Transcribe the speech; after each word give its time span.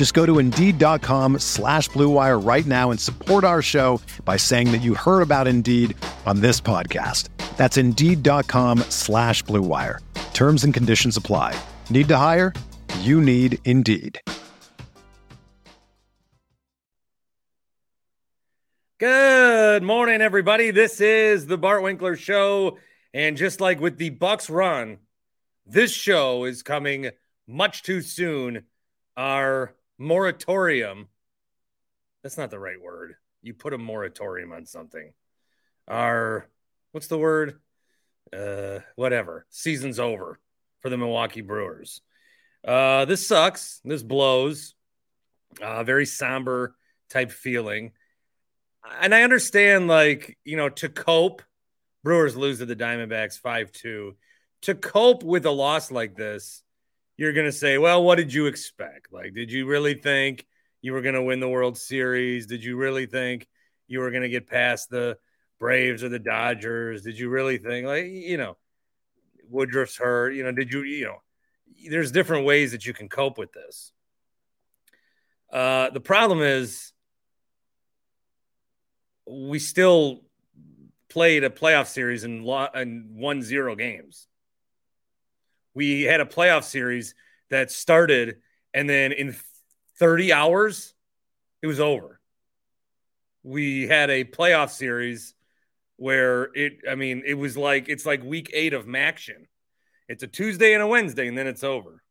Just 0.00 0.14
go 0.14 0.24
to 0.24 0.38
Indeed.com 0.38 1.40
slash 1.40 1.90
BlueWire 1.90 2.42
right 2.42 2.64
now 2.64 2.90
and 2.90 2.98
support 2.98 3.44
our 3.44 3.60
show 3.60 4.00
by 4.24 4.38
saying 4.38 4.72
that 4.72 4.78
you 4.78 4.94
heard 4.94 5.20
about 5.20 5.46
Indeed 5.46 5.94
on 6.24 6.40
this 6.40 6.58
podcast. 6.58 7.28
That's 7.58 7.76
Indeed.com 7.76 8.78
slash 8.88 9.44
BlueWire. 9.44 9.98
Terms 10.32 10.64
and 10.64 10.72
conditions 10.72 11.18
apply. 11.18 11.54
Need 11.90 12.08
to 12.08 12.16
hire? 12.16 12.54
You 13.00 13.20
need 13.20 13.58
Indeed. 13.66 14.18
Good 18.96 19.82
morning, 19.82 20.22
everybody. 20.22 20.70
This 20.70 21.02
is 21.02 21.44
the 21.44 21.58
Bart 21.58 21.82
Winkler 21.82 22.16
Show. 22.16 22.78
And 23.12 23.36
just 23.36 23.60
like 23.60 23.80
with 23.80 23.98
the 23.98 24.08
Bucks 24.08 24.48
run, 24.48 24.96
this 25.66 25.92
show 25.92 26.44
is 26.44 26.62
coming 26.62 27.10
much 27.46 27.82
too 27.82 28.00
soon. 28.00 28.64
Our 29.14 29.74
moratorium. 30.00 31.08
That's 32.22 32.38
not 32.38 32.50
the 32.50 32.58
right 32.58 32.80
word. 32.82 33.14
You 33.42 33.54
put 33.54 33.74
a 33.74 33.78
moratorium 33.78 34.50
on 34.50 34.66
something. 34.66 35.12
Our 35.86 36.48
what's 36.92 37.06
the 37.06 37.18
word? 37.18 37.60
Uh, 38.32 38.80
whatever. 38.96 39.46
Season's 39.50 40.00
over 40.00 40.40
for 40.80 40.88
the 40.88 40.96
Milwaukee 40.96 41.42
Brewers. 41.42 42.00
Uh, 42.66 43.04
this 43.04 43.26
sucks. 43.26 43.80
This 43.84 44.02
blows. 44.02 44.74
Uh, 45.60 45.84
very 45.84 46.06
somber 46.06 46.74
type 47.10 47.30
feeling. 47.30 47.92
And 49.00 49.14
I 49.14 49.22
understand, 49.22 49.88
like, 49.88 50.38
you 50.44 50.56
know, 50.56 50.70
to 50.70 50.88
cope, 50.88 51.42
Brewers 52.02 52.36
lose 52.36 52.58
to 52.58 52.66
the 52.66 52.76
Diamondbacks 52.76 53.38
5 53.38 53.72
2. 53.72 54.16
To 54.62 54.74
cope 54.74 55.22
with 55.22 55.44
a 55.46 55.50
loss 55.50 55.90
like 55.90 56.16
this, 56.16 56.62
you're 57.20 57.34
going 57.34 57.44
to 57.44 57.52
say, 57.52 57.76
well, 57.76 58.02
what 58.02 58.16
did 58.16 58.32
you 58.32 58.46
expect? 58.46 59.12
Like, 59.12 59.34
did 59.34 59.52
you 59.52 59.66
really 59.66 59.92
think 59.92 60.46
you 60.80 60.94
were 60.94 61.02
going 61.02 61.16
to 61.16 61.22
win 61.22 61.38
the 61.38 61.50
World 61.50 61.76
Series? 61.76 62.46
Did 62.46 62.64
you 62.64 62.78
really 62.78 63.04
think 63.04 63.46
you 63.88 64.00
were 64.00 64.10
going 64.10 64.22
to 64.22 64.30
get 64.30 64.48
past 64.48 64.88
the 64.88 65.18
Braves 65.58 66.02
or 66.02 66.08
the 66.08 66.18
Dodgers? 66.18 67.02
Did 67.02 67.18
you 67.18 67.28
really 67.28 67.58
think, 67.58 67.86
like, 67.86 68.06
you 68.06 68.38
know, 68.38 68.56
Woodruff's 69.52 69.98
hurt? 69.98 70.30
You 70.30 70.44
know, 70.44 70.52
did 70.52 70.72
you, 70.72 70.80
you 70.80 71.04
know, 71.04 71.16
there's 71.90 72.10
different 72.10 72.46
ways 72.46 72.72
that 72.72 72.86
you 72.86 72.94
can 72.94 73.10
cope 73.10 73.36
with 73.36 73.52
this. 73.52 73.92
Uh, 75.52 75.90
the 75.90 76.00
problem 76.00 76.40
is 76.40 76.90
we 79.28 79.58
still 79.58 80.22
played 81.10 81.44
a 81.44 81.50
playoff 81.50 81.88
series 81.88 82.24
and, 82.24 82.46
lo- 82.46 82.68
and 82.72 83.14
won 83.14 83.42
zero 83.42 83.76
games. 83.76 84.26
We 85.74 86.02
had 86.02 86.20
a 86.20 86.24
playoff 86.24 86.64
series 86.64 87.14
that 87.50 87.70
started 87.70 88.36
and 88.74 88.88
then 88.88 89.12
in 89.12 89.36
30 89.98 90.32
hours 90.32 90.94
it 91.62 91.66
was 91.66 91.80
over. 91.80 92.20
We 93.42 93.86
had 93.86 94.10
a 94.10 94.24
playoff 94.24 94.70
series 94.70 95.34
where 95.96 96.44
it 96.54 96.80
I 96.88 96.94
mean 96.94 97.22
it 97.26 97.34
was 97.34 97.56
like 97.56 97.88
it's 97.88 98.06
like 98.06 98.22
week 98.24 98.50
8 98.52 98.74
of 98.74 98.86
Maction. 98.86 99.46
It's 100.08 100.22
a 100.22 100.26
Tuesday 100.26 100.74
and 100.74 100.82
a 100.82 100.86
Wednesday 100.86 101.28
and 101.28 101.36
then 101.36 101.46
it's 101.46 101.64
over. 101.64 102.02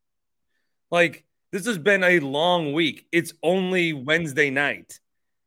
Like 0.92 1.26
this 1.52 1.66
has 1.66 1.78
been 1.78 2.04
a 2.04 2.20
long 2.20 2.74
week. 2.74 3.08
It's 3.12 3.34
only 3.42 3.94
Wednesday 3.94 4.50
night 4.50 5.00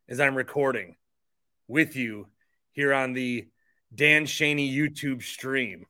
as 0.09 0.21
I'm 0.21 0.35
recording 0.35 0.97
with 1.69 1.97
you 1.97 2.27
here 2.73 2.93
on 2.93 3.13
the 3.13 3.47
Dan 3.95 4.25
Shaney 4.25 4.75
YouTube 4.75 5.23
stream 5.23 5.87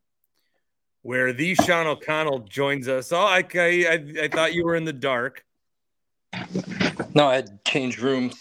where 1.02 1.32
the 1.32 1.54
Sean 1.54 1.86
O'Connell 1.86 2.40
joins 2.40 2.88
us. 2.88 3.12
Oh, 3.12 3.18
I, 3.18 3.44
I, 3.54 4.04
I 4.22 4.28
thought 4.28 4.54
you 4.54 4.64
were 4.64 4.76
in 4.76 4.84
the 4.84 4.92
dark. 4.92 5.44
No, 7.14 7.28
I 7.28 7.36
had 7.36 7.64
changed 7.64 7.98
rooms. 7.98 8.34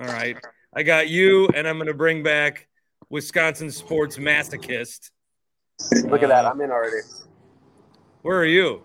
All 0.00 0.06
right. 0.06 0.36
I 0.74 0.82
got 0.82 1.08
you, 1.08 1.48
and 1.54 1.66
I'm 1.66 1.76
going 1.76 1.86
to 1.86 1.94
bring 1.94 2.22
back 2.22 2.68
Wisconsin 3.08 3.70
sports 3.70 4.18
masochist. 4.18 5.10
Look 6.04 6.22
at 6.22 6.28
that. 6.28 6.44
Uh, 6.44 6.50
I'm 6.50 6.60
in 6.60 6.70
already. 6.70 7.02
Where 8.22 8.38
are 8.38 8.44
you? 8.44 8.82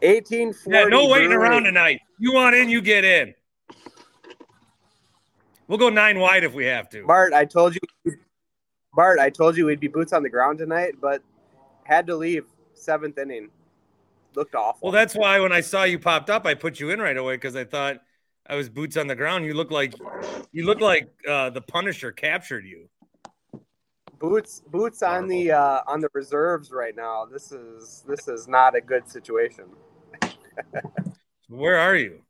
1840. 0.00 0.76
Yeah, 0.76 0.84
no 0.86 1.08
waiting 1.08 1.28
Brewery. 1.28 1.48
around 1.48 1.64
tonight. 1.64 2.00
You 2.18 2.34
want 2.34 2.56
in, 2.56 2.68
you 2.68 2.80
get 2.80 3.04
in. 3.04 3.34
We'll 5.68 5.78
go 5.78 5.88
nine 5.88 6.18
wide 6.18 6.42
if 6.44 6.52
we 6.54 6.64
have 6.66 6.88
to. 6.90 7.06
Bart, 7.06 7.32
I 7.32 7.44
told 7.44 7.76
you. 7.76 7.80
Bart, 8.94 9.18
I 9.18 9.30
told 9.30 9.56
you 9.56 9.66
we'd 9.66 9.80
be 9.80 9.88
boots 9.88 10.12
on 10.12 10.22
the 10.22 10.28
ground 10.28 10.58
tonight, 10.58 10.96
but 11.00 11.22
had 11.84 12.06
to 12.08 12.16
leave 12.16 12.44
seventh 12.74 13.18
inning. 13.18 13.48
Looked 14.34 14.54
awful. 14.54 14.88
Well, 14.88 14.92
that's 14.92 15.14
why 15.14 15.40
when 15.40 15.52
I 15.52 15.60
saw 15.60 15.84
you 15.84 15.98
popped 15.98 16.30
up, 16.30 16.46
I 16.46 16.54
put 16.54 16.80
you 16.80 16.90
in 16.90 17.00
right 17.00 17.16
away 17.16 17.36
because 17.36 17.56
I 17.56 17.64
thought 17.64 18.00
I 18.46 18.56
was 18.56 18.68
boots 18.68 18.96
on 18.96 19.06
the 19.06 19.14
ground. 19.14 19.44
You 19.44 19.54
look 19.54 19.70
like 19.70 19.94
you 20.52 20.64
look 20.64 20.80
like 20.80 21.10
uh, 21.28 21.50
the 21.50 21.60
Punisher 21.60 22.12
captured 22.12 22.64
you. 22.64 22.88
boots 24.18 24.62
boots 24.70 25.02
on 25.02 25.26
the 25.26 25.52
uh, 25.52 25.80
on 25.86 26.00
the 26.00 26.08
reserves 26.14 26.70
right 26.70 26.96
now. 26.96 27.26
This 27.26 27.52
is 27.52 28.04
this 28.08 28.28
is 28.28 28.48
not 28.48 28.74
a 28.74 28.80
good 28.80 29.08
situation. 29.08 29.66
Where 31.48 31.78
are 31.78 31.96
you? 31.96 32.22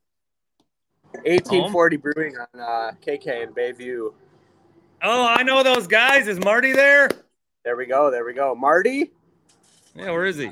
1840 1.25 1.97
Brewing 1.99 2.37
on 2.37 2.61
uh, 2.61 2.93
KK 3.05 3.45
in 3.45 3.53
Bayview. 3.53 4.13
Oh, 5.03 5.27
I 5.27 5.43
know 5.43 5.63
those 5.63 5.87
guys. 5.87 6.29
Is 6.29 6.39
Marty 6.39 6.73
there? 6.73 7.09
There 7.65 7.77
we 7.77 7.87
go. 7.87 8.11
There 8.11 8.25
we 8.25 8.35
go. 8.35 8.55
Marty, 8.55 9.13
Yeah, 9.95 10.11
where 10.11 10.25
is 10.27 10.37
he? 10.37 10.51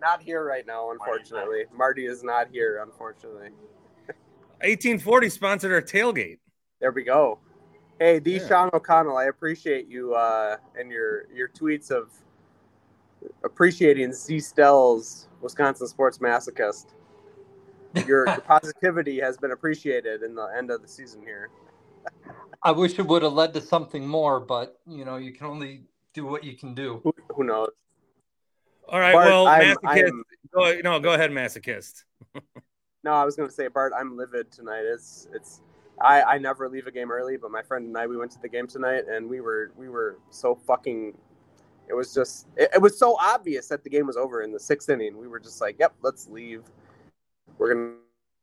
not 0.00 0.20
here 0.20 0.44
right 0.44 0.66
now, 0.66 0.90
unfortunately. 0.90 1.64
Marty 1.72 2.06
is 2.06 2.24
not 2.24 2.48
here, 2.50 2.82
unfortunately. 2.82 3.50
1840 4.62 5.28
sponsored 5.28 5.72
our 5.72 5.80
tailgate. 5.80 6.38
There 6.80 6.90
we 6.90 7.04
go. 7.04 7.38
Hey, 8.00 8.18
D. 8.18 8.38
Yeah. 8.38 8.48
Sean 8.48 8.70
O'Connell, 8.72 9.16
I 9.16 9.26
appreciate 9.26 9.86
you 9.86 10.14
uh, 10.14 10.56
and 10.78 10.90
your 10.90 11.32
your 11.32 11.48
tweets 11.48 11.92
of 11.92 12.10
appreciating 13.44 14.12
Z. 14.12 14.40
Stell's 14.40 15.28
Wisconsin 15.40 15.86
Sports 15.86 16.18
Masochist. 16.18 16.86
Your, 17.94 18.26
your 18.26 18.40
positivity 18.46 19.20
has 19.20 19.36
been 19.36 19.52
appreciated 19.52 20.22
in 20.24 20.34
the 20.34 20.46
end 20.56 20.72
of 20.72 20.82
the 20.82 20.88
season 20.88 21.22
here. 21.22 21.48
I 22.64 22.70
wish 22.72 22.98
it 22.98 23.06
would 23.06 23.22
have 23.22 23.32
led 23.32 23.54
to 23.54 23.60
something 23.60 24.06
more, 24.06 24.40
but 24.40 24.78
you 24.86 25.04
know, 25.04 25.16
you 25.16 25.32
can 25.32 25.46
only 25.46 25.82
do 26.14 26.26
what 26.26 26.44
you 26.44 26.56
can 26.56 26.74
do. 26.74 27.00
Who, 27.02 27.14
who 27.34 27.44
knows? 27.44 27.70
All 28.88 29.00
right. 29.00 29.12
Bart, 29.12 29.26
well, 29.26 29.46
I'm- 29.46 29.76
masochist. 29.76 29.98
I'm- 30.06 30.22
Go, 30.54 30.80
no, 30.84 31.00
go 31.00 31.14
ahead, 31.14 31.30
masochist. 31.30 32.04
No, 33.04 33.12
I 33.14 33.24
was 33.24 33.34
going 33.34 33.48
to 33.48 33.54
say, 33.54 33.66
Bart, 33.66 33.92
I'm 33.98 34.16
livid 34.16 34.52
tonight. 34.52 34.84
It's 34.84 35.26
it's. 35.34 35.60
I, 36.00 36.22
I 36.22 36.38
never 36.38 36.68
leave 36.68 36.86
a 36.86 36.92
game 36.92 37.10
early, 37.10 37.36
but 37.36 37.50
my 37.50 37.60
friend 37.60 37.86
and 37.86 37.98
I 37.98 38.06
we 38.06 38.16
went 38.16 38.30
to 38.32 38.40
the 38.40 38.48
game 38.48 38.68
tonight, 38.68 39.04
and 39.10 39.28
we 39.28 39.40
were 39.40 39.72
we 39.76 39.88
were 39.88 40.18
so 40.30 40.54
fucking. 40.54 41.12
It 41.88 41.94
was 41.94 42.14
just 42.14 42.46
it, 42.56 42.70
it 42.74 42.80
was 42.80 42.96
so 42.96 43.16
obvious 43.20 43.66
that 43.68 43.82
the 43.82 43.90
game 43.90 44.06
was 44.06 44.16
over 44.16 44.42
in 44.42 44.52
the 44.52 44.60
sixth 44.60 44.88
inning. 44.88 45.18
We 45.18 45.26
were 45.26 45.40
just 45.40 45.60
like, 45.60 45.80
"Yep, 45.80 45.94
let's 46.02 46.28
leave. 46.28 46.62
We're 47.58 47.74
gonna 47.74 47.94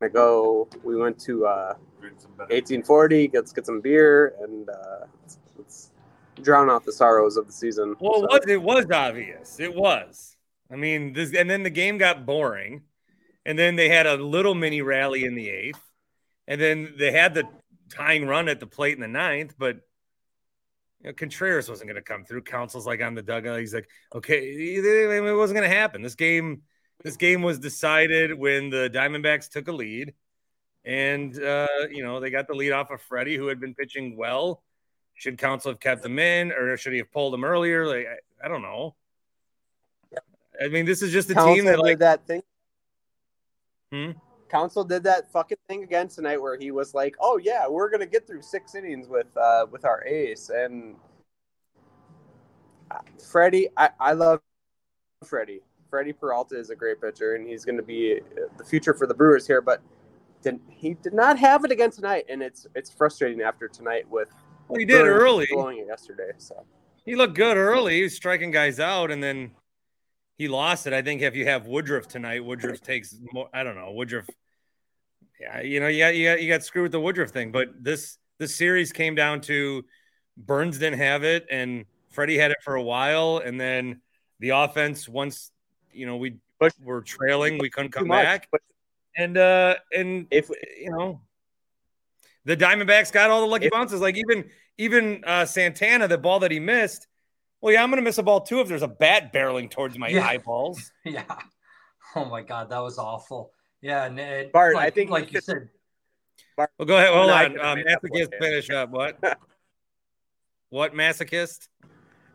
go." 0.07 0.67
We 0.83 0.95
went 0.95 1.19
to 1.21 1.45
uh, 1.45 1.73
1840. 1.99 3.31
Let's 3.33 3.51
get 3.51 3.65
some 3.65 3.81
beer 3.81 4.35
and 4.41 4.69
uh, 4.69 5.05
let's, 5.21 5.39
let's 5.57 5.91
drown 6.41 6.69
out 6.69 6.85
the 6.85 6.93
sorrows 6.93 7.37
of 7.37 7.45
the 7.47 7.53
season. 7.53 7.95
Well, 7.99 8.21
So- 8.21 8.35
it 8.35 8.45
was, 8.45 8.49
it 8.49 8.61
was 8.61 8.85
obvious. 8.91 9.59
It 9.59 9.75
was. 9.75 10.35
I 10.71 10.75
mean, 10.75 11.13
this, 11.13 11.33
and 11.33 11.49
then 11.49 11.63
the 11.63 11.69
game 11.71 11.97
got 11.97 12.25
boring, 12.25 12.83
and 13.45 13.57
then 13.57 13.75
they 13.75 13.89
had 13.89 14.05
a 14.05 14.15
little 14.15 14.53
mini 14.53 14.81
rally 14.81 15.25
in 15.25 15.33
the 15.33 15.49
eighth, 15.49 15.81
and 16.47 16.61
then 16.61 16.93
they 16.97 17.11
had 17.11 17.33
the 17.33 17.45
tying 17.89 18.27
run 18.27 18.47
at 18.47 18.59
the 18.59 18.67
plate 18.67 18.93
in 18.93 19.01
the 19.01 19.07
ninth. 19.07 19.55
But 19.57 19.77
you 21.01 21.07
know, 21.07 21.13
Contreras 21.13 21.69
wasn't 21.69 21.89
going 21.89 21.95
to 22.01 22.03
come 22.07 22.23
through. 22.23 22.43
Counsell's 22.43 22.85
like 22.85 23.01
on 23.01 23.15
the 23.15 23.23
dugout. 23.23 23.59
He's 23.59 23.73
like, 23.73 23.89
okay, 24.13 24.37
it 24.37 25.35
wasn't 25.35 25.57
going 25.57 25.69
to 25.69 25.75
happen. 25.75 26.03
This 26.03 26.15
game, 26.15 26.61
this 27.03 27.15
game 27.15 27.41
was 27.41 27.59
decided 27.59 28.33
when 28.33 28.69
the 28.69 28.89
Diamondbacks 28.89 29.49
took 29.49 29.67
a 29.67 29.71
lead, 29.71 30.13
and 30.83 31.41
uh, 31.41 31.67
you 31.89 32.03
know 32.03 32.19
they 32.19 32.29
got 32.29 32.47
the 32.47 32.53
lead 32.53 32.71
off 32.71 32.91
of 32.91 33.01
Freddie, 33.01 33.37
who 33.37 33.47
had 33.47 33.59
been 33.59 33.73
pitching 33.73 34.17
well. 34.17 34.63
Should 35.15 35.37
Counsell 35.37 35.71
have 35.71 35.79
kept 35.79 36.05
him 36.05 36.17
in, 36.19 36.51
or 36.51 36.77
should 36.77 36.93
he 36.93 36.99
have 36.99 37.11
pulled 37.11 37.33
him 37.33 37.43
earlier? 37.43 37.85
Like, 37.85 38.07
I, 38.07 38.45
I 38.45 38.47
don't 38.47 38.61
know. 38.61 38.95
I 40.61 40.67
mean, 40.67 40.85
this 40.85 41.01
is 41.01 41.11
just 41.11 41.29
a 41.29 41.33
Counsell 41.33 41.55
team 41.55 41.65
that 41.65 41.79
like 41.79 41.99
that 41.99 42.25
thing. 42.27 42.41
Hmm? 43.91 44.11
Counsell 44.49 44.83
did 44.83 45.03
that 45.03 45.31
fucking 45.31 45.57
thing 45.67 45.83
again 45.83 46.07
tonight 46.07 46.41
where 46.41 46.57
he 46.57 46.71
was 46.71 46.93
like, 46.93 47.15
"Oh 47.19 47.37
yeah, 47.37 47.67
we're 47.67 47.89
gonna 47.89 48.05
get 48.05 48.27
through 48.27 48.41
six 48.41 48.75
innings 48.75 49.07
with 49.07 49.27
uh, 49.37 49.67
with 49.71 49.85
our 49.85 50.03
ace." 50.03 50.49
And 50.49 50.95
uh, 52.91 52.99
Freddie, 53.31 53.69
I, 53.77 53.89
I 53.99 54.13
love 54.13 54.41
Freddie. 55.23 55.61
Freddie 55.89 56.13
Peralta 56.13 56.57
is 56.57 56.69
a 56.69 56.75
great 56.75 57.01
pitcher, 57.01 57.35
and 57.35 57.47
he's 57.47 57.65
going 57.65 57.77
to 57.77 57.83
be 57.83 58.19
uh, 58.19 58.41
the 58.57 58.63
future 58.63 58.93
for 58.93 59.07
the 59.07 59.13
Brewers 59.13 59.47
here. 59.47 59.61
But 59.61 59.81
did, 60.41 60.59
he 60.69 60.93
did 60.95 61.13
not 61.13 61.37
have 61.39 61.65
it 61.65 61.71
again 61.71 61.91
tonight, 61.91 62.25
and 62.29 62.41
it's 62.41 62.67
it's 62.75 62.89
frustrating 62.89 63.41
after 63.41 63.67
tonight 63.67 64.09
with 64.09 64.29
well, 64.67 64.79
he 64.79 64.85
did 64.85 65.05
early. 65.05 65.47
blowing 65.51 65.79
it 65.79 65.87
yesterday. 65.87 66.31
So 66.37 66.65
He 67.05 67.15
looked 67.15 67.35
good 67.35 67.57
early. 67.57 67.97
He 67.97 68.03
was 68.03 68.15
striking 68.15 68.51
guys 68.51 68.79
out, 68.79 69.11
and 69.11 69.21
then 69.21 69.51
he 70.37 70.47
lost 70.47 70.87
it. 70.87 70.93
I 70.93 71.01
think 71.01 71.21
if 71.21 71.35
you 71.35 71.45
have 71.45 71.67
Woodruff 71.67 72.07
tonight, 72.07 72.45
Woodruff 72.45 72.81
takes 72.81 73.15
more. 73.33 73.49
I 73.53 73.63
don't 73.63 73.75
know. 73.75 73.91
Woodruff, 73.91 74.27
yeah, 75.39 75.61
you 75.61 75.79
know, 75.79 75.87
you 75.87 75.99
got, 75.99 76.15
you 76.15 76.29
got, 76.29 76.41
you 76.41 76.47
got 76.47 76.63
screwed 76.63 76.83
with 76.83 76.91
the 76.91 76.99
Woodruff 76.99 77.31
thing. 77.31 77.51
But 77.51 77.69
this 77.81 78.17
this 78.37 78.55
series 78.55 78.91
came 78.93 79.15
down 79.15 79.41
to 79.41 79.83
Burnes 80.37 80.77
didn't 80.77 80.99
have 80.99 81.23
it, 81.23 81.45
and 81.51 81.85
Freddie 82.09 82.37
had 82.37 82.51
it 82.51 82.57
for 82.63 82.75
a 82.75 82.83
while, 82.83 83.41
and 83.43 83.59
then 83.59 84.01
the 84.39 84.49
offense 84.49 85.09
once 85.09 85.51
you 85.93 86.05
know 86.05 86.17
we 86.17 86.37
But- 86.59 86.73
were 86.81 87.01
trailing, 87.01 87.57
we 87.59 87.69
couldn't 87.69 87.91
come 87.91 88.07
much. 88.07 88.23
back, 88.23 88.47
But 88.51 88.61
and 89.17 89.37
uh 89.37 89.75
and 89.93 90.27
if 90.31 90.49
you 90.79 90.91
know, 90.91 91.21
the 92.45 92.55
Diamondbacks 92.57 93.11
got 93.11 93.29
all 93.29 93.41
the 93.41 93.47
lucky 93.47 93.65
If- 93.67 93.71
bounces. 93.71 94.01
Like 94.01 94.17
even 94.17 94.49
even 94.77 95.23
uh, 95.25 95.45
Santana, 95.45 96.07
the 96.07 96.17
ball 96.17 96.39
that 96.39 96.51
he 96.51 96.59
missed. 96.59 97.07
Well, 97.61 97.73
yeah, 97.73 97.83
I'm 97.83 97.89
going 97.89 97.97
to 97.97 98.01
miss 98.01 98.17
a 98.17 98.23
ball 98.23 98.39
too 98.39 98.61
if 98.61 98.69
there's 98.69 98.83
a 98.83 98.87
bat 98.87 99.33
barreling 99.33 99.69
towards 99.69 99.97
my 99.97 100.07
Yeah. 100.07 100.25
eyeballs. 100.25 100.91
Yeah. 101.03 101.25
Oh 102.15 102.23
my 102.23 102.41
god, 102.41 102.69
that 102.69 102.79
was 102.79 102.97
awful. 102.97 103.51
Yeah, 103.81 104.05
and 104.05 104.17
it, 104.17 104.53
Bart, 104.53 104.75
like, 104.75 104.87
I 104.87 104.89
think 104.89 105.09
like 105.09 105.23
you 105.25 105.27
you 105.27 105.33
could- 105.35 105.43
said, 105.43 105.69
Well, 106.57 106.67
go 106.87 106.95
ahead. 106.97 107.13
Hold 107.13 107.27
No, 107.27 107.33
I 107.33 107.43
on. 107.45 107.51
could've 107.51 107.65
Um, 107.65 107.79
masochist, 107.79 108.39
finish 108.39 108.69
up. 108.69 108.89
What? 108.91 109.19
what 110.69 110.93
masochist? 110.93 111.67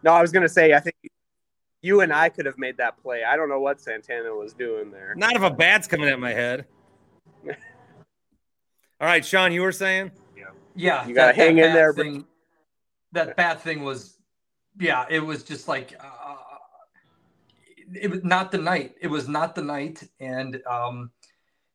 no, 0.03 0.13
I 0.13 0.21
was 0.21 0.31
gonna 0.33 0.49
say 0.49 0.75
I 0.75 0.81
think 0.81 0.97
you 1.85 2.01
and 2.01 2.15
I 2.15 2.31
could 2.31 2.47
have 2.47 2.57
made 2.57 2.79
that 2.79 2.97
play. 3.03 3.25
I 3.25 3.37
don't 3.37 3.51
know 3.51 3.61
what 3.61 3.79
Santana 3.79 4.35
was 4.35 4.55
doing 4.55 4.91
there. 4.91 5.15
Not 5.17 5.37
if 5.37 5.43
a 5.43 5.51
bat's 5.51 5.87
coming 5.87 6.09
at 6.09 6.19
my 6.19 6.33
head. 6.33 6.65
All 7.47 9.07
right, 9.07 9.25
Sean, 9.25 9.53
you 9.53 9.61
were 9.61 9.71
saying? 9.71 10.11
yeah, 10.35 10.45
Yeah. 10.75 11.07
You 11.07 11.15
gotta 11.15 11.35
hang 11.35 11.59
in 11.59 11.65
bad 11.65 11.77
there, 11.77 11.93
bro. 11.93 12.05
Thing, 12.05 12.25
that 13.13 13.37
bad 13.37 13.61
thing 13.61 13.85
was, 13.85 14.17
yeah, 14.81 15.05
it 15.11 15.21
was 15.21 15.43
just 15.43 15.69
like, 15.69 15.95
uh, 16.01 16.37
it 17.95 18.11
was 18.11 18.25
not 18.25 18.51
the 18.51 18.59
night. 18.59 18.95
It 19.03 19.09
was 19.09 19.29
not 19.29 19.55
the 19.55 19.63
night, 19.63 20.03
and 20.21 20.63
um, 20.67 21.11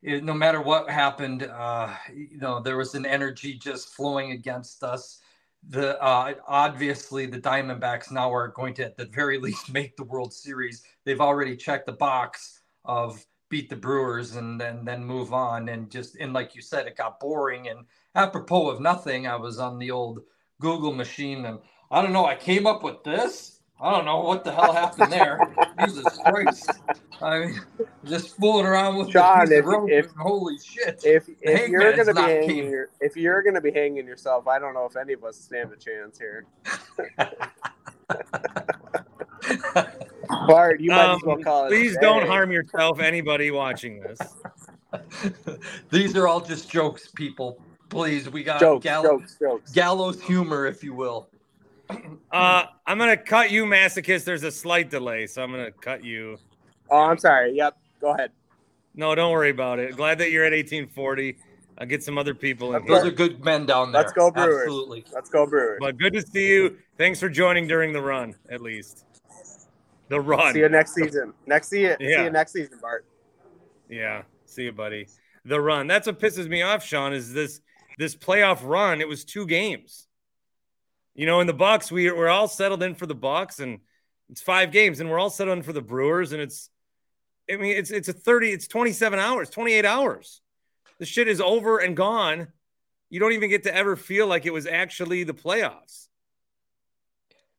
it, 0.02 0.24
no 0.24 0.34
matter 0.34 0.60
what 0.60 0.90
happened, 0.90 1.44
uh, 1.44 1.94
you 2.12 2.40
know, 2.40 2.60
there 2.60 2.78
was 2.78 2.96
an 2.96 3.06
energy 3.06 3.54
just 3.54 3.90
flowing 3.90 4.32
against 4.32 4.84
us. 4.84 5.20
The 5.68 6.02
uh, 6.02 6.34
obviously 6.48 7.26
the 7.26 7.40
Diamondbacks 7.40 8.12
now 8.12 8.34
are 8.34 8.48
going 8.48 8.74
to 8.76 8.86
at 8.86 8.98
the 8.98 9.06
very 9.06 9.38
least 9.42 9.72
make 9.72 9.96
the 9.98 10.04
World 10.04 10.34
Series. 10.34 10.84
They've 11.06 11.22
already 11.22 11.56
checked 11.56 11.86
the 11.86 11.94
box 11.94 12.62
of 12.86 13.24
beat 13.50 13.70
the 13.70 13.76
Brewers 13.76 14.36
and 14.36 14.60
then 14.62 14.86
then 14.86 15.04
move 15.04 15.34
on 15.34 15.70
and 15.70 15.90
just 15.90 16.16
and 16.16 16.34
like 16.34 16.56
you 16.56 16.62
said, 16.62 16.88
it 16.88 16.96
got 16.96 17.20
boring. 17.20 17.68
And 17.68 17.86
apropos 18.16 18.70
of 18.70 18.80
nothing, 18.80 19.28
I 19.28 19.36
was 19.36 19.60
on 19.60 19.80
the 19.80 19.92
old 19.92 20.22
Google 20.62 20.94
machine 20.94 21.46
and 21.46 21.60
I 21.92 22.02
don't 22.02 22.14
know. 22.14 22.26
I 22.26 22.36
came 22.36 22.68
up 22.68 22.84
with 22.84 23.04
this. 23.04 23.59
I 23.82 23.92
don't 23.92 24.06
know 24.06 24.20
what 24.22 24.44
the 24.44 24.52
hell 24.52 24.74
happened 24.74 25.12
there. 25.12 25.42
Jesus 25.80 26.18
Christ! 26.26 26.82
I 27.22 27.40
mean, 27.40 27.62
just 28.06 28.36
fooling 28.38 28.66
around 28.66 28.98
with 28.98 29.12
Sean, 29.12 29.48
the 29.48 29.58
if- 29.60 29.66
rope. 29.66 29.90
if- 29.90 30.06
and 30.08 30.16
holy 30.18 30.58
shit! 30.60 31.02
If 31.04 31.30
if 31.42 31.70
you're 31.70 31.96
gonna 31.96 32.14
be 32.14 32.22
hanging, 32.22 32.70
your, 32.70 32.90
if 33.00 33.16
you're 33.16 33.42
gonna 33.44 33.62
be 33.62 33.72
hanging 33.72 34.06
yourself, 34.06 34.48
I 34.48 34.60
don't 34.60 34.74
know 34.74 34.86
if 34.86 34.96
any 34.98 35.14
of 35.14 35.24
us 35.24 35.38
stand 35.38 35.72
a 35.72 35.78
chance 35.78 36.18
here. 36.20 36.46
Bart, 40.48 40.80
you 40.80 40.92
might 40.92 41.14
as 41.16 41.22
well 41.24 41.36
Um, 41.38 41.44
call 41.44 41.66
it. 41.66 41.70
please 41.70 41.98
don't 42.02 42.22
day. 42.22 42.28
harm 42.28 42.52
yourself, 42.52 43.00
anybody 43.00 43.52
watching 43.52 44.00
this. 44.02 44.20
These 45.90 46.16
are 46.16 46.28
all 46.28 46.42
just 46.42 46.70
jokes, 46.70 47.08
people. 47.10 47.60
Please, 47.90 48.30
we 48.30 48.44
got 48.44 48.60
jokes, 48.60 48.84
gallo- 48.84 49.20
jokes, 49.20 49.38
jokes. 49.40 49.72
gallows 49.72 50.22
humor, 50.22 50.68
if 50.68 50.84
you 50.84 50.94
will. 50.94 51.29
Uh, 52.32 52.66
I'm 52.86 53.00
going 53.00 53.10
to 53.10 53.18
cut 53.18 53.50
you, 53.50 53.66
masochist. 53.66 54.24
There's 54.24 54.44
a 54.44 54.52
slight 54.52 54.92
delay, 54.92 55.26
so 55.26 55.42
I'm 55.42 55.52
going 55.52 55.66
to 55.66 55.72
cut 55.72 56.04
you. 56.04 56.38
Oh, 56.92 57.00
I'm 57.00 57.18
sorry. 57.18 57.56
Yep, 57.56 57.76
go 58.00 58.14
ahead. 58.14 58.30
No, 58.94 59.16
don't 59.16 59.32
worry 59.32 59.50
about 59.50 59.80
it. 59.80 59.96
Glad 59.96 60.20
that 60.20 60.30
you're 60.30 60.46
at 60.46 60.52
1840. 60.52 61.38
I'll 61.80 61.88
get 61.88 62.04
some 62.04 62.20
other 62.20 62.36
people 62.36 62.76
in 62.76 62.86
Those 62.86 63.02
here. 63.02 63.12
are 63.12 63.16
good 63.16 63.44
men 63.44 63.66
down 63.66 63.92
there. 63.92 64.02
Let's 64.02 64.14
go 64.14 64.30
Brewers. 64.30 64.62
Absolutely. 64.62 65.06
Let's 65.12 65.32
go 65.32 65.48
Brewers. 65.48 65.80
But 65.80 65.98
good 65.98 66.14
to 66.14 66.22
see 66.22 66.50
you. 66.50 66.78
Thanks 67.00 67.20
for 67.20 67.30
joining 67.30 67.68
during 67.68 67.94
the 67.94 68.02
run, 68.02 68.36
at 68.50 68.62
least. 68.62 69.06
The 70.10 70.20
run. 70.20 70.54
See 70.54 70.60
you 70.60 70.70
next 70.70 70.94
season. 70.94 71.34
Next 71.48 71.70
see 71.70 71.82
you. 71.82 71.96
See 72.00 72.12
you 72.12 72.30
next 72.30 72.52
season, 72.54 72.78
Bart. 72.82 73.06
Yeah, 73.90 74.24
see 74.46 74.66
you, 74.66 74.72
buddy. 74.72 75.08
The 75.46 75.60
run. 75.60 75.88
That's 75.88 76.06
what 76.06 76.20
pisses 76.20 76.48
me 76.48 76.62
off, 76.62 76.86
Sean. 76.86 77.14
Is 77.14 77.34
this 77.34 77.62
this 77.98 78.16
playoff 78.16 78.60
run? 78.62 79.02
It 79.02 79.08
was 79.08 79.24
two 79.24 79.48
games. 79.48 80.09
You 81.16 81.26
know, 81.26 81.40
in 81.42 81.48
the 81.48 81.54
Bucks, 81.54 81.92
we 81.92 82.12
we're 82.12 82.30
all 82.30 82.48
settled 82.48 82.84
in 82.84 82.96
for 82.96 83.06
the 83.06 83.16
Bucks, 83.16 83.60
and 83.60 83.80
it's 84.30 84.42
five 84.42 84.72
games, 84.72 85.00
and 85.00 85.10
we're 85.10 85.20
all 85.20 85.30
settled 85.30 85.58
in 85.58 85.64
for 85.64 85.74
the 85.74 85.82
Brewers, 85.82 86.32
and 86.32 86.42
it's, 86.42 86.70
I 87.52 87.58
mean, 87.58 87.76
it's 87.76 87.92
it's 87.92 88.08
a 88.08 88.14
thirty, 88.14 88.52
it's 88.52 88.68
twenty 88.68 88.94
seven 88.94 89.20
hours, 89.20 89.50
twenty 89.50 89.74
eight 89.74 89.86
hours. 89.86 90.42
The 91.00 91.06
shit 91.06 91.28
is 91.28 91.42
over 91.42 91.80
and 91.80 91.96
gone. 91.96 92.50
You 93.10 93.20
don't 93.20 93.34
even 93.34 93.50
get 93.50 93.64
to 93.64 93.76
ever 93.76 93.96
feel 93.96 94.28
like 94.28 94.46
it 94.46 94.54
was 94.54 94.68
actually 94.68 95.24
the 95.24 95.34
playoffs. 95.34 96.08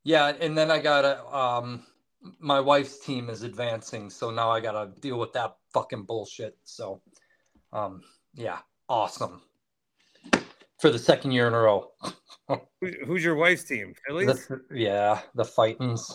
Yeah, 0.04 0.32
and 0.40 0.56
then 0.56 0.70
I 0.70 0.78
got 0.78 1.04
a 1.04 1.36
um 1.36 1.84
my 2.38 2.60
wife's 2.60 2.98
team 2.98 3.28
is 3.30 3.42
advancing, 3.42 4.10
so 4.10 4.30
now 4.30 4.50
I 4.50 4.60
gotta 4.60 4.92
deal 5.00 5.18
with 5.18 5.32
that 5.32 5.56
fucking 5.72 6.04
bullshit. 6.04 6.56
So 6.64 7.02
um 7.72 8.02
yeah, 8.34 8.58
awesome. 8.88 9.42
For 10.80 10.90
the 10.90 10.98
second 10.98 11.32
year 11.32 11.46
in 11.46 11.54
a 11.54 11.58
row. 11.58 11.90
Who's 12.80 13.22
your 13.22 13.36
wife's 13.36 13.64
team? 13.64 13.94
Phillies. 14.06 14.46
The- 14.46 14.60
yeah, 14.72 15.20
the 15.34 15.44
Fightins. 15.44 16.12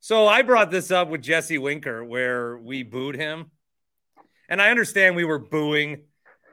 So 0.00 0.26
I 0.26 0.42
brought 0.42 0.70
this 0.70 0.90
up 0.90 1.08
with 1.08 1.22
Jesse 1.22 1.58
Winker 1.58 2.04
where 2.04 2.58
we 2.58 2.82
booed 2.82 3.16
him. 3.16 3.50
And 4.48 4.60
I 4.60 4.70
understand 4.70 5.14
we 5.14 5.24
were 5.24 5.38
booing 5.38 6.02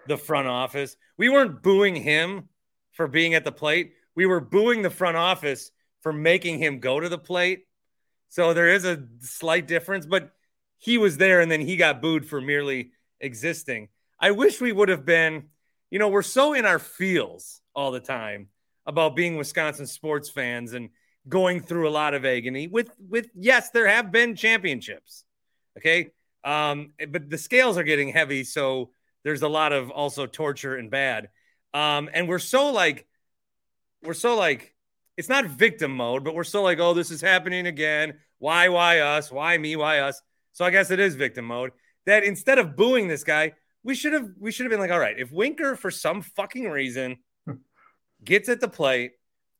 the 0.08 0.18
front 0.18 0.48
office. 0.48 0.96
We 1.18 1.30
weren't 1.30 1.62
booing 1.62 1.96
him 1.96 2.50
for 2.94 3.08
being 3.08 3.34
at 3.34 3.44
the 3.44 3.52
plate. 3.52 3.94
We 4.16 4.26
were 4.26 4.40
booing 4.40 4.82
the 4.82 4.90
front 4.90 5.18
office 5.18 5.72
for 6.02 6.14
making 6.14 6.60
him 6.60 6.80
go 6.80 7.00
to 7.00 7.10
the 7.10 7.18
plate. 7.18 7.66
So 8.30 8.54
there 8.54 8.70
is 8.70 8.86
a 8.86 9.04
slight 9.20 9.68
difference, 9.68 10.06
but 10.06 10.32
he 10.78 10.98
was 10.98 11.18
there 11.18 11.42
and 11.42 11.52
then 11.52 11.62
he 11.62 11.76
got 11.78 12.02
booed 12.02 12.26
for 12.26 12.40
merely 12.42 12.92
existing. 13.20 13.90
I 14.20 14.32
wish 14.32 14.62
we 14.62 14.72
would 14.72 14.90
have 14.90 15.06
been, 15.06 15.48
you 15.90 16.00
know, 16.00 16.10
we're 16.10 16.22
so 16.22 16.54
in 16.54 16.66
our 16.66 16.80
feels 16.80 17.62
all 17.74 17.92
the 17.92 18.00
time 18.00 18.50
about 18.86 19.16
being 19.16 19.38
Wisconsin 19.38 19.86
sports 19.86 20.30
fans 20.30 20.74
and 20.74 20.90
going 21.28 21.62
through 21.62 21.88
a 21.88 21.92
lot 21.92 22.14
of 22.14 22.26
agony 22.26 22.68
with 22.68 22.90
with 23.10 23.28
yes 23.36 23.70
there 23.72 23.88
have 23.88 24.12
been 24.12 24.36
championships 24.36 25.26
okay? 25.78 26.12
Um 26.44 26.94
but 27.10 27.30
the 27.30 27.38
scales 27.38 27.78
are 27.78 27.84
getting 27.84 28.10
heavy 28.10 28.44
so 28.44 28.92
there's 29.24 29.42
a 29.42 29.48
lot 29.48 29.74
of 29.74 29.90
also 29.90 30.26
torture 30.26 30.76
and 30.76 30.90
bad. 30.90 31.30
Um 31.74 32.10
and 32.14 32.30
we're 32.30 32.40
so 32.40 32.72
like 32.72 33.06
we're 34.04 34.14
so 34.14 34.36
like 34.36 34.74
it's 35.18 35.30
not 35.30 35.46
victim 35.46 35.92
mode 35.92 36.24
but 36.24 36.34
we're 36.34 36.44
so 36.46 36.64
like 36.64 36.80
oh 36.80 36.94
this 36.94 37.12
is 37.12 37.22
happening 37.22 37.68
again. 37.68 38.14
Why 38.40 38.70
why 38.70 39.00
us? 39.00 39.32
Why 39.32 39.58
me? 39.58 39.76
Why 39.76 40.00
us? 40.00 40.22
So 40.54 40.66
i 40.66 40.72
guess 40.72 40.92
it 40.92 41.00
is 41.00 41.16
victim 41.16 41.46
mode 41.46 41.72
that 42.06 42.24
instead 42.24 42.58
of 42.58 42.76
booing 42.76 43.08
this 43.08 43.24
guy 43.24 43.54
we 43.88 43.96
should 43.96 44.14
have 44.14 44.30
we 44.38 44.52
should 44.52 44.66
have 44.66 44.72
been 44.72 44.80
like 44.80 44.92
all 44.92 45.00
right 45.00 45.18
if 45.18 45.32
winker 45.32 45.76
for 45.76 45.90
some 45.90 46.22
fucking 46.22 46.70
reason 46.70 47.18
gets 48.24 48.50
at 48.50 48.60
the 48.60 48.68
plate 48.68 49.14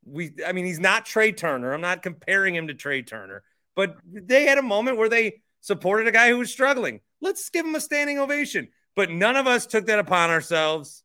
we 0.08 0.32
I 0.46 0.54
mean 0.54 0.66
he's 0.66 0.80
not 0.80 1.06
Trey 1.06 1.32
Turner. 1.32 1.74
I'm 1.74 1.82
not 1.82 2.02
comparing 2.02 2.56
him 2.56 2.68
to 2.68 2.74
Trey 2.74 3.02
Turner, 3.02 3.44
but 3.76 3.98
they 4.06 4.46
had 4.46 4.58
a 4.58 4.64
moment 4.64 4.98
where 4.98 5.10
they 5.10 5.42
supported 5.62 6.08
a 6.08 6.12
guy 6.12 6.30
who 6.30 6.38
was 6.38 6.52
struggling. 6.52 7.02
Let's 7.22 7.50
give 7.50 7.66
him 7.66 7.76
a 7.76 7.82
standing 7.82 8.20
ovation. 8.20 8.70
But 8.96 9.12
none 9.12 9.36
of 9.36 9.46
us 9.46 9.66
took 9.66 9.86
that 9.88 10.00
upon 10.00 10.30
ourselves. 10.30 11.04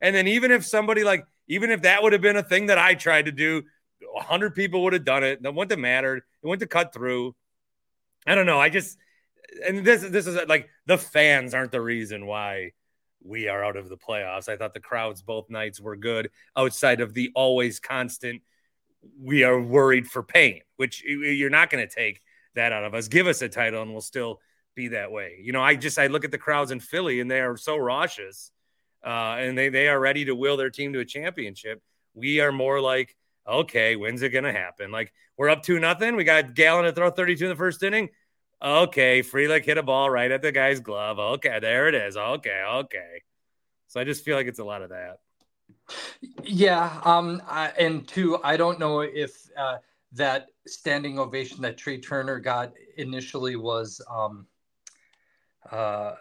And 0.00 0.14
then 0.14 0.28
even 0.28 0.50
if 0.50 0.64
somebody 0.64 1.04
like 1.04 1.26
even 1.48 1.70
if 1.70 1.82
that 1.82 2.02
would 2.02 2.12
have 2.12 2.22
been 2.22 2.36
a 2.36 2.42
thing 2.42 2.66
that 2.66 2.78
I 2.78 2.94
tried 2.94 3.26
to 3.26 3.32
do, 3.32 3.62
hundred 4.16 4.54
people 4.54 4.82
would 4.84 4.92
have 4.92 5.04
done 5.04 5.24
it. 5.24 5.42
That 5.42 5.54
wouldn't 5.54 5.72
have 5.72 5.80
mattered. 5.80 6.18
It 6.42 6.46
wouldn't 6.46 6.62
have 6.62 6.70
cut 6.70 6.94
through. 6.94 7.34
I 8.26 8.34
don't 8.34 8.46
know. 8.46 8.60
I 8.60 8.70
just 8.70 8.96
and 9.66 9.84
this 9.84 10.02
this 10.02 10.26
is 10.26 10.38
like 10.48 10.68
the 10.86 10.98
fans 10.98 11.54
aren't 11.54 11.72
the 11.72 11.80
reason 11.80 12.26
why 12.26 12.72
we 13.22 13.48
are 13.48 13.64
out 13.64 13.76
of 13.76 13.88
the 13.88 13.96
playoffs. 13.96 14.48
I 14.48 14.56
thought 14.56 14.74
the 14.74 14.80
crowds 14.80 15.22
both 15.22 15.48
nights 15.48 15.80
were 15.80 15.96
good 15.96 16.30
outside 16.56 17.00
of 17.00 17.14
the 17.14 17.30
always 17.34 17.80
constant 17.80 18.42
we 19.20 19.44
are 19.44 19.60
worried 19.60 20.06
for 20.06 20.22
pain, 20.22 20.60
which 20.76 21.02
you're 21.04 21.50
not 21.50 21.70
going 21.70 21.86
to 21.86 21.92
take 21.92 22.20
that 22.54 22.72
out 22.72 22.84
of 22.84 22.94
us. 22.94 23.08
Give 23.08 23.26
us 23.26 23.42
a 23.42 23.48
title 23.48 23.82
and 23.82 23.92
we'll 23.92 24.00
still 24.00 24.40
be 24.74 24.88
that 24.88 25.10
way. 25.12 25.40
You 25.42 25.52
know, 25.52 25.62
I 25.62 25.76
just 25.76 25.98
I 25.98 26.06
look 26.08 26.24
at 26.24 26.30
the 26.30 26.38
crowds 26.38 26.70
in 26.70 26.80
Philly 26.80 27.20
and 27.20 27.30
they 27.30 27.40
are 27.40 27.56
so 27.56 27.76
raucous. 27.76 28.50
Uh, 29.04 29.36
and 29.38 29.58
they 29.58 29.68
they 29.68 29.88
are 29.88 30.00
ready 30.00 30.24
to 30.24 30.34
will 30.34 30.56
their 30.56 30.70
team 30.70 30.94
to 30.94 31.00
a 31.00 31.04
championship. 31.04 31.82
We 32.14 32.40
are 32.40 32.52
more 32.52 32.80
like, 32.80 33.14
okay, 33.46 33.96
when's 33.96 34.22
it 34.22 34.30
gonna 34.30 34.52
happen? 34.52 34.90
Like 34.90 35.12
we're 35.36 35.50
up 35.50 35.62
to 35.64 35.78
nothing. 35.78 36.16
We 36.16 36.24
got 36.24 36.54
Gallen 36.54 36.84
to 36.84 36.92
throw 36.92 37.10
32 37.10 37.44
in 37.44 37.50
the 37.50 37.56
first 37.56 37.82
inning. 37.82 38.08
Okay, 38.62 39.22
Frelick 39.22 39.64
hit 39.64 39.78
a 39.78 39.82
ball 39.82 40.08
right 40.08 40.30
at 40.30 40.42
the 40.42 40.52
guy's 40.52 40.80
glove. 40.80 41.18
Okay, 41.18 41.58
there 41.60 41.88
it 41.88 41.94
is. 41.94 42.16
Okay, 42.16 42.62
okay. 42.66 43.22
So 43.88 44.00
I 44.00 44.04
just 44.04 44.24
feel 44.24 44.36
like 44.36 44.46
it's 44.46 44.58
a 44.58 44.64
lot 44.64 44.82
of 44.82 44.90
that. 44.90 45.18
Yeah, 46.42 47.00
um, 47.04 47.42
I, 47.46 47.68
and 47.78 48.06
two, 48.08 48.38
I 48.42 48.56
don't 48.56 48.78
know 48.78 49.00
if 49.00 49.48
uh, 49.56 49.76
that 50.12 50.46
standing 50.66 51.18
ovation 51.18 51.60
that 51.62 51.76
Trey 51.76 51.98
Turner 52.00 52.38
got 52.38 52.72
initially 52.96 53.56
was 53.56 54.00
um, 54.10 54.46
uh, 55.70 56.14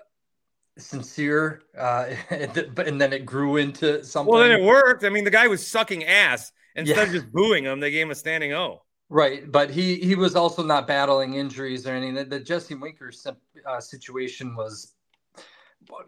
sincere, 0.77 1.61
uh, 1.77 2.07
and 2.29 2.99
then 2.99 3.13
it 3.13 3.25
grew 3.25 3.57
into 3.57 4.03
something. 4.03 4.33
Well, 4.33 4.41
then 4.41 4.59
it 4.59 4.63
worked. 4.63 5.03
I 5.03 5.09
mean, 5.09 5.23
the 5.23 5.31
guy 5.31 5.47
was 5.47 5.65
sucking 5.65 6.03
ass. 6.03 6.51
Instead 6.75 6.97
yeah. 6.97 7.03
of 7.03 7.11
just 7.11 7.31
booing 7.31 7.65
him, 7.65 7.79
they 7.79 7.91
gave 7.91 8.07
him 8.07 8.11
a 8.11 8.15
standing 8.15 8.53
O. 8.53 8.81
Right, 9.13 9.51
but 9.51 9.69
he 9.69 9.97
he 9.97 10.15
was 10.15 10.35
also 10.35 10.63
not 10.63 10.87
battling 10.87 11.35
injuries 11.35 11.85
or 11.85 11.91
anything. 11.91 12.15
The, 12.15 12.25
the 12.25 12.39
Jesse 12.39 12.73
Winker 12.73 13.11
uh, 13.63 13.79
situation 13.79 14.55
was, 14.55 14.95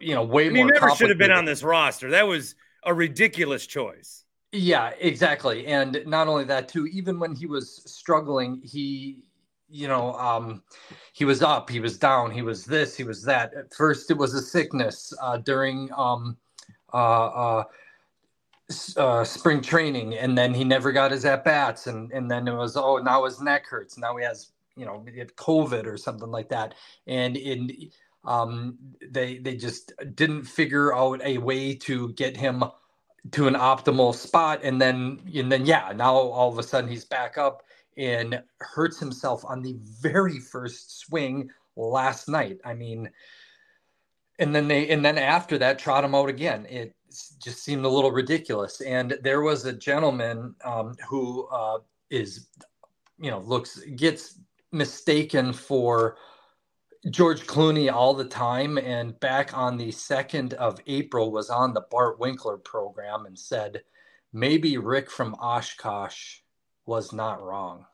you 0.00 0.12
know, 0.12 0.24
way 0.24 0.48
more. 0.48 0.64
He 0.66 0.72
never 0.72 0.90
should 0.90 1.10
have 1.10 1.18
been 1.18 1.30
on 1.30 1.44
this 1.44 1.62
roster. 1.62 2.10
That 2.10 2.26
was 2.26 2.56
a 2.82 2.92
ridiculous 2.92 3.64
choice. 3.64 4.24
Yeah, 4.50 4.90
exactly. 4.98 5.68
And 5.68 6.02
not 6.04 6.26
only 6.26 6.46
that, 6.46 6.68
too. 6.68 6.86
Even 6.86 7.20
when 7.20 7.36
he 7.36 7.46
was 7.46 7.80
struggling, 7.86 8.60
he, 8.64 9.22
you 9.70 9.86
know, 9.86 10.14
um, 10.14 10.64
he 11.12 11.24
was 11.24 11.42
up, 11.42 11.70
he 11.70 11.78
was 11.78 11.98
down, 11.98 12.32
he 12.32 12.42
was 12.42 12.64
this, 12.64 12.96
he 12.96 13.04
was 13.04 13.22
that. 13.22 13.54
At 13.54 13.72
first, 13.72 14.10
it 14.10 14.18
was 14.18 14.34
a 14.34 14.42
sickness 14.42 15.14
uh, 15.22 15.36
during. 15.36 15.90
Um, 15.96 16.36
uh, 16.92 17.62
uh, 18.96 19.22
spring 19.24 19.60
training, 19.60 20.14
and 20.14 20.36
then 20.36 20.52
he 20.52 20.64
never 20.64 20.92
got 20.92 21.12
his 21.12 21.24
at 21.24 21.44
bats, 21.44 21.86
and 21.86 22.10
and 22.12 22.30
then 22.30 22.48
it 22.48 22.54
was 22.54 22.76
oh 22.76 22.98
now 22.98 23.24
his 23.24 23.40
neck 23.40 23.66
hurts. 23.66 23.96
Now 23.96 24.16
he 24.16 24.24
has 24.24 24.50
you 24.76 24.84
know 24.84 25.04
he 25.12 25.18
had 25.18 25.36
COVID 25.36 25.86
or 25.86 25.96
something 25.96 26.30
like 26.30 26.48
that, 26.48 26.74
and 27.06 27.36
in 27.36 27.90
um, 28.24 28.76
they 29.08 29.38
they 29.38 29.56
just 29.56 29.92
didn't 30.14 30.44
figure 30.44 30.94
out 30.94 31.20
a 31.22 31.38
way 31.38 31.74
to 31.74 32.12
get 32.14 32.36
him 32.36 32.64
to 33.32 33.46
an 33.46 33.54
optimal 33.54 34.14
spot, 34.14 34.60
and 34.64 34.80
then 34.80 35.20
and 35.34 35.50
then 35.50 35.64
yeah 35.64 35.92
now 35.94 36.14
all 36.14 36.50
of 36.50 36.58
a 36.58 36.62
sudden 36.62 36.90
he's 36.90 37.04
back 37.04 37.38
up 37.38 37.62
and 37.96 38.42
hurts 38.60 38.98
himself 38.98 39.44
on 39.44 39.62
the 39.62 39.76
very 39.80 40.40
first 40.40 40.98
swing 40.98 41.50
last 41.76 42.28
night. 42.28 42.58
I 42.64 42.74
mean, 42.74 43.10
and 44.40 44.54
then 44.54 44.66
they 44.66 44.88
and 44.88 45.04
then 45.04 45.18
after 45.18 45.56
that 45.58 45.78
trot 45.78 46.02
him 46.02 46.16
out 46.16 46.28
again. 46.28 46.66
It 46.66 46.95
just 47.42 47.62
seemed 47.64 47.84
a 47.84 47.88
little 47.88 48.10
ridiculous. 48.10 48.80
And 48.80 49.18
there 49.22 49.42
was 49.42 49.64
a 49.64 49.72
gentleman 49.72 50.54
um, 50.64 50.94
who 51.08 51.46
uh, 51.48 51.78
is, 52.10 52.48
you 53.18 53.30
know, 53.30 53.40
looks 53.40 53.80
gets 53.96 54.38
mistaken 54.72 55.52
for 55.52 56.16
George 57.10 57.46
Clooney 57.46 57.92
all 57.92 58.14
the 58.14 58.24
time. 58.24 58.78
And 58.78 59.18
back 59.20 59.56
on 59.56 59.76
the 59.76 59.90
second 59.90 60.54
of 60.54 60.80
April, 60.86 61.30
was 61.30 61.50
on 61.50 61.74
the 61.74 61.86
Bart 61.90 62.18
Winkler 62.18 62.58
program 62.58 63.26
and 63.26 63.38
said 63.38 63.82
maybe 64.32 64.78
Rick 64.78 65.10
from 65.10 65.34
Oshkosh 65.34 66.38
was 66.84 67.12
not 67.12 67.42
wrong. 67.42 67.86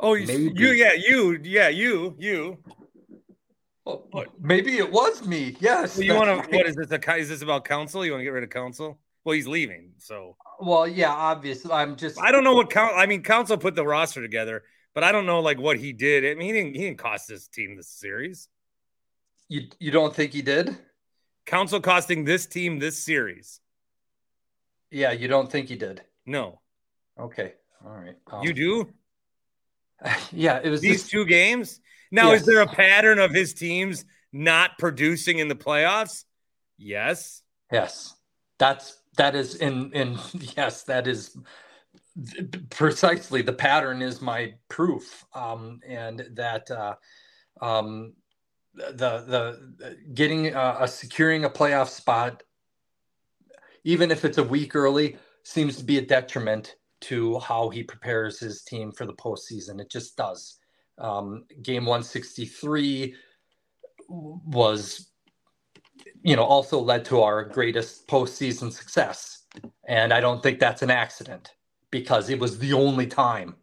Oh, 0.00 0.14
maybe. 0.14 0.52
you, 0.54 0.70
yeah, 0.70 0.92
you, 0.92 1.40
yeah, 1.42 1.68
you, 1.68 2.14
you. 2.18 2.58
Well, 3.88 4.26
maybe 4.38 4.76
it 4.76 4.92
was 4.92 5.26
me. 5.26 5.56
Yes. 5.60 5.96
Well, 5.96 6.04
you 6.04 6.14
want 6.14 6.44
to? 6.44 6.56
What 6.56 6.66
is 6.66 6.76
this? 6.76 6.90
A, 6.90 7.16
is 7.16 7.28
this 7.30 7.40
about 7.40 7.64
Counsell? 7.64 8.04
You 8.04 8.12
want 8.12 8.20
to 8.20 8.24
get 8.24 8.30
rid 8.30 8.44
of 8.44 8.50
Counsell? 8.50 8.98
Well, 9.24 9.34
he's 9.34 9.46
leaving, 9.46 9.92
so. 9.96 10.36
Well, 10.60 10.86
yeah, 10.86 11.10
obviously. 11.10 11.72
I'm 11.72 11.96
just. 11.96 12.20
I 12.20 12.30
don't 12.30 12.44
know 12.44 12.54
what 12.54 12.68
count. 12.68 12.94
I 12.96 13.06
mean, 13.06 13.22
Counsell 13.22 13.56
put 13.56 13.74
the 13.74 13.86
roster 13.86 14.20
together, 14.20 14.62
but 14.94 15.04
I 15.04 15.12
don't 15.12 15.24
know 15.24 15.40
like 15.40 15.58
what 15.58 15.78
he 15.78 15.94
did. 15.94 16.24
I 16.24 16.34
mean, 16.34 16.46
he 16.48 16.52
didn't. 16.52 16.74
He 16.74 16.82
didn't 16.82 16.98
cost 16.98 17.28
this 17.28 17.48
team 17.48 17.76
this 17.76 17.88
series. 17.88 18.48
You 19.48 19.68
you 19.78 19.90
don't 19.90 20.14
think 20.14 20.32
he 20.32 20.42
did? 20.42 20.76
Counsell 21.46 21.80
costing 21.80 22.24
this 22.24 22.44
team 22.44 22.78
this 22.78 23.02
series. 23.02 23.60
Yeah, 24.90 25.12
you 25.12 25.28
don't 25.28 25.50
think 25.50 25.68
he 25.68 25.76
did? 25.76 26.02
No. 26.26 26.60
Okay. 27.18 27.54
All 27.86 27.92
right. 27.92 28.16
Um, 28.30 28.42
you 28.42 28.52
do? 28.52 28.88
Yeah, 30.30 30.60
it 30.62 30.68
was 30.68 30.80
these 30.80 31.02
this... 31.02 31.10
two 31.10 31.24
games. 31.24 31.80
Now, 32.10 32.32
yes. 32.32 32.40
is 32.40 32.46
there 32.46 32.60
a 32.60 32.66
pattern 32.66 33.18
of 33.18 33.32
his 33.32 33.54
teams 33.54 34.04
not 34.32 34.78
producing 34.78 35.38
in 35.38 35.48
the 35.48 35.54
playoffs? 35.54 36.24
Yes. 36.76 37.42
Yes. 37.72 38.14
That's 38.58 38.96
that 39.16 39.34
is 39.34 39.56
in 39.56 39.92
in 39.92 40.18
yes, 40.56 40.84
that 40.84 41.06
is 41.06 41.36
precisely 42.70 43.42
the 43.42 43.52
pattern 43.52 44.02
is 44.02 44.20
my 44.20 44.54
proof. 44.68 45.24
Um 45.34 45.80
and 45.86 46.26
that 46.32 46.70
uh 46.70 46.94
um 47.60 48.14
the 48.74 48.92
the 48.92 49.96
getting 50.14 50.54
uh, 50.54 50.76
a 50.80 50.88
securing 50.88 51.44
a 51.44 51.50
playoff 51.50 51.88
spot 51.88 52.42
even 53.84 54.10
if 54.10 54.24
it's 54.24 54.38
a 54.38 54.44
week 54.44 54.76
early 54.76 55.16
seems 55.42 55.76
to 55.76 55.84
be 55.84 55.98
a 55.98 56.04
detriment 56.04 56.76
to 57.00 57.38
how 57.38 57.68
he 57.68 57.82
prepares 57.82 58.38
his 58.38 58.62
team 58.62 58.92
for 58.92 59.06
the 59.06 59.14
postseason. 59.14 59.80
It 59.80 59.90
just 59.90 60.16
does. 60.16 60.58
Um, 60.98 61.44
game 61.62 61.84
163 61.84 63.14
was, 64.08 65.10
you 66.22 66.36
know, 66.36 66.44
also 66.44 66.80
led 66.80 67.04
to 67.06 67.22
our 67.22 67.44
greatest 67.44 68.06
postseason 68.08 68.72
success. 68.72 69.44
And 69.86 70.12
I 70.12 70.20
don't 70.20 70.42
think 70.42 70.58
that's 70.58 70.82
an 70.82 70.90
accident 70.90 71.52
because 71.90 72.30
it 72.30 72.38
was 72.38 72.58
the 72.58 72.72
only 72.72 73.06
time. 73.06 73.56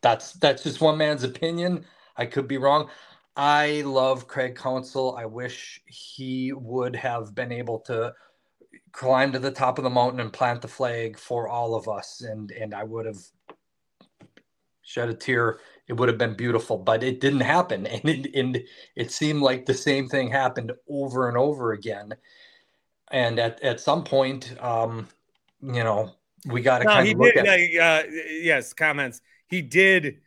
That's 0.00 0.32
that's 0.34 0.62
just 0.62 0.80
one 0.80 0.96
man's 0.96 1.24
opinion. 1.24 1.84
I 2.16 2.26
could 2.26 2.46
be 2.46 2.58
wrong. 2.58 2.88
I 3.36 3.82
love 3.82 4.26
Craig 4.26 4.56
Counsell. 4.56 5.16
I 5.16 5.26
wish 5.26 5.80
he 5.86 6.52
would 6.52 6.96
have 6.96 7.34
been 7.34 7.52
able 7.52 7.80
to 7.80 8.14
climb 8.92 9.32
to 9.32 9.38
the 9.38 9.50
top 9.50 9.78
of 9.78 9.84
the 9.84 9.90
mountain 9.90 10.20
and 10.20 10.32
plant 10.32 10.62
the 10.62 10.68
flag 10.68 11.18
for 11.18 11.48
all 11.48 11.74
of 11.74 11.88
us 11.88 12.20
and 12.22 12.50
and 12.52 12.74
I 12.74 12.84
would 12.84 13.06
have 13.06 13.18
shed 14.82 15.08
a 15.08 15.14
tear 15.14 15.60
it 15.88 15.94
would 15.94 16.08
have 16.08 16.18
been 16.18 16.34
beautiful, 16.34 16.76
but 16.76 17.02
it 17.02 17.20
didn't 17.20 17.40
happen. 17.40 17.86
And 17.98 18.08
it, 18.08 18.34
and 18.34 18.62
it 18.94 19.10
seemed 19.10 19.42
like 19.42 19.66
the 19.66 19.74
same 19.74 20.08
thing 20.08 20.30
happened 20.30 20.72
over 20.88 21.28
and 21.28 21.36
over 21.36 21.72
again. 21.72 22.14
And 23.10 23.38
at, 23.38 23.62
at 23.62 23.80
some 23.80 24.04
point, 24.04 24.54
um, 24.62 25.08
you 25.62 25.82
know, 25.82 26.12
we 26.46 26.60
got 26.60 26.78
to 26.78 26.84
no, 26.84 26.90
kind 26.92 27.08
of 27.08 27.18
look 27.18 27.34
did, 27.34 27.46
at. 27.46 28.04
Uh, 28.06 28.10
yes, 28.28 28.72
comments. 28.72 29.20
He 29.48 29.62
did. 29.62 30.18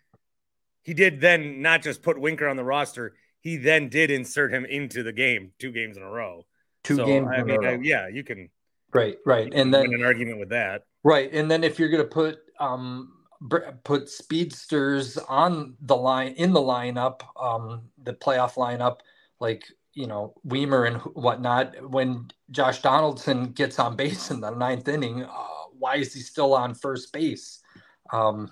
He 0.81 0.95
did 0.95 1.21
then 1.21 1.61
not 1.61 1.83
just 1.83 2.01
put 2.01 2.19
Winker 2.19 2.47
on 2.47 2.57
the 2.57 2.63
roster. 2.63 3.13
He 3.39 3.57
then 3.57 3.87
did 3.89 4.09
insert 4.11 4.51
him 4.51 4.65
into 4.65 5.03
the 5.03 5.13
game 5.13 5.51
two 5.59 5.71
games 5.71 5.95
in 5.95 6.03
a 6.03 6.09
row. 6.09 6.45
Two 6.83 6.95
so, 6.95 7.05
games. 7.05 7.27
I 7.31 7.43
mean, 7.43 7.63
I, 7.63 7.77
yeah, 7.81 8.07
you 8.07 8.23
can. 8.23 8.49
Right, 8.93 9.17
right, 9.25 9.51
and 9.53 9.73
then 9.73 9.93
an 9.93 10.03
argument 10.03 10.39
with 10.39 10.49
that. 10.49 10.83
Right, 11.03 11.31
and 11.31 11.49
then 11.49 11.63
if 11.63 11.79
you're 11.79 11.89
going 11.89 12.03
to 12.03 12.09
put 12.09 12.39
um, 12.59 13.13
put 13.83 14.09
speedsters 14.09 15.17
on 15.17 15.75
the 15.81 15.95
line 15.95 16.33
in 16.33 16.53
the 16.53 16.59
lineup, 16.59 17.21
um, 17.41 17.81
the 18.03 18.13
playoff 18.13 18.53
lineup, 18.53 18.99
like 19.39 19.65
you 19.93 20.07
know 20.07 20.33
Wiemer 20.47 20.87
and 20.87 20.97
whatnot. 21.15 21.89
When 21.89 22.29
Josh 22.51 22.81
Donaldson 22.81 23.51
gets 23.51 23.79
on 23.79 23.95
base 23.95 24.31
in 24.31 24.41
the 24.41 24.51
ninth 24.51 24.87
inning, 24.87 25.23
uh, 25.23 25.47
why 25.77 25.95
is 25.95 26.13
he 26.13 26.19
still 26.21 26.53
on 26.53 26.73
first 26.75 27.11
base? 27.11 27.59
Um, 28.13 28.51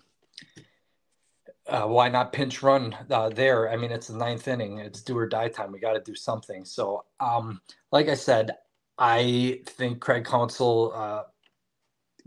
uh, 1.68 1.86
why 1.86 2.10
not 2.10 2.34
pinch 2.34 2.64
run 2.64 2.96
uh, 3.12 3.30
there? 3.30 3.70
I 3.70 3.78
mean, 3.78 3.92
it's 3.92 4.08
the 4.08 4.18
ninth 4.18 4.48
inning. 4.48 4.80
It's 4.80 5.02
do 5.02 5.16
or 5.16 5.28
die 5.28 5.50
time. 5.50 5.72
We 5.72 5.80
got 5.80 5.94
to 5.94 6.02
do 6.02 6.16
something. 6.16 6.66
So, 6.66 7.06
um, 7.20 7.62
like 7.92 8.10
I 8.10 8.16
said, 8.16 8.52
I 8.98 9.62
think 9.68 10.00
Craig 10.00 10.26
Counsell, 10.26 10.92
uh, 10.96 11.24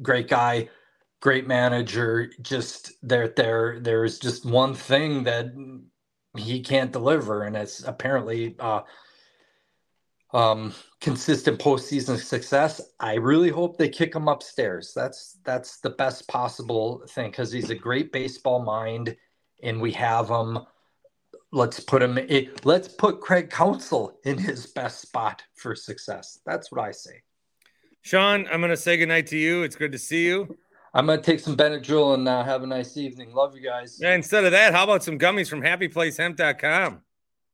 great 0.01 0.29
guy, 0.29 0.69
great 1.23 1.47
manager. 1.47 2.31
Just 2.43 2.93
there, 3.03 3.29
there, 3.29 3.79
there's 3.81 4.19
just 4.19 4.45
one 4.45 4.75
thing 4.75 5.23
that 5.25 5.55
he 6.37 6.61
can't 6.61 6.93
deliver, 6.93 7.45
and 7.45 7.57
it's 7.57 7.85
apparently 7.85 8.57
uh, 8.59 8.83
um, 10.35 10.75
consistent 11.01 11.59
postseason 11.59 12.19
success. 12.19 12.81
I 13.01 13.15
really 13.15 13.51
hope 13.51 13.79
they 13.79 13.89
kick 13.89 14.15
him 14.15 14.29
upstairs. 14.29 14.93
That's 14.95 15.39
that's 15.45 15.79
the 15.79 15.91
best 15.91 16.29
possible 16.29 17.03
thing 17.09 17.31
because 17.31 17.51
he's 17.51 17.71
a 17.71 17.75
great 17.75 18.13
baseball 18.13 18.63
mind, 18.63 19.17
and 19.63 19.81
we 19.81 19.93
have 19.93 20.29
him. 20.29 20.59
Let's 21.53 21.81
put 21.81 22.03
him. 22.03 22.19
In, 22.19 22.51
let's 22.65 22.89
put 22.89 23.21
Craig 23.21 23.49
Counsell 23.51 24.19
in 24.25 24.39
his 24.39 24.67
best 24.67 25.03
spot 25.03 25.43
for 25.55 25.77
success. 25.77 26.41
That's 26.45 26.73
what 26.73 26.81
I 26.81 26.91
say. 26.91 27.23
Sean, 28.01 28.49
I'm 28.51 28.61
going 28.61 28.71
to 28.71 28.77
say 28.77 28.97
goodnight 28.97 29.29
to 29.29 29.37
you. 29.37 29.63
It's 29.63 29.77
good 29.77 29.93
to 29.93 29.99
see 29.99 30.25
you. 30.25 30.57
I'm 30.95 31.07
going 31.07 31.19
to 31.19 31.25
take 31.25 31.41
some 31.41 31.57
Benadryl 31.57 32.15
and 32.15 32.29
uh, 32.29 32.45
have 32.45 32.63
a 32.63 32.67
nice 32.67 32.97
evening. 32.97 33.33
Love 33.33 33.57
you 33.57 33.63
guys. 33.63 33.99
Yeah, 34.01 34.15
instead 34.15 34.45
of 34.45 34.53
that, 34.53 34.75
how 34.75 34.85
about 34.85 35.03
some 35.03 35.19
gummies 35.19 35.49
from 35.49 35.63
happyplacehemp.com? 35.63 37.01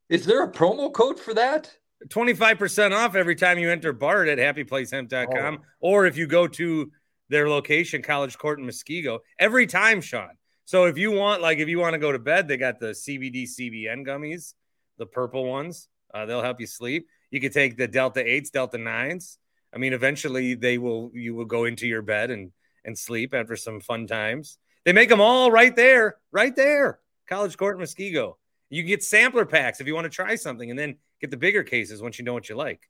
Is 0.08 0.26
there 0.26 0.42
a 0.42 0.50
promo 0.50 0.92
code 0.92 1.20
for 1.20 1.34
that? 1.34 1.72
25% 2.08 2.92
off 2.92 3.14
every 3.14 3.36
time 3.36 3.58
you 3.58 3.70
enter 3.70 3.92
BART 3.92 4.28
at 4.28 4.38
happyplacehemp.com. 4.38 5.58
Oh. 5.60 5.64
Or 5.80 6.06
if 6.06 6.16
you 6.16 6.26
go 6.26 6.48
to 6.48 6.90
their 7.28 7.48
location, 7.48 8.02
College 8.02 8.36
Court 8.38 8.58
in 8.58 8.66
Muskego, 8.66 9.20
every 9.38 9.66
time, 9.66 10.00
Sean. 10.00 10.30
So 10.64 10.86
if 10.86 10.98
you 10.98 11.12
want, 11.12 11.40
like, 11.40 11.58
if 11.58 11.68
you 11.68 11.78
want 11.78 11.94
to 11.94 11.98
go 11.98 12.10
to 12.10 12.18
bed, 12.18 12.48
they 12.48 12.56
got 12.56 12.80
the 12.80 12.88
CBD 12.88 13.44
CBN 13.44 14.06
gummies, 14.06 14.54
the 14.98 15.06
purple 15.06 15.44
ones. 15.44 15.88
Uh, 16.12 16.26
they'll 16.26 16.42
help 16.42 16.60
you 16.60 16.66
sleep. 16.66 17.06
You 17.30 17.40
could 17.40 17.52
take 17.52 17.76
the 17.76 17.86
Delta 17.86 18.20
8s, 18.20 18.50
Delta 18.50 18.78
9s. 18.78 19.36
I 19.72 19.78
mean, 19.78 19.92
eventually 19.92 20.54
they 20.54 20.78
will, 20.78 21.10
you 21.14 21.34
will 21.34 21.44
go 21.44 21.64
into 21.66 21.86
your 21.86 22.02
bed 22.02 22.30
and, 22.30 22.50
and 22.88 22.98
sleep 22.98 23.32
after 23.32 23.54
some 23.54 23.80
fun 23.80 24.08
times. 24.08 24.58
They 24.84 24.92
make 24.92 25.08
them 25.08 25.20
all 25.20 25.52
right 25.52 25.74
there, 25.76 26.16
right 26.32 26.54
there. 26.56 26.98
College 27.28 27.56
Court 27.56 27.78
in 27.78 27.84
Muskego. 27.84 28.34
You 28.70 28.82
can 28.82 28.88
get 28.88 29.04
sampler 29.04 29.44
packs 29.44 29.80
if 29.80 29.86
you 29.86 29.94
want 29.94 30.06
to 30.06 30.10
try 30.10 30.34
something. 30.34 30.68
And 30.68 30.78
then 30.78 30.96
Get 31.20 31.30
the 31.30 31.36
bigger 31.36 31.62
cases 31.62 32.00
once 32.00 32.18
you 32.18 32.24
know 32.24 32.32
what 32.32 32.48
you 32.48 32.54
like. 32.54 32.88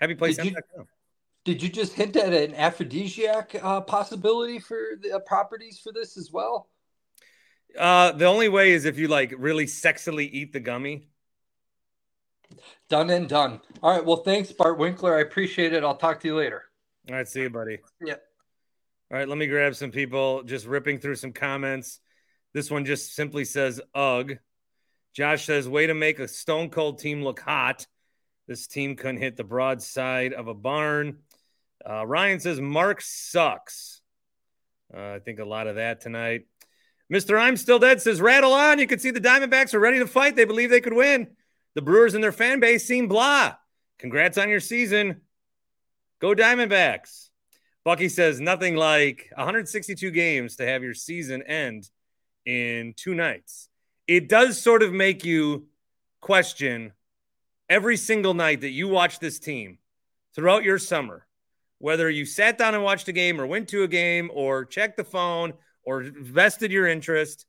Happy 0.00 0.14
place. 0.14 0.36
Did, 0.36 0.56
did 1.44 1.62
you 1.62 1.68
just 1.68 1.92
hint 1.92 2.16
at 2.16 2.32
an 2.32 2.54
aphrodisiac 2.54 3.54
uh, 3.62 3.80
possibility 3.82 4.58
for 4.58 4.78
the 5.00 5.16
uh, 5.16 5.18
properties 5.20 5.78
for 5.78 5.92
this 5.92 6.16
as 6.16 6.32
well? 6.32 6.68
Uh, 7.78 8.12
the 8.12 8.24
only 8.24 8.48
way 8.48 8.72
is 8.72 8.84
if 8.86 8.98
you 8.98 9.08
like 9.08 9.34
really 9.36 9.66
sexily 9.66 10.30
eat 10.30 10.52
the 10.52 10.60
gummy. 10.60 11.08
Done 12.88 13.10
and 13.10 13.28
done. 13.28 13.60
All 13.82 13.90
right. 13.90 14.04
Well, 14.04 14.18
thanks, 14.18 14.52
Bart 14.52 14.78
Winkler. 14.78 15.16
I 15.16 15.20
appreciate 15.20 15.72
it. 15.72 15.84
I'll 15.84 15.96
talk 15.96 16.20
to 16.20 16.28
you 16.28 16.36
later. 16.36 16.62
All 17.10 17.16
right. 17.16 17.28
See 17.28 17.42
you, 17.42 17.50
buddy. 17.50 17.78
Yeah. 18.00 18.14
All 19.10 19.18
right. 19.18 19.28
Let 19.28 19.38
me 19.38 19.46
grab 19.46 19.76
some 19.76 19.90
people 19.90 20.42
just 20.42 20.66
ripping 20.66 20.98
through 20.98 21.16
some 21.16 21.32
comments. 21.32 22.00
This 22.52 22.70
one 22.70 22.84
just 22.84 23.14
simply 23.14 23.44
says, 23.44 23.80
ugh. 23.94 24.38
Josh 25.14 25.46
says, 25.46 25.68
way 25.68 25.86
to 25.86 25.94
make 25.94 26.18
a 26.18 26.28
stone 26.28 26.70
cold 26.70 26.98
team 26.98 27.22
look 27.22 27.40
hot. 27.40 27.86
This 28.46 28.66
team 28.66 28.96
couldn't 28.96 29.20
hit 29.20 29.36
the 29.36 29.44
broadside 29.44 30.32
of 30.32 30.48
a 30.48 30.54
barn. 30.54 31.18
Uh, 31.88 32.06
Ryan 32.06 32.40
says, 32.40 32.60
Mark 32.60 33.00
sucks. 33.00 34.02
Uh, 34.94 35.14
I 35.14 35.18
think 35.18 35.38
a 35.38 35.44
lot 35.44 35.66
of 35.66 35.76
that 35.76 36.00
tonight. 36.00 36.46
Mr. 37.12 37.40
I'm 37.40 37.56
Still 37.56 37.78
Dead 37.78 38.02
says, 38.02 38.20
rattle 38.20 38.52
on. 38.52 38.78
You 38.78 38.86
can 38.86 38.98
see 38.98 39.10
the 39.10 39.20
Diamondbacks 39.20 39.74
are 39.74 39.80
ready 39.80 40.00
to 40.00 40.06
fight. 40.06 40.36
They 40.36 40.44
believe 40.44 40.70
they 40.70 40.80
could 40.80 40.92
win. 40.92 41.28
The 41.74 41.82
Brewers 41.82 42.14
and 42.14 42.22
their 42.22 42.32
fan 42.32 42.58
base 42.60 42.86
seem 42.86 43.06
blah. 43.06 43.54
Congrats 43.98 44.38
on 44.38 44.48
your 44.48 44.60
season. 44.60 45.20
Go 46.20 46.34
Diamondbacks. 46.34 47.25
Bucky 47.86 48.10
says, 48.10 48.40
nothing 48.40 48.76
like 48.76 49.30
162 49.34 50.10
games 50.10 50.56
to 50.56 50.66
have 50.66 50.82
your 50.82 50.92
season 50.92 51.42
end 51.42 51.88
in 52.44 52.92
two 52.98 53.14
nights 53.14 53.70
it 54.06 54.28
does 54.28 54.60
sort 54.60 54.82
of 54.82 54.92
make 54.92 55.24
you 55.24 55.66
question 56.20 56.92
every 57.68 57.96
single 57.96 58.34
night 58.34 58.60
that 58.60 58.70
you 58.70 58.88
watch 58.88 59.18
this 59.18 59.38
team 59.38 59.78
throughout 60.34 60.62
your 60.62 60.78
summer, 60.78 61.26
whether 61.78 62.08
you 62.08 62.24
sat 62.24 62.58
down 62.58 62.74
and 62.74 62.84
watched 62.84 63.08
a 63.08 63.12
game 63.12 63.40
or 63.40 63.46
went 63.46 63.68
to 63.68 63.82
a 63.82 63.88
game 63.88 64.30
or 64.32 64.64
checked 64.64 64.96
the 64.96 65.04
phone 65.04 65.52
or 65.82 66.04
vested 66.04 66.70
your 66.70 66.86
interest. 66.86 67.46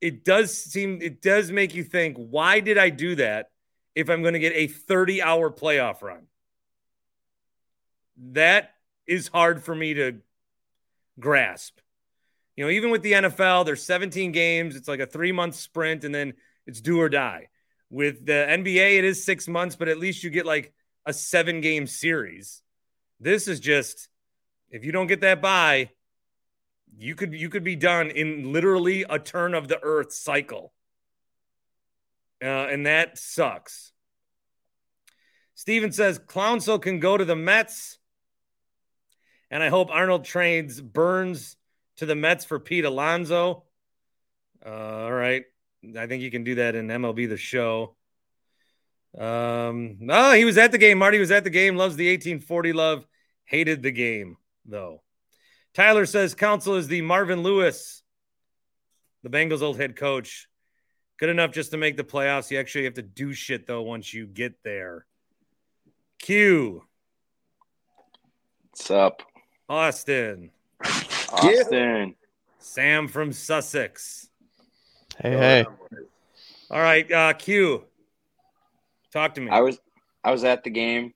It 0.00 0.24
does 0.24 0.56
seem, 0.56 1.00
it 1.00 1.22
does 1.22 1.50
make 1.50 1.74
you 1.74 1.82
think, 1.82 2.16
why 2.18 2.60
did 2.60 2.76
I 2.76 2.90
do 2.90 3.14
that 3.16 3.50
if 3.94 4.10
I'm 4.10 4.20
going 4.20 4.34
to 4.34 4.40
get 4.40 4.52
a 4.54 4.66
30 4.66 5.22
hour 5.22 5.50
playoff 5.50 6.02
run? 6.02 6.26
That 8.32 8.70
is 9.06 9.28
hard 9.28 9.62
for 9.62 9.74
me 9.74 9.94
to 9.94 10.18
grasp. 11.18 11.78
You 12.56 12.64
know, 12.64 12.70
even 12.70 12.90
with 12.90 13.02
the 13.02 13.12
NFL, 13.12 13.66
there's 13.66 13.82
17 13.82 14.32
games. 14.32 14.76
It's 14.76 14.88
like 14.88 15.00
a 15.00 15.06
three 15.06 15.32
month 15.32 15.54
sprint, 15.54 16.04
and 16.04 16.14
then 16.14 16.34
it's 16.66 16.80
do 16.80 17.00
or 17.00 17.08
die. 17.08 17.48
With 17.90 18.26
the 18.26 18.32
NBA, 18.32 18.98
it 18.98 19.04
is 19.04 19.24
six 19.24 19.46
months, 19.46 19.76
but 19.76 19.88
at 19.88 19.98
least 19.98 20.24
you 20.24 20.30
get 20.30 20.46
like 20.46 20.72
a 21.04 21.12
seven 21.12 21.60
game 21.60 21.86
series. 21.86 22.62
This 23.20 23.46
is 23.46 23.60
just 23.60 24.08
if 24.70 24.84
you 24.84 24.92
don't 24.92 25.06
get 25.06 25.20
that 25.20 25.40
by, 25.40 25.90
you 26.98 27.14
could 27.14 27.34
you 27.34 27.48
could 27.48 27.64
be 27.64 27.76
done 27.76 28.10
in 28.10 28.52
literally 28.52 29.04
a 29.08 29.18
turn 29.18 29.54
of 29.54 29.68
the 29.68 29.78
earth 29.82 30.12
cycle. 30.12 30.72
Uh, 32.42 32.68
and 32.68 32.86
that 32.86 33.18
sucks. 33.18 33.92
Steven 35.54 35.92
says 35.92 36.18
Counsell 36.18 36.78
can 36.78 37.00
go 37.00 37.16
to 37.16 37.24
the 37.24 37.36
Mets. 37.36 37.98
And 39.50 39.62
I 39.62 39.68
hope 39.68 39.90
Arnold 39.90 40.24
trades 40.24 40.80
Burnes 40.80 41.56
to 41.98 42.06
the 42.06 42.14
Mets 42.14 42.44
for 42.44 42.58
Pete 42.58 42.84
Alonso. 42.84 43.64
Uh, 44.64 44.70
all 44.70 45.12
right. 45.12 45.44
I 45.96 46.06
think 46.06 46.22
you 46.22 46.30
can 46.30 46.44
do 46.44 46.56
that 46.56 46.74
in 46.74 46.88
MLB 46.88 47.28
the 47.28 47.36
show. 47.36 47.96
Um, 49.16 49.98
oh, 50.10 50.32
he 50.32 50.44
was 50.44 50.58
at 50.58 50.72
the 50.72 50.78
game. 50.78 50.98
Marty 50.98 51.18
was 51.18 51.30
at 51.30 51.44
the 51.44 51.50
game, 51.50 51.76
loves 51.76 51.96
the 51.96 52.08
1840 52.08 52.72
love, 52.72 53.06
hated 53.44 53.82
the 53.82 53.92
game, 53.92 54.36
though. 54.64 55.02
Tyler 55.74 56.06
says 56.06 56.34
Counsell 56.34 56.74
is 56.74 56.88
the 56.88 57.02
Marvin 57.02 57.42
Lewis, 57.42 58.02
the 59.22 59.30
Bengals' 59.30 59.62
old 59.62 59.78
head 59.78 59.96
coach. 59.96 60.48
Good 61.18 61.28
enough 61.30 61.52
just 61.52 61.70
to 61.70 61.78
make 61.78 61.96
the 61.96 62.04
playoffs. 62.04 62.50
You 62.50 62.58
actually 62.58 62.84
have 62.84 62.94
to 62.94 63.02
do 63.02 63.32
shit, 63.32 63.66
though, 63.66 63.82
once 63.82 64.12
you 64.12 64.26
get 64.26 64.62
there. 64.64 65.06
Q. 66.18 66.82
What's 68.70 68.90
up? 68.90 69.22
Austin. 69.68 70.50
Austin. 71.32 72.14
Sam 72.58 73.08
from 73.08 73.32
Sussex. 73.32 74.28
Hey, 75.18 75.30
hey. 75.30 75.66
All 76.70 76.80
right, 76.80 77.10
uh, 77.10 77.32
Q. 77.32 77.84
Talk 79.12 79.34
to 79.34 79.40
me. 79.40 79.50
I 79.50 79.60
was 79.60 79.78
I 80.24 80.30
was 80.30 80.44
at 80.44 80.64
the 80.64 80.70
game. 80.70 81.14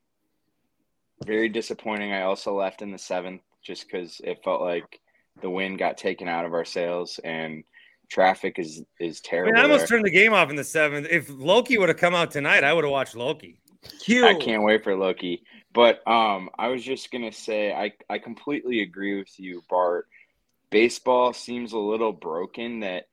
Very 1.27 1.49
disappointing. 1.49 2.13
I 2.13 2.23
also 2.23 2.57
left 2.57 2.83
in 2.83 2.91
the 2.91 2.99
seventh 2.99 3.43
just 3.63 3.87
because 3.87 4.21
it 4.25 4.43
felt 4.43 4.63
like 4.63 5.01
the 5.43 5.51
wind 5.51 5.79
got 5.79 5.99
taken 5.99 6.29
out 6.29 6.45
of 6.45 6.55
our 6.55 6.65
sails 6.65 7.21
and 7.25 7.63
traffic 8.09 8.59
is 8.59 8.83
is 8.99 9.21
terrible. 9.21 9.51
I, 9.51 9.53
mean, 9.53 9.61
I 9.61 9.63
almost 9.65 9.89
there. 9.89 9.99
turned 9.99 10.07
the 10.07 10.11
game 10.11 10.33
off 10.33 10.51
in 10.51 10.57
the 10.57 10.65
seventh. 10.65 11.09
If 11.11 11.29
Loki 11.29 11.79
would 11.79 11.89
have 11.89 11.99
come 11.99 12.15
out 12.15 12.31
tonight, 12.31 12.65
I 12.65 12.73
would 12.73 12.85
have 12.85 12.93
watched 12.93 13.17
Loki. 13.17 13.61
Q. 14.01 14.27
I 14.27 14.35
can't 14.35 14.63
wait 14.63 14.85
for 14.85 14.97
Loki. 14.97 15.43
But 15.73 16.07
um, 16.07 16.51
I 16.59 16.69
was 16.69 16.83
just 16.83 17.11
gonna 17.11 17.33
say 17.33 17.73
I 17.73 17.93
I 18.09 18.19
completely 18.19 18.83
agree 18.83 19.19
with 19.19 19.39
you, 19.39 19.63
Bart. 19.69 20.09
Baseball 20.71 21.33
seems 21.33 21.73
a 21.73 21.79
little 21.79 22.13
broken 22.13 22.81
that 22.81 23.07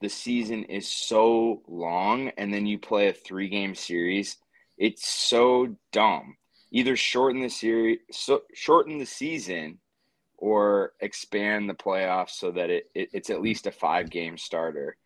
the 0.00 0.08
season 0.08 0.64
is 0.64 0.88
so 0.88 1.62
long 1.66 2.28
and 2.36 2.52
then 2.52 2.66
you 2.66 2.78
play 2.78 3.08
a 3.08 3.12
three 3.12 3.48
game 3.48 3.74
series. 3.74 4.36
It's 4.76 5.06
so 5.06 5.76
dumb. 5.92 6.36
Either 6.70 6.96
shorten 6.96 7.40
the 7.40 7.48
series, 7.48 8.00
so, 8.10 8.42
shorten 8.52 8.98
the 8.98 9.06
season, 9.06 9.78
or 10.36 10.92
expand 11.00 11.70
the 11.70 11.74
playoffs 11.74 12.30
so 12.30 12.50
that 12.50 12.68
it, 12.70 12.90
it 12.94 13.08
it's 13.12 13.30
at 13.30 13.40
least 13.40 13.66
a 13.66 13.70
five 13.70 14.10
game 14.10 14.36
starter. 14.36 14.96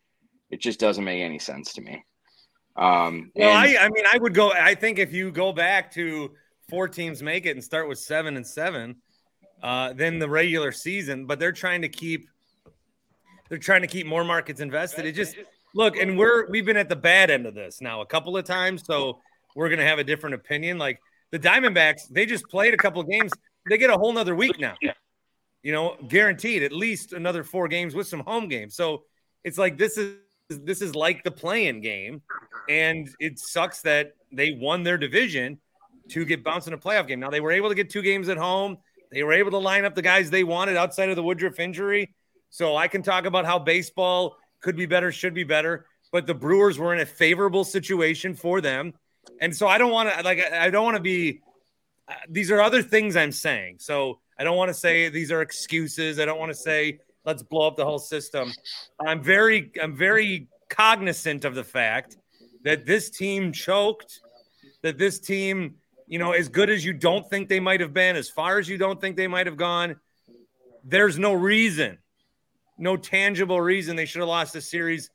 It 0.51 0.61
just 0.61 0.81
doesn't 0.81 1.05
make 1.05 1.20
any 1.20 1.38
sense 1.38 1.74
to 1.74 1.83
me. 1.83 2.05
Um, 2.74 3.31
well, 3.35 3.51
and, 3.51 3.77
I, 3.79 3.85
I 3.85 3.88
mean, 3.90 4.05
I 4.11 4.18
would 4.18 4.35
go. 4.35 4.51
I 4.51 4.74
think 4.74 4.98
if 4.98 5.12
you 5.12 5.31
go 5.31 5.53
back 5.53 5.92
to 5.92 6.33
four 6.68 6.88
teams 6.88 7.22
make 7.22 7.46
it 7.46 7.52
and 7.52 7.64
start 7.64 7.88
with 7.88 7.98
seven 7.98 8.37
and 8.37 8.46
seven 8.46 8.96
uh, 9.62 9.92
than 9.92 10.18
the 10.18 10.28
regular 10.28 10.72
season, 10.72 11.26
but 11.26 11.38
they're 11.38 11.52
trying 11.52 11.83
to 11.83 11.88
keep 11.88 12.28
they're 13.48 13.59
trying 13.59 13.81
to 13.81 13.87
keep 13.87 14.07
more 14.07 14.24
markets 14.24 14.61
invested. 14.61 15.07
It 15.07 15.12
just 15.12 15.37
look, 15.74 15.96
and 15.96 16.18
we're 16.18 16.48
we've 16.50 16.66
been 16.66 16.76
at 16.76 16.88
the 16.88 16.96
bad 16.96 17.31
end 17.31 17.46
of 17.46 17.54
this 17.54 17.81
now 17.81 18.02
a 18.02 18.07
couple 18.07 18.37
of 18.37 18.44
times, 18.44 18.85
so 18.85 19.20
we're 19.57 19.70
gonna 19.70 19.87
have 19.87 19.98
a 19.98 20.04
different 20.04 20.35
opinion. 20.35 20.78
Like 20.78 21.00
the 21.31 21.38
Diamondbacks, 21.38 22.09
they 22.11 22.26
just 22.26 22.44
played 22.48 22.74
a 22.74 22.76
couple 22.76 23.00
of 23.00 23.09
games, 23.09 23.33
they 23.68 23.78
get 23.78 23.90
a 23.90 23.96
whole 23.96 24.12
nother 24.12 24.37
week 24.37 24.59
now. 24.61 24.74
You 25.62 25.72
know, 25.72 25.96
guaranteed 26.09 26.62
at 26.62 26.72
least 26.72 27.12
another 27.12 27.42
four 27.42 27.68
games 27.68 27.94
with 27.94 28.07
some 28.07 28.20
home 28.20 28.48
games. 28.48 28.76
So 28.76 29.04
it's 29.44 29.59
like 29.59 29.76
this 29.76 29.98
is 29.98 30.16
this 30.50 30.83
is 30.83 30.94
like 30.94 31.24
the 31.24 31.31
playing 31.31 31.81
game, 31.81 32.22
and 32.68 33.09
it 33.18 33.38
sucks 33.38 33.81
that 33.83 34.12
they 34.31 34.52
won 34.52 34.83
their 34.83 34.98
division 34.98 35.59
to 36.11 36.25
get 36.25 36.42
bounced 36.44 36.66
in 36.66 36.73
a 36.75 36.79
playoff 36.79 37.07
game. 37.07 37.21
Now 37.21 37.31
they 37.31 37.40
were 37.40 37.53
able 37.53 37.68
to 37.68 37.75
get 37.75 37.90
two 37.90 38.03
games 38.03 38.29
at 38.29 38.37
home. 38.37 38.79
They 39.11 39.23
were 39.23 39.33
able 39.33 39.51
to 39.53 39.59
line 39.59 39.85
up 39.85 39.94
the 39.94 40.03
guys 40.03 40.31
they 40.31 40.44
wanted 40.44 40.77
outside 40.77 41.09
of 41.11 41.16
the 41.16 41.23
Woodruff 41.23 41.59
injury. 41.61 42.14
So 42.51 42.77
I 42.77 42.88
can 42.88 43.03
talk 43.03 43.27
about 43.27 43.44
how 43.44 43.59
baseball 43.59 44.37
could 44.61 44.77
be 44.77 44.87
better, 44.87 45.12
should 45.12 45.35
be 45.35 45.44
better, 45.44 45.87
but 46.12 46.27
the 46.27 46.35
Brewers 46.35 46.79
were 46.79 46.94
in 46.94 47.01
a 47.01 47.07
favorable 47.07 47.64
situation 47.64 48.35
for 48.35 48.61
them 48.61 48.94
And 49.40 49.55
so 49.55 49.66
I 49.68 49.79
don't 49.79 49.92
want 49.92 50.12
to 50.12 50.23
like 50.23 50.40
I 50.53 50.71
don't 50.71 50.85
want 50.85 50.97
to 50.97 51.03
be. 51.03 51.40
Uh, 52.09 52.14
these 52.29 52.51
are 52.51 52.61
other 52.61 52.83
things 52.83 53.16
I'm 53.16 53.33
saying. 53.33 53.77
So 53.79 54.21
I 54.38 54.44
don't 54.44 54.57
want 54.57 54.68
to 54.71 54.75
say 54.75 55.11
these 55.11 55.31
are 55.31 55.42
excuses. 55.42 56.18
I 56.18 56.25
don't 56.25 56.38
want 56.38 56.51
to 56.51 56.59
say 56.59 57.01
let's 57.25 57.42
blow 57.42 57.66
up 57.66 57.77
the 57.77 57.85
whole 57.85 57.99
system. 57.99 58.53
I'm 59.07 59.23
very 59.23 59.71
I'm 59.83 59.94
very 59.97 60.49
cognizant 60.71 61.44
of 61.44 61.55
the 61.55 61.64
fact 61.64 62.16
that 62.64 62.87
this 62.87 63.11
team 63.11 63.53
choked, 63.53 64.21
that 64.83 64.99
this 64.99 65.18
team, 65.18 65.77
you 66.09 66.18
know, 66.18 66.33
as 66.33 66.49
good 66.49 66.71
as 66.71 66.85
you 66.85 66.94
don't 66.94 67.29
think 67.29 67.49
they 67.49 67.61
might 67.61 67.81
have 67.81 67.92
been, 67.92 68.16
as 68.16 68.31
far 68.31 68.59
as 68.59 68.68
you 68.68 68.79
don't 68.79 69.01
think 69.01 69.16
they 69.16 69.29
might 69.29 69.47
have 69.47 69.59
gone, 69.59 69.97
there's 70.83 71.18
no 71.18 71.35
reason, 71.35 71.99
no 72.79 72.97
tangible 72.97 73.61
reason 73.61 73.94
they 73.94 74.07
should 74.07 74.21
have 74.21 74.29
lost 74.29 74.55
the 74.55 74.61
series. 74.61 75.11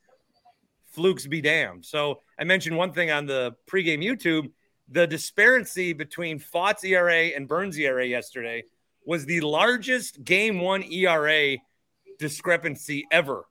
Flukes 0.92 1.26
be 1.26 1.40
damned. 1.40 1.84
So 1.84 2.20
I 2.38 2.44
mentioned 2.44 2.76
one 2.76 2.92
thing 2.92 3.10
on 3.10 3.26
the 3.26 3.56
pregame 3.66 4.04
YouTube. 4.04 4.52
The 4.88 5.06
disparity 5.06 5.92
between 5.92 6.38
Pfaadt's 6.38 6.84
ERA 6.84 7.28
and 7.34 7.48
Burnes' 7.48 7.76
ERA 7.76 8.06
yesterday 8.06 8.62
was 9.04 9.26
the 9.26 9.40
largest 9.40 10.22
game 10.22 10.60
one 10.60 10.84
ERA 10.84 11.56
discrepancy 12.20 13.04
ever 13.10 13.46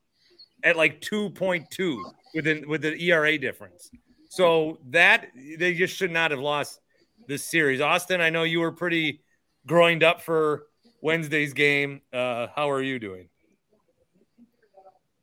at 0.64 0.78
like 0.78 1.02
2.2 1.02 2.02
with 2.34 2.66
with 2.66 2.82
the 2.84 2.96
ERA 3.10 3.38
difference. 3.38 3.92
So 4.30 4.80
that 4.90 5.28
they 5.36 5.74
just 5.74 5.96
should 5.96 6.12
not 6.12 6.32
have 6.32 6.40
lost 6.40 6.80
this 7.28 7.44
series. 7.44 7.82
Austin, 7.82 8.22
I 8.22 8.30
know 8.30 8.44
you 8.44 8.60
were 8.60 8.72
pretty 8.72 9.22
groined 9.66 10.04
up 10.04 10.22
for 10.22 10.68
Wednesday's 11.02 11.54
game. 11.54 12.02
Uh, 12.12 12.48
how 12.56 12.70
are 12.72 12.82
you 12.82 13.00
doing? 13.00 13.30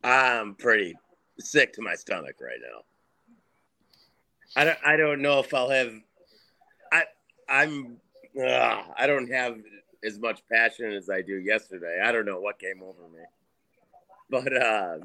I'm 0.02 0.54
pretty 0.54 0.94
sick 1.38 1.72
to 1.74 1.82
my 1.82 1.94
stomach 1.94 2.36
right 2.40 2.58
now. 2.60 2.80
I 4.56 4.64
don't, 4.64 4.78
I 4.84 4.96
don't 4.96 5.22
know 5.22 5.40
if 5.40 5.54
I'll 5.54 5.70
have 5.70 5.92
I 6.92 7.04
I'm 7.48 7.98
I 8.38 9.06
don't 9.06 9.30
have 9.30 9.58
as 10.04 10.18
much 10.18 10.40
passion 10.50 10.92
as 10.92 11.10
I 11.10 11.22
do 11.22 11.36
yesterday. 11.36 12.00
I 12.02 12.12
don't 12.12 12.26
know 12.26 12.40
what 12.40 12.58
came 12.58 12.82
over 12.82 13.08
me. 13.08 13.22
But 14.30 14.56
uh, 14.56 14.98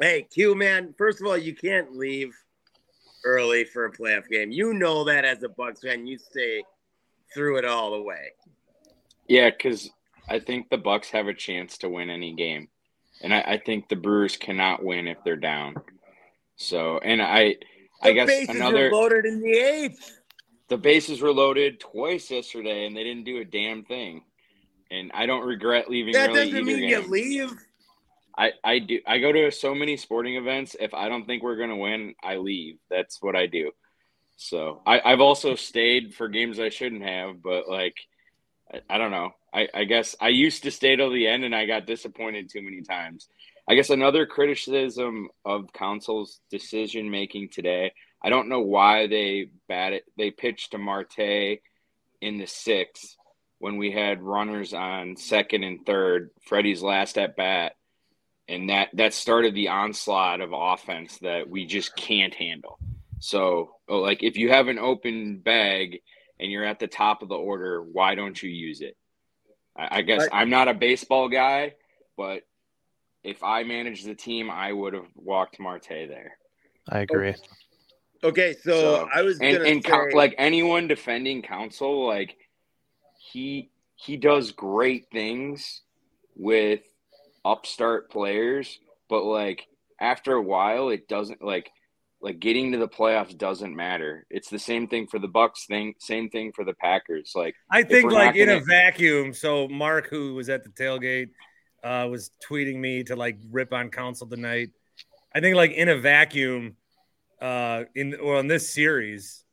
hey, 0.00 0.22
Q 0.22 0.54
man, 0.54 0.94
first 0.96 1.20
of 1.20 1.26
all, 1.26 1.36
you 1.36 1.54
can't 1.54 1.96
leave 1.96 2.34
early 3.24 3.64
for 3.64 3.86
a 3.86 3.92
playoff 3.92 4.28
game. 4.28 4.50
You 4.50 4.74
know 4.74 5.04
that 5.04 5.24
as 5.24 5.42
a 5.42 5.48
Bucks 5.48 5.80
fan, 5.82 6.06
you 6.06 6.18
stay 6.18 6.62
through 7.34 7.58
it 7.58 7.64
all 7.64 7.92
the 7.92 8.02
way. 8.02 8.32
Yeah, 9.28 9.50
because 9.50 9.90
I 10.28 10.38
think 10.38 10.70
the 10.70 10.78
Bucks 10.78 11.10
have 11.10 11.26
a 11.26 11.34
chance 11.34 11.78
to 11.78 11.88
win 11.88 12.10
any 12.10 12.34
game, 12.34 12.68
and 13.22 13.34
I, 13.34 13.40
I, 13.40 13.58
think 13.58 13.88
the 13.88 13.96
Brewers 13.96 14.36
cannot 14.36 14.82
win 14.82 15.06
if 15.06 15.18
they're 15.24 15.36
down. 15.36 15.74
So, 16.56 16.98
and 16.98 17.20
I, 17.20 17.56
the 18.02 18.10
I 18.10 18.12
guess 18.12 18.48
another 18.48 18.90
loaded 18.90 19.26
in 19.26 19.40
the 19.40 19.52
eighth. 19.52 20.14
The 20.68 20.76
bases 20.76 21.22
were 21.22 21.32
loaded 21.32 21.80
twice 21.80 22.30
yesterday, 22.30 22.86
and 22.86 22.96
they 22.96 23.04
didn't 23.04 23.24
do 23.24 23.38
a 23.38 23.44
damn 23.44 23.84
thing. 23.84 24.22
And 24.90 25.10
I 25.14 25.26
don't 25.26 25.46
regret 25.46 25.90
leaving. 25.90 26.12
That 26.12 26.32
doesn't 26.32 26.64
mean 26.64 26.80
game. 26.80 26.88
you 26.88 27.00
leave. 27.08 27.52
I, 28.38 28.52
I 28.62 28.78
do 28.78 29.00
I 29.04 29.18
go 29.18 29.32
to 29.32 29.50
so 29.50 29.74
many 29.74 29.96
sporting 29.96 30.36
events. 30.36 30.76
If 30.78 30.94
I 30.94 31.08
don't 31.08 31.26
think 31.26 31.42
we're 31.42 31.56
gonna 31.56 31.76
win, 31.76 32.14
I 32.22 32.36
leave. 32.36 32.78
That's 32.88 33.20
what 33.20 33.34
I 33.34 33.46
do. 33.46 33.72
So 34.36 34.80
I, 34.86 35.00
I've 35.04 35.20
also 35.20 35.56
stayed 35.56 36.14
for 36.14 36.28
games 36.28 36.60
I 36.60 36.68
shouldn't 36.68 37.02
have, 37.02 37.42
but 37.42 37.68
like 37.68 37.96
I, 38.72 38.80
I 38.88 38.98
don't 38.98 39.10
know. 39.10 39.32
I, 39.52 39.68
I 39.74 39.84
guess 39.84 40.14
I 40.20 40.28
used 40.28 40.62
to 40.62 40.70
stay 40.70 40.94
till 40.94 41.10
the 41.10 41.26
end 41.26 41.44
and 41.44 41.54
I 41.54 41.66
got 41.66 41.86
disappointed 41.86 42.48
too 42.48 42.62
many 42.62 42.82
times. 42.82 43.28
I 43.68 43.74
guess 43.74 43.90
another 43.90 44.24
criticism 44.24 45.28
of 45.44 45.72
Counsell's 45.72 46.40
decision 46.48 47.10
making 47.10 47.48
today. 47.48 47.92
I 48.22 48.30
don't 48.30 48.48
know 48.48 48.60
why 48.60 49.08
they 49.08 49.50
batted 49.68 50.02
they 50.16 50.30
pitched 50.30 50.70
to 50.72 50.78
Marte 50.78 51.58
in 52.20 52.38
the 52.38 52.46
sixth 52.46 53.16
when 53.58 53.78
we 53.78 53.90
had 53.90 54.22
runners 54.22 54.72
on 54.72 55.16
second 55.16 55.64
and 55.64 55.84
third, 55.84 56.30
Freddie's 56.46 56.82
last 56.82 57.18
at 57.18 57.36
bat 57.36 57.72
and 58.48 58.70
that 58.70 58.88
that 58.94 59.12
started 59.12 59.54
the 59.54 59.68
onslaught 59.68 60.40
of 60.40 60.50
offense 60.52 61.18
that 61.18 61.48
we 61.48 61.66
just 61.66 61.94
can't 61.96 62.34
handle. 62.34 62.78
So, 63.20 63.74
oh, 63.88 63.98
like 63.98 64.22
if 64.22 64.36
you 64.36 64.50
have 64.50 64.68
an 64.68 64.78
open 64.78 65.38
bag 65.38 66.00
and 66.40 66.50
you're 66.50 66.64
at 66.64 66.78
the 66.78 66.86
top 66.86 67.22
of 67.22 67.28
the 67.28 67.34
order, 67.34 67.82
why 67.82 68.14
don't 68.14 68.40
you 68.40 68.50
use 68.50 68.80
it? 68.80 68.96
I, 69.76 69.98
I 69.98 70.02
guess 70.02 70.20
right. 70.20 70.30
I'm 70.32 70.50
not 70.50 70.68
a 70.68 70.74
baseball 70.74 71.28
guy, 71.28 71.74
but 72.16 72.42
if 73.22 73.42
I 73.42 73.64
managed 73.64 74.06
the 74.06 74.14
team, 74.14 74.50
I 74.50 74.72
would 74.72 74.94
have 74.94 75.08
walked 75.14 75.60
Marte 75.60 75.88
there. 75.88 76.38
I 76.88 77.00
agree. 77.00 77.34
Okay, 78.24 78.54
so, 78.62 78.70
so 78.70 79.08
I 79.14 79.22
was 79.22 79.38
and, 79.40 79.58
and 79.58 79.84
say... 79.84 80.10
like 80.14 80.34
anyone 80.38 80.88
defending 80.88 81.42
Counsell, 81.42 82.06
like 82.06 82.36
he 83.18 83.70
he 83.94 84.16
does 84.16 84.52
great 84.52 85.06
things 85.12 85.82
with 86.34 86.80
upstart 87.44 88.10
players, 88.10 88.78
but 89.08 89.24
like 89.24 89.66
after 90.00 90.34
a 90.34 90.42
while, 90.42 90.90
it 90.90 91.08
doesn't 91.08 91.42
like 91.42 91.70
like 92.20 92.40
getting 92.40 92.72
to 92.72 92.78
the 92.78 92.88
playoffs 92.88 93.36
doesn't 93.36 93.74
matter. 93.74 94.26
It's 94.30 94.50
the 94.50 94.58
same 94.58 94.88
thing 94.88 95.06
for 95.06 95.18
the 95.18 95.28
Bucks 95.28 95.66
thing, 95.66 95.94
same 95.98 96.30
thing 96.30 96.52
for 96.52 96.64
the 96.64 96.74
Packers. 96.74 97.32
Like 97.34 97.54
I 97.70 97.82
think 97.82 98.10
like 98.10 98.36
in 98.36 98.48
gonna... 98.48 98.60
a 98.60 98.64
vacuum. 98.64 99.32
So 99.32 99.68
Mark, 99.68 100.08
who 100.08 100.34
was 100.34 100.48
at 100.48 100.64
the 100.64 100.70
tailgate, 100.70 101.30
uh, 101.84 102.08
was 102.10 102.30
tweeting 102.48 102.76
me 102.76 103.04
to 103.04 103.16
like 103.16 103.38
rip 103.50 103.72
on 103.72 103.90
Counsell 103.90 104.26
tonight. 104.26 104.70
I 105.34 105.40
think 105.40 105.56
like 105.56 105.72
in 105.72 105.88
a 105.88 105.96
vacuum, 105.96 106.76
uh, 107.40 107.84
in 107.94 108.16
well 108.20 108.40
in 108.40 108.48
this 108.48 108.72
series, 108.72 109.44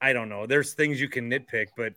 I 0.00 0.12
don't 0.12 0.28
know. 0.28 0.46
There's 0.46 0.74
things 0.74 1.00
you 1.00 1.08
can 1.08 1.30
nitpick, 1.30 1.68
but 1.76 1.94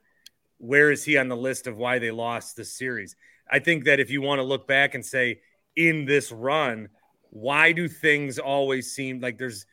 where 0.58 0.92
is 0.92 1.04
he 1.04 1.18
on 1.18 1.30
the 1.30 1.38
list 1.38 1.68
of 1.68 1.78
why 1.78 2.00
they 2.00 2.12
lost 2.12 2.56
the 2.56 2.66
series? 2.66 3.16
I 3.52 3.60
think 3.60 3.86
that 3.86 4.00
if 4.00 4.10
you 4.10 4.22
want 4.22 4.40
to 4.40 4.44
look 4.44 4.68
back 4.68 4.96
and 4.96 5.06
say, 5.06 5.40
in 5.76 6.06
this 6.06 6.32
run, 6.32 6.90
why 7.30 7.72
do 7.72 7.88
things 7.88 8.40
always 8.40 8.92
seem 8.94 9.22
like 9.22 9.38
there's 9.38 9.66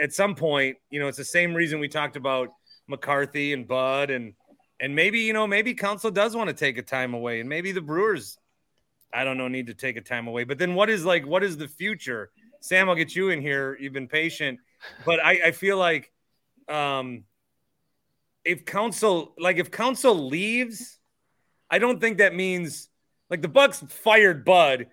at 0.00 0.12
some 0.12 0.34
point, 0.34 0.76
you 0.90 1.00
know, 1.00 1.08
it's 1.08 1.18
the 1.18 1.24
same 1.24 1.54
reason 1.54 1.80
we 1.80 1.88
talked 1.88 2.16
about 2.16 2.50
McCarthy 2.86 3.52
and 3.52 3.66
Bud 3.66 4.10
and 4.10 4.34
and 4.78 4.94
maybe, 4.94 5.20
you 5.20 5.32
know, 5.34 5.46
maybe 5.46 5.74
Counsell 5.74 6.10
does 6.10 6.34
want 6.34 6.48
to 6.48 6.54
take 6.54 6.78
a 6.78 6.82
time 6.82 7.12
away 7.12 7.40
and 7.40 7.48
maybe 7.48 7.72
the 7.72 7.82
Brewers, 7.82 8.38
I 9.12 9.24
don't 9.24 9.36
know, 9.36 9.48
need 9.48 9.66
to 9.66 9.74
take 9.74 9.96
a 9.96 10.00
time 10.00 10.26
away. 10.26 10.44
But 10.44 10.58
then 10.58 10.74
what 10.74 10.88
is 10.88 11.04
like 11.04 11.26
what 11.26 11.42
is 11.42 11.56
the 11.56 11.68
future? 11.68 12.30
Sam, 12.60 12.88
I'll 12.88 12.94
get 12.94 13.16
you 13.16 13.30
in 13.30 13.40
here. 13.40 13.76
You've 13.80 13.92
been 13.92 14.08
patient, 14.08 14.60
but 15.04 15.18
I, 15.24 15.46
I 15.46 15.50
feel 15.50 15.78
like 15.78 16.12
um 16.68 17.24
if 18.44 18.64
Counsell 18.64 19.34
like 19.38 19.56
if 19.56 19.70
Counsell 19.70 20.28
leaves, 20.28 20.98
I 21.68 21.78
don't 21.78 22.00
think 22.00 22.18
that 22.18 22.34
means 22.34 22.89
like 23.30 23.42
the 23.42 23.48
Bucks 23.48 23.82
fired 23.88 24.44
Bud, 24.44 24.88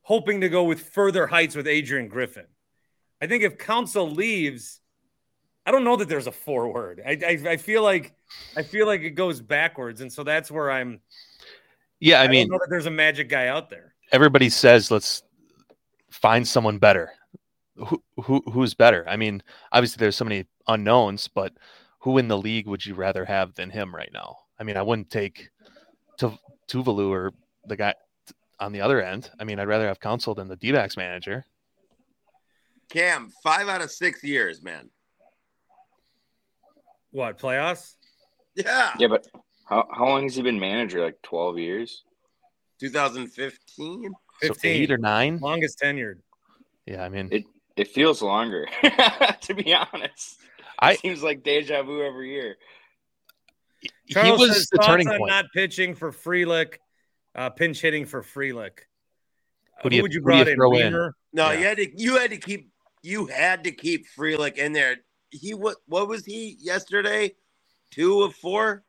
hoping 0.00 0.40
to 0.40 0.48
go 0.48 0.64
with 0.64 0.80
further 0.80 1.26
heights 1.26 1.54
with 1.54 1.68
Adrian 1.68 2.08
Griffin. 2.08 2.46
I 3.20 3.26
think 3.26 3.44
if 3.44 3.58
Counsell 3.58 4.10
leaves, 4.10 4.80
I 5.64 5.70
don't 5.70 5.84
know 5.84 5.96
that 5.96 6.08
there's 6.08 6.26
a 6.26 6.32
forward. 6.32 7.00
I, 7.06 7.18
I, 7.24 7.50
I 7.50 7.56
feel 7.56 7.82
like 7.82 8.14
I 8.56 8.62
feel 8.62 8.86
like 8.86 9.02
it 9.02 9.10
goes 9.10 9.40
backwards, 9.40 10.00
and 10.00 10.12
so 10.12 10.24
that's 10.24 10.50
where 10.50 10.70
I'm. 10.70 11.00
Yeah, 12.00 12.20
I, 12.20 12.24
I 12.24 12.28
mean, 12.28 12.48
know 12.48 12.58
that 12.58 12.66
there's 12.68 12.86
a 12.86 12.90
magic 12.90 13.28
guy 13.28 13.46
out 13.46 13.70
there. 13.70 13.94
Everybody 14.10 14.48
says 14.48 14.90
let's 14.90 15.22
find 16.10 16.46
someone 16.48 16.78
better. 16.78 17.12
Who, 17.76 18.02
who 18.22 18.42
who's 18.50 18.74
better? 18.74 19.04
I 19.08 19.16
mean, 19.16 19.42
obviously 19.70 20.00
there's 20.00 20.16
so 20.16 20.24
many 20.24 20.46
unknowns, 20.66 21.28
but 21.28 21.52
who 22.00 22.18
in 22.18 22.28
the 22.28 22.38
league 22.38 22.66
would 22.66 22.84
you 22.84 22.94
rather 22.94 23.24
have 23.24 23.54
than 23.54 23.70
him 23.70 23.94
right 23.94 24.10
now? 24.12 24.38
I 24.58 24.64
mean, 24.64 24.76
I 24.76 24.82
wouldn't 24.82 25.10
take 25.10 25.50
Lovullo 26.20 27.08
or 27.10 27.32
the 27.66 27.76
guy 27.76 27.94
on 28.60 28.72
the 28.72 28.80
other 28.80 29.02
end. 29.02 29.30
I 29.38 29.44
mean, 29.44 29.58
I'd 29.58 29.68
rather 29.68 29.86
have 29.88 30.00
Counsell 30.00 30.34
than 30.34 30.48
the 30.48 30.56
D 30.56 30.72
manager. 30.72 31.44
Cam, 32.88 33.30
five 33.42 33.68
out 33.68 33.80
of 33.80 33.90
six 33.90 34.22
years, 34.22 34.62
man. 34.62 34.90
What 37.10 37.38
playoffs? 37.38 37.94
Yeah. 38.54 38.92
Yeah, 38.98 39.08
but 39.08 39.26
how, 39.64 39.86
how 39.90 40.08
long 40.08 40.24
has 40.24 40.36
he 40.36 40.42
been 40.42 40.60
manager? 40.60 41.04
Like 41.04 41.20
twelve 41.22 41.58
years. 41.58 42.02
2015. 42.80 44.10
So 44.42 44.54
eight 44.64 44.90
or 44.90 44.98
nine. 44.98 45.38
Longest 45.38 45.80
tenured. 45.80 46.18
Yeah, 46.86 47.04
I 47.04 47.08
mean 47.08 47.28
it. 47.30 47.44
It 47.76 47.88
feels 47.88 48.20
longer, 48.20 48.66
to 49.40 49.54
be 49.54 49.72
honest. 49.72 50.38
I, 50.78 50.92
it 50.92 51.00
seems 51.00 51.22
like 51.22 51.42
deja 51.42 51.82
vu 51.82 52.02
every 52.02 52.32
year. 52.32 52.56
Charles 54.10 54.40
he 54.40 54.48
was 54.48 54.68
the 54.70 54.78
turning 54.78 55.08
point. 55.08 55.26
Not 55.26 55.46
pitching 55.54 55.94
for 55.94 56.12
Frelick 56.12 56.74
uh, 57.34 57.50
pinch 57.50 57.80
hitting 57.80 58.06
for 58.06 58.22
Frelick. 58.22 58.80
Who, 59.82 59.90
do 59.90 59.96
you, 59.96 60.02
would 60.02 60.14
you 60.14 60.20
brought 60.20 60.48
in? 60.48 60.54
Throw 60.56 60.72
in? 60.74 60.92
No, 61.32 61.50
yeah. 61.50 61.52
you 61.52 61.64
had 61.64 61.76
to 61.78 62.02
you 62.02 62.16
had 62.16 62.30
to 62.30 62.36
keep 62.36 62.70
you 63.02 63.26
had 63.26 63.64
to 63.64 63.72
keep 63.72 64.06
Frelick 64.16 64.56
in 64.56 64.72
there. 64.72 64.96
He 65.30 65.54
what 65.54 65.76
what 65.86 66.08
was 66.08 66.24
he 66.24 66.56
yesterday? 66.60 67.34
Two 67.90 68.22
of 68.22 68.34
four. 68.34 68.84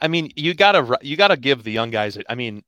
I 0.00 0.08
mean, 0.08 0.30
you 0.36 0.54
gotta 0.54 0.98
you 1.02 1.16
gotta 1.16 1.36
give 1.36 1.62
the 1.62 1.72
young 1.72 1.90
guys. 1.90 2.18
I 2.28 2.34
mean, 2.34 2.62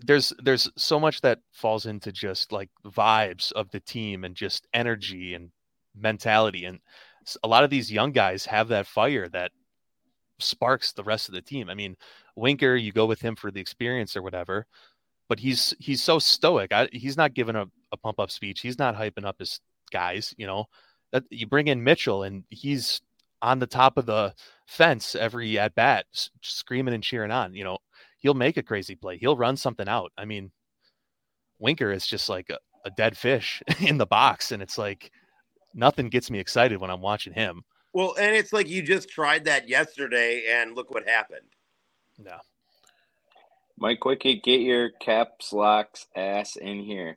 there's 0.00 0.32
there's 0.42 0.70
so 0.76 0.98
much 0.98 1.20
that 1.22 1.40
falls 1.52 1.86
into 1.86 2.12
just 2.12 2.52
like 2.52 2.70
vibes 2.86 3.52
of 3.52 3.70
the 3.70 3.80
team 3.80 4.24
and 4.24 4.34
just 4.34 4.66
energy 4.72 5.34
and 5.34 5.50
mentality 5.96 6.64
and 6.64 6.80
a 7.42 7.48
lot 7.48 7.64
of 7.64 7.70
these 7.70 7.90
young 7.90 8.12
guys 8.12 8.44
have 8.44 8.68
that 8.68 8.86
fire 8.86 9.28
that 9.28 9.52
sparks 10.44 10.92
the 10.92 11.04
rest 11.04 11.28
of 11.28 11.34
the 11.34 11.42
team. 11.42 11.68
I 11.68 11.74
mean, 11.74 11.96
Winker, 12.36 12.76
you 12.76 12.92
go 12.92 13.06
with 13.06 13.20
him 13.20 13.36
for 13.36 13.50
the 13.50 13.60
experience 13.60 14.16
or 14.16 14.22
whatever, 14.22 14.66
but 15.28 15.40
he's 15.40 15.74
he's 15.78 16.02
so 16.02 16.18
stoic. 16.18 16.72
I, 16.72 16.88
he's 16.92 17.16
not 17.16 17.34
giving 17.34 17.56
a, 17.56 17.66
a 17.92 17.96
pump 17.96 18.20
up 18.20 18.30
speech. 18.30 18.60
He's 18.60 18.78
not 18.78 18.96
hyping 18.96 19.24
up 19.24 19.36
his 19.38 19.60
guys. 19.90 20.34
You 20.36 20.46
know, 20.46 20.66
that 21.12 21.24
you 21.30 21.46
bring 21.46 21.68
in 21.68 21.84
Mitchell 21.84 22.22
and 22.22 22.44
he's 22.50 23.00
on 23.42 23.58
the 23.58 23.66
top 23.66 23.98
of 23.98 24.06
the 24.06 24.34
fence 24.66 25.14
every 25.14 25.58
at 25.58 25.74
bat, 25.74 26.06
screaming 26.42 26.94
and 26.94 27.04
cheering 27.04 27.30
on. 27.30 27.54
You 27.54 27.64
know, 27.64 27.78
he'll 28.18 28.34
make 28.34 28.56
a 28.56 28.62
crazy 28.62 28.96
play. 28.96 29.18
He'll 29.18 29.36
run 29.36 29.56
something 29.56 29.88
out. 29.88 30.12
I 30.16 30.24
mean, 30.24 30.50
Winker 31.58 31.92
is 31.92 32.06
just 32.06 32.28
like 32.28 32.50
a, 32.50 32.58
a 32.84 32.90
dead 32.90 33.16
fish 33.16 33.62
in 33.80 33.98
the 33.98 34.06
box, 34.06 34.50
and 34.52 34.62
it's 34.62 34.78
like 34.78 35.10
nothing 35.74 36.08
gets 36.08 36.30
me 36.30 36.38
excited 36.38 36.80
when 36.80 36.90
I'm 36.90 37.02
watching 37.02 37.32
him. 37.32 37.62
Well, 37.94 38.16
and 38.18 38.34
it's 38.34 38.52
like 38.52 38.68
you 38.68 38.82
just 38.82 39.08
tried 39.08 39.44
that 39.44 39.68
yesterday, 39.68 40.44
and 40.50 40.74
look 40.74 40.90
what 40.90 41.08
happened. 41.08 41.46
No. 42.18 42.36
Mike 43.78 44.00
Wickett, 44.00 44.42
get 44.42 44.60
your 44.60 44.90
caps 44.90 45.52
locks 45.52 46.06
ass 46.16 46.56
in 46.56 46.80
here. 46.80 47.16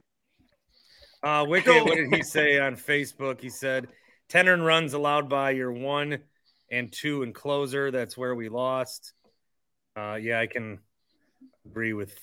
Uh, 1.24 1.46
Wicked, 1.48 1.84
what 1.84 1.96
did 1.96 2.13
he 2.13 2.22
say 2.22 2.60
on 2.60 2.76
Facebook? 2.76 3.42
He 3.42 3.50
said 3.50 3.88
10 4.30 4.48
earned 4.48 4.66
runs 4.66 4.94
allowed 4.94 5.30
by 5.30 5.52
your 5.52 5.72
one 5.72 6.20
and 6.72 6.92
two 6.92 7.24
and 7.24 7.34
closer. 7.34 7.90
That's 7.90 8.16
where 8.16 8.36
we 8.36 8.50
lost. 8.50 9.13
Uh, 9.96 10.16
yeah, 10.16 10.40
I 10.40 10.46
can 10.46 10.80
agree 11.66 11.94
with 11.94 12.16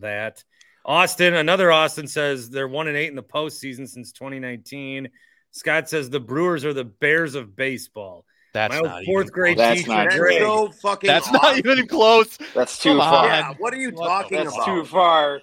that. 0.00 0.44
Austin, 0.84 1.34
another 1.34 1.72
Austin 1.72 2.06
says 2.06 2.50
they're 2.50 2.68
one 2.68 2.88
and 2.88 2.96
eight 2.96 3.08
in 3.08 3.16
the 3.16 3.22
postseason 3.22 3.88
since 3.88 4.12
2019. 4.12 5.08
Scott 5.52 5.88
says 5.88 6.10
the 6.10 6.20
Brewers 6.20 6.64
are 6.64 6.72
the 6.74 6.84
Bears 6.84 7.34
of 7.34 7.54
baseball. 7.54 8.24
That's 8.52 8.72
My 8.72 8.78
old 8.80 8.86
not 8.88 9.04
fourth 9.04 9.24
even 9.26 9.32
grade 9.34 9.58
That's 9.58 9.80
teacher, 9.80 9.92
not 9.94 10.10
That's 10.10 10.38
so 10.38 10.70
fucking. 10.72 11.08
That's 11.08 11.30
not 11.32 11.56
even 11.56 11.86
close. 11.86 12.36
That's 12.54 12.78
too 12.78 12.90
Come 12.90 12.98
far. 12.98 13.26
Yeah, 13.26 13.54
what 13.58 13.72
are 13.72 13.78
you 13.78 13.90
What 13.92 13.96
the- 13.96 14.08
talking 14.08 14.38
That's 14.44 14.54
about? 14.54 14.66
too 14.66 14.84
far. 14.84 15.40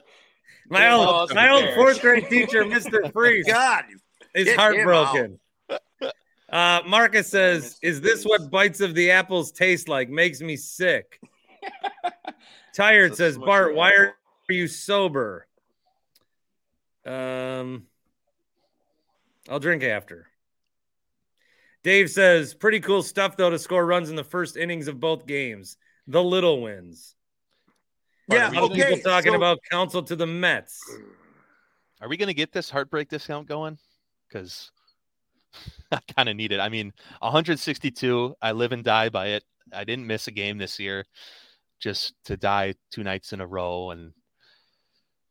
My 0.69 0.80
Can't 0.82 0.93
old, 1.10 1.34
my 1.34 1.50
old 1.50 1.74
fourth 1.74 2.00
grade 2.02 2.28
teacher, 2.30 2.63
Mr. 2.63 3.12
Freeze, 3.13 3.48
God, 3.48 3.86
is 4.36 4.45
Get 4.45 4.58
heartbroken. 4.60 5.39
Uh, 6.48 6.82
Marcus 6.86 7.28
says, 7.28 7.80
"Is 7.82 8.02
this 8.02 8.24
what 8.24 8.52
bites 8.52 8.80
of 8.82 8.93
the 8.93 9.10
apples 9.12 9.52
taste 9.52 9.88
like? 9.89 10.10
Makes 10.10 10.41
me 10.41 10.56
sick." 10.56 11.19
Tired 12.76 13.12
So 13.13 13.15
says, 13.17 13.38
"Bart, 13.38 13.74
why 13.74 13.93
are 13.93 14.15
you 14.50 14.67
sober?" 14.67 15.48
Um, 17.06 17.88
I'll 19.49 19.59
drink 19.59 19.83
after. 19.83 20.27
Dave 21.83 22.09
says, 22.09 22.53
"Pretty 22.53 22.79
cool 22.79 23.01
stuff 23.03 23.35
though 23.38 23.49
to 23.49 23.57
score 23.59 23.85
runs 23.85 24.09
in 24.09 24.15
the 24.15 24.23
first 24.23 24.57
innings 24.57 24.88
of 24.88 24.99
both 24.99 25.25
games. 25.25 25.77
The 26.07 26.23
little 26.23 26.62
wins." 26.62 27.15
Yeah, 28.29 28.51
A 28.51 28.53
lot 28.53 28.63
of 28.65 28.71
okay, 28.71 28.83
people 28.83 28.99
talking 28.99 29.31
so- 29.31 29.38
about 29.38 29.59
Counsell 29.71 30.03
to 30.03 30.15
the 30.15 30.27
Mets. 30.27 30.79
Are 32.01 32.07
we 32.07 32.15
going 32.15 32.27
to 32.27 32.33
get 32.33 32.51
this 32.51 32.69
heartbreak 32.69 33.09
discount 33.09 33.47
going? 33.47 33.77
Because 34.27 34.71
I 35.91 35.99
kind 36.15 36.29
of 36.29 36.35
need 36.35 36.51
it. 36.51 36.59
I 36.59 36.69
mean, 36.69 36.93
162. 37.19 38.35
I 38.41 38.51
live 38.51 38.71
and 38.71 38.83
die 38.83 39.09
by 39.09 39.29
it. 39.29 39.43
I 39.73 39.83
didn't 39.83 40.07
miss 40.07 40.27
a 40.27 40.31
game 40.31 40.57
this 40.57 40.79
year, 40.79 41.05
just 41.79 42.13
to 42.25 42.38
die 42.38 42.75
two 42.91 43.03
nights 43.03 43.33
in 43.33 43.41
a 43.41 43.47
row. 43.47 43.89
And 43.91 44.13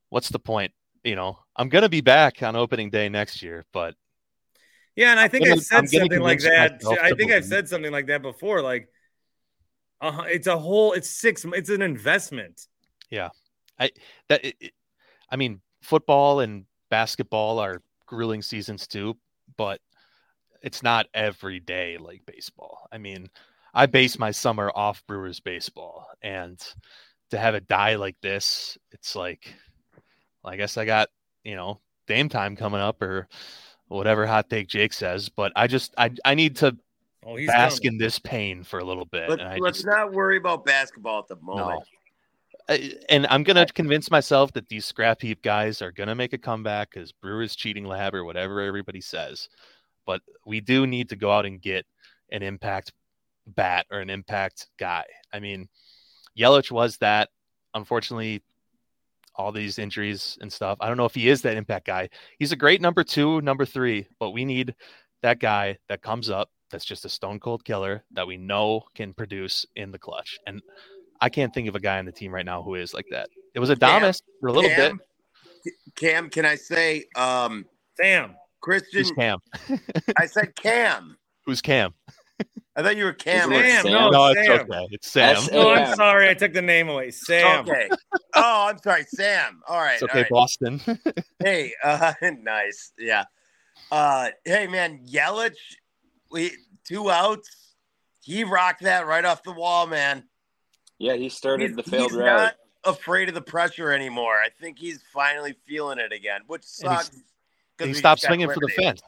what's 0.08 0.28
the 0.28 0.38
point? 0.38 0.72
You 1.04 1.14
know, 1.16 1.38
I'm 1.56 1.68
going 1.68 1.82
to 1.82 1.88
be 1.88 2.00
back 2.00 2.42
on 2.42 2.56
opening 2.56 2.90
day 2.90 3.08
next 3.08 3.42
year, 3.42 3.64
but 3.72 3.94
Yeah, 4.98 5.12
and 5.12 5.20
I 5.20 5.28
think 5.28 5.46
I've 5.46 5.62
said 5.62 5.88
something 5.88 6.20
like 6.20 6.40
that. 6.40 6.80
I 7.00 7.12
think 7.12 7.30
I've 7.30 7.44
said 7.44 7.68
something 7.68 7.92
like 7.92 8.08
that 8.08 8.20
before. 8.20 8.62
Like, 8.62 8.88
uh, 10.00 10.24
it's 10.26 10.48
a 10.48 10.58
whole. 10.58 10.92
It's 10.92 11.08
six. 11.08 11.44
It's 11.54 11.70
an 11.70 11.82
investment. 11.82 12.66
that 14.28 14.44
it, 14.44 14.56
it- 14.60 14.72
I 15.30 15.36
mean, 15.36 15.60
football 15.82 16.40
and 16.40 16.64
basketball 16.90 17.60
are 17.60 17.80
grueling 18.06 18.42
seasons 18.42 18.88
too, 18.88 19.16
but 19.56 19.80
it's 20.62 20.82
not 20.82 21.06
every 21.14 21.60
day 21.60 21.96
like 21.98 22.22
baseball. 22.26 22.88
I 22.90 22.98
mean, 22.98 23.28
I 23.74 23.86
base 23.86 24.18
my 24.18 24.32
summer 24.32 24.72
off 24.74 25.06
Brewers 25.06 25.38
baseball, 25.38 26.08
and 26.22 26.58
to 27.30 27.38
have 27.38 27.54
it 27.54 27.68
die 27.68 27.94
like 27.94 28.16
this, 28.20 28.76
it's 28.90 29.14
like, 29.14 29.54
well, 30.42 30.54
I 30.54 30.56
guess 30.56 30.76
I 30.76 30.86
got 30.86 31.08
you 31.44 31.54
know 31.54 31.78
game 32.08 32.28
time 32.28 32.56
coming 32.56 32.80
up 32.80 33.00
or 33.00 33.28
whatever 33.88 34.26
hot 34.26 34.48
take 34.50 34.68
Jake 34.68 34.92
says, 34.92 35.28
but 35.28 35.52
I 35.56 35.66
just 35.66 35.94
I 35.98 36.10
I 36.24 36.34
need 36.34 36.56
to 36.56 36.76
Oh, 37.26 37.36
he's 37.36 37.48
bask 37.48 37.82
coming. 37.82 37.94
in 37.94 37.98
this 37.98 38.18
pain 38.18 38.62
for 38.62 38.78
a 38.78 38.84
little 38.84 39.04
bit, 39.04 39.28
Let's, 39.28 39.40
and 39.42 39.50
I 39.50 39.56
let's 39.58 39.78
just 39.78 39.86
not 39.86 40.12
worry 40.12 40.36
about 40.38 40.64
basketball 40.64 41.18
at 41.18 41.28
the 41.28 41.36
moment. 41.36 41.68
no. 41.80 42.74
I- 42.74 42.92
and 43.08 43.26
I'm 43.28 43.42
gonna 43.44 43.66
convince 43.66 44.10
myself 44.10 44.52
that 44.52 44.68
these 44.68 44.84
scrap 44.84 45.20
heap 45.22 45.42
guys 45.42 45.80
are 45.82 45.90
gonna 45.92 46.14
make 46.14 46.32
a 46.34 46.38
comeback 46.38 46.90
because 46.90 47.12
Brewers 47.12 47.56
cheating 47.56 47.84
lab 47.84 48.14
or 48.14 48.24
whatever 48.24 48.60
everybody 48.60 49.00
says. 49.00 49.48
But 50.06 50.22
we 50.46 50.60
do 50.60 50.86
need 50.86 51.08
to 51.10 51.16
go 51.16 51.30
out 51.32 51.44
and 51.46 51.60
get 51.60 51.86
an 52.30 52.42
impact 52.42 52.92
bat 53.46 53.86
or 53.90 54.00
an 54.00 54.10
impact 54.10 54.68
guy. 54.78 55.04
I 55.32 55.40
mean, 55.40 55.68
Yelich 56.38 56.70
was 56.70 56.98
that. 56.98 57.30
Unfortunately, 57.74 58.42
all 59.38 59.52
these 59.52 59.78
injuries 59.78 60.36
and 60.40 60.52
stuff. 60.52 60.76
I 60.80 60.88
don't 60.88 60.96
know 60.96 61.04
if 61.04 61.14
he 61.14 61.28
is 61.28 61.42
that 61.42 61.56
impact 61.56 61.86
guy. 61.86 62.10
He's 62.38 62.52
a 62.52 62.56
great 62.56 62.80
number 62.80 63.04
two, 63.04 63.40
number 63.40 63.64
three, 63.64 64.06
but 64.18 64.30
we 64.30 64.44
need 64.44 64.74
that 65.22 65.38
guy 65.38 65.78
that 65.88 66.02
comes 66.02 66.28
up 66.28 66.50
that's 66.70 66.84
just 66.84 67.04
a 67.04 67.08
stone 67.08 67.40
cold 67.40 67.64
killer 67.64 68.04
that 68.12 68.26
we 68.26 68.36
know 68.36 68.82
can 68.94 69.14
produce 69.14 69.64
in 69.76 69.90
the 69.90 69.98
clutch. 69.98 70.38
And 70.46 70.60
I 71.20 71.28
can't 71.28 71.54
think 71.54 71.68
of 71.68 71.74
a 71.74 71.80
guy 71.80 71.98
on 71.98 72.04
the 72.04 72.12
team 72.12 72.32
right 72.32 72.44
now 72.44 72.62
who 72.62 72.74
is 72.74 72.92
like 72.92 73.06
that. 73.10 73.30
It 73.54 73.60
was 73.60 73.70
Adames 73.70 74.20
for 74.40 74.48
a 74.48 74.52
little 74.52 74.70
Cam, 74.70 75.00
bit. 75.64 75.74
Cam, 75.96 76.30
can 76.30 76.44
I 76.44 76.56
say, 76.56 77.06
um, 77.16 77.64
Sam. 78.00 78.34
Christian? 78.60 79.00
Who's 79.00 79.12
Cam? 79.12 79.38
I 80.16 80.26
said 80.26 80.54
Cam. 80.56 81.16
Who's 81.46 81.62
Cam? 81.62 81.94
I 82.76 82.82
thought 82.82 82.96
you 82.96 83.04
were 83.04 83.12
Cam. 83.12 83.50
Sam. 83.50 83.82
Sam? 83.82 83.92
No, 83.92 84.10
no, 84.10 84.32
Sam. 84.34 84.42
it's 84.44 84.48
okay. 84.70 84.86
It's 84.92 85.10
Sam. 85.10 85.36
S- 85.36 85.50
No, 85.50 85.70
I'm 85.74 85.96
sorry. 85.96 86.28
I 86.30 86.34
took 86.34 86.52
the 86.52 86.62
name 86.62 86.88
away. 86.88 87.10
Sam. 87.10 87.68
Okay. 87.68 87.88
Oh, 88.34 88.66
I'm 88.70 88.78
sorry, 88.78 89.04
Sam. 89.08 89.60
All 89.66 89.78
right. 89.80 89.94
It's 89.94 90.02
okay, 90.04 90.20
right. 90.22 90.30
Boston. 90.30 90.80
Hey, 91.42 91.72
uh, 91.82 92.12
nice. 92.42 92.92
Yeah. 92.98 93.24
Uh, 93.90 94.28
hey, 94.44 94.66
man, 94.66 95.00
Yelich, 95.06 95.56
we 96.30 96.52
two 96.84 97.10
outs. 97.10 97.74
He 98.20 98.44
rocked 98.44 98.82
that 98.82 99.06
right 99.06 99.24
off 99.24 99.42
the 99.42 99.52
wall, 99.52 99.86
man. 99.86 100.24
Yeah, 100.98 101.14
he 101.14 101.28
started 101.30 101.68
He's, 101.70 101.76
the 101.76 101.82
failed 101.84 102.10
he's 102.10 102.18
rally. 102.18 102.42
not 102.42 102.54
afraid 102.84 103.28
of 103.28 103.34
the 103.34 103.40
pressure 103.42 103.92
anymore. 103.92 104.34
I 104.34 104.48
think 104.60 104.78
he's 104.78 105.00
finally 105.12 105.54
feeling 105.66 105.98
it 105.98 106.12
again, 106.12 106.42
which 106.46 106.64
And 106.82 106.90
he's- 106.92 107.04
sucks. 107.06 107.16
'cause 107.78 107.86
he 107.88 107.94
stopped 107.94 108.20
swinging 108.22 108.48
for 108.50 108.58
the 108.60 108.68
fence, 108.76 109.00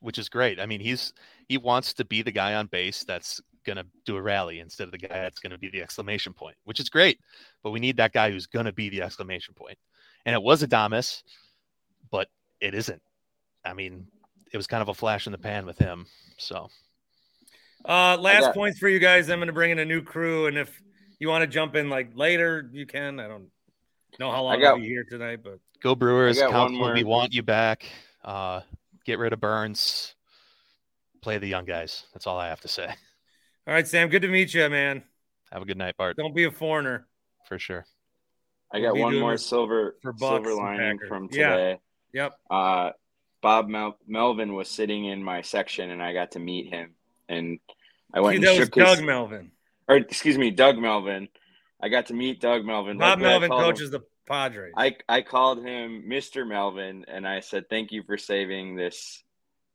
which 0.00 0.18
is 0.18 0.28
great. 0.28 0.60
I 0.60 0.66
mean, 0.66 0.80
he's 0.80 1.12
he 1.48 1.56
wants 1.58 1.94
to 1.94 2.04
be 2.04 2.22
the 2.22 2.30
guy 2.30 2.54
on 2.54 2.66
base 2.66 3.04
that's 3.04 3.40
gonna 3.64 3.84
do 4.04 4.16
a 4.16 4.22
rally 4.22 4.60
instead 4.60 4.84
of 4.84 4.92
the 4.92 4.98
guy 4.98 5.08
that's 5.08 5.40
gonna 5.40 5.58
be 5.58 5.68
the 5.70 5.82
exclamation 5.82 6.32
point, 6.32 6.56
which 6.64 6.80
is 6.80 6.88
great. 6.88 7.18
But 7.62 7.70
we 7.70 7.80
need 7.80 7.96
that 7.96 8.12
guy 8.12 8.30
who's 8.30 8.46
gonna 8.46 8.72
be 8.72 8.88
the 8.88 9.02
exclamation 9.02 9.54
point. 9.54 9.78
And 10.26 10.34
it 10.34 10.42
was 10.42 10.62
Adames, 10.62 11.22
but 12.10 12.28
it 12.60 12.74
isn't. 12.74 13.00
I 13.64 13.72
mean, 13.74 14.06
it 14.52 14.56
was 14.56 14.66
kind 14.66 14.82
of 14.82 14.88
a 14.88 14.94
flash 14.94 15.26
in 15.26 15.32
the 15.32 15.38
pan 15.38 15.66
with 15.66 15.78
him. 15.78 16.06
So 16.38 16.68
Uh, 17.84 18.16
last 18.18 18.40
got- 18.40 18.54
points 18.54 18.78
for 18.78 18.88
you 18.88 18.98
guys. 18.98 19.30
I'm 19.30 19.38
going 19.38 19.46
to 19.46 19.52
bring 19.52 19.70
in 19.70 19.78
a 19.78 19.84
new 19.84 20.02
crew, 20.02 20.46
and 20.46 20.58
if 20.58 20.82
you 21.20 21.28
want 21.28 21.42
to 21.42 21.46
jump 21.46 21.76
in 21.76 21.88
like 21.88 22.10
later, 22.14 22.68
you 22.72 22.84
can. 22.86 23.20
I 23.20 23.28
don't 23.28 23.48
know 24.18 24.30
how 24.30 24.42
long 24.42 24.56
I 24.56 24.60
got- 24.60 24.68
I'll 24.74 24.80
be 24.80 24.86
here 24.86 25.04
tonight, 25.04 25.40
but 25.42 25.60
go 25.80 25.94
Brewers. 25.94 26.40
I 26.42 26.50
got 26.50 26.70
we 26.70 27.04
want 27.04 27.32
you 27.32 27.42
back. 27.42 27.84
Uh, 28.24 28.60
get 29.04 29.18
rid 29.18 29.32
of 29.32 29.40
Burnes. 29.40 30.14
Play 31.20 31.38
the 31.38 31.46
young 31.48 31.64
guys. 31.64 32.04
That's 32.12 32.26
all 32.26 32.38
I 32.38 32.48
have 32.48 32.60
to 32.60 32.68
say. 32.68 32.86
all 33.66 33.74
right, 33.74 33.86
Sam. 33.86 34.08
Good 34.08 34.22
to 34.22 34.28
meet 34.28 34.54
you, 34.54 34.68
man. 34.68 35.02
Have 35.52 35.62
a 35.62 35.64
good 35.64 35.78
night, 35.78 35.96
Bart, 35.96 36.16
Don't 36.16 36.34
be 36.34 36.44
a 36.44 36.50
foreigner. 36.50 37.06
for 37.48 37.58
sure. 37.58 37.84
I 38.72 38.80
got 38.80 38.96
one 38.96 39.18
more 39.18 39.38
silver 39.38 39.96
for 40.02 40.12
Bucks 40.12 40.44
silver 40.44 40.54
lining 40.54 40.98
Packers. 40.98 41.08
from 41.08 41.28
Yeah. 41.32 41.50
today. 41.56 41.80
Yep. 42.12 42.32
Uh, 42.50 42.90
Bob 43.40 43.68
Mel- 43.68 43.98
Melvin 44.06 44.52
was 44.54 44.68
sitting 44.68 45.06
in 45.06 45.22
my 45.24 45.40
section, 45.42 45.90
and 45.90 46.02
I 46.02 46.12
got 46.12 46.32
to 46.32 46.38
meet 46.38 46.68
him. 46.72 46.94
And 47.30 47.58
I 48.12 48.20
went 48.20 48.32
See, 48.32 48.36
and 48.36 48.44
that 48.46 48.50
was 48.50 48.58
shook 48.68 48.74
his, 48.74 48.84
Doug 48.84 49.04
Melvin. 49.04 49.52
or 49.88 49.96
excuse 49.96 50.36
me, 50.36 50.50
Doug 50.50 50.76
Melvin. 50.78 51.28
I 51.80 51.88
got 51.88 52.06
to 52.06 52.14
meet 52.14 52.40
Doug 52.40 52.64
Melvin. 52.64 52.98
Bob 52.98 53.20
Luckily, 53.20 53.28
Melvin 53.28 53.48
called 53.50 53.62
him- 53.62 53.70
coaches 53.70 53.90
the 53.90 54.00
Padres. 54.26 54.74
I 54.76 54.96
I 55.08 55.22
called 55.22 55.64
him 55.64 56.04
Mr. 56.06 56.46
Melvin, 56.46 57.04
and 57.08 57.26
I 57.26 57.40
said 57.40 57.70
thank 57.70 57.92
you 57.92 58.02
for 58.02 58.18
saving 58.18 58.76
this 58.76 59.22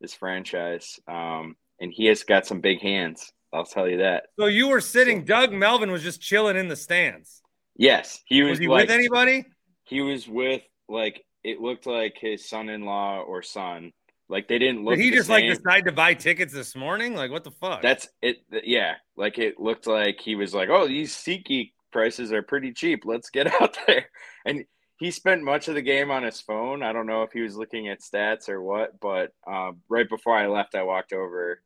this 0.04 0.14
franchise. 0.14 1.00
Um, 1.08 1.56
and 1.80 1.92
he 1.92 2.06
has 2.06 2.24
got 2.24 2.46
some 2.46 2.62
big 2.62 2.80
hands. 2.80 3.32
I'll 3.52 3.66
tell 3.66 3.88
you 3.88 3.98
that. 3.98 4.26
so 4.40 4.46
you 4.46 4.68
were 4.68 4.82
sitting. 4.82 5.26
Doug 5.26 5.52
Melvin 5.52 5.92
was 5.92 6.04
just 6.04 6.22
chilling 6.22 6.58
in 6.58 6.68
the 6.68 6.76
stands. 6.76 7.42
Yes, 7.76 8.22
he 8.26 8.44
was. 8.44 8.52
Was 8.52 8.60
he 8.60 8.68
like, 8.68 8.88
with 8.88 8.92
anybody? 8.92 9.46
He 9.84 10.02
was 10.02 10.28
with 10.28 10.62
like 10.88 11.24
it 11.44 11.60
looked 11.60 11.86
like 11.86 12.16
his 12.20 12.48
son-in-law 12.48 13.22
or 13.22 13.42
son. 13.42 13.92
Like 14.30 14.48
they 14.48 14.58
didn't 14.58 14.84
look. 14.84 14.96
Did 14.96 15.04
he 15.04 15.12
just 15.12 15.30
like 15.30 15.44
same. 15.44 15.54
decide 15.54 15.86
to 15.86 15.92
buy 15.92 16.14
tickets 16.14 16.54
this 16.54 16.76
morning? 16.76 17.16
Like 17.16 17.32
what 17.32 17.44
the 17.44 17.52
fuck? 17.52 17.82
That's 17.82 18.08
it. 18.22 18.38
Yeah, 18.64 18.96
like 19.16 19.38
it 19.38 19.60
looked 19.60 19.86
like 19.86 20.20
he 20.20 20.36
was 20.36 20.54
like, 20.54 20.70
"Oh, 20.70 20.88
these 20.88 21.14
SeatGeek 21.14 21.74
prices 21.92 22.32
are 22.32 22.42
pretty 22.42 22.74
cheap. 22.74 23.04
Let's 23.06 23.30
get 23.30 23.48
out 23.62 23.78
there." 23.86 24.10
And 24.46 24.66
he 25.04 25.12
spent 25.12 25.44
much 25.44 25.68
of 25.68 25.76
the 25.76 25.82
game 25.82 26.10
on 26.12 26.24
his 26.24 26.40
phone. 26.40 26.82
I 26.82 26.94
don't 26.94 27.08
know 27.08 27.24
if 27.24 27.34
he 27.34 27.42
was 27.42 27.58
looking 27.58 27.90
at 27.90 28.00
stats 28.00 28.48
or 28.48 28.62
what, 28.62 29.02
but 29.02 29.34
uh, 29.46 29.74
right 29.90 30.08
before 30.08 30.38
I 30.38 30.48
left, 30.48 30.76
I 30.76 30.84
walked 30.84 31.12
over 31.12 31.62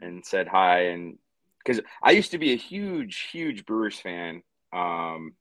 and 0.00 0.24
said 0.24 0.46
hi, 0.46 0.82
and 0.90 1.18
because 1.58 1.80
I 2.00 2.12
used 2.12 2.30
to 2.30 2.38
be 2.38 2.52
a 2.52 2.56
huge, 2.56 3.28
huge 3.32 3.66
Brewers 3.66 3.98
fan 3.98 4.44
um, 4.72 5.34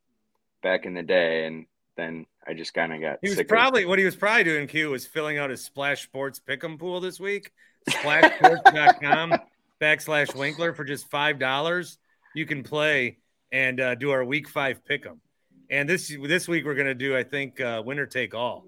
back 0.63 0.87
in 0.87 0.95
the 0.95 1.03
day, 1.03 1.45
and 1.45 1.67
then 1.95 2.25
I 2.47 2.55
just 2.55 2.73
kind 2.73 2.91
of 2.91 2.99
got. 2.99 3.19
He 3.21 3.29
was 3.29 3.37
sick 3.37 3.45
of- 3.45 3.49
probably 3.49 3.85
what 3.85 3.99
he 3.99 4.05
was 4.05 4.15
probably 4.15 4.43
doing. 4.43 4.65
Q 4.65 4.89
was 4.89 5.05
filling 5.05 5.37
out 5.37 5.51
his 5.51 5.63
Splash 5.63 6.01
Sports 6.01 6.41
Pick'em 6.43 6.79
pool 6.79 6.99
this 6.99 7.19
week. 7.19 7.51
Splashsports.com 7.87 9.35
backslash 9.79 10.33
Winkler 10.33 10.73
for 10.73 10.83
just 10.83 11.11
five 11.11 11.37
dollars. 11.37 11.99
You 12.33 12.47
can 12.47 12.63
play 12.63 13.19
and 13.51 13.79
uh, 13.79 13.93
do 13.93 14.09
our 14.09 14.25
Week 14.25 14.49
Five 14.49 14.81
Pick'em. 14.89 15.19
And 15.69 15.89
this 15.89 16.15
this 16.23 16.47
week 16.47 16.65
we're 16.65 16.75
gonna 16.75 16.93
do 16.93 17.15
I 17.15 17.23
think 17.23 17.59
uh, 17.59 17.81
winner 17.85 18.05
take 18.05 18.33
all. 18.33 18.65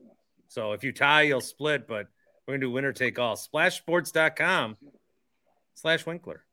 So 0.48 0.72
if 0.74 0.84
you 0.84 0.92
tie, 0.92 1.24
you'll 1.24 1.42
split, 1.42 1.88
but 1.88 2.08
we're 2.48 2.56
gonna 2.56 2.66
do 2.66 2.72
winner 2.72 2.94
take 2.94 3.20
all. 3.20 3.36
Splashsports.com 3.36 4.78
slash 5.76 6.06
Winkler. 6.06 6.44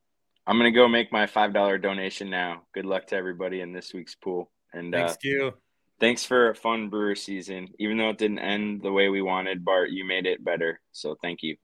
I'm 0.46 0.58
gonna 0.58 0.70
go 0.70 0.88
make 0.88 1.12
my 1.12 1.26
five 1.26 1.54
dollar 1.54 1.78
donation 1.78 2.28
now. 2.28 2.62
Good 2.74 2.84
luck 2.84 3.06
to 3.08 3.16
everybody 3.16 3.60
in 3.60 3.72
this 3.72 3.94
week's 3.94 4.14
pool, 4.14 4.50
and 4.72 4.94
uh, 4.94 4.98
Thanks, 4.98 5.16
Q. 5.16 5.52
thanks 6.00 6.24
for 6.24 6.50
a 6.50 6.54
fun 6.54 6.90
Brewer 6.90 7.14
season. 7.14 7.68
Even 7.78 7.96
though 7.96 8.10
it 8.10 8.18
didn't 8.18 8.40
end 8.40 8.82
the 8.82 8.92
way 8.92 9.08
we 9.08 9.22
wanted, 9.22 9.64
Bart, 9.64 9.90
you 9.90 10.04
made 10.04 10.26
it 10.26 10.44
better. 10.44 10.80
So 10.92 11.16
thank 11.22 11.42
you. 11.42 11.56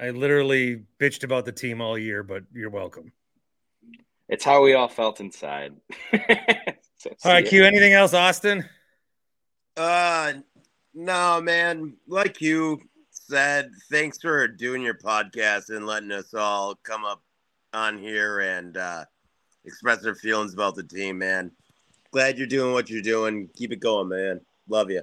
I 0.00 0.10
literally 0.10 0.82
bitched 0.98 1.24
about 1.24 1.44
the 1.44 1.52
team 1.52 1.80
all 1.80 1.98
year, 1.98 2.22
but 2.22 2.44
you're 2.52 2.70
welcome. 2.70 3.12
It's 4.28 4.44
how 4.44 4.62
we 4.62 4.72
all 4.74 4.88
felt 4.88 5.20
inside. 5.20 5.74
So, 7.00 7.08
All 7.24 7.32
right, 7.32 7.46
see 7.46 7.50
Q. 7.52 7.64
Anything 7.64 7.94
else, 7.94 8.12
Austin? 8.12 8.62
Uh, 9.74 10.34
no, 10.92 11.40
man. 11.40 11.94
Like 12.06 12.42
you 12.42 12.78
said, 13.08 13.70
thanks 13.90 14.18
for 14.18 14.46
doing 14.46 14.82
your 14.82 14.98
podcast 14.98 15.70
and 15.70 15.86
letting 15.86 16.12
us 16.12 16.34
all 16.34 16.74
come 16.74 17.06
up 17.06 17.22
on 17.72 17.96
here 17.96 18.40
and 18.40 18.76
uh, 18.76 19.06
express 19.64 20.04
our 20.04 20.14
feelings 20.14 20.52
about 20.52 20.74
the 20.74 20.82
team, 20.82 21.16
man. 21.16 21.50
Glad 22.10 22.36
you're 22.36 22.46
doing 22.46 22.74
what 22.74 22.90
you're 22.90 23.00
doing. 23.00 23.48
Keep 23.56 23.72
it 23.72 23.80
going, 23.80 24.10
man. 24.10 24.42
Love 24.68 24.90
you. 24.90 25.00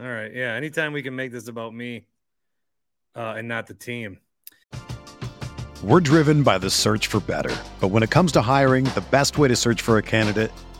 All 0.00 0.08
right. 0.08 0.34
Yeah. 0.34 0.54
Anytime 0.54 0.92
we 0.92 1.00
can 1.00 1.14
make 1.14 1.30
this 1.30 1.46
about 1.46 1.72
me 1.72 2.06
uh, 3.14 3.34
and 3.36 3.46
not 3.46 3.68
the 3.68 3.74
team. 3.74 4.18
We're 5.84 6.00
driven 6.00 6.42
by 6.42 6.58
the 6.58 6.70
search 6.70 7.06
for 7.06 7.20
better. 7.20 7.56
But 7.80 7.88
when 7.88 8.02
it 8.02 8.10
comes 8.10 8.32
to 8.32 8.42
hiring, 8.42 8.82
the 8.82 9.04
best 9.12 9.38
way 9.38 9.46
to 9.46 9.54
search 9.54 9.82
for 9.82 9.98
a 9.98 10.02
candidate 10.02 10.50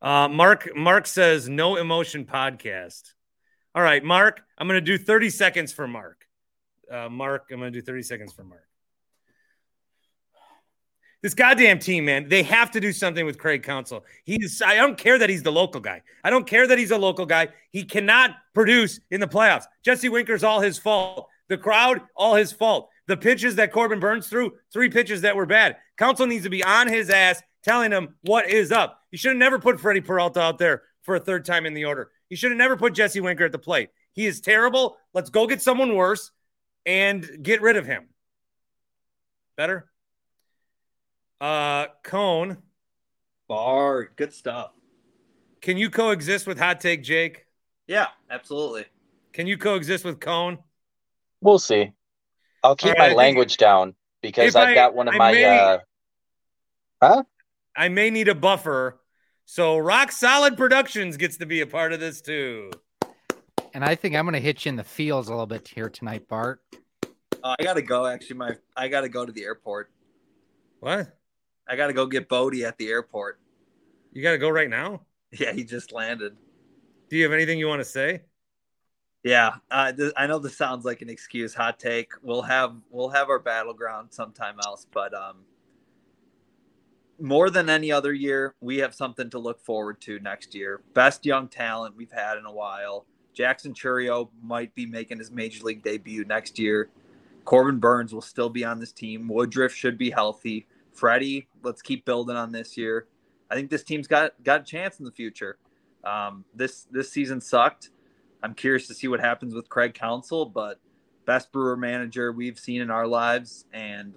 Uh, 0.00 0.28
Mark 0.28 0.68
Mark 0.76 1.06
says 1.06 1.48
no 1.48 1.76
emotion 1.76 2.24
podcast. 2.24 3.12
All 3.74 3.82
right, 3.82 4.02
Mark, 4.02 4.40
I'm 4.56 4.66
going 4.66 4.82
to 4.82 4.98
do 4.98 5.02
30 5.02 5.30
seconds 5.30 5.72
for 5.72 5.86
Mark. 5.86 6.26
Uh, 6.90 7.08
Mark, 7.08 7.46
I'm 7.50 7.58
going 7.58 7.72
to 7.72 7.80
do 7.80 7.84
30 7.84 8.02
seconds 8.02 8.32
for 8.32 8.44
Mark. 8.44 8.64
This 11.20 11.34
goddamn 11.34 11.80
team, 11.80 12.04
man, 12.04 12.28
they 12.28 12.44
have 12.44 12.70
to 12.72 12.80
do 12.80 12.92
something 12.92 13.26
with 13.26 13.38
Craig 13.38 13.64
Counsell. 13.64 14.04
He's 14.24 14.62
I 14.64 14.76
don't 14.76 14.96
care 14.96 15.18
that 15.18 15.28
he's 15.28 15.42
the 15.42 15.50
local 15.50 15.80
guy. 15.80 16.02
I 16.22 16.30
don't 16.30 16.46
care 16.46 16.66
that 16.66 16.78
he's 16.78 16.92
a 16.92 16.98
local 16.98 17.26
guy. 17.26 17.48
He 17.72 17.82
cannot 17.82 18.36
produce 18.54 19.00
in 19.10 19.20
the 19.20 19.26
playoffs. 19.26 19.64
Jesse 19.84 20.08
Winker's 20.08 20.44
all 20.44 20.60
his 20.60 20.78
fault. 20.78 21.28
The 21.48 21.58
crowd, 21.58 22.02
all 22.14 22.36
his 22.36 22.52
fault. 22.52 22.88
The 23.08 23.16
pitches 23.16 23.56
that 23.56 23.72
Corbin 23.72 23.98
Burnes 23.98 24.28
threw, 24.28 24.52
three 24.72 24.90
pitches 24.90 25.22
that 25.22 25.34
were 25.34 25.46
bad. 25.46 25.76
Counsell 25.96 26.26
needs 26.26 26.44
to 26.44 26.50
be 26.50 26.62
on 26.62 26.86
his 26.86 27.10
ass 27.10 27.42
telling 27.64 27.90
him 27.92 28.14
what 28.22 28.48
is 28.48 28.72
up. 28.72 29.00
You 29.10 29.18
should 29.18 29.30
have 29.30 29.38
never 29.38 29.58
put 29.58 29.80
Freddie 29.80 30.00
Peralta 30.00 30.40
out 30.40 30.58
there 30.58 30.82
for 31.02 31.16
a 31.16 31.20
third 31.20 31.44
time 31.44 31.66
in 31.66 31.74
the 31.74 31.84
order. 31.86 32.10
You 32.28 32.36
should 32.36 32.50
have 32.50 32.58
never 32.58 32.76
put 32.76 32.94
Jesse 32.94 33.20
Winker 33.20 33.44
at 33.44 33.52
the 33.52 33.58
plate. 33.58 33.90
He 34.12 34.26
is 34.26 34.40
terrible. 34.40 34.96
Let's 35.14 35.30
go 35.30 35.46
get 35.46 35.62
someone 35.62 35.94
worse 35.94 36.30
and 36.86 37.26
get 37.42 37.62
rid 37.62 37.76
of 37.76 37.86
him. 37.86 38.08
Better? 39.56 39.90
Uh 41.40 41.86
Cone, 42.02 42.58
Bar, 43.48 44.10
good 44.16 44.32
stuff. 44.32 44.72
can 45.60 45.76
you 45.76 45.88
coexist 45.88 46.46
with 46.46 46.58
Hot 46.58 46.80
Take 46.80 47.02
Jake? 47.04 47.46
Yeah, 47.86 48.08
absolutely. 48.28 48.86
Can 49.32 49.46
you 49.46 49.56
coexist 49.56 50.04
with 50.04 50.18
Cone? 50.20 50.58
We'll 51.40 51.60
see. 51.60 51.92
I'll 52.64 52.74
keep 52.74 52.88
All 52.88 52.94
right, 52.98 53.06
I 53.06 53.08
my 53.10 53.14
language 53.14 53.56
down 53.56 53.94
because 54.20 54.56
I've 54.56 54.68
I- 54.70 54.74
got 54.74 54.94
one 54.94 55.06
of 55.06 55.14
I 55.14 55.18
my. 55.18 55.32
may- 55.32 55.44
uh, 55.44 55.78
huh? 57.00 57.22
I 57.78 57.88
may 57.88 58.10
need 58.10 58.26
a 58.26 58.34
buffer. 58.34 59.00
So 59.44 59.78
Rock 59.78 60.10
Solid 60.10 60.56
Productions 60.56 61.16
gets 61.16 61.36
to 61.36 61.46
be 61.46 61.60
a 61.60 61.66
part 61.66 61.92
of 61.92 62.00
this 62.00 62.20
too. 62.20 62.72
And 63.72 63.84
I 63.84 63.94
think 63.94 64.16
I'm 64.16 64.24
going 64.24 64.34
to 64.34 64.40
hit 64.40 64.64
you 64.64 64.70
in 64.70 64.76
the 64.76 64.82
feels 64.82 65.28
a 65.28 65.30
little 65.30 65.46
bit 65.46 65.68
here 65.68 65.88
tonight, 65.88 66.26
Bart. 66.26 66.60
Uh, 67.44 67.54
I 67.56 67.62
gotta 67.62 67.82
go. 67.82 68.04
Actually, 68.04 68.36
my 68.36 68.56
I 68.76 68.88
gotta 68.88 69.08
go 69.08 69.24
to 69.24 69.30
the 69.30 69.44
airport. 69.44 69.92
What? 70.80 71.16
I 71.68 71.76
gotta 71.76 71.92
go 71.92 72.04
get 72.04 72.28
Bodie 72.28 72.64
at 72.64 72.76
the 72.78 72.88
airport. 72.88 73.38
You 74.12 74.22
got 74.22 74.32
to 74.32 74.38
go 74.38 74.48
right 74.48 74.68
now? 74.68 75.02
Yeah, 75.30 75.52
he 75.52 75.62
just 75.62 75.92
landed. 75.92 76.36
Do 77.10 77.16
you 77.16 77.22
have 77.24 77.32
anything 77.32 77.58
you 77.58 77.68
want 77.68 77.80
to 77.80 77.84
say? 77.84 78.22
Yeah, 79.22 79.56
uh, 79.70 79.92
th- 79.92 80.12
I 80.16 80.26
know 80.26 80.38
this 80.38 80.56
sounds 80.56 80.84
like 80.84 81.02
an 81.02 81.10
excuse. 81.10 81.54
Hot 81.54 81.78
take. 81.78 82.12
We'll 82.22 82.42
have 82.42 82.74
we'll 82.90 83.10
have 83.10 83.28
our 83.28 83.38
battleground 83.38 84.08
sometime 84.10 84.56
else, 84.64 84.86
but 84.90 85.12
um, 85.12 85.44
more 87.20 87.50
than 87.50 87.68
any 87.68 87.90
other 87.90 88.12
year, 88.12 88.54
we 88.60 88.78
have 88.78 88.94
something 88.94 89.30
to 89.30 89.38
look 89.38 89.60
forward 89.60 90.00
to 90.02 90.18
next 90.20 90.54
year. 90.54 90.82
Best 90.94 91.26
young 91.26 91.48
talent 91.48 91.96
we've 91.96 92.12
had 92.12 92.38
in 92.38 92.46
a 92.46 92.52
while. 92.52 93.06
Jackson 93.34 93.74
Chourio 93.74 94.30
might 94.42 94.74
be 94.74 94.86
making 94.86 95.18
his 95.18 95.30
major 95.30 95.64
league 95.64 95.82
debut 95.82 96.24
next 96.24 96.58
year. 96.58 96.90
Corbin 97.44 97.78
Burnes 97.78 98.12
will 98.12 98.20
still 98.20 98.50
be 98.50 98.64
on 98.64 98.78
this 98.80 98.92
team. 98.92 99.28
Woodruff 99.28 99.72
should 99.72 99.96
be 99.96 100.10
healthy. 100.10 100.66
Freddie, 100.92 101.48
let's 101.62 101.82
keep 101.82 102.04
building 102.04 102.36
on 102.36 102.52
this 102.52 102.76
year. 102.76 103.06
I 103.50 103.54
think 103.54 103.70
this 103.70 103.84
team's 103.84 104.06
got 104.06 104.32
got 104.42 104.62
a 104.62 104.64
chance 104.64 104.98
in 104.98 105.04
the 105.04 105.12
future. 105.12 105.58
Um, 106.04 106.44
this 106.54 106.86
this 106.90 107.10
season 107.10 107.40
sucked. 107.40 107.90
I'm 108.42 108.54
curious 108.54 108.86
to 108.88 108.94
see 108.94 109.08
what 109.08 109.20
happens 109.20 109.54
with 109.54 109.68
Craig 109.68 109.94
Counsell, 109.94 110.46
but 110.46 110.80
best 111.24 111.50
brewer 111.50 111.76
manager 111.76 112.32
we've 112.32 112.58
seen 112.58 112.80
in 112.80 112.90
our 112.90 113.06
lives, 113.06 113.64
and 113.72 114.14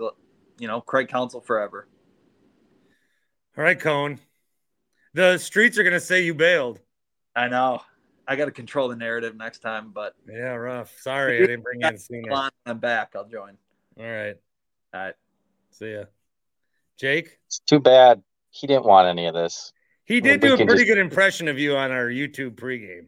you 0.60 0.68
know, 0.68 0.82
Craig 0.82 1.08
Counsell 1.08 1.42
forever. 1.42 1.88
All 3.58 3.64
right, 3.64 3.80
Cone. 3.80 4.20
The 5.14 5.38
streets 5.38 5.78
are 5.78 5.84
gonna 5.84 6.00
say 6.00 6.24
you 6.24 6.34
bailed. 6.34 6.80
I 7.36 7.48
know. 7.48 7.82
I 8.28 8.36
got 8.36 8.46
to 8.46 8.52
control 8.52 8.88
the 8.88 8.96
narrative 8.96 9.36
next 9.36 9.60
time, 9.60 9.92
but 9.94 10.16
Yeah, 10.30 10.54
rough. 10.54 10.94
Sorry, 11.02 11.38
I 11.38 11.42
didn't 11.42 11.64
bring 11.64 11.82
you 11.82 11.88
in 11.88 11.98
sooner. 11.98 12.50
I'm 12.66 12.78
back. 12.78 13.12
I'll 13.16 13.26
join. 13.28 13.58
All 14.00 14.06
right. 14.06 14.36
All 14.94 15.02
right. 15.02 15.16
See 15.72 15.94
ya. 15.94 16.04
Jake? 16.98 17.40
It's 17.48 17.60
too 17.60 17.80
bad 17.80 18.22
he 18.52 18.68
didn't 18.68 18.86
want 18.86 19.08
any 19.08 19.26
of 19.28 19.34
this. 19.34 19.74
He 20.06 20.22
did 20.22 20.42
We 20.42 20.50
do 20.50 20.54
a 20.54 20.58
pretty 20.58 20.74
just- 20.84 20.88
good 20.88 20.98
impression 20.98 21.48
of 21.48 21.58
you 21.60 21.76
on 21.76 21.92
our 21.92 22.08
YouTube 22.08 22.52
pregame. 22.56 23.08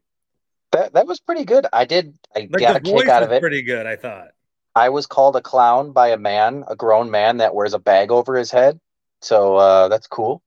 That 0.72 0.94
that 0.94 1.06
was 1.08 1.20
pretty 1.20 1.46
good. 1.46 1.68
I 1.72 1.86
did. 1.86 2.18
I 2.36 2.40
Like 2.52 2.60
got 2.60 2.76
a 2.78 2.80
the 2.84 2.92
voice 2.92 3.02
kick 3.04 3.10
out 3.10 3.22
was 3.22 3.28
of 3.28 3.34
it. 3.34 3.42
pretty 3.42 3.62
good, 3.62 3.86
I 3.86 3.96
thought. 3.96 4.30
I 4.76 4.90
was 4.90 5.06
called 5.06 5.36
a 5.36 5.42
clown 5.42 5.92
by 5.92 6.10
a 6.10 6.18
man, 6.18 6.64
a 6.68 6.76
grown 6.76 7.12
man 7.12 7.38
that 7.38 7.54
wears 7.54 7.74
a 7.76 7.80
bag 7.80 8.12
over 8.12 8.36
his 8.36 8.50
head. 8.52 8.80
So 9.24 9.56
uh, 9.56 9.88
that's 9.88 10.08
cool. 10.08 10.44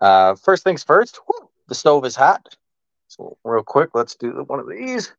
Uh, 0.00 0.34
first 0.34 0.64
things 0.64 0.82
first, 0.82 1.20
whew, 1.26 1.48
the 1.68 1.74
stove 1.74 2.04
is 2.04 2.16
hot. 2.16 2.56
So 3.06 3.36
real 3.44 3.62
quick, 3.62 3.90
let's 3.94 4.14
do 4.16 4.44
one 4.46 4.58
of 4.60 4.68
these. 4.68 5.12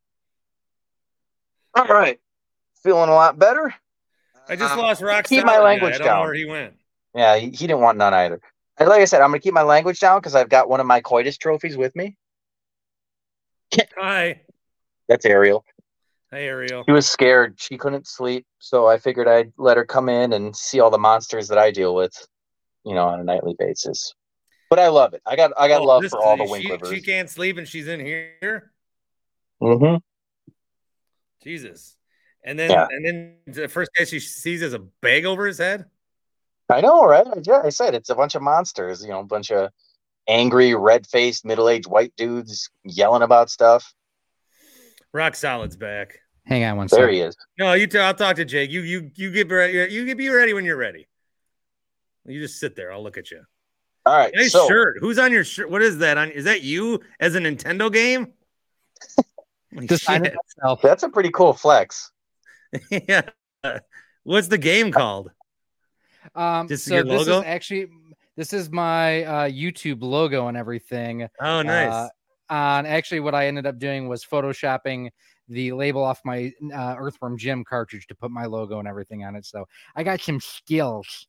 All 1.76 1.86
right, 1.86 2.20
feeling 2.84 3.10
a 3.10 3.14
lot 3.14 3.40
better. 3.40 3.74
I 4.48 4.56
just 4.56 4.76
Uh, 4.76 4.82
lost 4.82 5.02
Rock 5.02 5.26
keep 5.28 5.46
my 5.46 5.60
language 5.60 5.96
I 5.96 5.98
don't 5.98 6.08
know 6.08 6.14
down. 6.14 6.22
where 6.22 6.34
he 6.34 6.46
went. 6.46 6.74
Yeah, 7.16 7.38
he, 7.38 7.48
he 7.48 7.68
didn't 7.68 7.82
want 7.82 7.98
none 7.98 8.14
either. 8.14 8.42
And 8.78 8.90
like 8.90 9.02
I 9.02 9.06
said, 9.06 9.22
I'm 9.22 9.30
gonna 9.30 9.40
keep 9.40 9.54
my 9.54 9.62
language 9.62 10.00
down 10.00 10.20
because 10.20 10.36
I've 10.36 10.50
got 10.50 10.70
one 10.70 10.80
of 10.80 10.86
my 10.86 11.02
coitus 11.02 11.38
trophies 11.38 11.78
with 11.78 11.96
me. 11.96 12.18
Hi. 13.98 14.42
That's 15.08 15.26
Ariel. 15.26 15.64
Hey, 16.32 16.48
Ariel. 16.48 16.84
She 16.86 16.92
was 16.92 17.08
scared. 17.08 17.60
She 17.60 17.78
couldn't 17.78 18.08
sleep, 18.08 18.46
so 18.60 18.88
I 18.88 18.98
figured 18.98 19.28
I'd 19.28 19.52
let 19.58 19.78
her 19.78 19.86
come 19.86 20.10
in 20.10 20.34
and 20.34 20.56
see 20.56 20.80
all 20.80 20.90
the 20.92 20.98
monsters 20.98 21.48
that 21.48 21.58
I 21.58 21.72
deal 21.72 21.96
with, 21.96 22.14
you 22.90 22.96
know, 22.96 23.08
on 23.08 23.20
a 23.20 23.24
nightly 23.24 23.56
basis. 23.58 24.14
But 24.70 24.80
I 24.80 24.88
love 24.90 25.14
it. 25.14 25.22
I 25.26 25.36
got 25.36 25.52
I 25.58 25.68
got 25.68 25.82
Oh, 25.82 25.86
love 25.86 26.02
this- 26.02 26.12
for 26.12 26.22
all 26.22 26.36
the 26.38 26.46
she, 26.46 26.68
Winklivers. 26.68 26.94
she 26.94 27.02
can't 27.02 27.30
sleep 27.30 27.58
and 27.58 27.68
she's 27.68 27.88
in 27.88 28.00
here. 28.00 28.72
Mm-hmm. 29.62 29.98
Jesus. 31.44 31.96
And 32.44 32.58
then 32.58 32.72
Yeah. 32.72 32.88
and 32.90 33.06
then 33.06 33.36
the 33.48 33.68
first 33.68 33.92
guy 33.98 34.06
she 34.06 34.20
sees 34.20 34.62
is 34.62 34.74
a 34.74 34.80
bag 34.80 35.26
over 35.26 35.46
his 35.46 35.58
head. 35.58 35.86
I 36.70 36.82
know, 36.82 37.04
right? 37.06 37.26
Yeah, 37.44 37.62
I 37.64 37.70
said 37.70 37.96
it's 37.96 38.10
a 38.10 38.16
bunch 38.16 38.36
of 38.36 38.42
monsters. 38.42 39.02
You 39.04 39.10
know, 39.10 39.20
a 39.22 39.24
bunch 39.26 39.52
of 39.52 39.72
angry, 40.28 40.76
red-faced, 40.76 41.44
middle-aged 41.44 41.88
white 41.88 42.14
dudes 42.16 42.70
yelling 42.84 43.24
about 43.24 43.50
stuff. 43.50 43.92
Rock 45.12 45.34
Solid's 45.36 45.76
back. 45.76 46.20
Hang 46.46 46.64
on 46.64 46.78
one 46.78 46.88
There 46.88 47.00
second. 47.02 47.14
he 47.16 47.22
is. 47.22 47.36
No, 47.58 47.74
you. 47.74 47.88
T- 47.88 47.98
I'll 47.98 48.14
talk 48.14 48.36
to 48.38 48.46
Jake. 48.46 48.70
You 48.72 48.82
you 48.82 49.12
you 49.16 49.32
get 49.32 49.50
ready. 49.52 49.92
You 49.92 50.06
get 50.06 50.18
be 50.18 50.30
ready 50.30 50.54
when 50.54 50.64
you're 50.64 50.78
ready. 50.78 51.08
You 52.30 52.42
just 52.42 52.60
sit 52.60 52.76
there. 52.76 52.92
I'll 52.92 53.04
look 53.04 53.18
at 53.18 53.32
you. 53.32 53.42
All 54.06 54.16
right, 54.16 54.32
Nice 54.34 54.52
so 54.52 54.68
shirt. 54.68 54.98
Who's 55.02 55.20
on 55.20 55.32
your 55.32 55.44
shirt? 55.44 55.70
What 55.70 55.82
is 55.82 55.98
that? 56.00 56.18
On 56.18 56.32
is 56.32 56.46
that 56.46 56.62
you 56.62 57.02
as 57.20 57.36
a 57.36 57.40
Nintendo 57.40 57.92
game? 57.92 58.34
Holy 59.74 59.88
Design 59.88 60.26
it 60.26 60.30
shit. 60.30 60.38
myself. 60.58 60.82
that's 60.82 61.04
a 61.04 61.10
pretty 61.10 61.30
cool 61.32 61.54
flex. 61.54 62.12
yeah. 62.90 63.22
What's 64.24 64.48
the 64.48 64.58
game 64.58 64.92
called? 64.92 65.32
Um, 66.36 66.68
Just 66.68 66.86
so 66.86 66.96
your 66.96 67.04
this 67.04 67.28
logo? 67.28 67.40
is 67.40 67.46
actually 67.46 67.88
this 68.36 68.54
is 68.54 68.70
my 68.72 69.24
uh, 69.24 69.50
YouTube 69.50 70.02
logo 70.02 70.48
and 70.48 70.58
everything. 70.58 71.28
Oh, 71.42 71.62
nice. 71.62 71.92
Uh, 71.92 72.10
on 72.50 72.86
actually, 72.86 73.20
what 73.20 73.36
I 73.36 73.48
ended 73.48 73.66
up 73.66 73.78
doing 73.80 74.08
was 74.08 74.26
photoshopping 74.26 75.10
the 75.50 75.72
label 75.72 76.04
off 76.04 76.22
my 76.24 76.52
uh, 76.74 76.96
Earthworm 76.98 77.38
Jim 77.38 77.64
cartridge 77.64 78.08
to 78.08 78.16
put 78.16 78.32
my 78.32 78.46
logo 78.46 78.80
and 78.80 78.88
everything 78.88 79.24
on 79.24 79.36
it. 79.36 79.46
So 79.46 79.66
I 79.96 80.04
got 80.04 80.22
some 80.22 80.40
skills. 80.40 81.28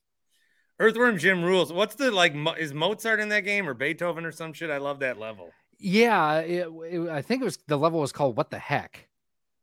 Earthworm 0.80 1.18
Jim 1.18 1.44
rules. 1.44 1.72
What's 1.72 1.94
the 1.94 2.10
like? 2.10 2.34
Is 2.58 2.72
Mozart 2.72 3.20
in 3.20 3.28
that 3.28 3.40
game 3.40 3.68
or 3.68 3.74
Beethoven 3.74 4.24
or 4.24 4.32
some 4.32 4.52
shit? 4.54 4.70
I 4.70 4.78
love 4.78 4.98
that 5.00 5.18
level. 5.18 5.50
Yeah, 5.78 6.38
it, 6.38 6.68
it- 6.90 7.08
I 7.10 7.22
think 7.22 7.42
it 7.42 7.44
was 7.44 7.58
the 7.68 7.76
level 7.76 8.00
was 8.00 8.12
called 8.12 8.36
"What 8.36 8.50
the 8.50 8.58
heck." 8.58 9.06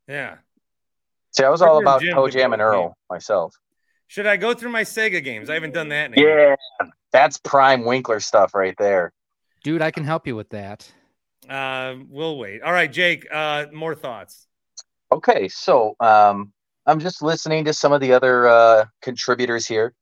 Yeah. 0.07 0.35
See, 1.31 1.43
I 1.43 1.49
was 1.49 1.61
all 1.61 1.79
about 1.79 2.01
Jim 2.01 2.13
Toe 2.13 2.29
Jam 2.29 2.53
and 2.53 2.61
with 2.61 2.71
me. 2.71 2.77
Earl 2.77 2.97
myself. 3.09 3.53
Should 4.07 4.25
I 4.25 4.37
go 4.37 4.53
through 4.53 4.69
my 4.71 4.83
Sega 4.83 5.21
games? 5.23 5.49
I 5.49 5.55
haven't 5.55 5.73
done 5.73 5.89
that. 5.89 6.13
In 6.13 6.17
a 6.17 6.21
year. 6.21 6.57
Yeah, 6.79 6.87
that's 7.11 7.37
prime 7.37 7.83
Winkler 7.83 8.19
stuff 8.19 8.55
right 8.55 8.75
there. 8.77 9.11
Dude, 9.63 9.81
I 9.81 9.91
can 9.91 10.03
help 10.05 10.25
you 10.25 10.35
with 10.35 10.49
that. 10.51 10.89
Uh, 11.49 11.95
we'll 12.09 12.37
wait. 12.37 12.61
All 12.61 12.71
right, 12.71 12.91
Jake. 12.91 13.27
Uh, 13.31 13.65
more 13.73 13.95
thoughts. 13.95 14.47
Okay, 15.11 15.47
so 15.49 15.95
um, 15.99 16.53
I'm 16.85 16.99
just 16.99 17.21
listening 17.21 17.65
to 17.65 17.73
some 17.73 17.91
of 17.91 18.01
the 18.01 18.13
other 18.13 18.47
uh, 18.47 18.85
contributors 19.01 19.67
here. 19.67 19.93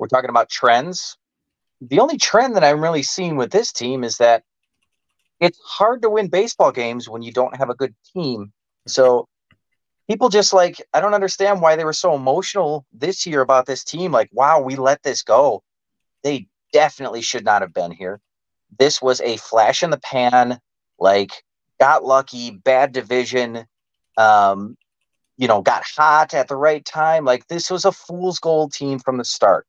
We're 0.00 0.08
talking 0.08 0.30
about 0.30 0.48
trends. 0.48 1.18
The 1.82 2.00
only 2.00 2.16
trend 2.16 2.56
that 2.56 2.64
I'm 2.64 2.82
really 2.82 3.02
seeing 3.02 3.36
with 3.36 3.52
this 3.52 3.70
team 3.70 4.02
is 4.02 4.16
that 4.16 4.42
it's 5.40 5.58
hard 5.64 6.02
to 6.02 6.10
win 6.10 6.28
baseball 6.28 6.72
games 6.72 7.08
when 7.08 7.22
you 7.22 7.32
don't 7.32 7.56
have 7.56 7.68
a 7.68 7.74
good 7.74 7.94
team. 8.14 8.52
So 8.86 9.28
people 10.08 10.30
just 10.30 10.52
like, 10.52 10.82
I 10.94 11.00
don't 11.00 11.14
understand 11.14 11.60
why 11.60 11.76
they 11.76 11.84
were 11.84 11.92
so 11.92 12.14
emotional 12.14 12.86
this 12.92 13.26
year 13.26 13.42
about 13.42 13.66
this 13.66 13.84
team. 13.84 14.10
Like, 14.10 14.30
wow, 14.32 14.60
we 14.60 14.76
let 14.76 15.02
this 15.02 15.22
go. 15.22 15.62
They 16.24 16.48
definitely 16.72 17.20
should 17.20 17.44
not 17.44 17.62
have 17.62 17.74
been 17.74 17.92
here. 17.92 18.20
This 18.78 19.02
was 19.02 19.20
a 19.20 19.36
flash 19.36 19.82
in 19.82 19.90
the 19.90 19.98
pan, 19.98 20.60
like, 20.98 21.30
got 21.78 22.04
lucky, 22.04 22.50
bad 22.50 22.92
division 22.92 23.66
um, 24.16 24.76
you 25.36 25.48
know, 25.48 25.62
got 25.62 25.82
hot 25.84 26.34
at 26.34 26.48
the 26.48 26.56
right 26.56 26.84
time. 26.84 27.24
Like 27.24 27.46
this 27.48 27.70
was 27.70 27.86
a 27.86 27.92
fool's 27.92 28.38
gold 28.38 28.72
team 28.72 28.98
from 28.98 29.16
the 29.16 29.24
start. 29.24 29.66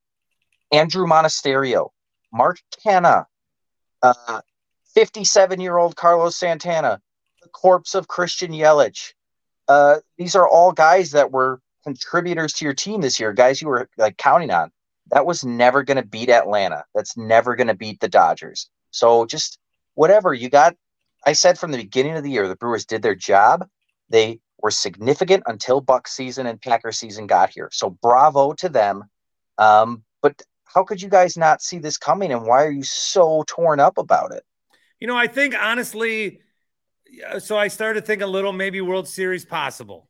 Andruw 0.74 1.08
Monasterio, 1.08 1.90
Mark 2.32 2.60
Canha, 2.86 3.26
uh, 4.02 4.42
57-year-old 4.96 5.96
Carlos 5.96 6.36
Santana, 6.36 7.02
the 7.42 7.50
corpse 7.50 7.96
of 7.96 8.08
Christian 8.08 8.52
Yelich. 8.52 9.14
Uh, 9.68 9.98
these 10.18 10.36
are 10.36 10.48
all 10.48 10.72
guys 10.72 11.12
that 11.12 11.32
were 11.32 11.62
contributors 11.84 12.54
to 12.54 12.66
your 12.66 12.74
team 12.74 13.02
this 13.02 13.20
year, 13.20 13.34
guys 13.34 13.62
you 13.62 13.68
were 13.68 13.90
like 13.98 14.18
counting 14.18 14.52
on. 14.52 14.72
That 15.12 15.26
was 15.26 15.44
never 15.44 15.84
going 15.84 15.98
to 15.98 16.06
beat 16.06 16.30
Atlanta. 16.30 16.86
That's 16.94 17.18
never 17.18 17.56
going 17.56 17.68
to 17.68 17.74
beat 17.74 18.00
the 18.00 18.08
Dodgers. 18.08 18.70
So 18.92 19.26
just 19.26 19.60
whatever 19.96 20.34
you 20.34 20.50
got. 20.50 20.76
I 21.26 21.34
said 21.34 21.60
from 21.60 21.72
the 21.72 21.78
beginning 21.78 22.16
of 22.18 22.24
the 22.24 22.32
year, 22.32 22.48
the 22.48 22.56
Brewers 22.56 22.86
did 22.86 23.02
their 23.02 23.16
job. 23.16 23.68
They 24.10 24.40
were 24.62 24.72
significant 24.72 25.44
until 25.48 25.82
Buck 25.82 26.08
season 26.08 26.48
and 26.48 26.62
Packer 26.62 26.92
season 26.92 27.28
got 27.28 27.50
here. 27.50 27.70
So 27.72 27.90
bravo 27.90 28.54
to 28.54 28.70
them. 28.70 29.04
Um, 29.58 30.04
but 30.22 30.42
how 30.74 30.84
could 30.84 31.02
you 31.02 31.10
guys 31.10 31.38
not 31.38 31.62
see 31.62 31.78
this 31.78 31.98
coming? 31.98 32.32
And 32.32 32.46
why 32.46 32.64
are 32.64 32.72
you 32.72 32.84
so 32.84 33.44
torn 33.48 33.80
up 33.80 33.98
about 33.98 34.32
it? 34.34 34.44
You 35.00 35.08
know, 35.08 35.18
I 35.18 35.28
think 35.28 35.56
honestly, 35.60 36.40
so 37.40 37.58
I 37.58 37.68
started 37.68 38.02
to 38.02 38.06
think 38.06 38.22
a 38.22 38.28
little 38.28 38.54
maybe 38.54 38.82
World 38.82 39.08
Series 39.08 39.46
possible. 39.46 40.08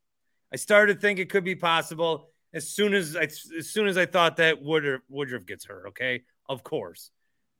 I 0.53 0.57
started 0.57 0.95
to 0.95 0.99
think 0.99 1.19
it 1.19 1.29
could 1.29 1.43
be 1.43 1.55
possible 1.55 2.29
as 2.53 2.69
soon 2.69 2.93
as 2.93 3.15
I, 3.15 3.23
as 3.23 3.69
soon 3.69 3.87
as 3.87 3.97
I 3.97 4.05
thought 4.05 4.37
that 4.37 4.61
Woodruff, 4.61 5.01
Woodruff 5.09 5.45
gets 5.45 5.65
hurt. 5.65 5.87
Okay, 5.89 6.23
of 6.49 6.63
course, 6.63 7.11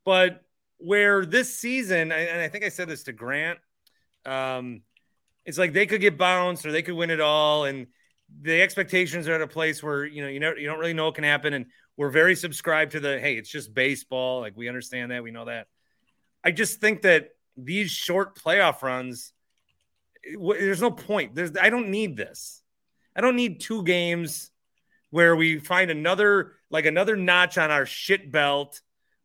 but 0.06 0.44
where 0.78 1.26
this 1.26 1.58
season, 1.58 2.12
and 2.12 2.42
I 2.42 2.50
think 2.50 2.66
I 2.66 2.70
said 2.70 2.90
this 2.90 3.04
to 3.04 3.14
Grant, 3.14 3.60
um, 4.26 4.82
it's 5.46 5.58
like 5.58 5.74
they 5.74 5.86
could 5.86 6.02
get 6.02 6.18
bounced 6.18 6.66
or 6.66 6.72
they 6.72 6.82
could 6.82 6.96
win 6.96 7.10
it 7.10 7.22
all, 7.22 7.66
and 7.66 7.88
the 8.42 8.62
expectations 8.62 9.28
are 9.28 9.34
at 9.34 9.42
a 9.42 9.48
place 9.48 9.82
where 9.82 10.06
you 10.06 10.22
know 10.22 10.28
you 10.28 10.40
know 10.40 10.54
you 10.56 10.68
don't 10.68 10.80
really 10.80 10.94
know 10.94 11.06
what 11.06 11.16
can 11.16 11.24
happen, 11.24 11.54
and 11.54 11.68
we're 12.02 12.10
very 12.10 12.36
subscribed 12.36 12.94
to 12.94 13.00
the 13.00 13.20
hey, 13.20 13.36
it's 13.36 13.48
just 13.48 13.76
baseball. 13.76 14.42
Like 14.42 14.58
we 14.58 14.68
understand 14.68 15.12
that, 15.12 15.22
we 15.22 15.30
know 15.30 15.46
that. 15.46 15.68
I 16.44 16.50
just 16.50 16.82
think 16.82 17.04
that 17.04 17.30
these 17.56 17.92
short 17.92 18.36
playoff 18.36 18.82
runs, 18.82 19.34
w- 20.34 20.60
there's 20.60 20.82
no 20.82 20.90
point. 20.90 21.36
There's 21.36 21.52
I 21.62 21.70
don't 21.70 21.90
need 21.90 22.18
this. 22.18 22.64
I 23.16 23.22
don't 23.22 23.36
need 23.36 23.60
two 23.60 23.84
games 23.84 24.50
where 25.12 25.36
we 25.36 25.60
find 25.60 25.92
another 25.92 26.54
like 26.72 26.88
another 26.88 27.16
notch 27.16 27.60
on 27.60 27.70
our 27.70 27.86
shit 27.86 28.32
belt 28.32 28.82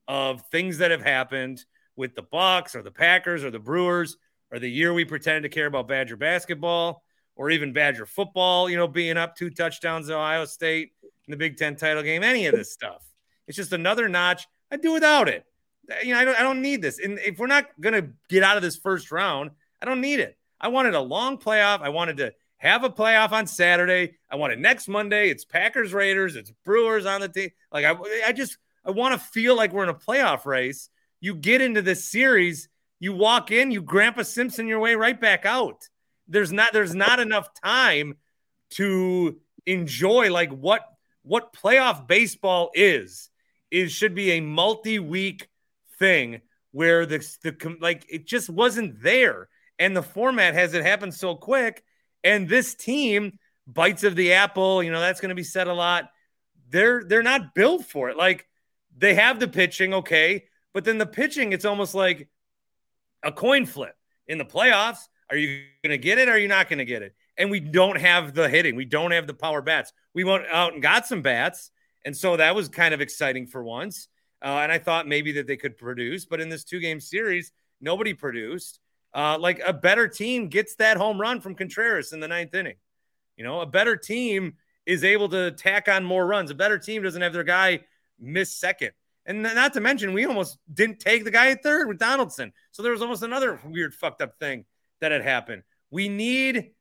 of 0.06 0.42
things 0.50 0.76
that 0.76 0.90
have 0.90 1.02
happened 1.02 1.64
with 1.96 2.14
the 2.14 2.20
Bucks 2.20 2.76
or 2.76 2.82
the 2.82 2.90
Packers 2.90 3.42
or 3.42 3.50
the 3.50 3.58
Brewers 3.58 4.18
or 4.52 4.58
the 4.58 4.70
year 4.70 4.92
we 4.92 5.06
pretended 5.06 5.44
to 5.44 5.54
care 5.54 5.66
about 5.66 5.88
Badger 5.88 6.18
basketball 6.18 7.02
or 7.36 7.48
even 7.48 7.72
Badger 7.72 8.04
football, 8.04 8.68
you 8.68 8.76
know, 8.76 8.86
being 8.86 9.16
up 9.16 9.34
two 9.34 9.48
touchdowns 9.48 10.08
to 10.08 10.14
Ohio 10.14 10.44
State 10.44 10.92
in 11.26 11.30
the 11.30 11.36
Big 11.36 11.56
Ten 11.56 11.76
title 11.76 12.02
game, 12.02 12.22
any 12.22 12.46
of 12.46 12.54
this 12.54 12.72
stuff. 12.72 13.02
It's 13.46 13.56
just 13.56 13.72
another 13.72 14.08
notch. 14.08 14.46
I 14.70 14.76
do 14.76 14.92
without 14.92 15.28
it. 15.28 15.44
Uh, 15.90 15.94
you 16.02 16.14
know, 16.14 16.20
I 16.20 16.24
don't 16.24 16.38
I 16.38 16.42
don't 16.42 16.62
need 16.62 16.82
this. 16.82 16.98
And 16.98 17.18
if 17.18 17.38
we're 17.38 17.46
not 17.46 17.66
gonna 17.80 18.08
get 18.28 18.42
out 18.42 18.56
of 18.56 18.62
this 18.62 18.76
first 18.76 19.12
round, 19.12 19.50
I 19.80 19.86
don't 19.86 20.00
need 20.00 20.20
it. 20.20 20.36
I 20.60 20.68
wanted 20.68 20.94
a 20.94 21.00
long 21.00 21.38
playoff. 21.38 21.80
I 21.80 21.90
wanted 21.90 22.16
to 22.18 22.32
have 22.58 22.84
a 22.84 22.90
playoff 22.90 23.32
on 23.32 23.46
Saturday. 23.46 24.14
I 24.30 24.36
wanted 24.36 24.58
next 24.58 24.88
Monday. 24.88 25.28
It's 25.30 25.44
Packers 25.44 25.92
Raiders. 25.92 26.36
It's 26.36 26.50
Brewers 26.64 27.06
on 27.06 27.20
the 27.20 27.28
team. 27.28 27.50
Like 27.70 27.84
I, 27.84 27.96
I 28.26 28.32
just 28.32 28.56
I 28.84 28.90
want 28.90 29.14
to 29.14 29.18
feel 29.18 29.56
like 29.56 29.72
we're 29.72 29.82
in 29.82 29.88
a 29.90 29.94
playoff 29.94 30.46
race. 30.46 30.88
You 31.20 31.34
get 31.34 31.60
into 31.60 31.82
this 31.82 32.04
series, 32.04 32.68
you 32.98 33.12
walk 33.12 33.50
in, 33.50 33.70
you 33.70 33.82
Grandpa 33.82 34.22
Simpson 34.22 34.66
your 34.66 34.80
way 34.80 34.94
right 34.94 35.20
back 35.20 35.44
out. 35.44 35.88
there's 36.28 36.52
not 36.52 36.72
there's 36.72 36.94
not 36.94 37.20
enough 37.20 37.48
time 37.62 38.16
to 38.70 39.36
enjoy 39.66 40.30
like 40.32 40.50
what 40.50 40.84
what 41.26 41.52
playoff 41.52 42.06
baseball 42.06 42.70
is 42.72 43.30
is 43.70 43.90
should 43.90 44.14
be 44.14 44.32
a 44.32 44.40
multi-week 44.40 45.48
thing 45.98 46.40
where 46.70 47.04
the 47.04 47.18
the 47.42 47.76
like 47.80 48.06
it 48.08 48.26
just 48.26 48.48
wasn't 48.48 49.02
there. 49.02 49.48
And 49.78 49.94
the 49.94 50.02
format 50.02 50.54
has 50.54 50.72
it 50.72 50.84
happened 50.84 51.14
so 51.14 51.34
quick. 51.34 51.84
And 52.24 52.48
this 52.48 52.74
team 52.74 53.38
bites 53.66 54.04
of 54.04 54.14
the 54.14 54.34
apple 54.34 54.82
you 54.82 54.92
know 54.92 55.00
that's 55.00 55.20
going 55.20 55.30
to 55.30 55.34
be 55.34 55.42
said 55.42 55.66
a 55.66 55.74
lot. 55.74 56.10
They're 56.68 57.02
they're 57.02 57.22
not 57.22 57.54
built 57.54 57.84
for 57.84 58.08
it. 58.08 58.16
Like 58.16 58.46
they 58.96 59.14
have 59.14 59.40
the 59.40 59.48
pitching 59.48 59.94
okay. 59.94 60.44
But 60.72 60.84
then 60.84 60.98
the 60.98 61.06
pitching 61.06 61.52
it's 61.52 61.64
almost 61.64 61.94
like 61.94 62.28
a 63.24 63.32
coin 63.32 63.66
flip. 63.66 63.96
In 64.28 64.38
the 64.38 64.44
playoffs 64.44 65.00
are 65.28 65.36
you 65.36 65.64
going 65.82 65.90
to 65.90 65.98
get 65.98 66.18
it 66.18 66.28
or 66.28 66.32
are 66.32 66.38
you 66.38 66.48
not 66.48 66.68
going 66.68 66.78
to 66.78 66.84
get 66.84 67.02
it 67.02 67.14
and 67.38 67.50
we 67.50 67.60
don't 67.60 68.00
have 68.00 68.34
the 68.34 68.48
hitting 68.48 68.76
we 68.76 68.84
don't 68.84 69.10
have 69.10 69.26
the 69.26 69.34
power 69.34 69.62
bats 69.62 69.92
we 70.14 70.24
went 70.24 70.44
out 70.52 70.72
and 70.72 70.82
got 70.82 71.06
some 71.06 71.22
bats 71.22 71.70
and 72.04 72.16
so 72.16 72.36
that 72.36 72.54
was 72.54 72.68
kind 72.68 72.94
of 72.94 73.00
exciting 73.00 73.46
for 73.46 73.62
once 73.62 74.08
uh, 74.42 74.60
and 74.62 74.72
i 74.72 74.78
thought 74.78 75.06
maybe 75.06 75.32
that 75.32 75.46
they 75.46 75.56
could 75.56 75.76
produce 75.76 76.24
but 76.24 76.40
in 76.40 76.48
this 76.48 76.64
two 76.64 76.80
game 76.80 77.00
series 77.00 77.52
nobody 77.80 78.14
produced 78.14 78.80
uh, 79.16 79.38
like 79.38 79.60
a 79.66 79.72
better 79.72 80.06
team 80.06 80.48
gets 80.48 80.74
that 80.74 80.98
home 80.98 81.18
run 81.18 81.40
from 81.40 81.54
Contreras 81.54 82.12
in 82.12 82.20
the 82.20 82.28
ninth 82.28 82.54
inning. 82.54 82.76
You 83.36 83.44
know, 83.44 83.62
a 83.62 83.66
better 83.66 83.96
team 83.96 84.56
is 84.84 85.04
able 85.04 85.30
to 85.30 85.52
tack 85.52 85.88
on 85.88 86.04
more 86.04 86.26
runs. 86.26 86.50
A 86.50 86.54
better 86.54 86.78
team 86.78 87.02
doesn't 87.02 87.22
have 87.22 87.32
their 87.32 87.42
guy 87.42 87.80
miss 88.20 88.54
second. 88.54 88.92
And 89.24 89.42
not 89.42 89.72
to 89.72 89.80
mention, 89.80 90.12
we 90.12 90.26
almost 90.26 90.58
didn't 90.72 91.00
take 91.00 91.24
the 91.24 91.30
guy 91.30 91.48
at 91.48 91.62
third 91.62 91.88
with 91.88 91.98
Donaldson. 91.98 92.52
So 92.72 92.82
there 92.82 92.92
was 92.92 93.00
almost 93.00 93.22
another 93.22 93.58
weird, 93.64 93.94
fucked 93.94 94.20
up 94.20 94.38
thing 94.38 94.66
that 95.00 95.12
had 95.12 95.22
happened. 95.22 95.62
We 95.90 96.08
need, 96.10 96.72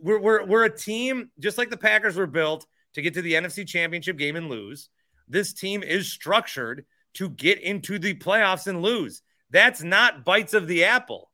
we're, 0.00 0.20
we're, 0.20 0.44
we're 0.44 0.64
a 0.64 0.76
team, 0.76 1.30
just 1.38 1.58
like 1.58 1.70
the 1.70 1.76
Packers 1.76 2.16
were 2.16 2.26
built 2.26 2.66
to 2.94 3.02
get 3.02 3.14
to 3.14 3.22
the 3.22 3.34
NFC 3.34 3.66
championship 3.66 4.16
game 4.16 4.36
and 4.36 4.48
lose. 4.48 4.88
This 5.28 5.52
team 5.52 5.82
is 5.82 6.10
structured 6.10 6.84
to 7.14 7.28
get 7.28 7.60
into 7.60 7.98
the 7.98 8.14
playoffs 8.14 8.66
and 8.66 8.82
lose. 8.82 9.22
That's 9.50 9.82
not 9.82 10.24
bites 10.24 10.54
of 10.54 10.66
the 10.66 10.84
apple 10.84 11.30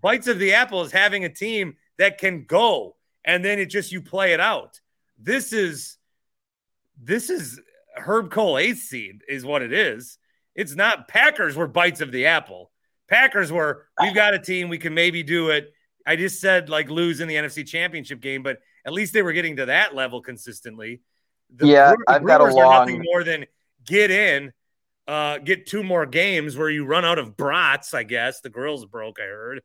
bites 0.00 0.26
of 0.26 0.38
the 0.38 0.54
apple 0.54 0.82
is 0.82 0.92
having 0.92 1.24
a 1.24 1.28
team 1.28 1.76
that 1.98 2.18
can 2.18 2.44
go 2.44 2.96
and 3.24 3.44
then 3.44 3.58
it 3.58 3.66
just 3.66 3.92
you 3.92 4.00
play 4.00 4.32
it 4.32 4.40
out. 4.40 4.80
This 5.18 5.52
is 5.52 5.96
this 7.02 7.30
is 7.30 7.60
Herb 7.96 8.30
Kohl 8.30 8.58
eighth 8.58 8.80
seed 8.80 9.22
is 9.28 9.44
what 9.44 9.62
it 9.62 9.72
is. 9.72 10.18
It's 10.54 10.74
not 10.74 11.08
Packers 11.08 11.56
were 11.56 11.68
bites 11.68 12.00
of 12.00 12.12
the 12.12 12.26
apple. 12.26 12.70
Packers 13.08 13.52
were 13.52 13.86
we've 14.00 14.14
got 14.14 14.34
a 14.34 14.38
team 14.38 14.68
we 14.68 14.78
can 14.78 14.94
maybe 14.94 15.22
do 15.22 15.50
it. 15.50 15.72
I 16.06 16.16
just 16.16 16.40
said 16.40 16.68
like 16.68 16.88
lose 16.88 17.20
in 17.20 17.28
the 17.28 17.34
NFC 17.34 17.66
Championship 17.66 18.20
game, 18.20 18.42
but 18.42 18.58
at 18.84 18.92
least 18.92 19.12
they 19.12 19.22
were 19.22 19.32
getting 19.32 19.56
to 19.56 19.66
that 19.66 19.94
level 19.94 20.22
consistently. 20.22 21.00
The 21.54 21.66
yeah, 21.66 21.94
I've 22.08 22.24
got 22.24 22.40
a 22.40 22.44
long... 22.44 22.86
nothing 22.86 23.02
more 23.04 23.24
than 23.24 23.46
get 23.84 24.10
in 24.10 24.52
uh, 25.10 25.38
get 25.38 25.66
two 25.66 25.82
more 25.82 26.06
games 26.06 26.56
where 26.56 26.70
you 26.70 26.84
run 26.84 27.04
out 27.04 27.18
of 27.18 27.36
brats. 27.36 27.94
I 27.94 28.04
guess 28.04 28.40
the 28.42 28.48
grill's 28.48 28.84
broke. 28.84 29.18
I 29.20 29.26
heard, 29.26 29.58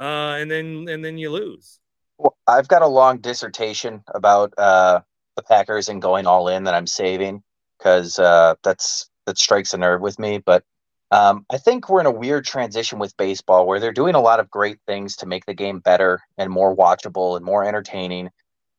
uh, 0.00 0.38
and 0.40 0.50
then 0.50 0.86
and 0.88 1.04
then 1.04 1.18
you 1.18 1.30
lose. 1.30 1.80
Well, 2.16 2.34
I've 2.46 2.66
got 2.66 2.80
a 2.80 2.86
long 2.86 3.18
dissertation 3.18 4.02
about 4.14 4.54
uh, 4.56 5.00
the 5.36 5.42
Packers 5.42 5.90
and 5.90 6.00
going 6.00 6.26
all 6.26 6.48
in 6.48 6.64
that 6.64 6.72
I'm 6.72 6.86
saving 6.86 7.42
because 7.76 8.18
uh, 8.18 8.54
that's 8.62 9.10
that 9.26 9.36
strikes 9.36 9.74
a 9.74 9.78
nerve 9.78 10.00
with 10.00 10.18
me. 10.18 10.38
But 10.38 10.64
um, 11.10 11.46
I 11.50 11.58
think 11.58 11.88
we're 11.88 12.00
in 12.00 12.06
a 12.06 12.10
weird 12.10 12.44
transition 12.44 12.98
with 12.98 13.16
baseball 13.16 13.66
where 13.66 13.78
they're 13.78 13.92
doing 13.92 14.14
a 14.14 14.20
lot 14.20 14.40
of 14.40 14.50
great 14.50 14.78
things 14.86 15.16
to 15.16 15.26
make 15.26 15.46
the 15.46 15.54
game 15.54 15.78
better 15.78 16.20
and 16.36 16.50
more 16.50 16.76
watchable 16.76 17.36
and 17.36 17.44
more 17.44 17.64
entertaining, 17.64 18.30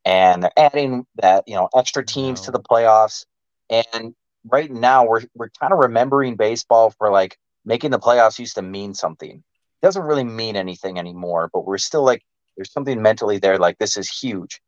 and 0.04 0.42
they're 0.42 0.58
adding 0.58 1.06
that 1.16 1.44
you 1.46 1.54
know 1.54 1.68
extra 1.74 2.04
teams 2.04 2.40
no. 2.40 2.44
to 2.46 2.50
the 2.52 2.60
playoffs. 2.60 3.24
And 3.70 4.14
right 4.46 4.70
now 4.70 5.06
we're 5.06 5.22
we're 5.34 5.50
kind 5.60 5.72
of 5.72 5.78
remembering 5.78 6.36
baseball 6.36 6.90
for 6.98 7.10
like 7.10 7.38
making 7.64 7.90
the 7.90 7.98
playoffs 7.98 8.38
used 8.38 8.56
to 8.56 8.62
mean 8.62 8.94
something. 8.94 9.30
It 9.30 9.86
doesn't 9.86 10.02
really 10.02 10.24
mean 10.24 10.56
anything 10.56 10.98
anymore, 10.98 11.48
but 11.52 11.66
we're 11.66 11.78
still 11.78 12.04
like 12.04 12.22
there's 12.56 12.72
something 12.72 13.00
mentally 13.00 13.38
there 13.38 13.58
like 13.58 13.78
this 13.78 13.96
is 13.96 14.10
huge. 14.10 14.60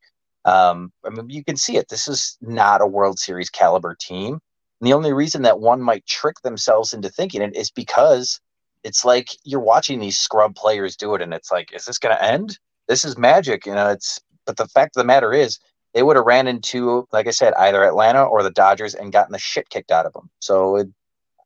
Um, 0.47 0.93
I 1.05 1.11
mean, 1.11 1.29
you 1.29 1.45
can 1.45 1.57
see 1.57 1.77
it. 1.77 1.89
This 1.89 2.09
is 2.09 2.39
not 2.41 2.81
a 2.81 2.87
World 2.87 3.19
Series 3.19 3.51
caliber 3.51 3.95
team. 4.01 4.41
And 4.81 4.87
the 4.87 4.95
only 4.95 5.13
reason 5.13 5.43
that 5.43 5.61
one 5.61 5.83
might 5.83 6.07
trick 6.07 6.41
themselves 6.43 6.93
into 6.93 7.11
thinking 7.11 7.43
it 7.43 7.57
is 7.57 7.71
because 7.71 8.41
it's 8.83 9.05
like 9.05 9.29
you're 9.45 9.61
watching 9.61 10.01
these 10.01 10.19
scrub 10.19 10.55
players 10.55 10.97
do 10.97 11.15
it, 11.15 11.23
and 11.23 11.35
it's 11.35 11.51
like, 11.53 11.73
is 11.73 11.85
this 11.85 11.99
going 11.99 12.17
to 12.17 12.25
end? 12.25 12.59
This 12.89 13.05
is 13.05 13.19
magic, 13.19 13.67
you 13.67 13.75
know. 13.75 13.91
It's 13.91 14.21
but 14.47 14.57
the 14.57 14.67
fact 14.67 14.97
of 14.97 15.01
the 15.01 15.07
matter 15.07 15.33
is, 15.33 15.59
they 15.93 16.03
would 16.03 16.17
have 16.17 16.25
ran 16.25 16.49
into, 16.49 17.07
like 17.13 17.27
I 17.27 17.31
said, 17.31 17.53
either 17.55 17.85
Atlanta 17.85 18.25
or 18.25 18.43
the 18.43 18.51
Dodgers 18.51 18.95
and 18.95 19.13
gotten 19.13 19.33
the 19.33 19.39
shit 19.39 19.69
kicked 19.69 19.91
out 19.91 20.07
of 20.07 20.13
them. 20.13 20.31
So 20.41 20.77
it, 20.77 20.89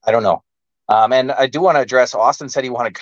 I 0.07 0.11
don't 0.13 0.23
know. 0.23 0.43
Um, 0.89 1.13
and 1.13 1.33
I 1.33 1.47
do 1.47 1.61
want 1.61 1.77
to 1.77 1.81
address 1.81 2.15
Austin 2.15 2.49
said 2.49 2.63
he 2.63 2.71
wanted, 2.71 2.99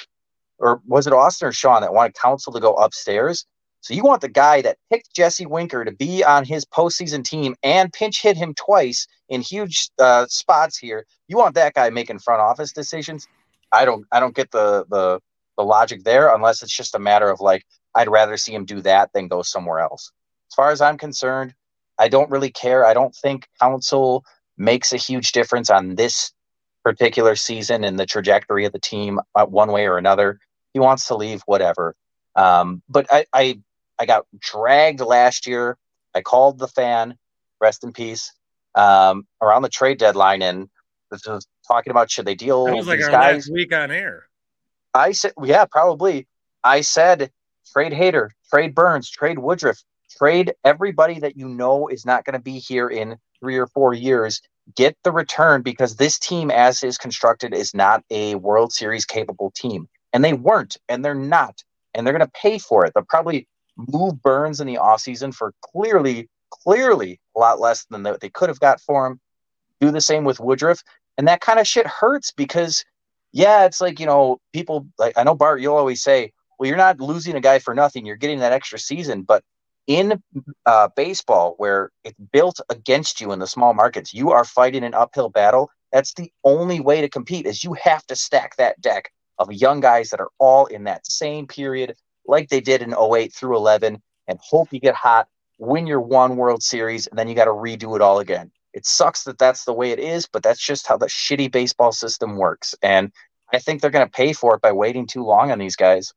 or 0.58 0.80
was 0.86 1.06
it 1.06 1.12
Austin 1.12 1.48
or 1.48 1.52
Sean 1.52 1.82
that 1.82 1.92
wanted 1.92 2.14
Counsell 2.14 2.52
to 2.52 2.60
go 2.60 2.74
upstairs? 2.74 3.44
So 3.82 3.94
you 3.94 4.02
want 4.02 4.22
the 4.22 4.28
guy 4.28 4.62
that 4.62 4.78
picked 4.90 5.14
Jesse 5.14 5.46
Winker 5.46 5.84
to 5.84 5.92
be 5.92 6.24
on 6.24 6.44
his 6.44 6.64
postseason 6.64 7.24
team 7.24 7.54
and 7.62 7.92
pinch 7.92 8.22
hit 8.22 8.36
him 8.36 8.54
twice 8.54 9.06
in 9.28 9.42
huge 9.42 9.90
uh, 9.98 10.26
spots 10.28 10.78
here. 10.78 11.04
You 11.28 11.36
want 11.36 11.54
that 11.56 11.74
guy 11.74 11.90
making 11.90 12.20
front 12.20 12.40
office 12.40 12.72
decisions? 12.72 13.26
I 13.72 13.84
don't. 13.84 14.06
I 14.10 14.20
don't 14.20 14.34
get 14.34 14.50
the 14.50 14.86
the 14.88 15.20
the 15.58 15.64
logic 15.64 16.04
there 16.04 16.34
unless 16.34 16.62
it's 16.62 16.74
just 16.74 16.94
a 16.94 16.98
matter 16.98 17.28
of 17.28 17.40
like 17.40 17.64
I'd 17.94 18.08
rather 18.08 18.36
see 18.38 18.54
him 18.54 18.64
do 18.64 18.80
that 18.82 19.10
than 19.12 19.28
go 19.28 19.42
somewhere 19.42 19.80
else 19.80 20.10
as 20.52 20.54
far 20.54 20.70
as 20.70 20.82
I'm 20.82 20.98
concerned, 20.98 21.54
I 21.98 22.08
don't 22.08 22.30
really 22.30 22.50
care. 22.50 22.84
I 22.84 22.92
don't 22.92 23.14
think 23.14 23.48
Counsell 23.58 24.22
makes 24.58 24.92
a 24.92 24.98
huge 24.98 25.32
difference 25.32 25.70
on 25.70 25.94
this 25.94 26.30
particular 26.84 27.36
season 27.36 27.84
and 27.84 27.98
the 27.98 28.04
trajectory 28.04 28.66
of 28.66 28.72
the 28.72 28.78
team 28.78 29.18
uh, 29.34 29.46
one 29.46 29.72
way 29.72 29.86
or 29.86 29.96
another. 29.96 30.38
He 30.74 30.78
wants 30.78 31.06
to 31.06 31.16
leave, 31.16 31.40
whatever. 31.46 31.94
Um, 32.36 32.82
but 32.86 33.06
I, 33.10 33.24
I, 33.32 33.60
I 34.02 34.06
got 34.06 34.26
dragged 34.40 35.00
last 35.00 35.46
year. 35.46 35.78
I 36.12 36.22
called 36.22 36.58
the 36.58 36.66
fan, 36.66 37.16
rest 37.60 37.84
in 37.84 37.92
peace, 37.92 38.32
um, 38.74 39.28
around 39.40 39.62
the 39.62 39.68
trade 39.68 39.98
deadline, 39.98 40.42
and 40.42 40.68
this 41.12 41.24
was 41.24 41.46
talking 41.68 41.92
about 41.92 42.10
should 42.10 42.26
they 42.26 42.34
deal. 42.34 42.64
That 42.64 42.74
was 42.74 42.88
like 42.88 42.98
these 42.98 43.06
our 43.06 43.12
guys. 43.12 43.34
last 43.46 43.52
week 43.52 43.72
on 43.72 43.92
air. 43.92 44.24
I 44.92 45.12
said, 45.12 45.34
yeah, 45.40 45.66
probably. 45.66 46.26
I 46.64 46.80
said 46.80 47.30
trade 47.72 47.92
Hader, 47.92 48.30
trade 48.50 48.74
Burnes, 48.74 49.08
trade 49.08 49.38
Woodruff, 49.38 49.80
trade 50.18 50.52
everybody 50.64 51.20
that 51.20 51.36
you 51.36 51.48
know 51.48 51.86
is 51.86 52.04
not 52.04 52.24
going 52.24 52.34
to 52.34 52.42
be 52.42 52.58
here 52.58 52.88
in 52.88 53.16
three 53.38 53.56
or 53.56 53.68
four 53.68 53.94
years. 53.94 54.42
Get 54.74 54.96
the 55.04 55.12
return 55.12 55.62
because 55.62 55.94
this 55.94 56.18
team, 56.18 56.50
as 56.50 56.82
is 56.82 56.98
constructed, 56.98 57.54
is 57.54 57.72
not 57.72 58.02
a 58.10 58.34
World 58.34 58.72
Series 58.72 59.04
capable 59.04 59.52
team. 59.54 59.88
And 60.12 60.24
they 60.24 60.32
weren't, 60.32 60.76
and 60.88 61.04
they're 61.04 61.14
not. 61.14 61.62
And 61.94 62.04
they're 62.04 62.16
going 62.16 62.26
to 62.26 62.32
pay 62.34 62.58
for 62.58 62.84
it. 62.84 62.92
They'll 62.94 63.04
probably 63.04 63.46
move 63.76 64.22
Burnes 64.22 64.60
in 64.60 64.66
the 64.66 64.76
offseason 64.76 65.34
for 65.34 65.54
clearly, 65.60 66.28
clearly 66.50 67.20
a 67.36 67.40
lot 67.40 67.60
less 67.60 67.84
than 67.86 68.02
what 68.02 68.20
they 68.20 68.28
could 68.28 68.48
have 68.48 68.60
got 68.60 68.80
for 68.80 69.06
him. 69.06 69.20
Do 69.80 69.90
the 69.90 70.00
same 70.00 70.24
with 70.24 70.40
Woodruff. 70.40 70.82
And 71.18 71.28
that 71.28 71.40
kind 71.40 71.58
of 71.58 71.66
shit 71.66 71.86
hurts 71.86 72.30
because, 72.30 72.84
yeah, 73.32 73.64
it's 73.64 73.80
like, 73.80 74.00
you 74.00 74.06
know, 74.06 74.40
people 74.52 74.86
like, 74.98 75.16
I 75.16 75.24
know 75.24 75.34
Bart, 75.34 75.60
you'll 75.60 75.76
always 75.76 76.02
say, 76.02 76.32
well, 76.58 76.68
you're 76.68 76.76
not 76.76 77.00
losing 77.00 77.36
a 77.36 77.40
guy 77.40 77.58
for 77.58 77.74
nothing. 77.74 78.06
You're 78.06 78.16
getting 78.16 78.38
that 78.40 78.52
extra 78.52 78.78
season. 78.78 79.22
But 79.22 79.42
in 79.86 80.22
uh, 80.66 80.88
baseball 80.94 81.54
where 81.58 81.90
it's 82.04 82.18
built 82.32 82.60
against 82.70 83.20
you 83.20 83.32
in 83.32 83.38
the 83.38 83.46
small 83.46 83.74
markets 83.74 84.14
you 84.14 84.30
are 84.30 84.44
fighting 84.44 84.84
an 84.84 84.94
uphill 84.94 85.28
battle 85.28 85.70
that's 85.90 86.14
the 86.14 86.30
only 86.44 86.80
way 86.80 87.00
to 87.00 87.08
compete 87.08 87.46
is 87.46 87.64
you 87.64 87.74
have 87.74 88.06
to 88.06 88.14
stack 88.14 88.56
that 88.56 88.80
deck 88.80 89.10
of 89.38 89.52
young 89.52 89.80
guys 89.80 90.10
that 90.10 90.20
are 90.20 90.30
all 90.38 90.66
in 90.66 90.84
that 90.84 91.04
same 91.06 91.46
period 91.46 91.96
like 92.26 92.48
they 92.48 92.60
did 92.60 92.82
in 92.82 92.94
08 92.94 93.32
through 93.32 93.56
11 93.56 94.00
and 94.28 94.38
hope 94.42 94.68
you 94.72 94.80
get 94.80 94.94
hot 94.94 95.28
win 95.58 95.86
your 95.86 96.00
one 96.00 96.36
world 96.36 96.62
series 96.62 97.06
and 97.06 97.18
then 97.18 97.28
you 97.28 97.34
got 97.34 97.44
to 97.44 97.50
redo 97.50 97.94
it 97.94 98.02
all 98.02 98.18
again 98.18 98.50
it 98.72 98.86
sucks 98.86 99.24
that 99.24 99.38
that's 99.38 99.64
the 99.64 99.72
way 99.72 99.90
it 99.90 99.98
is 99.98 100.26
but 100.26 100.42
that's 100.42 100.64
just 100.64 100.86
how 100.86 100.96
the 100.96 101.06
shitty 101.06 101.50
baseball 101.50 101.92
system 101.92 102.36
works 102.36 102.74
and 102.82 103.12
i 103.52 103.58
think 103.58 103.80
they're 103.80 103.90
going 103.90 104.06
to 104.06 104.10
pay 104.10 104.32
for 104.32 104.54
it 104.54 104.60
by 104.60 104.72
waiting 104.72 105.06
too 105.06 105.24
long 105.24 105.50
on 105.50 105.58
these 105.58 105.76
guys 105.76 106.12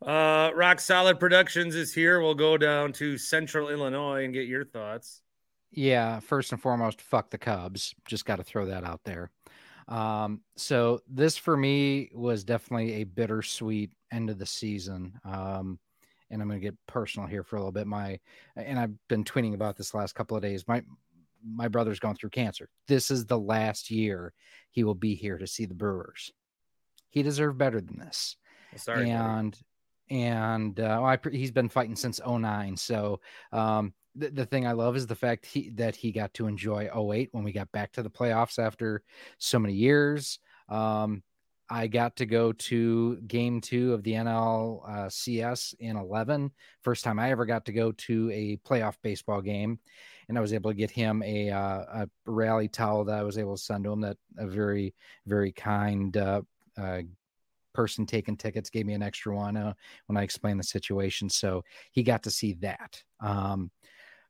uh, 0.00 0.50
Rock 0.54 0.78
Solid 0.78 1.18
Productions 1.18 1.74
is 1.74 1.92
here. 1.92 2.20
We'll 2.20 2.34
go 2.34 2.56
down 2.56 2.92
to 2.94 3.18
Central 3.18 3.68
Illinois 3.68 4.24
and 4.24 4.32
get 4.32 4.46
your 4.46 4.64
thoughts. 4.64 5.22
Yeah, 5.70 6.20
first 6.20 6.52
and 6.52 6.62
foremost, 6.62 7.00
fuck 7.00 7.30
the 7.30 7.38
Cubs. 7.38 7.94
Just 8.06 8.24
got 8.24 8.36
to 8.36 8.44
throw 8.44 8.66
that 8.66 8.84
out 8.84 9.00
there. 9.04 9.30
Um, 9.88 10.42
so 10.56 11.00
this 11.08 11.36
for 11.36 11.56
me 11.56 12.10
was 12.12 12.44
definitely 12.44 12.94
a 12.94 13.04
bittersweet 13.04 13.92
end 14.12 14.30
of 14.30 14.38
the 14.38 14.46
season. 14.46 15.18
Um, 15.24 15.78
and 16.30 16.42
I'm 16.42 16.48
going 16.48 16.60
to 16.60 16.66
get 16.66 16.76
personal 16.86 17.26
here 17.26 17.42
for 17.42 17.56
a 17.56 17.58
little 17.58 17.72
bit. 17.72 17.86
My 17.86 18.20
and 18.56 18.78
I've 18.78 18.92
been 19.08 19.24
tweeting 19.24 19.54
about 19.54 19.76
this 19.76 19.94
last 19.94 20.14
couple 20.14 20.36
of 20.36 20.42
days. 20.42 20.68
My 20.68 20.82
my 21.44 21.68
brother's 21.68 22.00
gone 22.00 22.16
through 22.16 22.30
cancer. 22.30 22.68
This 22.86 23.10
is 23.10 23.24
the 23.24 23.38
last 23.38 23.90
year 23.90 24.34
he 24.70 24.84
will 24.84 24.94
be 24.94 25.14
here 25.14 25.38
to 25.38 25.46
see 25.46 25.64
the 25.64 25.74
Brewers. 25.74 26.32
He 27.08 27.22
deserved 27.22 27.56
better 27.56 27.80
than 27.80 27.98
this. 27.98 28.36
Sorry, 28.76 29.10
and 29.10 29.58
and 30.10 30.78
uh, 30.78 31.00
well, 31.00 31.06
I, 31.06 31.18
he's 31.30 31.50
been 31.50 31.68
fighting 31.68 31.96
since 31.96 32.20
09. 32.26 32.76
So 32.76 33.20
um, 33.52 33.92
the, 34.18 34.30
the 34.30 34.46
thing 34.46 34.66
I 34.66 34.72
love 34.72 34.96
is 34.96 35.06
the 35.06 35.14
fact 35.14 35.46
he, 35.46 35.70
that 35.70 35.96
he 35.96 36.12
got 36.12 36.34
to 36.34 36.46
enjoy 36.46 36.88
08 36.94 37.30
when 37.32 37.44
we 37.44 37.52
got 37.52 37.70
back 37.72 37.92
to 37.92 38.02
the 38.02 38.10
playoffs 38.10 38.58
after 38.58 39.02
so 39.38 39.58
many 39.58 39.74
years. 39.74 40.40
Um, 40.68 41.22
I 41.70 41.86
got 41.86 42.16
to 42.16 42.26
go 42.26 42.52
to 42.52 43.16
game 43.26 43.60
two 43.60 43.92
of 43.92 44.02
the 44.02 44.12
NL 44.12 44.82
uh, 44.88 45.84
in 45.84 45.96
11. 45.96 46.50
First 46.82 47.04
time 47.04 47.18
I 47.18 47.30
ever 47.30 47.44
got 47.44 47.66
to 47.66 47.72
go 47.72 47.92
to 47.92 48.30
a 48.30 48.56
playoff 48.68 48.96
baseball 49.02 49.42
game. 49.42 49.78
And 50.28 50.36
I 50.36 50.40
was 50.40 50.52
able 50.52 50.70
to 50.70 50.76
get 50.76 50.90
him 50.90 51.22
a, 51.22 51.50
uh, 51.50 51.84
a 52.04 52.08
rally 52.26 52.68
towel 52.68 53.04
that 53.04 53.18
I 53.18 53.22
was 53.22 53.38
able 53.38 53.56
to 53.56 53.62
send 53.62 53.84
to 53.84 53.92
him 53.92 54.00
that 54.02 54.16
a 54.38 54.46
very, 54.46 54.94
very 55.26 55.52
kind 55.52 56.16
uh, 56.16 56.42
uh 56.76 57.00
person 57.78 58.04
taking 58.04 58.36
tickets 58.36 58.70
gave 58.70 58.86
me 58.86 58.94
an 58.94 59.04
extra 59.04 59.34
one 59.34 59.56
uh, 59.56 59.72
when 60.06 60.16
I 60.16 60.22
explained 60.22 60.58
the 60.58 60.64
situation. 60.64 61.30
So 61.30 61.62
he 61.92 62.02
got 62.02 62.24
to 62.24 62.30
see 62.30 62.54
that. 62.54 63.00
Um, 63.20 63.70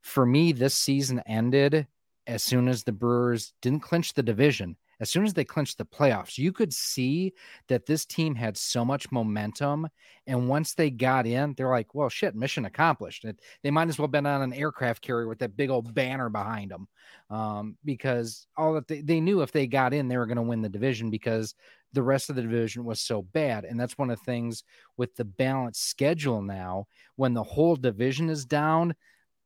for 0.03 0.25
me, 0.25 0.53
this 0.53 0.75
season 0.75 1.23
ended 1.27 1.87
as 2.27 2.43
soon 2.43 2.69
as 2.69 2.85
the 2.85 2.93
Brewers 2.93 3.53
didn't 3.63 3.81
clinch 3.81 4.15
the 4.15 4.23
division. 4.23 4.77
As 5.01 5.09
soon 5.09 5.25
as 5.25 5.33
they 5.33 5.45
clinched 5.45 5.79
the 5.79 5.85
playoffs, 5.85 6.39
you 6.39 6.53
could 6.53 6.73
see 6.73 7.33
that 7.69 7.87
this 7.87 8.05
team 8.05 8.35
had 8.35 8.57
so 8.57 8.85
much 8.85 9.13
momentum. 9.13 9.87
And 10.27 10.49
once 10.49 10.75
they 10.75 10.91
got 10.91 11.25
in, 11.25 11.55
they're 11.55 11.71
like, 11.71 11.95
well, 11.95 12.09
shit, 12.09 12.35
mission 12.35 12.65
accomplished. 12.65 13.25
It, 13.25 13.39
they 13.63 13.71
might 13.71 13.89
as 13.89 13.99
well 13.99 14.07
have 14.07 14.13
been 14.13 14.27
on 14.27 14.43
an 14.43 14.53
aircraft 14.53 15.01
carrier 15.01 15.29
with 15.29 15.39
that 15.39 15.57
big 15.57 15.71
old 15.71 15.95
banner 15.95 16.29
behind 16.29 16.73
them 16.73 16.89
um, 17.31 17.77
because 17.85 18.49
all 18.57 18.75
that 18.75 18.89
they, 18.89 19.01
they 19.01 19.21
knew 19.21 19.43
if 19.43 19.53
they 19.53 19.69
got 19.69 19.95
in, 19.95 20.09
they 20.09 20.17
were 20.17 20.27
going 20.27 20.37
to 20.37 20.43
win 20.43 20.63
the 20.63 20.69
division 20.69 21.11
because 21.11 21.55
the 21.93 22.03
rest 22.03 22.29
of 22.29 22.37
the 22.37 22.43
division 22.43 22.85
was 22.85 23.01
so 23.01 23.23
bad. 23.23 23.65
And 23.65 23.79
that's 23.79 23.97
one 23.97 24.11
of 24.11 24.19
the 24.19 24.25
things 24.25 24.65
with 24.97 25.15
the 25.15 25.25
balanced 25.25 25.89
schedule 25.89 26.43
now, 26.43 26.87
when 27.15 27.35
the 27.35 27.45
whole 27.45 27.77
division 27.77 28.29
is 28.31 28.45
down, 28.45 28.95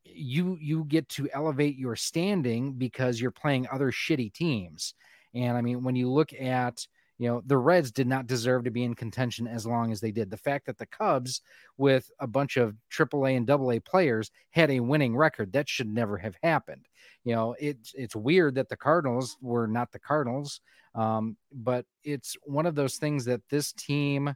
you 0.05 0.59
you 0.61 0.84
get 0.84 1.09
to 1.11 1.28
elevate 1.32 1.76
your 1.76 1.96
standing 1.96 2.72
because 2.72 3.20
you're 3.20 3.30
playing 3.30 3.66
other 3.70 3.90
shitty 3.90 4.32
teams. 4.32 4.94
And 5.34 5.57
I 5.57 5.62
mean, 5.62 5.82
when 5.82 5.96
you 5.96 6.11
look 6.11 6.32
at 6.32 6.86
you 7.18 7.28
know 7.28 7.42
the 7.46 7.57
Reds 7.57 7.92
did 7.92 8.09
not 8.09 8.26
deserve 8.26 8.64
to 8.64 8.70
be 8.72 8.82
in 8.82 8.94
contention 8.94 9.46
as 9.46 9.64
long 9.64 9.92
as 9.92 10.00
they 10.00 10.11
did. 10.11 10.28
The 10.28 10.36
fact 10.36 10.66
that 10.66 10.76
the 10.76 10.86
Cubs, 10.86 11.40
with 11.76 12.11
a 12.18 12.26
bunch 12.26 12.57
of 12.57 12.74
AAA 12.90 13.36
and 13.36 13.48
AA 13.48 13.78
players, 13.88 14.32
had 14.50 14.72
a 14.72 14.80
winning 14.80 15.16
record 15.16 15.53
that 15.53 15.68
should 15.68 15.86
never 15.86 16.18
have 16.18 16.36
happened. 16.42 16.88
You 17.24 17.34
know, 17.36 17.55
it's 17.61 17.92
it's 17.96 18.16
weird 18.16 18.57
that 18.57 18.68
the 18.68 18.76
Cardinals 18.76 19.36
were 19.40 19.68
not 19.68 19.92
the 19.92 20.00
Cardinals, 20.00 20.61
um, 20.96 21.36
but 21.53 21.86
it's 22.03 22.36
one 22.42 22.66
of 22.66 22.74
those 22.74 22.96
things 22.96 23.24
that 23.26 23.42
this 23.48 23.72
team. 23.72 24.34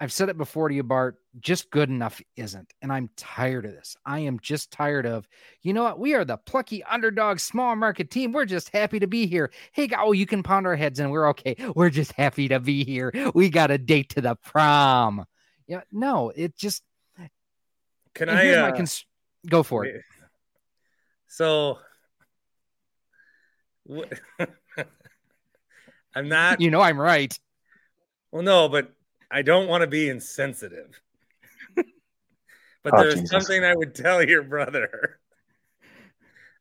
I've 0.00 0.12
said 0.12 0.28
it 0.28 0.38
before 0.38 0.68
to 0.68 0.74
you, 0.74 0.84
Bart, 0.84 1.16
just 1.40 1.70
good 1.70 1.88
enough 1.88 2.20
isn't. 2.36 2.72
And 2.80 2.92
I'm 2.92 3.10
tired 3.16 3.64
of 3.64 3.72
this. 3.72 3.96
I 4.06 4.20
am 4.20 4.38
just 4.40 4.70
tired 4.70 5.06
of, 5.06 5.26
you 5.62 5.72
know 5.72 5.82
what? 5.82 5.98
We 5.98 6.14
are 6.14 6.24
the 6.24 6.36
plucky 6.36 6.84
underdog 6.84 7.40
small 7.40 7.74
market 7.74 8.08
team. 8.08 8.32
We're 8.32 8.44
just 8.44 8.68
happy 8.68 9.00
to 9.00 9.08
be 9.08 9.26
here. 9.26 9.50
Hey, 9.72 9.88
oh, 9.98 10.12
you 10.12 10.24
can 10.24 10.44
pound 10.44 10.68
our 10.68 10.76
heads 10.76 11.00
and 11.00 11.10
we're 11.10 11.28
okay. 11.30 11.56
We're 11.74 11.90
just 11.90 12.12
happy 12.12 12.48
to 12.48 12.60
be 12.60 12.84
here. 12.84 13.12
We 13.34 13.50
got 13.50 13.72
a 13.72 13.78
date 13.78 14.10
to 14.10 14.20
the 14.20 14.36
prom. 14.36 15.24
Yeah, 15.66 15.80
no, 15.92 16.30
it 16.34 16.56
just. 16.56 16.82
Can 18.14 18.28
I 18.28 18.50
uh, 18.50 18.76
cons- 18.76 19.04
go 19.48 19.62
for 19.62 19.84
it? 19.84 20.02
So, 21.28 21.78
I'm 26.14 26.28
not. 26.28 26.60
You 26.60 26.70
know, 26.70 26.80
I'm 26.80 26.98
right. 26.98 27.38
Well, 28.32 28.42
no, 28.42 28.68
but 28.68 28.92
I 29.30 29.42
don't 29.42 29.68
want 29.68 29.82
to 29.82 29.86
be 29.86 30.08
insensitive. 30.08 31.00
but 31.76 32.94
Oh, 32.94 33.02
there's 33.02 33.14
Jesus. 33.20 33.30
something 33.30 33.64
I 33.64 33.74
would 33.74 33.94
tell 33.94 34.22
your 34.22 34.42
brother. 34.42 35.18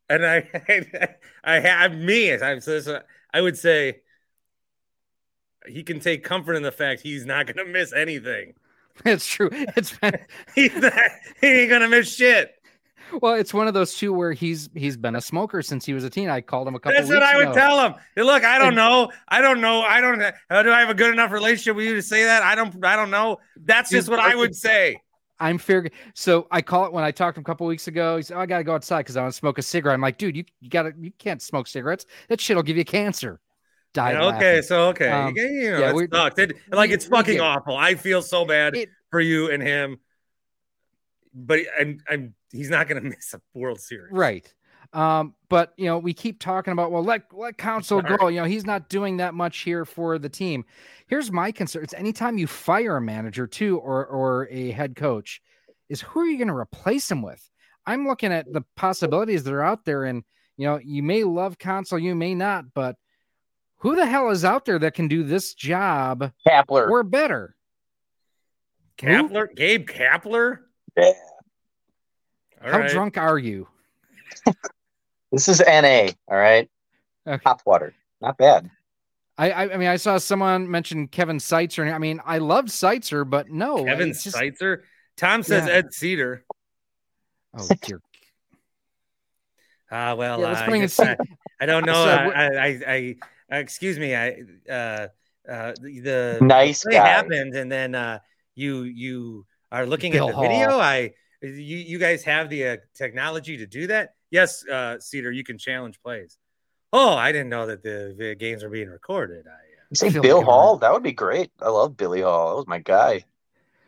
And 0.10 0.26
I, 0.26 0.48
I, 0.70 1.08
I 1.44 1.60
have 1.60 1.94
me. 1.94 2.34
I'm 2.34 2.62
so, 2.62 2.80
so- 2.80 3.02
I 3.34 3.42
would 3.42 3.58
say 3.58 4.00
he 5.68 5.84
can 5.84 6.00
take 6.00 6.24
comfort 6.24 6.54
in 6.54 6.64
the 6.64 6.72
fact 6.72 7.02
he's 7.02 7.26
not 7.26 7.46
going 7.46 7.58
to 7.58 7.66
miss 7.66 7.92
anything. 7.92 8.54
It's 9.04 9.28
true. 9.28 9.50
It's 9.52 10.00
He's 10.56 10.74
not, 10.76 10.94
he 11.42 11.48
ain't 11.48 11.70
going 11.70 11.82
to 11.82 11.90
miss 11.90 12.16
shit. 12.16 12.57
Well, 13.22 13.34
it's 13.34 13.54
one 13.54 13.68
of 13.68 13.74
those 13.74 13.96
two 13.96 14.14
where 14.14 14.34
he's 14.34 14.70
he's 14.74 14.98
been 14.98 15.16
a 15.16 15.22
smoker 15.22 15.62
since 15.62 15.86
he 15.86 15.94
was 15.94 16.04
a 16.04 16.10
teen. 16.10 16.30
I 16.30 16.42
called 16.42 16.68
him 16.68 16.76
a 16.76 16.80
couple. 16.80 16.98
That's 17.00 17.10
what 17.10 17.24
I 17.24 17.38
would 17.38 17.48
ago. 17.50 17.54
tell 17.54 17.86
him. 17.86 17.96
Hey, 18.16 18.24
look, 18.24 18.44
I 18.44 18.58
don't 18.58 18.76
know. 18.76 19.12
I 19.28 19.42
don't 19.42 19.62
know. 19.62 19.82
I 19.82 20.02
don't. 20.02 20.22
How 20.50 20.64
do 20.64 20.72
I 20.72 20.80
have 20.80 20.90
a 20.90 20.94
good 20.94 21.12
enough 21.14 21.32
relationship 21.32 21.76
with 21.76 21.86
you 21.86 21.96
to 21.96 22.02
say 22.02 22.24
that? 22.24 22.44
I 22.44 22.56
don't. 22.56 22.84
I 22.86 22.96
don't 22.96 23.12
know. 23.12 23.38
That's 23.64 23.90
just 23.90 24.10
what 24.10 24.20
I 24.20 24.36
would 24.36 24.56
say. 24.56 25.02
I'm 25.40 25.60
fair. 25.60 25.88
So 26.16 26.48
I 26.50 26.62
call 26.62 26.86
it 26.86 26.94
when 26.94 27.04
I 27.04 27.12
talked 27.12 27.36
to 27.36 27.40
him 27.40 27.44
a 27.44 27.46
couple 27.46 27.68
weeks 27.68 27.88
ago. 27.88 28.18
He 28.18 28.24
said, 28.24 28.38
oh, 28.38 28.40
"I 28.40 28.46
got 28.48 28.58
to 28.58 28.64
go 28.64 28.74
outside 28.74 29.00
because 29.02 29.18
I 29.18 29.22
want 29.22 29.34
to 29.34 29.38
smoke 29.38 29.58
a 29.60 29.62
cigarette." 29.62 29.94
I'm 29.94 30.02
like, 30.02 30.18
"Dude, 30.18 30.36
you, 30.36 30.46
you 30.62 30.70
got 30.70 30.84
to 30.84 30.94
you 31.00 31.12
can't 31.20 31.42
smoke 31.42 31.68
cigarettes. 31.68 32.06
That 32.30 32.42
shit'll 32.42 32.64
give 32.64 32.78
you 32.78 32.86
cancer." 32.86 33.40
Died. 33.94 34.16
Yeah, 34.16 34.24
okay, 34.36 34.56
laughing. 34.56 34.62
so 34.64 34.88
okay, 34.90 35.10
Um, 35.10 35.34
you, 35.36 35.72
know, 35.72 35.80
yeah, 35.80 35.90
it 35.90 35.96
we- 35.96 36.08
sucked. 36.12 36.40
It- 36.40 36.58
like 36.72 36.92
it's 36.92 37.06
fucking 37.06 37.40
awful. 37.40 37.78
I 37.78 37.96
feel 37.96 38.22
so 38.22 38.46
bad 38.46 38.76
It- 38.76 38.90
for 39.12 39.20
you 39.20 39.50
and 39.50 39.62
him, 39.64 40.00
but 41.38 41.60
I'm, 41.80 42.00
I'm 42.10 42.34
he's 42.52 42.70
not 42.70 42.88
gonna 42.88 43.02
miss 43.16 43.34
a 43.34 43.42
World 43.54 43.80
Series, 43.80 44.12
Right. 44.12 44.52
Um, 44.94 45.36
but 45.50 45.74
you 45.76 45.86
know, 45.86 45.98
we 45.98 46.14
keep 46.14 46.40
talking 46.40 46.72
about 46.72 46.92
well, 46.92 47.04
let 47.04 47.24
let 47.34 47.58
Counsell 47.58 48.02
Sorry. 48.02 48.18
go. 48.18 48.28
You 48.28 48.42
know, 48.42 48.46
he's 48.46 48.66
not 48.66 48.90
doing 48.90 49.18
that 49.18 49.34
much 49.34 49.60
here 49.60 49.84
for 49.86 50.18
the 50.18 50.30
team. 50.30 50.64
Here's 51.08 51.32
my 51.32 51.52
concern: 51.52 51.84
it's 51.84 51.94
anytime 51.94 52.38
you 52.38 52.48
fire 52.48 52.98
a 52.98 53.02
manager 53.02 53.48
too, 53.48 53.78
or 53.80 54.06
or 54.06 54.48
a 54.50 54.72
head 54.72 54.96
coach, 54.96 55.42
is 55.90 56.02
who 56.02 56.22
are 56.22 56.26
you 56.26 56.38
going 56.38 56.48
to 56.48 56.56
replace 56.56 57.12
him 57.12 57.22
with? 57.22 57.50
I'm 57.86 58.08
looking 58.08 58.32
at 58.32 58.52
the 58.52 58.64
possibilities 58.76 59.44
that 59.44 59.54
are 59.54 59.64
out 59.64 59.84
there, 59.84 60.06
and 60.06 60.24
you 60.56 60.68
know, 60.68 60.80
you 60.82 61.04
may 61.04 61.24
love 61.24 61.58
Counsell, 61.58 62.00
you 62.00 62.16
may 62.16 62.34
not, 62.34 62.74
but 62.74 62.96
who 63.78 63.96
the 63.96 64.06
hell 64.06 64.30
is 64.30 64.44
out 64.44 64.66
there 64.66 64.80
that 64.80 64.94
can 64.94 65.08
do 65.08 65.24
this 65.24 65.54
job 65.54 66.32
Kapler. 66.48 66.90
or 66.90 67.04
better? 67.04 67.56
Who? 69.02 69.08
Kapler, 69.08 69.56
Gabe 69.56 69.88
Kapler. 69.88 70.60
Yeah. 70.98 71.12
All 72.66 72.72
How 72.72 72.80
right. 72.80 72.90
drunk 72.90 73.18
are 73.18 73.38
you? 73.40 73.68
This 75.30 75.50
is 75.50 75.60
NA. 75.60 76.08
All 76.30 76.38
right. 76.38 76.70
Okay. 77.28 77.44
Top 77.44 77.62
water. 77.66 77.94
Not 78.22 78.38
bad. 78.38 78.72
I, 79.38 79.52
I 79.52 79.74
I 79.74 79.78
mean, 79.78 79.90
I 79.90 79.98
saw 79.98 80.18
someone 80.18 80.72
mention 80.72 81.10
Kevin 81.10 81.38
Seitzer. 81.38 81.86
and 81.86 81.94
I 81.94 81.98
mean, 81.98 82.22
I 82.26 82.38
love 82.38 82.66
Seitzer, 82.68 83.30
but 83.30 83.50
no, 83.50 83.84
Kevin 83.84 84.10
it's 84.12 84.24
just- 84.24 84.38
Seitzer. 84.38 84.84
Tom 85.18 85.44
says 85.44 85.68
Yeah. 85.68 85.74
Ed 85.74 85.86
Sedar. 85.92 86.44
Oh 87.58 87.68
dear. 87.82 88.02
Ah, 89.92 90.16
well, 90.16 90.40
Yeah, 90.40 90.48
let's 90.48 90.62
I, 90.62 90.66
bring 90.68 90.82
guess 90.82 90.98
in 91.00 91.08
I, 91.10 91.18
I 91.60 91.66
don't 91.66 91.86
know. 91.86 91.94
So 91.94 92.10
I, 92.10 92.24
I, 92.26 92.48
I, 92.48 92.82
I, 92.88 93.16
uh, 93.52 93.60
excuse 93.60 94.00
me. 94.00 94.16
I, 94.16 94.44
uh, 94.70 95.08
uh, 95.50 95.74
the, 95.82 96.00
the 96.00 96.40
Nice 96.42 96.84
play 96.84 96.94
guy. 96.94 97.08
happened, 97.08 97.54
and 97.56 97.70
then 97.72 97.96
uh, 97.96 98.20
you, 98.56 98.84
you 98.84 99.46
are 99.72 99.86
looking 99.86 100.12
Bill 100.12 100.30
at 100.30 100.36
the 100.36 100.42
video. 100.42 100.70
I, 100.80 101.14
you, 101.42 101.78
you 101.78 102.00
guys 102.00 102.24
have 102.24 102.50
the 102.50 102.68
uh, 102.68 102.78
technology 102.96 103.58
to 103.58 103.66
do 103.68 103.88
that. 103.88 104.16
Yes, 104.32 104.64
uh, 104.68 104.98
Sedar, 105.00 105.32
you 105.36 105.44
can 105.44 105.58
challenge 105.58 106.00
plays. 106.02 106.38
Oh, 106.94 107.14
I 107.16 107.32
didn't 107.32 107.50
know 107.50 107.68
that 107.68 107.84
the, 107.84 108.16
the 108.18 108.36
games 108.36 108.64
are 108.64 108.70
being 108.70 108.90
recorded. 108.90 109.46
I, 109.48 109.52
uh, 109.52 109.86
You 109.92 109.96
say 109.96 110.10
feel 110.10 110.22
Bill 110.22 110.38
like 110.38 110.46
you're 110.46 110.52
Hall? 110.54 110.78
That 110.78 110.94
would 110.94 111.04
be 111.04 111.12
great. 111.14 111.52
I 111.62 111.70
love 111.70 111.96
Billy 111.98 112.22
Hall. 112.22 112.50
That 112.50 112.56
was 112.56 112.68
my 112.68 112.80
guy. 112.80 113.24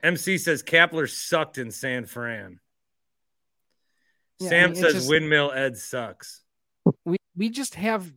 MC 0.04 0.38
says 0.38 0.64
Kapler 0.64 1.10
sucked 1.10 1.58
in 1.58 1.72
San 1.72 2.06
Fran. 2.06 2.60
Yeah, 4.40 4.48
I 4.48 4.50
Sam 4.50 4.72
mean, 4.72 4.82
says 4.82 4.94
just- 4.94 5.10
Windmill 5.10 5.52
Ed 5.52 5.78
sucks. 5.78 6.42
we 7.06 7.18
we 7.36 7.50
just 7.50 7.76
have 7.76 8.12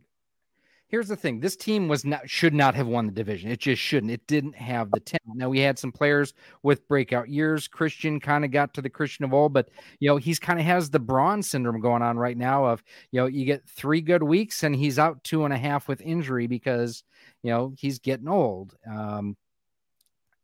here's 0.92 1.08
the 1.08 1.16
thing 1.16 1.40
this 1.40 1.56
team 1.56 1.88
was 1.88 2.04
not 2.04 2.28
should 2.28 2.52
not 2.52 2.74
have 2.74 2.86
won 2.86 3.06
the 3.06 3.12
division. 3.12 3.50
It 3.50 3.58
just 3.58 3.80
shouldn't. 3.82 4.12
It 4.12 4.24
didn't 4.26 4.54
have 4.54 4.90
the 4.90 5.00
talent. 5.00 5.38
Now 5.38 5.48
we 5.48 5.58
had 5.58 5.78
some 5.78 5.90
players 5.90 6.34
with 6.62 6.86
breakout 6.86 7.30
years. 7.30 7.66
Christian 7.66 8.20
kind 8.20 8.44
of 8.44 8.50
got 8.50 8.74
to 8.74 8.82
the 8.82 8.90
christian 8.90 9.24
of 9.24 9.32
old 9.32 9.54
but 9.54 9.70
you 9.98 10.08
know 10.08 10.18
he's 10.18 10.38
kind 10.38 10.60
of 10.60 10.66
has 10.66 10.90
the 10.90 10.98
braun 11.00 11.42
syndrome 11.42 11.80
going 11.80 12.02
on 12.02 12.18
right 12.18 12.36
now 12.36 12.66
of 12.66 12.84
you 13.10 13.20
know 13.20 13.26
you 13.26 13.44
get 13.46 13.66
three 13.68 14.02
good 14.02 14.22
weeks 14.22 14.62
and 14.62 14.76
he's 14.76 14.98
out 14.98 15.24
two 15.24 15.44
and 15.44 15.54
a 15.54 15.58
half 15.58 15.88
with 15.88 16.00
injury 16.02 16.46
because 16.46 17.02
you 17.42 17.50
know 17.50 17.72
he's 17.76 17.98
getting 17.98 18.28
old. 18.28 18.76
Um 18.86 19.36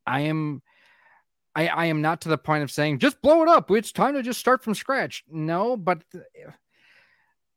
i 0.06 0.20
am 0.20 0.62
I, 1.54 1.66
I 1.68 1.86
am 1.86 2.00
not 2.00 2.22
to 2.22 2.28
the 2.30 2.38
point 2.38 2.62
of 2.62 2.70
saying 2.70 3.00
just 3.00 3.20
blow 3.20 3.42
it 3.42 3.48
up. 3.48 3.70
It's 3.70 3.92
time 3.92 4.14
to 4.14 4.22
just 4.22 4.40
start 4.40 4.62
from 4.64 4.74
scratch. 4.74 5.24
No, 5.30 5.76
but 5.76 6.02
th- 6.10 6.24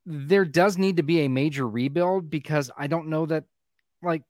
there 0.05 0.45
does 0.45 0.77
need 0.77 0.97
to 0.97 1.03
be 1.03 1.21
a 1.21 1.27
major 1.29 1.67
rebuild 1.67 2.29
because 2.29 2.71
I 2.77 2.87
don't 2.87 3.07
know 3.07 3.25
that 3.27 3.45
like 4.01 4.23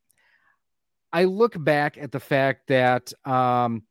I 1.14 1.26
look 1.26 1.62
back 1.62 1.98
at 1.98 2.12
the 2.12 2.20
fact 2.20 2.68
that 2.68 3.12
um 3.26 3.84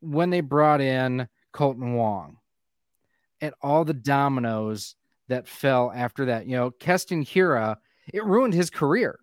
when 0.00 0.30
they 0.30 0.40
brought 0.40 0.80
in 0.80 1.28
Kolten 1.54 1.94
Wong 1.94 2.36
at 3.40 3.54
all 3.62 3.84
the 3.84 3.94
dominoes 3.94 4.94
that 5.28 5.48
fell 5.48 5.92
after 5.94 6.26
that, 6.26 6.46
you 6.46 6.56
know, 6.56 6.70
Keston 6.70 7.24
Hiura, 7.24 7.76
it 8.12 8.24
ruined 8.24 8.52
his 8.52 8.68
career. 8.68 9.18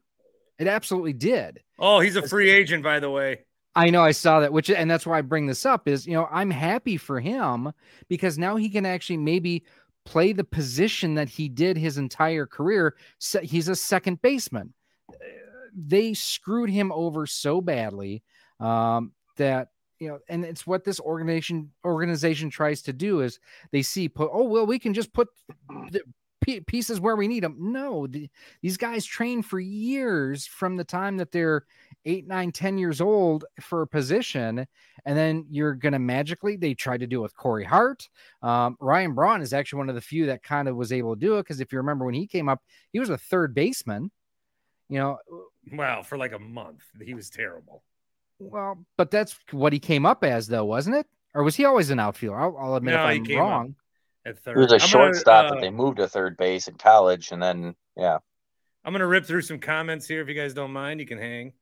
It 0.57 0.67
absolutely 0.67 1.13
did. 1.13 1.59
Oh, 1.77 1.99
he's 1.99 2.15
a 2.15 2.27
free 2.27 2.49
agent, 2.49 2.83
by 2.83 2.99
the 2.99 3.11
way. 3.11 3.39
I 3.75 3.91
know 3.91 4.01
I 4.01 4.11
saw 4.11 4.39
that, 4.39 4.51
which 4.51 4.71
and 4.71 4.89
that's 4.89 5.05
why 5.05 5.19
I 5.19 5.21
bring 5.21 5.45
this 5.45 5.65
up 5.65 5.87
is 5.87 6.07
you 6.07 6.13
know 6.13 6.27
I'm 6.31 6.49
happy 6.49 6.97
for 6.97 7.19
him 7.19 7.71
because 8.07 8.39
now 8.39 8.55
he 8.55 8.69
can 8.69 8.87
actually 8.87 9.17
maybe 9.17 9.65
play 10.07 10.31
the 10.31 10.43
position 10.43 11.15
that 11.15 11.27
he 11.27 11.49
did 11.49 11.77
his 11.77 11.97
entire 11.97 12.45
career. 12.45 12.95
So 13.19 13.41
he's 13.41 13.67
a 13.67 13.75
second 13.75 14.21
baseman. 14.21 14.73
They 15.75 16.13
screwed 16.13 16.69
him 16.69 16.91
over 16.93 17.27
so 17.27 17.59
badly 17.59 18.23
um, 18.59 19.11
that 19.35 19.69
you 19.99 20.07
know, 20.07 20.19
and 20.29 20.45
it's 20.45 20.65
what 20.65 20.85
this 20.85 20.99
organization 20.99 21.71
organization 21.83 22.49
tries 22.49 22.83
to 22.83 22.93
do 22.93 23.21
is 23.21 23.39
they 23.71 23.81
see 23.81 24.07
put 24.07 24.29
oh 24.31 24.43
well 24.43 24.65
we 24.65 24.79
can 24.79 24.93
just 24.93 25.11
put 25.11 25.27
pieces 26.65 26.99
where 26.99 27.15
we 27.15 27.27
need 27.27 27.43
them. 27.43 27.55
No, 27.59 28.07
the, 28.07 28.29
these 28.61 28.77
guys 28.77 29.05
train 29.05 29.41
for 29.41 29.59
years 29.59 30.47
from 30.47 30.75
the 30.75 30.83
time 30.83 31.17
that 31.17 31.31
they're 31.31 31.65
eight, 32.05 32.27
nine, 32.27 32.51
ten 32.51 32.77
years 32.77 33.01
old 33.01 33.45
for 33.61 33.81
a 33.81 33.87
position, 33.87 34.65
and 35.05 35.17
then 35.17 35.45
you're 35.49 35.75
gonna 35.75 35.99
magically. 35.99 36.55
They 36.55 36.73
tried 36.73 37.01
to 37.01 37.07
do 37.07 37.19
it 37.19 37.23
with 37.23 37.35
Corey 37.35 37.65
Hart. 37.65 38.07
Um, 38.41 38.77
Ryan 38.79 39.13
Braun 39.13 39.41
is 39.41 39.53
actually 39.53 39.79
one 39.79 39.89
of 39.89 39.95
the 39.95 40.01
few 40.01 40.25
that 40.27 40.43
kind 40.43 40.67
of 40.67 40.75
was 40.75 40.91
able 40.91 41.15
to 41.15 41.19
do 41.19 41.37
it 41.37 41.43
because 41.43 41.59
if 41.59 41.71
you 41.71 41.77
remember 41.77 42.05
when 42.05 42.15
he 42.15 42.27
came 42.27 42.49
up, 42.49 42.61
he 42.91 42.99
was 42.99 43.09
a 43.09 43.17
third 43.17 43.53
baseman. 43.53 44.11
You 44.89 44.99
know, 44.99 45.17
well, 45.73 46.03
for 46.03 46.17
like 46.17 46.31
a 46.31 46.39
month, 46.39 46.83
he 47.03 47.13
was 47.13 47.29
terrible. 47.29 47.83
Well, 48.39 48.85
but 48.97 49.11
that's 49.11 49.37
what 49.51 49.73
he 49.73 49.79
came 49.79 50.05
up 50.05 50.23
as, 50.23 50.47
though, 50.47 50.65
wasn't 50.65 50.95
it? 50.95 51.07
Or 51.33 51.43
was 51.43 51.55
he 51.55 51.65
always 51.65 51.89
an 51.89 51.99
outfielder? 51.99 52.39
I'll, 52.39 52.57
I'll 52.57 52.75
admit 52.75 52.93
no, 52.93 53.07
if 53.07 53.29
I'm 53.29 53.37
wrong. 53.37 53.75
At 54.27 54.39
third. 54.39 54.57
He 54.57 54.61
was 54.61 54.73
a 54.73 54.75
I'm 54.75 54.79
shortstop 54.81 55.25
gonna, 55.25 55.47
uh, 55.47 55.55
that 55.55 55.61
they 55.61 55.69
moved 55.69 55.97
to 55.97 56.07
third 56.07 56.35
base 56.35 56.67
in 56.67 56.75
college, 56.75 57.31
and 57.31 57.41
then 57.41 57.75
yeah. 57.95 58.17
I'm 58.83 58.93
gonna 58.93 59.07
rip 59.07 59.25
through 59.25 59.43
some 59.43 59.59
comments 59.59 60.05
here 60.05 60.21
if 60.21 60.27
you 60.27 60.33
guys 60.33 60.53
don't 60.53 60.73
mind. 60.73 60.99
You 60.99 61.05
can 61.05 61.17
hang. 61.17 61.53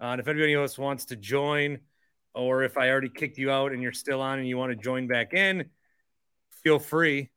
Uh, 0.00 0.06
and 0.06 0.20
if 0.20 0.26
anybody 0.26 0.54
else 0.54 0.76
wants 0.76 1.04
to 1.06 1.16
join, 1.16 1.78
or 2.34 2.64
if 2.64 2.76
I 2.76 2.90
already 2.90 3.10
kicked 3.10 3.38
you 3.38 3.52
out 3.52 3.72
and 3.72 3.80
you're 3.80 3.92
still 3.92 4.20
on 4.20 4.38
and 4.40 4.48
you 4.48 4.56
want 4.56 4.72
to 4.72 4.76
join 4.76 5.06
back 5.06 5.34
in, 5.34 5.66
feel 6.64 6.80
free. 6.80 7.30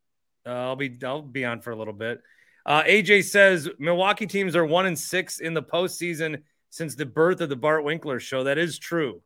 Uh, 0.45 0.49
I'll 0.49 0.75
be 0.75 0.97
I'll 1.03 1.21
be 1.21 1.45
on 1.45 1.61
for 1.61 1.71
a 1.71 1.75
little 1.75 1.93
bit. 1.93 2.21
Uh, 2.65 2.83
AJ 2.83 3.25
says 3.25 3.69
Milwaukee 3.77 4.25
teams 4.25 4.55
are 4.55 4.65
one 4.65 4.85
and 4.85 4.97
six 4.97 5.39
in 5.39 5.53
the 5.53 5.63
postseason 5.63 6.41
since 6.69 6.95
the 6.95 7.05
birth 7.05 7.41
of 7.41 7.49
the 7.49 7.55
Bart 7.55 7.83
Winkler 7.83 8.19
show. 8.19 8.45
That 8.45 8.57
is 8.57 8.79
true. 8.79 9.21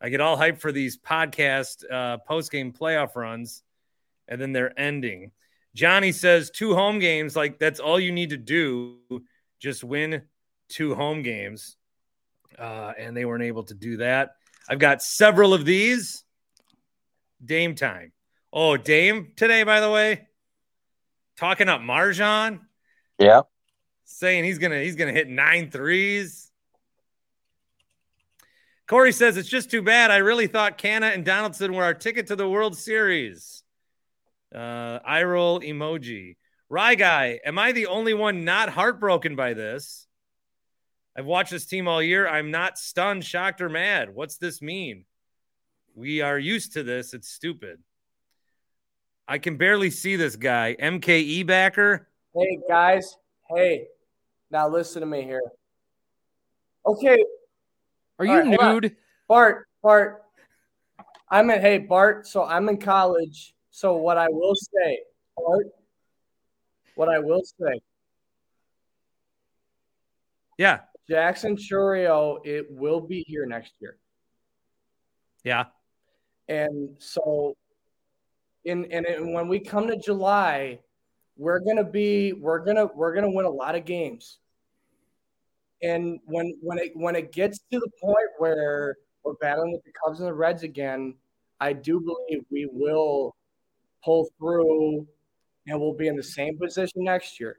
I 0.00 0.10
get 0.10 0.20
all 0.20 0.36
hyped 0.36 0.60
for 0.60 0.70
these 0.70 0.98
podcast 0.98 1.90
uh, 1.90 2.18
post 2.18 2.52
game 2.52 2.72
playoff 2.72 3.16
runs, 3.16 3.62
and 4.28 4.40
then 4.40 4.52
they're 4.52 4.78
ending. 4.78 5.32
Johnny 5.74 6.12
says 6.12 6.50
two 6.50 6.74
home 6.74 6.98
games, 6.98 7.36
like 7.36 7.58
that's 7.58 7.80
all 7.80 8.00
you 8.00 8.12
need 8.12 8.30
to 8.30 8.36
do. 8.36 8.98
Just 9.60 9.84
win 9.84 10.22
two 10.68 10.94
home 10.94 11.22
games. 11.22 11.76
Uh, 12.58 12.92
and 12.98 13.16
they 13.16 13.24
weren't 13.24 13.42
able 13.42 13.64
to 13.64 13.74
do 13.74 13.98
that. 13.98 14.36
I've 14.68 14.78
got 14.78 15.02
several 15.02 15.52
of 15.52 15.64
these. 15.64 16.24
Dame 17.44 17.74
time. 17.74 18.12
Oh, 18.52 18.76
Dame 18.76 19.32
today, 19.36 19.62
by 19.62 19.80
the 19.80 19.90
way, 19.90 20.28
talking 21.36 21.68
up 21.68 21.82
Marjan. 21.82 22.60
Yeah. 23.18 23.42
Saying 24.04 24.44
he's 24.44 24.58
gonna 24.58 24.80
he's 24.80 24.96
gonna 24.96 25.12
hit 25.12 25.28
nine 25.28 25.70
threes. 25.70 26.50
Corey 28.86 29.12
says 29.12 29.36
it's 29.36 29.48
just 29.48 29.70
too 29.70 29.82
bad. 29.82 30.10
I 30.10 30.18
really 30.18 30.46
thought 30.46 30.78
Canha 30.78 31.12
and 31.12 31.24
Donaldson 31.24 31.74
were 31.74 31.82
our 31.82 31.94
ticket 31.94 32.28
to 32.28 32.36
the 32.36 32.48
World 32.48 32.76
Series. 32.76 33.64
Uh, 34.54 34.98
eye 35.04 35.24
roll 35.24 35.60
emoji. 35.60 36.36
Rye 36.68 36.94
guy, 36.94 37.40
am 37.44 37.58
I 37.58 37.72
the 37.72 37.86
only 37.86 38.14
one 38.14 38.44
not 38.44 38.68
heartbroken 38.68 39.36
by 39.36 39.54
this? 39.54 40.06
I've 41.16 41.26
watched 41.26 41.50
this 41.50 41.66
team 41.66 41.88
all 41.88 42.02
year. 42.02 42.28
I'm 42.28 42.50
not 42.50 42.78
stunned, 42.78 43.24
shocked, 43.24 43.60
or 43.60 43.68
mad. 43.68 44.14
What's 44.14 44.36
this 44.36 44.60
mean? 44.60 45.04
We 45.94 46.20
are 46.20 46.38
used 46.38 46.74
to 46.74 46.82
this. 46.82 47.14
It's 47.14 47.28
stupid. 47.28 47.78
I 49.26 49.38
can 49.38 49.56
barely 49.56 49.90
see 49.90 50.16
this 50.16 50.36
guy. 50.36 50.76
MKE 50.80 51.46
backer. 51.46 52.08
Hey 52.34 52.58
guys. 52.68 53.16
Hey. 53.48 53.86
Now 54.50 54.68
listen 54.68 55.00
to 55.00 55.06
me 55.06 55.22
here. 55.22 55.42
Okay, 56.86 57.24
are 58.18 58.24
you 58.24 58.56
right, 58.56 58.82
nude? 58.82 58.96
Bart, 59.28 59.68
Bart. 59.82 60.22
I'm 61.28 61.50
in, 61.50 61.60
hey, 61.60 61.78
Bart. 61.78 62.26
So 62.26 62.44
I'm 62.44 62.68
in 62.68 62.78
college. 62.78 63.54
So 63.76 63.94
what 63.94 64.16
I 64.16 64.28
will 64.30 64.54
say, 64.54 65.00
Bart, 65.36 65.66
what 66.94 67.10
I 67.10 67.18
will 67.18 67.42
say. 67.44 67.78
Yeah. 70.56 70.78
Jackson 71.06 71.58
Chourio, 71.58 72.38
it 72.46 72.68
will 72.70 73.02
be 73.02 73.22
here 73.28 73.44
next 73.44 73.74
year. 73.78 73.98
Yeah. 75.44 75.64
And 76.48 76.96
so 77.00 77.54
in 78.64 78.90
and, 78.90 79.04
and 79.04 79.34
when 79.34 79.46
we 79.46 79.60
come 79.60 79.88
to 79.88 79.98
July, 79.98 80.80
we're 81.36 81.60
gonna 81.60 81.84
be 81.84 82.32
we're 82.32 82.64
gonna 82.64 82.86
we're 82.94 83.14
gonna 83.14 83.30
win 83.30 83.44
a 83.44 83.50
lot 83.50 83.74
of 83.74 83.84
games. 83.84 84.38
And 85.82 86.18
when 86.24 86.56
when 86.62 86.78
it 86.78 86.92
when 86.94 87.14
it 87.14 87.30
gets 87.30 87.58
to 87.70 87.78
the 87.78 87.90
point 88.00 88.30
where 88.38 88.96
we're 89.22 89.34
battling 89.34 89.72
with 89.72 89.84
the 89.84 89.92
Cubs 90.02 90.20
and 90.20 90.28
the 90.28 90.32
Reds 90.32 90.62
again, 90.62 91.16
I 91.60 91.74
do 91.74 92.00
believe 92.00 92.42
we 92.50 92.66
will 92.72 93.36
pull 94.06 94.30
through 94.38 95.04
and 95.66 95.80
we'll 95.80 95.92
be 95.92 96.06
in 96.06 96.16
the 96.16 96.22
same 96.22 96.56
position 96.56 97.02
next 97.02 97.40
year. 97.40 97.58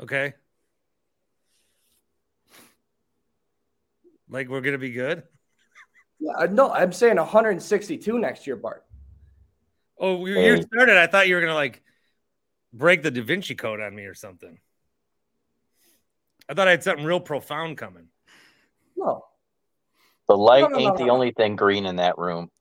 Okay. 0.00 0.32
Like 4.28 4.48
we're 4.48 4.60
gonna 4.60 4.78
be 4.78 4.92
good. 4.92 5.24
Yeah, 6.20 6.46
no, 6.50 6.70
I'm 6.70 6.92
saying 6.92 7.16
162 7.16 8.18
next 8.18 8.46
year, 8.46 8.54
Bart. 8.54 8.84
Oh, 9.98 10.24
you 10.24 10.62
started. 10.62 10.96
I 10.96 11.08
thought 11.08 11.26
you 11.26 11.34
were 11.34 11.40
gonna 11.40 11.54
like 11.54 11.82
break 12.72 13.02
the 13.02 13.10
Da 13.10 13.22
Vinci 13.22 13.56
Code 13.56 13.80
on 13.80 13.94
me 13.94 14.04
or 14.04 14.14
something. 14.14 14.58
I 16.48 16.54
thought 16.54 16.68
I 16.68 16.72
had 16.72 16.84
something 16.84 17.04
real 17.04 17.20
profound 17.20 17.76
coming. 17.76 18.06
No. 18.96 19.24
The 20.30 20.36
light 20.36 20.60
no, 20.60 20.68
no, 20.68 20.78
ain't 20.78 20.98
no, 21.00 21.04
the 21.04 21.10
only 21.10 21.32
thing 21.32 21.56
green 21.56 21.86
in 21.86 21.96
that 21.96 22.16
room. 22.16 22.52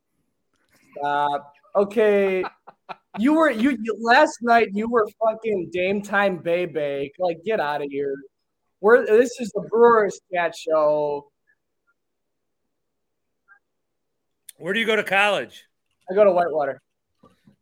Uh, 1.04 1.38
okay. 1.76 2.44
you 3.20 3.36
were 3.36 3.52
you, 3.52 3.78
you 3.80 3.96
last 4.02 4.40
night 4.42 4.70
you 4.74 4.90
were 4.90 5.08
fucking 5.24 5.70
Dame 5.72 6.02
Time 6.02 6.40
Baby. 6.40 7.12
Like 7.20 7.44
get 7.46 7.60
out 7.60 7.84
of 7.84 7.92
here. 7.92 8.16
We're 8.82 9.06
this 9.06 9.40
is 9.40 9.52
the 9.54 9.68
Brewers 9.70 10.20
Cat 10.34 10.56
Show. 10.56 11.30
Where 14.58 14.74
do 14.74 14.80
you 14.80 14.88
go 14.88 14.96
to 14.96 15.04
college? 15.04 15.64
I 16.10 16.16
go 16.16 16.24
to 16.24 16.32
Whitewater. 16.32 16.82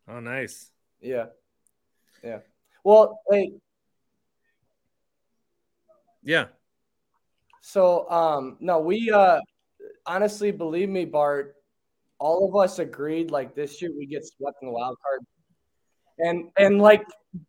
Oh, 0.08 0.20
nice. 0.20 0.70
Yeah. 1.02 1.26
Yeah. 2.24 2.38
Well, 2.82 3.20
hey. 3.30 3.52
Yeah. 6.22 6.46
So, 7.60 8.08
um, 8.08 8.56
no, 8.60 8.78
we 8.78 9.10
uh, 9.10 9.40
honestly, 10.08 10.50
believe 10.50 10.88
me, 10.88 11.04
Bart, 11.04 11.54
all 12.18 12.48
of 12.48 12.56
us 12.56 12.80
agreed 12.80 13.30
like 13.30 13.54
this 13.54 13.80
year 13.80 13.92
we 13.96 14.06
get 14.06 14.24
swept 14.24 14.56
in 14.62 14.68
the 14.68 14.74
wild 14.74 14.96
card, 15.04 15.20
and 16.18 16.50
and 16.58 16.80
like, 16.80 17.04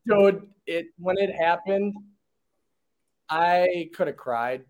dude, 0.05 0.47
it 0.67 0.87
when 0.97 1.17
it 1.17 1.33
happened, 1.33 1.95
I 3.29 3.89
could 3.95 4.07
have 4.07 4.17
cried, 4.17 4.63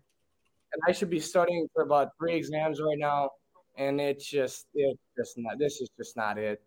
and 0.72 0.82
I 0.88 0.92
should 0.92 1.10
be 1.10 1.20
studying 1.20 1.68
for 1.74 1.82
about 1.82 2.12
three 2.18 2.34
exams 2.34 2.80
right 2.80 2.98
now, 2.98 3.30
and 3.76 4.00
it's 4.00 4.24
just 4.24 4.66
it's 4.72 5.00
just 5.18 5.34
not. 5.36 5.58
This 5.58 5.80
is 5.82 5.90
just 5.98 6.16
not 6.16 6.38
it. 6.38 6.62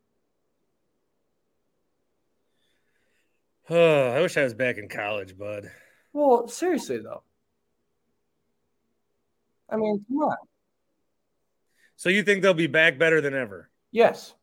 Oh, 3.69 4.09
I 4.15 4.21
wish 4.21 4.37
I 4.37 4.43
was 4.43 4.53
back 4.53 4.77
in 4.77 4.89
college, 4.89 5.37
bud. 5.37 5.71
Well, 6.11 6.47
seriously 6.47 6.99
though. 6.99 7.23
I 9.69 9.77
mean, 9.77 10.05
come 10.07 10.17
on. 10.17 10.37
So 12.03 12.09
you 12.09 12.21
think 12.21 12.41
they'll 12.41 12.53
be 12.53 12.67
back 12.67 12.97
better 12.97 13.21
than 13.21 13.33
ever? 13.33 13.69
Yes. 13.93 14.33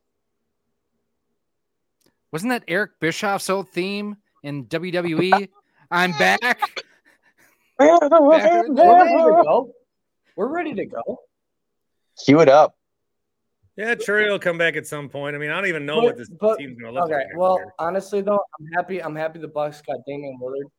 Wasn't 2.31 2.49
that 2.49 2.63
Eric 2.67 2.99
Bischoff's 2.99 3.51
old 3.51 3.69
theme 3.69 4.17
in 4.41 4.65
WWE? 4.65 5.47
I'm 5.91 6.11
back. 6.13 6.59
We're 7.77 7.99
ready 7.99 8.65
to 8.65 8.73
go. 8.73 9.71
We're 10.35 10.47
ready 10.47 10.73
to 10.73 10.85
go. 10.87 11.19
Cue 12.25 12.39
it 12.39 12.49
up. 12.49 12.75
Yeah, 13.75 13.93
Chourio 13.93 14.31
will 14.31 14.39
come 14.39 14.57
back 14.57 14.75
at 14.75 14.87
some 14.87 15.07
point. 15.07 15.35
I 15.35 15.39
mean, 15.39 15.51
I 15.51 15.57
don't 15.57 15.67
even 15.67 15.85
know 15.85 15.97
but, 15.97 16.03
what 16.03 16.17
this 16.17 16.31
but, 16.31 16.57
team's 16.57 16.79
going 16.79 16.91
to 16.91 16.99
look 16.99 17.11
okay, 17.11 17.13
like. 17.13 17.25
Okay, 17.27 17.37
well, 17.37 17.57
here. 17.57 17.71
honestly 17.77 18.21
though, 18.21 18.39
I'm 18.59 18.65
happy. 18.75 19.03
I'm 19.03 19.15
happy 19.15 19.37
the 19.37 19.47
Bucks 19.47 19.83
got 19.83 19.97
Damian 20.07 20.39
Lillard. 20.41 20.71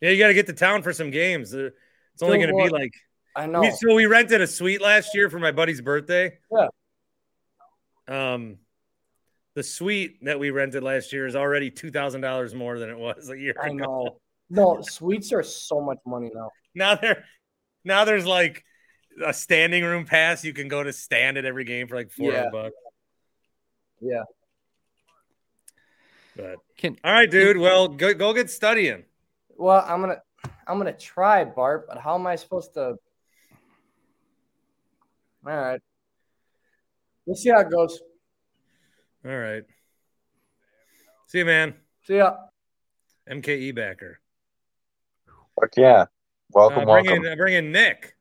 Yeah, 0.00 0.08
you 0.08 0.18
got 0.18 0.28
to 0.28 0.34
get 0.34 0.46
to 0.46 0.54
town 0.54 0.82
for 0.82 0.94
some 0.94 1.10
games. 1.10 1.54
Uh, 1.54 1.68
it's 2.14 2.22
only 2.22 2.38
going 2.38 2.48
to 2.48 2.64
be 2.64 2.70
like 2.70 2.94
I 3.36 3.46
know. 3.46 3.68
so 3.78 3.94
we 3.94 4.06
rented 4.06 4.40
a 4.40 4.46
suite 4.46 4.80
last 4.80 5.14
year 5.14 5.28
for 5.30 5.38
my 5.38 5.50
buddy's 5.52 5.80
birthday. 5.80 6.38
Yeah. 6.52 6.68
Um, 8.06 8.58
the 9.54 9.62
suite 9.62 10.18
that 10.24 10.38
we 10.38 10.50
rented 10.50 10.82
last 10.82 11.12
year 11.12 11.26
is 11.26 11.34
already 11.36 11.70
two 11.70 11.90
thousand 11.90 12.20
dollars 12.20 12.54
more 12.54 12.78
than 12.78 12.90
it 12.90 12.98
was 12.98 13.30
a 13.30 13.38
year 13.38 13.52
ago. 13.52 13.62
I 13.62 13.66
ago. 13.68 13.76
know. 13.76 14.18
No, 14.50 14.78
suites 14.82 15.32
are 15.32 15.42
so 15.42 15.80
much 15.80 15.96
money 16.06 16.30
now. 16.32 16.50
Now 16.74 16.94
there, 16.96 17.24
now 17.82 18.04
there's 18.04 18.26
like 18.26 18.62
a 19.24 19.32
standing 19.32 19.82
room 19.82 20.04
pass. 20.04 20.44
You 20.44 20.52
can 20.52 20.68
go 20.68 20.82
to 20.82 20.92
stand 20.92 21.38
at 21.38 21.46
every 21.46 21.64
game 21.64 21.88
for 21.88 21.96
like 21.96 22.10
four 22.10 22.30
Yeah. 22.30 22.50
bucks. 22.52 22.74
Yeah. 24.02 24.22
But 26.36 26.56
Can 26.76 26.98
all 27.02 27.12
right, 27.12 27.30
dude. 27.30 27.56
Well, 27.56 27.88
go 27.88 28.12
go 28.12 28.34
get 28.34 28.50
studying. 28.50 29.04
Well, 29.56 29.82
I'm 29.88 30.00
gonna 30.00 30.20
I'm 30.68 30.76
gonna 30.78 30.92
try, 30.92 31.44
Bart, 31.44 31.86
but 31.88 31.98
how 31.98 32.14
am 32.14 32.26
I 32.26 32.36
supposed 32.36 32.74
to? 32.74 32.96
All 35.46 35.56
right. 35.56 35.80
We'll 37.26 37.36
see 37.36 37.50
how 37.50 37.60
it 37.60 37.70
goes. 37.70 38.00
All 39.24 39.36
right. 39.36 39.62
See 41.26 41.38
you, 41.38 41.44
man. 41.44 41.74
See 42.06 42.16
ya. 42.16 42.34
MKE 43.30 43.74
backer. 43.74 44.20
Fuck 45.60 45.70
yeah. 45.76 46.04
Welcome, 46.50 46.80
Uh, 46.88 46.92
bring 46.92 47.06
welcome. 47.06 47.24
in, 47.26 47.32
uh, 47.32 47.36
bring 47.36 47.54
in 47.54 47.72
Nick. 47.72 48.14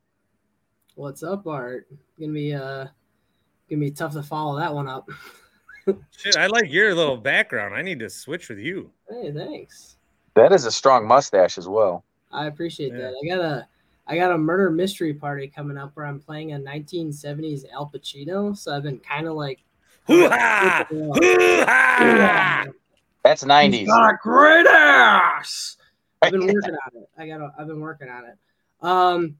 What's 0.95 1.24
up, 1.24 1.45
Art? 1.47 1.88
Gonna 2.19 2.32
be 2.34 2.53
uh 2.53 2.88
gonna 3.69 3.80
be 3.80 3.91
tough 3.91 4.13
to 4.13 4.24
follow 4.24 4.57
that 4.59 4.74
one 4.74 4.88
up. 4.88 5.09
Shit, 6.17 6.38
I 6.38 6.47
like 6.47 6.71
your 6.71 6.93
little 6.95 7.17
background. 7.17 7.76
I 7.76 7.82
need 7.82 7.99
to 7.99 8.09
switch 8.09 8.47
with 8.49 8.59
you. 8.59 8.91
Hey, 9.09 9.32
thanks. 9.34 9.97
That 10.36 10.51
is 10.53 10.65
a 10.65 10.71
strong 10.71 11.05
mustache 11.07 11.57
as 11.57 11.67
well. 11.67 12.05
I 12.32 12.47
appreciate 12.47 12.93
Yeah. 12.93 12.99
that. 13.11 13.15
I 13.24 13.28
got 13.36 13.43
a 13.43 13.67
I 14.08 14.18
got 14.18 14.32
a 14.32 14.38
murder 14.38 14.70
mystery 14.70 15.14
party 15.14 15.47
coming 15.47 15.78
up 15.78 15.91
where 15.93 16.06
I'm 16.06 16.20
playing 16.20 16.54
a 16.54 16.58
1970s 16.58 17.64
Al 17.72 17.89
Pacino. 17.93 18.56
So 18.58 18.76
I've 18.76 18.84
been 18.84 18.99
kind 18.99 19.28
of 19.28 19.34
like 19.36 19.64
Hoo-ha! 20.08 20.86
Hoo-ha! 20.89 22.66
That's 23.24 23.43
90s. 23.45 23.88
got 23.88 24.10
a 24.10 24.18
great 24.22 24.68
ass. 24.68 25.78
I've 26.22 26.32
been 26.32 26.41
working 26.54 26.76
on 26.76 27.01
it. 27.01 27.10
I 27.18 27.28
got. 27.28 27.38
to 27.38 27.54
I've 27.58 27.68
been 27.68 27.80
working 27.80 28.10
on 28.10 28.26
it. 28.26 28.38
Um, 28.82 29.38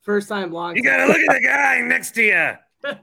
first 0.00 0.28
time 0.28 0.52
long. 0.52 0.76
You 0.76 0.82
gotta 0.82 1.06
look 1.06 1.18
at 1.18 1.34
the 1.42 1.46
guy 1.46 1.80
next 1.82 2.12
to 2.12 2.22
you. 2.22 2.52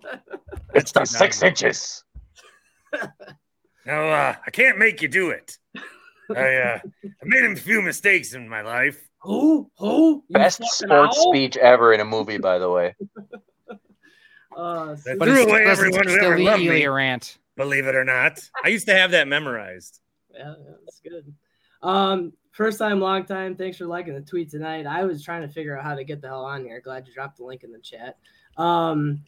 It's 0.74 0.92
the 0.92 1.06
six 1.06 1.42
inches. 1.42 2.04
No, 3.86 4.10
uh, 4.10 4.36
I 4.46 4.52
can't 4.52 4.78
make 4.78 5.02
you 5.02 5.08
do 5.08 5.30
it. 5.30 5.58
I 6.36 6.56
uh, 6.56 6.80
I 7.04 7.24
made 7.24 7.46
a 7.46 7.56
few 7.56 7.82
mistakes 7.82 8.34
in 8.34 8.48
my 8.48 8.62
life. 8.62 9.07
Who? 9.28 9.70
Who? 9.78 10.24
You 10.30 10.34
Best 10.34 10.64
sports 10.64 11.18
owl? 11.20 11.34
speech 11.34 11.58
ever 11.58 11.94
in 11.94 12.00
a 12.00 12.06
movie, 12.06 12.38
by 12.38 12.58
the 12.60 12.70
way. 12.70 12.96
Uh, 14.56 14.96
I 15.08 15.16
But 15.20 15.28
threw 15.28 15.42
it 15.44 15.50
away 15.50 15.66
everyone 15.66 16.08
who 16.08 16.14
the 16.16 16.26
ever 16.26 16.40
loved 16.40 16.64
me. 16.64 16.88
rant. 16.88 17.38
Believe 17.58 17.86
it 17.86 17.94
or 17.94 18.04
not, 18.04 18.40
I 18.66 18.70
used 18.70 18.88
to 18.88 18.96
have 18.96 19.12
that 19.12 19.28
memorized. 19.28 20.00
Yeah, 20.34 20.56
yeah, 20.66 20.72
that's 20.84 21.00
good. 21.02 21.32
Um, 21.84 22.34
first 22.54 22.80
time, 22.80 23.00
long 23.00 23.24
time. 23.24 23.56
Thanks 23.56 23.78
for 23.78 23.86
liking 23.86 24.16
the 24.16 24.22
tweet 24.22 24.50
tonight. 24.50 24.88
I 24.88 25.04
was 25.04 25.24
trying 25.24 25.44
to 25.44 25.48
figure 25.48 25.78
out 25.78 25.84
how 25.84 25.94
to 25.94 26.04
get 26.04 26.22
the 26.22 26.30
hell 26.30 26.44
on 26.44 26.64
here. 26.66 26.82
Glad 26.82 27.06
you 27.08 27.14
dropped 27.14 27.38
the 27.38 27.44
link 27.44 27.64
in 27.64 27.72
the 27.72 27.78
chat. 27.78 28.18
Um, 28.58 29.24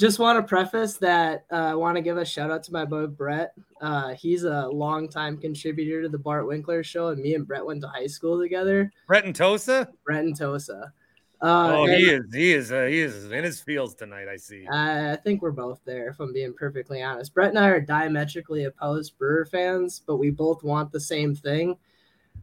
just 0.00 0.18
want 0.18 0.38
to 0.38 0.48
preface 0.48 0.96
that 0.96 1.44
uh, 1.52 1.56
I 1.56 1.74
want 1.74 1.96
to 1.96 2.00
give 2.00 2.16
a 2.16 2.24
shout 2.24 2.50
out 2.50 2.62
to 2.64 2.72
my 2.72 2.86
boy 2.86 3.06
Brett. 3.06 3.52
Uh, 3.82 4.14
he's 4.14 4.44
a 4.44 4.66
longtime 4.68 5.36
contributor 5.36 6.00
to 6.00 6.08
the 6.08 6.18
Bart 6.18 6.46
Winkler 6.46 6.82
show, 6.82 7.08
and 7.08 7.20
me 7.20 7.34
and 7.34 7.46
Brett 7.46 7.64
went 7.64 7.82
to 7.82 7.88
high 7.88 8.06
school 8.06 8.40
together. 8.40 8.90
Brett 9.06 9.26
and 9.26 9.36
Tosa. 9.36 9.90
Brett 10.04 10.24
and 10.24 10.34
Tosa. 10.36 10.94
Uh, 11.42 11.76
oh, 11.76 11.84
and- 11.84 11.92
he 11.92 12.10
is. 12.10 12.34
He 12.34 12.52
is. 12.52 12.72
Uh, 12.72 12.86
he 12.86 13.00
is 13.00 13.30
in 13.30 13.44
his 13.44 13.60
fields 13.60 13.94
tonight. 13.94 14.26
I 14.26 14.36
see. 14.36 14.66
I 14.66 15.12
I 15.12 15.16
think 15.16 15.42
we're 15.42 15.50
both 15.50 15.80
there, 15.84 16.08
if 16.08 16.18
I'm 16.18 16.32
being 16.32 16.54
perfectly 16.54 17.02
honest. 17.02 17.34
Brett 17.34 17.50
and 17.50 17.58
I 17.58 17.68
are 17.68 17.80
diametrically 17.80 18.64
opposed 18.64 19.18
Brewer 19.18 19.44
fans, 19.44 20.02
but 20.06 20.16
we 20.16 20.30
both 20.30 20.62
want 20.62 20.92
the 20.92 21.00
same 21.00 21.34
thing. 21.34 21.76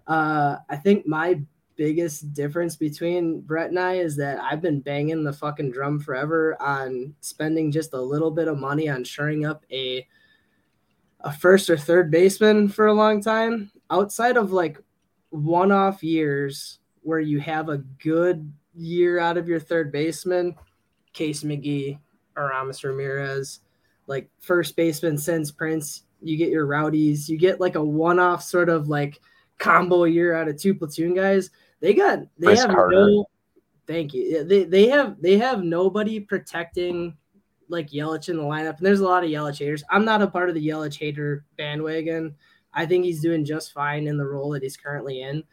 Uh, 0.05 0.57
I 0.69 0.75
think 0.75 1.07
my 1.07 1.41
biggest 1.77 2.33
difference 2.33 2.75
between 2.75 3.41
Brett 3.41 3.69
and 3.69 3.79
I 3.79 3.93
is 3.93 4.15
that 4.17 4.39
I've 4.39 4.61
been 4.61 4.81
banging 4.81 5.23
the 5.23 5.31
fucking 5.31 5.71
drum 5.71 5.99
forever 5.99 6.61
on 6.61 7.13
spending 7.21 7.71
just 7.71 7.93
a 7.93 8.01
little 8.01 8.31
bit 8.31 8.47
of 8.47 8.57
money 8.57 8.89
on 8.89 9.03
shoring 9.03 9.45
up 9.45 9.63
a 9.71 10.05
a 11.21 11.31
first 11.31 11.69
or 11.69 11.77
third 11.77 12.11
baseman 12.11 12.67
for 12.67 12.87
a 12.87 12.93
long 12.93 13.21
time. 13.21 13.71
Outside 13.89 14.37
of 14.37 14.51
like 14.51 14.79
one-off 15.29 16.03
years 16.03 16.79
where 17.01 17.19
you 17.19 17.39
have 17.39 17.69
a 17.69 17.77
good 17.77 18.51
year 18.75 19.19
out 19.19 19.37
of 19.37 19.47
your 19.47 19.59
third 19.59 19.91
baseman, 19.91 20.55
Casey 21.13 21.47
McGehee, 21.47 21.99
Aramis 22.37 22.83
Ramirez, 22.83 23.61
like 24.05 24.29
first 24.39 24.75
baseman 24.75 25.17
since 25.17 25.51
Prince, 25.51 26.03
you 26.21 26.37
get 26.37 26.49
your 26.49 26.65
rowdies, 26.65 27.27
you 27.27 27.37
get 27.37 27.59
like 27.59 27.75
a 27.75 27.83
one-off 27.83 28.43
sort 28.43 28.69
of 28.69 28.87
like 28.87 29.19
combo 29.57 30.03
year 30.03 30.35
out 30.35 30.47
of 30.47 30.57
two 30.57 30.75
platoon 30.75 31.13
guys. 31.15 31.49
They 31.79 31.93
got 31.93 32.19
they 32.37 32.47
Chris 32.47 32.61
have 32.61 32.71
Carter. 32.71 32.95
no 32.95 33.25
thank 33.87 34.13
you. 34.13 34.43
They 34.43 34.65
they 34.65 34.87
have 34.89 35.21
they 35.21 35.37
have 35.37 35.63
nobody 35.63 36.19
protecting 36.19 37.15
like 37.69 37.89
Yelich 37.89 38.29
in 38.29 38.37
the 38.37 38.43
lineup. 38.43 38.77
And 38.77 38.85
there's 38.85 38.99
a 38.99 39.05
lot 39.05 39.23
of 39.23 39.29
Yelich 39.29 39.59
haters. 39.59 39.83
I'm 39.89 40.05
not 40.05 40.21
a 40.21 40.27
part 40.27 40.49
of 40.49 40.55
the 40.55 40.67
Yelich 40.67 40.99
hater 40.99 41.45
bandwagon. 41.57 42.35
I 42.73 42.85
think 42.85 43.05
he's 43.05 43.21
doing 43.21 43.43
just 43.43 43.73
fine 43.73 44.07
in 44.07 44.17
the 44.17 44.25
role 44.25 44.51
that 44.51 44.63
he's 44.63 44.77
currently 44.77 45.21
in. 45.21 45.43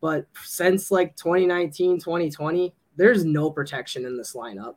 But 0.00 0.26
since 0.42 0.90
like 0.90 1.14
2019, 1.16 2.00
2020, 2.00 2.74
there's 2.96 3.24
no 3.24 3.50
protection 3.50 4.04
in 4.04 4.16
this 4.16 4.34
lineup. 4.34 4.74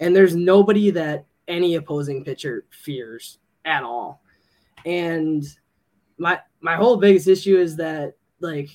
And 0.00 0.14
there's 0.16 0.34
nobody 0.34 0.90
that 0.90 1.26
any 1.46 1.76
opposing 1.76 2.24
pitcher 2.24 2.64
fears 2.70 3.38
at 3.64 3.84
all. 3.84 4.22
And 4.84 5.44
my 6.18 6.40
my 6.60 6.74
whole 6.74 6.96
biggest 6.96 7.28
issue 7.28 7.56
is 7.56 7.76
that 7.76 8.14
like 8.40 8.68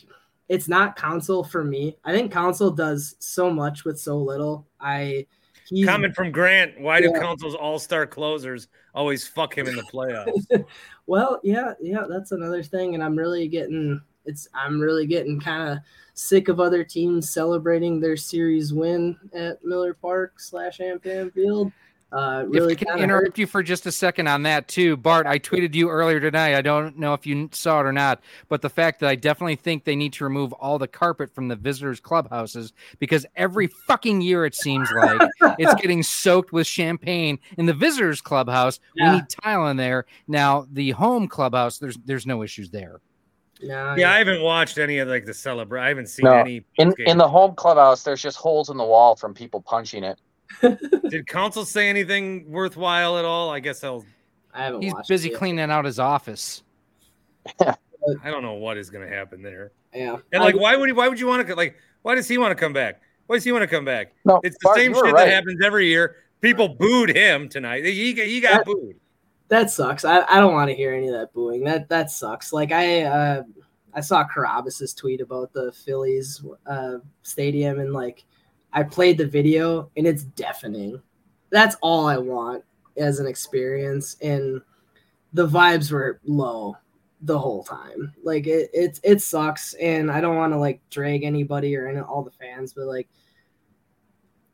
it's 0.49 0.67
not 0.67 0.95
Counsell 0.95 1.43
for 1.43 1.63
me. 1.63 1.95
I 2.03 2.11
think 2.11 2.31
Counsell 2.31 2.71
does 2.71 3.15
so 3.19 3.49
much 3.51 3.85
with 3.85 3.99
so 3.99 4.17
little. 4.17 4.67
I 4.81 5.27
he's 5.69 5.85
Comment 5.85 6.13
from 6.15 6.31
Grant: 6.31 6.79
Why 6.79 6.99
do 6.99 7.11
Yeah. 7.13 7.19
Counsell's 7.19 7.55
all-star 7.55 8.07
closers 8.07 8.67
always 8.93 9.27
fuck 9.27 9.57
him 9.57 9.67
in 9.67 9.75
the 9.75 9.83
playoffs? 9.83 10.65
well, 11.05 11.39
yeah, 11.43 11.73
yeah, 11.79 12.05
that's 12.09 12.31
another 12.31 12.63
thing, 12.63 12.95
and 12.95 13.03
I'm 13.03 13.15
really 13.15 13.47
getting 13.47 14.01
it's 14.25 14.47
I'm 14.53 14.79
really 14.79 15.05
getting 15.05 15.39
kind 15.39 15.69
of 15.69 15.77
sick 16.15 16.49
of 16.49 16.59
other 16.59 16.83
teams 16.83 17.31
celebrating 17.31 17.99
their 17.99 18.17
series 18.17 18.73
win 18.73 19.17
at 19.33 19.63
Miller 19.63 19.93
Park 19.93 20.39
slash 20.39 20.79
AmFam 20.79 21.33
Field. 21.33 21.71
Uh, 22.11 22.43
really 22.47 22.73
if 22.73 22.81
I 22.81 22.85
can 22.85 22.99
interrupt 22.99 23.27
hurt. 23.27 23.37
you 23.37 23.45
for 23.45 23.61
just 23.61 23.85
a 23.85 23.91
second 23.91 24.27
on 24.27 24.41
that 24.43 24.67
too, 24.67 24.97
Bart. 24.97 25.27
I 25.27 25.37
tweeted 25.37 25.75
you 25.75 25.89
earlier 25.89 26.19
tonight. 26.19 26.55
I 26.55 26.61
don't 26.61 26.97
know 26.97 27.13
if 27.13 27.27
you 27.27 27.49
saw 27.51 27.81
it 27.81 27.85
or 27.85 27.93
not, 27.93 28.21
but 28.47 28.63
the 28.63 28.69
fact 28.69 28.99
that 29.01 29.09
I 29.09 29.15
definitely 29.15 29.57
think 29.57 29.83
they 29.83 29.95
need 29.95 30.13
to 30.13 30.23
remove 30.23 30.51
all 30.53 30.79
the 30.79 30.87
carpet 30.87 31.33
from 31.35 31.47
the 31.49 31.55
visitors' 31.55 31.99
clubhouses 31.99 32.73
because 32.97 33.27
every 33.35 33.67
fucking 33.67 34.21
year 34.21 34.43
it 34.45 34.55
seems 34.55 34.89
like 34.91 35.21
it's 35.59 35.79
getting 35.81 36.01
soaked 36.01 36.51
with 36.51 36.65
champagne 36.65 37.37
in 37.59 37.67
the 37.67 37.73
visitors' 37.75 38.21
clubhouse. 38.21 38.79
Yeah. 38.95 39.11
We 39.11 39.15
need 39.17 39.29
tile 39.29 39.67
in 39.67 39.77
there. 39.77 40.05
Now 40.27 40.65
the 40.71 40.91
home 40.91 41.27
clubhouse, 41.27 41.77
there's 41.77 41.97
there's 42.05 42.25
no 42.25 42.41
issues 42.41 42.71
there. 42.71 43.01
No, 43.61 43.93
yeah, 43.95 44.11
I 44.11 44.17
haven't 44.17 44.41
watched 44.41 44.77
any 44.77 44.99
of 44.99 45.09
like 45.09 45.25
the 45.25 45.33
celebration. 45.33 45.83
I 45.83 45.89
haven't 45.89 46.07
seen 46.07 46.23
No, 46.25 46.31
any. 46.33 46.65
in 46.77 46.93
in 47.05 47.17
the 47.17 47.27
home 47.27 47.53
clubhouse, 47.55 48.01
there's 48.03 48.21
just 48.21 48.37
holes 48.37 48.69
in 48.69 48.77
the 48.77 48.85
wall 48.85 49.15
from 49.15 49.33
people 49.33 49.61
punching 49.61 50.03
it. 50.03 50.19
Did 51.09 51.27
Counsell 51.27 51.65
say 51.65 51.89
anything 51.89 52.49
worthwhile 52.49 53.17
at 53.17 53.25
all? 53.25 53.49
I 53.49 53.59
guess 53.59 53.83
I'll. 53.83 54.05
I 54.53 54.63
haven't 54.63 54.81
He's 54.81 54.93
busy 55.07 55.29
it 55.29 55.35
cleaning 55.37 55.69
out 55.69 55.85
his 55.85 55.99
office. 55.99 56.63
I 57.59 57.75
don't 58.31 58.41
know 58.41 58.53
what 58.53 58.77
is 58.77 58.89
going 58.89 59.07
to 59.07 59.15
happen 59.15 59.41
there. 59.41 59.71
Yeah, 59.93 60.17
And 60.31 60.43
like, 60.43 60.55
why 60.55 60.75
would 60.75 60.89
he? 60.89 60.93
Why 60.93 61.07
would 61.07 61.19
you 61.19 61.27
want 61.27 61.47
to? 61.47 61.55
Like, 61.55 61.75
why 62.01 62.15
does 62.15 62.27
he 62.27 62.37
want 62.37 62.51
to 62.51 62.55
come 62.55 62.73
back? 62.73 63.01
Why 63.27 63.35
does 63.35 63.43
he 63.43 63.51
want 63.51 63.61
to 63.63 63.67
come 63.67 63.85
back? 63.85 64.13
No, 64.25 64.39
It's 64.43 64.55
the 64.59 64.65
Bart, 64.65 64.77
same 64.77 64.93
shit 64.93 65.03
right. 65.03 65.25
that 65.25 65.29
happens 65.29 65.63
every 65.63 65.87
year. 65.87 66.17
People 66.41 66.69
booed 66.69 67.15
him 67.15 67.49
tonight. 67.49 67.85
He 67.85 68.13
he 68.13 68.39
got 68.39 68.65
booed. 68.65 68.95
that 69.49 69.69
sucks. 69.69 70.05
I, 70.05 70.21
I 70.29 70.39
don't 70.39 70.53
want 70.53 70.69
to 70.69 70.75
hear 70.75 70.93
any 70.93 71.07
of 71.07 71.13
that 71.13 71.33
booing. 71.33 71.63
That 71.63 71.89
that 71.89 72.09
sucks. 72.11 72.53
Like 72.53 72.71
I 72.71 73.03
uh, 73.03 73.43
I 73.93 74.01
saw 74.01 74.25
Carabas's 74.27 74.93
tweet 74.93 75.21
about 75.21 75.53
the 75.53 75.71
Phillies 75.71 76.43
uh, 76.65 76.97
stadium 77.23 77.79
and 77.79 77.93
like 77.93 78.25
I 78.73 78.83
played 78.83 79.17
the 79.17 79.25
video 79.25 79.89
and 79.97 80.05
it's 80.05 80.23
deafening. 80.23 81.01
That's 81.49 81.75
all 81.81 82.05
I 82.05 82.17
want 82.17 82.63
as 82.97 83.19
an 83.19 83.27
experience 83.27 84.17
and 84.21 84.61
the 85.33 85.47
vibes 85.47 85.91
were 85.91 86.19
low 86.25 86.75
the 87.21 87.37
whole 87.37 87.63
time. 87.63 88.13
Like 88.23 88.47
it 88.47 88.69
it, 88.73 88.99
it 89.03 89.21
sucks 89.21 89.73
and 89.75 90.11
I 90.11 90.21
don't 90.21 90.37
want 90.37 90.53
to 90.53 90.59
like 90.59 90.81
drag 90.89 91.23
anybody 91.23 91.75
or 91.75 91.87
any, 91.87 91.99
all 91.99 92.23
the 92.23 92.31
fans 92.31 92.73
but 92.73 92.85
like 92.85 93.07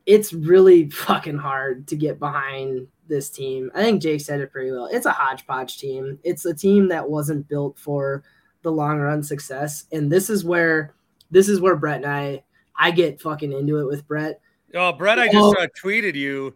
it's 0.05 0.33
really 0.33 0.89
fucking 0.89 1.37
hard 1.37 1.87
to 1.87 1.95
get 1.95 2.19
behind 2.19 2.87
this 3.07 3.29
team. 3.29 3.71
I 3.75 3.83
think 3.83 4.01
Jake 4.01 4.21
said 4.21 4.39
it 4.39 4.51
pretty 4.51 4.71
well. 4.71 4.89
It's 4.91 5.05
a 5.05 5.11
hodgepodge 5.11 5.77
team. 5.77 6.19
It's 6.23 6.45
a 6.45 6.53
team 6.53 6.87
that 6.89 7.07
wasn't 7.07 7.47
built 7.47 7.77
for 7.77 8.23
the 8.61 8.71
long 8.71 8.99
run 8.99 9.21
success. 9.21 9.85
And 9.91 10.11
this 10.11 10.29
is 10.29 10.43
where 10.43 10.95
this 11.31 11.49
is 11.49 11.59
where 11.59 11.75
Brett 11.75 11.97
and 11.97 12.05
I 12.05 12.43
I 12.77 12.91
get 12.91 13.21
fucking 13.21 13.51
into 13.51 13.79
it 13.79 13.85
with 13.87 14.07
Brett. 14.07 14.39
Oh, 14.73 14.91
Brett, 14.93 15.19
I 15.19 15.25
just 15.27 15.37
Oh. 15.37 15.55
uh, 15.57 15.67
tweeted 15.81 16.15
you 16.15 16.53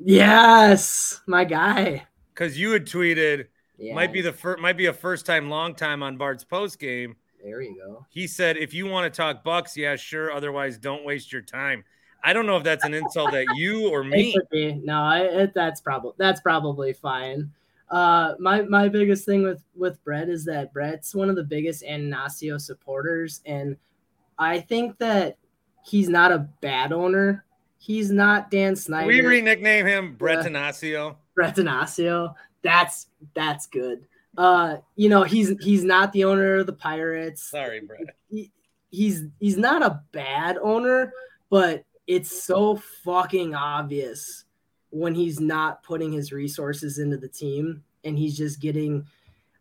Yes, 0.00 1.20
my 1.26 1.44
guy. 1.44 2.06
because 2.34 2.58
you 2.58 2.70
had 2.72 2.86
tweeted 2.86 3.46
Yeah. 3.78 3.94
might 3.94 4.12
be 4.12 4.20
the 4.20 4.32
first 4.32 4.60
might 4.60 4.76
be 4.76 4.86
a 4.86 4.92
first 4.92 5.26
time 5.26 5.48
long 5.48 5.74
time 5.74 6.02
on 6.02 6.16
Bart's 6.16 6.44
post 6.44 6.78
game. 6.78 7.16
There 7.42 7.60
you 7.62 7.76
go. 7.76 8.06
He 8.10 8.26
said, 8.26 8.56
"If 8.56 8.74
you 8.74 8.86
want 8.86 9.12
to 9.12 9.16
talk 9.16 9.44
Bucks, 9.44 9.76
yeah, 9.76 9.96
sure. 9.96 10.32
Otherwise, 10.32 10.78
don't 10.78 11.04
waste 11.04 11.32
your 11.32 11.42
time." 11.42 11.84
I 12.24 12.32
don't 12.32 12.46
know 12.46 12.56
if 12.56 12.64
that's 12.64 12.84
an 12.84 12.94
insult 12.94 13.32
at 13.34 13.46
you 13.56 13.88
or 13.88 14.02
me. 14.02 14.34
No, 14.52 15.00
I, 15.00 15.20
it, 15.20 15.54
that's 15.54 15.80
probably 15.80 16.12
that's 16.18 16.40
probably 16.40 16.92
fine. 16.92 17.52
Uh, 17.90 18.34
my 18.38 18.62
my 18.62 18.88
biggest 18.88 19.24
thing 19.24 19.42
with 19.42 19.62
with 19.76 20.02
Brett 20.04 20.28
is 20.28 20.44
that 20.46 20.72
Brett's 20.72 21.14
one 21.14 21.30
of 21.30 21.36
the 21.36 21.44
biggest 21.44 21.82
Attanasio 21.84 22.60
supporters, 22.60 23.40
and 23.46 23.76
I 24.38 24.60
think 24.60 24.98
that 24.98 25.36
he's 25.84 26.08
not 26.08 26.32
a 26.32 26.48
bad 26.60 26.92
owner. 26.92 27.44
He's 27.78 28.10
not 28.10 28.50
Dan 28.50 28.76
Snyder. 28.76 29.06
We 29.06 29.20
re-nickname 29.20 29.86
him 29.86 30.14
Brett 30.14 30.44
Yeah. 30.44 30.50
Tanasio. 30.50 31.16
Brett 31.34 31.56
Attanasio. 31.56 32.34
That's 32.62 33.06
that's 33.34 33.66
good. 33.66 34.06
Uh, 34.36 34.78
you 34.96 35.08
know, 35.08 35.22
he's 35.22 35.52
he's 35.60 35.84
not 35.84 36.12
the 36.12 36.24
owner 36.24 36.56
of 36.56 36.66
the 36.66 36.72
Pirates. 36.72 37.42
Sorry, 37.42 37.80
Brett. 37.80 38.16
He, 38.28 38.52
he's 38.90 39.24
he's 39.40 39.56
not 39.56 39.82
a 39.82 40.02
bad 40.12 40.58
owner, 40.58 41.12
but 41.50 41.84
it's 42.06 42.42
so 42.44 42.76
fucking 43.04 43.54
obvious 43.54 44.44
when 44.90 45.14
he's 45.14 45.38
not 45.40 45.82
putting 45.82 46.10
his 46.12 46.32
resources 46.32 46.98
into 46.98 47.16
the 47.16 47.28
team 47.28 47.82
and 48.04 48.18
he's 48.18 48.36
just 48.36 48.60
getting 48.60 49.04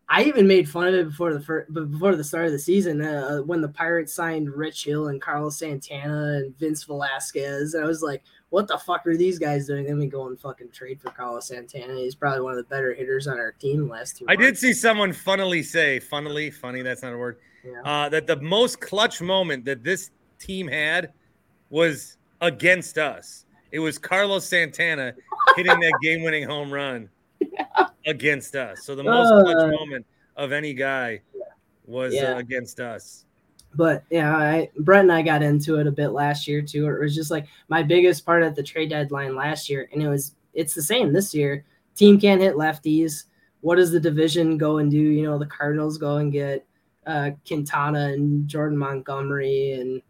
I 0.09 0.23
even 0.23 0.47
made 0.47 0.69
fun 0.69 0.87
of 0.87 0.93
it 0.93 1.09
before 1.09 1.33
the 1.33 1.41
first, 1.41 1.73
before 1.73 2.15
the 2.15 2.23
start 2.23 2.45
of 2.45 2.53
the 2.53 2.59
season 2.59 3.01
uh, 3.01 3.39
when 3.39 3.59
the 3.59 3.67
Pirates 3.67 4.13
signed 4.13 4.49
Rich 4.49 4.85
Hill 4.85 5.09
and 5.09 5.21
Carlos 5.21 5.59
Santana 5.59 6.37
and 6.37 6.57
Vince 6.57 6.85
Velasquez. 6.85 7.73
And 7.73 7.83
I 7.83 7.87
was 7.87 8.01
like, 8.01 8.23
"What 8.49 8.69
the 8.69 8.77
fuck 8.77 9.05
are 9.05 9.17
these 9.17 9.37
guys 9.37 9.67
doing?" 9.67 9.85
Then 9.85 9.97
we 9.99 10.07
go 10.07 10.27
and 10.27 10.39
fucking 10.39 10.71
trade 10.71 11.01
for 11.01 11.09
Carlos 11.11 11.49
Santana. 11.49 11.93
He's 11.95 12.15
probably 12.15 12.39
one 12.39 12.53
of 12.53 12.57
the 12.57 12.63
better 12.63 12.93
hitters 12.93 13.27
on 13.27 13.37
our 13.37 13.51
team 13.51 13.89
last 13.89 14.17
two. 14.17 14.25
I 14.29 14.37
did 14.37 14.57
see 14.57 14.71
someone 14.71 15.11
funnily 15.11 15.61
say, 15.61 15.99
funnily, 15.99 16.51
funny, 16.51 16.81
that's 16.83 17.03
not 17.03 17.11
a 17.11 17.17
word, 17.17 17.39
Yeah. 17.65 17.81
uh, 17.83 18.07
that 18.07 18.27
the 18.27 18.37
most 18.37 18.79
clutch 18.79 19.21
moment 19.21 19.65
that 19.65 19.83
this 19.83 20.11
team 20.39 20.69
had 20.69 21.11
was 21.69 22.15
against 22.39 22.97
us. 22.97 23.45
It 23.73 23.79
was 23.79 23.97
Carlos 23.97 24.45
Santana 24.45 25.13
hitting 25.57 25.77
that 25.81 25.93
game 26.01 26.23
winning 26.23 26.47
home 26.47 26.71
run 26.71 27.09
against 28.05 28.55
us. 28.55 28.83
So 28.83 28.95
the 28.95 29.03
most 29.03 29.31
Uh, 29.31 29.43
clutch 29.43 29.71
moment 29.71 30.05
of 30.35 30.51
any 30.51 30.73
guy 30.73 31.21
was 31.85 32.13
Yeah. 32.13 32.33
uh, 32.35 32.39
against 32.39 32.79
us. 32.79 33.25
But 33.75 34.03
yeah, 34.09 34.35
I, 34.35 34.69
Brett 34.79 35.01
and 35.01 35.11
I 35.11 35.21
got 35.21 35.43
into 35.43 35.75
it 35.77 35.87
a 35.87 35.91
bit 35.91 36.09
last 36.09 36.47
year 36.47 36.61
too. 36.61 36.87
It 36.87 36.99
was 36.99 37.13
just 37.13 37.29
like 37.31 37.47
my 37.67 37.83
biggest 37.83 38.25
part 38.25 38.43
at 38.43 38.55
the 38.55 38.63
trade 38.63 38.89
deadline 38.89 39.35
last 39.35 39.69
year, 39.69 39.87
and 39.93 40.01
it 40.01 40.07
was 40.07 40.35
it's 40.53 40.73
the 40.73 40.81
same 40.81 41.13
this 41.13 41.33
year. 41.35 41.63
Team 41.95 42.19
can't 42.19 42.41
hit 42.41 42.55
lefties. 42.55 43.25
What 43.61 43.75
does 43.75 43.91
the 43.91 43.99
division 43.99 44.57
go 44.57 44.77
and 44.77 44.89
do? 44.89 44.97
You 44.97 45.23
know, 45.23 45.37
the 45.37 45.45
Cardinals 45.45 45.97
go 45.97 46.17
and 46.17 46.31
get 46.31 46.65
uh, 47.05 47.31
Quintana 47.45 48.07
and 48.13 48.47
Jordan 48.47 48.77
Montgomery, 48.77 49.73
and 49.73 50.01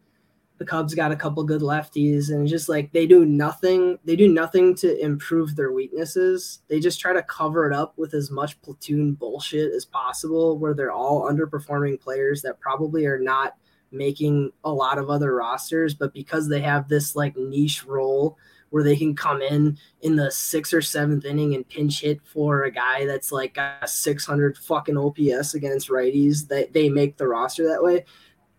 the 0.58 0.66
Cubs 0.66 0.96
got 0.96 1.12
a 1.12 1.16
couple 1.16 1.44
good 1.44 1.62
lefties, 1.62 2.30
and 2.30 2.48
just 2.48 2.68
like 2.68 2.92
they 2.92 3.06
do 3.06 3.26
nothing, 3.26 4.00
they 4.06 4.16
do 4.16 4.28
nothing 4.28 4.74
to 4.76 5.00
improve 5.00 5.56
their 5.56 5.72
weaknesses. 5.72 6.60
They 6.68 6.80
just 6.80 7.00
try 7.00 7.14
to 7.14 7.24
cover 7.24 7.70
it 7.70 7.76
up 7.76 7.94
with 7.98 8.14
as 8.14 8.32
much 8.32 8.60
platoon 8.62 9.14
bullshit 9.14 9.74
as 9.74 9.86
possible, 9.86 10.58
where 10.58 10.74
they're 10.74 10.92
all 10.92 11.30
underperforming 11.30 12.00
players 12.00 12.42
that 12.42 12.60
probably 12.60 13.06
are 13.06 13.20
not 13.20 13.56
making 13.92 14.52
a 14.64 14.72
lot 14.72 14.98
of 14.98 15.10
other 15.10 15.36
rosters, 15.36 15.94
but 15.94 16.14
because 16.14 16.50
they 16.50 16.62
have 16.62 16.88
this 16.88 17.16
like 17.16 17.38
niche 17.38 17.86
role 17.86 18.38
where 18.70 18.84
they 18.84 18.98
can 18.98 19.16
come 19.16 19.42
in 19.42 19.78
in 20.02 20.18
the 20.18 20.30
sixth 20.30 20.74
or 20.74 20.82
seventh 20.82 21.24
inning 21.24 21.56
and 21.56 21.70
pinch 21.70 22.02
hit 22.02 22.20
for 22.26 22.64
a 22.64 22.72
guy 22.72 23.06
that's 23.06 23.32
like 23.32 23.58
a 23.58 23.88
600 23.88 24.58
fucking 24.58 24.98
OPS 24.98 25.54
against 25.54 25.88
righties, 25.88 26.48
that 26.50 26.74
they 26.74 26.90
make 26.90 27.16
the 27.16 27.28
roster 27.28 27.66
that 27.66 27.82
way 27.82 28.04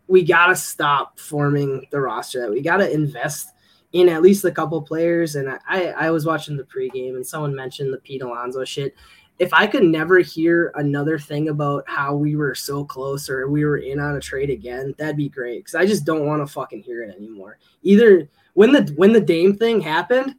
we 0.08 0.24
gotta 0.24 0.56
stop 0.56 1.20
forming 1.20 1.86
the 1.90 2.00
roster 2.00 2.40
that 2.40 2.50
we 2.50 2.62
gotta 2.62 2.90
invest 2.90 3.52
in 3.92 4.08
at 4.08 4.22
least 4.22 4.44
a 4.44 4.50
couple 4.50 4.80
players. 4.82 5.36
And 5.36 5.58
I, 5.68 5.86
I 5.88 6.10
was 6.10 6.26
watching 6.26 6.56
the 6.56 6.64
pregame 6.64 7.16
and 7.16 7.26
someone 7.26 7.54
mentioned 7.54 7.92
the 7.92 7.98
Pete 7.98 8.22
Alonso 8.22 8.64
shit. 8.64 8.94
If 9.38 9.54
I 9.54 9.68
could 9.68 9.84
never 9.84 10.18
hear 10.18 10.72
another 10.74 11.18
thing 11.18 11.48
about 11.48 11.84
how 11.86 12.14
we 12.14 12.34
were 12.34 12.56
so 12.56 12.84
close 12.84 13.30
or 13.30 13.48
we 13.48 13.64
were 13.64 13.78
in 13.78 14.00
on 14.00 14.16
a 14.16 14.20
trade 14.20 14.50
again, 14.50 14.94
that'd 14.98 15.16
be 15.16 15.28
great. 15.28 15.64
Cause 15.64 15.76
I 15.76 15.86
just 15.86 16.04
don't 16.04 16.26
want 16.26 16.44
to 16.44 16.52
fucking 16.52 16.82
hear 16.82 17.04
it 17.04 17.14
anymore. 17.14 17.58
Either 17.82 18.28
when 18.54 18.72
the 18.72 18.92
when 18.96 19.12
the 19.12 19.20
Dame 19.20 19.54
thing 19.54 19.80
happened, 19.80 20.34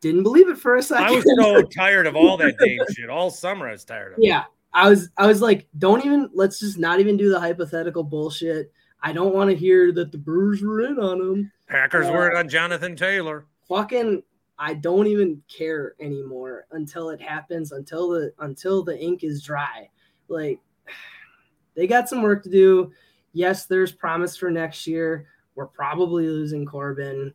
didn't 0.00 0.22
believe 0.22 0.48
it 0.48 0.58
for 0.58 0.76
a 0.76 0.82
second. 0.82 1.06
I 1.06 1.10
was 1.10 1.24
so 1.40 1.62
tired 1.74 2.06
of 2.06 2.14
all 2.14 2.36
that 2.36 2.58
Dame 2.58 2.80
shit. 2.94 3.08
All 3.08 3.30
summer 3.30 3.68
I 3.68 3.72
was 3.72 3.84
tired 3.84 4.12
of 4.12 4.18
it. 4.18 4.24
I 4.72 4.88
was 4.88 5.10
I 5.16 5.26
was 5.26 5.40
like, 5.40 5.66
don't 5.78 6.04
even 6.04 6.30
let's 6.34 6.60
just 6.60 6.78
not 6.78 7.00
even 7.00 7.16
do 7.16 7.30
the 7.30 7.40
hypothetical 7.40 8.04
bullshit. 8.04 8.72
I 9.02 9.12
don't 9.12 9.34
want 9.34 9.50
to 9.50 9.56
hear 9.56 9.92
that 9.92 10.12
the 10.12 10.18
Brewers 10.18 10.62
were 10.62 10.82
in 10.82 10.98
on 10.98 11.20
him. 11.20 11.52
Packers 11.68 12.08
Uh, 12.08 12.12
were 12.12 12.30
in 12.30 12.36
on 12.36 12.48
Jonathan 12.48 12.96
Taylor. 12.96 13.46
Fucking 13.68 14.22
I 14.58 14.74
don't 14.74 15.06
even 15.06 15.40
care 15.48 15.94
anymore 16.00 16.66
until 16.72 17.10
it 17.10 17.20
happens, 17.20 17.72
until 17.72 18.10
the 18.10 18.32
until 18.40 18.82
the 18.82 18.98
ink 18.98 19.24
is 19.24 19.42
dry. 19.42 19.88
Like 20.28 20.60
they 21.74 21.86
got 21.86 22.08
some 22.08 22.22
work 22.22 22.42
to 22.44 22.50
do. 22.50 22.92
Yes, 23.32 23.66
there's 23.66 23.92
promise 23.92 24.36
for 24.36 24.50
next 24.50 24.86
year. 24.86 25.26
We're 25.54 25.66
probably 25.66 26.26
losing 26.26 26.66
Corbin. 26.66 27.32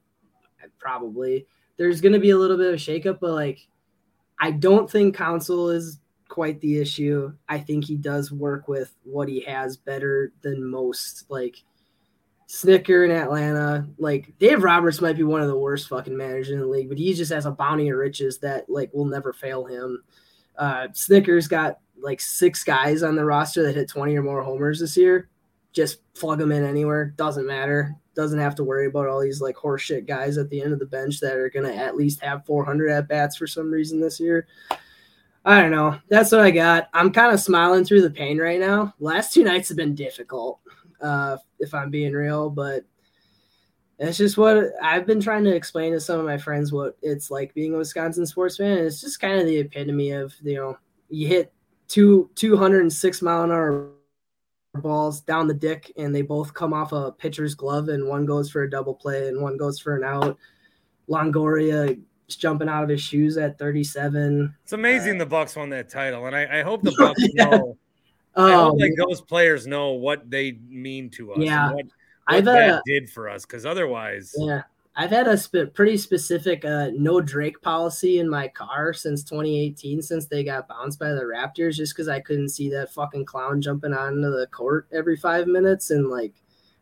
Probably. 0.79 1.47
There's 1.77 2.01
gonna 2.01 2.19
be 2.19 2.31
a 2.31 2.37
little 2.37 2.57
bit 2.57 2.73
of 2.73 2.79
shakeup, 2.79 3.19
but 3.19 3.31
like 3.31 3.67
I 4.39 4.51
don't 4.51 4.89
think 4.89 5.15
Counsell 5.15 5.69
is 5.69 5.99
quite 6.33 6.59
the 6.61 6.79
issue. 6.79 7.31
I 7.47 7.59
think 7.59 7.85
he 7.85 7.95
does 7.95 8.31
work 8.31 8.67
with 8.67 8.95
what 9.03 9.29
he 9.29 9.41
has 9.41 9.77
better 9.77 10.33
than 10.41 10.65
most. 10.65 11.25
Like 11.29 11.63
Snitker 12.49 13.05
in 13.05 13.11
Atlanta, 13.11 13.87
like 13.99 14.33
Dave 14.39 14.63
Roberts 14.63 14.99
might 14.99 15.15
be 15.15 15.21
one 15.21 15.41
of 15.41 15.47
the 15.47 15.55
worst 15.55 15.87
fucking 15.89 16.17
managers 16.17 16.49
in 16.49 16.59
the 16.59 16.65
league, 16.65 16.89
but 16.89 16.97
he 16.97 17.13
just 17.13 17.31
has 17.31 17.45
a 17.45 17.51
bounty 17.51 17.87
of 17.89 17.99
riches 17.99 18.39
that 18.39 18.67
like 18.67 18.91
will 18.95 19.05
never 19.05 19.31
fail 19.31 19.63
him. 19.65 20.03
Uh, 20.57 20.87
Snitker's 20.87 21.47
got 21.47 21.77
like 22.01 22.19
six 22.19 22.63
guys 22.63 23.03
on 23.03 23.15
the 23.15 23.23
roster 23.23 23.61
that 23.61 23.75
hit 23.75 23.87
20 23.87 24.17
or 24.17 24.23
more 24.23 24.41
homers 24.41 24.79
this 24.79 24.97
year. 24.97 25.29
Just 25.71 25.99
plug 26.15 26.39
them 26.39 26.51
in 26.51 26.65
anywhere. 26.65 27.13
Doesn't 27.15 27.45
matter. 27.45 27.95
Doesn't 28.15 28.39
have 28.39 28.55
to 28.55 28.63
worry 28.63 28.87
about 28.87 29.07
all 29.07 29.21
these 29.21 29.39
like 29.39 29.55
horseshit 29.55 30.07
guys 30.07 30.39
at 30.39 30.49
the 30.49 30.63
end 30.63 30.73
of 30.73 30.79
the 30.79 30.87
bench 30.87 31.19
that 31.19 31.35
are 31.35 31.51
going 31.51 31.67
to 31.67 31.75
at 31.75 31.95
least 31.95 32.21
have 32.21 32.43
400 32.47 32.89
at 32.89 33.07
bats 33.07 33.35
for 33.35 33.45
some 33.45 33.69
reason 33.69 34.01
this 34.01 34.19
year. 34.19 34.47
I 35.45 35.61
don't 35.61 35.71
know. 35.71 35.99
That's 36.07 36.31
what 36.31 36.41
I 36.41 36.51
got. 36.51 36.89
I'm 36.93 37.11
kind 37.11 37.33
of 37.33 37.39
smiling 37.39 37.83
through 37.83 38.01
the 38.01 38.09
pain 38.09 38.37
right 38.37 38.59
now. 38.59 38.93
Last 38.99 39.33
two 39.33 39.43
nights 39.43 39.67
have 39.67 39.77
been 39.77 39.95
difficult, 39.95 40.59
uh, 41.01 41.37
if 41.59 41.73
I'm 41.73 41.89
being 41.89 42.13
real, 42.13 42.49
but 42.49 42.85
it's 43.99 44.17
just 44.17 44.37
what 44.37 44.71
I've 44.81 45.05
been 45.05 45.19
trying 45.19 45.43
to 45.43 45.55
explain 45.55 45.93
to 45.93 45.99
some 45.99 46.19
of 46.19 46.25
my 46.25 46.37
friends 46.37 46.71
what 46.71 46.97
it's 47.01 47.29
like 47.29 47.53
being 47.53 47.73
a 47.73 47.77
Wisconsin 47.77 48.25
sports 48.25 48.57
fan. 48.57 48.77
It's 48.77 49.01
just 49.01 49.19
kind 49.19 49.39
of 49.39 49.45
the 49.45 49.57
epitome 49.57 50.11
of, 50.11 50.33
you 50.41 50.55
know, 50.55 50.77
you 51.09 51.27
hit 51.27 51.53
two 51.87 52.29
206 52.35 53.21
mile 53.21 53.43
an 53.43 53.51
hour 53.51 53.91
balls 54.75 55.21
down 55.21 55.47
the 55.47 55.53
dick 55.53 55.91
and 55.97 56.15
they 56.15 56.21
both 56.21 56.53
come 56.53 56.73
off 56.73 56.93
a 56.93 57.11
pitcher's 57.11 57.53
glove 57.53 57.89
and 57.89 58.07
one 58.07 58.25
goes 58.25 58.49
for 58.49 58.63
a 58.63 58.69
double 58.69 58.95
play 58.95 59.27
and 59.27 59.41
one 59.41 59.57
goes 59.57 59.79
for 59.79 59.95
an 59.95 60.03
out. 60.03 60.37
Longoria 61.09 62.01
jumping 62.35 62.69
out 62.69 62.83
of 62.83 62.89
his 62.89 63.01
shoes 63.01 63.37
at 63.37 63.57
37. 63.59 64.53
It's 64.63 64.73
amazing 64.73 65.17
the 65.17 65.25
Bucks 65.25 65.55
won 65.55 65.69
that 65.69 65.89
title, 65.89 66.25
and 66.25 66.35
I, 66.35 66.59
I 66.59 66.61
hope 66.63 66.81
the 66.83 66.91
Bucks 66.97 67.21
Yeah. 67.33 67.45
know. 67.45 67.77
I 68.35 68.51
hope 68.53 68.73
Um, 68.73 68.77
like 68.79 68.93
those 68.97 69.21
players 69.21 69.67
know 69.67 69.91
what 69.91 70.29
they 70.29 70.57
mean 70.67 71.09
to 71.11 71.33
us. 71.33 71.39
Yeah. 71.39 71.67
what, 71.67 71.75
what 71.75 71.85
I've, 72.27 72.45
that 72.45 72.69
uh, 72.69 72.81
did 72.85 73.09
for 73.09 73.29
us, 73.29 73.45
because 73.45 73.65
otherwise, 73.65 74.33
Yeah, 74.37 74.63
I've 74.95 75.11
had 75.11 75.27
a 75.27 75.37
sp- 75.37 75.69
pretty 75.75 75.97
specific 75.97 76.65
uh, 76.65 76.89
no 76.95 77.21
Drake 77.21 77.61
policy 77.61 78.19
in 78.19 78.27
my 78.29 78.47
car 78.47 78.91
since 78.93 79.23
2018, 79.23 80.01
since 80.01 80.25
they 80.25 80.43
got 80.43 80.67
bounced 80.67 80.97
by 80.99 81.09
the 81.11 81.21
Raptors, 81.21 81.75
just 81.75 81.93
because 81.93 82.07
I 82.07 82.21
couldn't 82.21 82.49
see 82.49 82.69
that 82.71 82.91
fucking 82.93 83.25
clown 83.25 83.61
jumping 83.61 83.93
onto 83.93 84.21
the 84.31 84.47
court 84.51 84.87
every 84.91 85.15
five 85.17 85.45
minutes, 85.47 85.91
and 85.91 86.09
like 86.09 86.33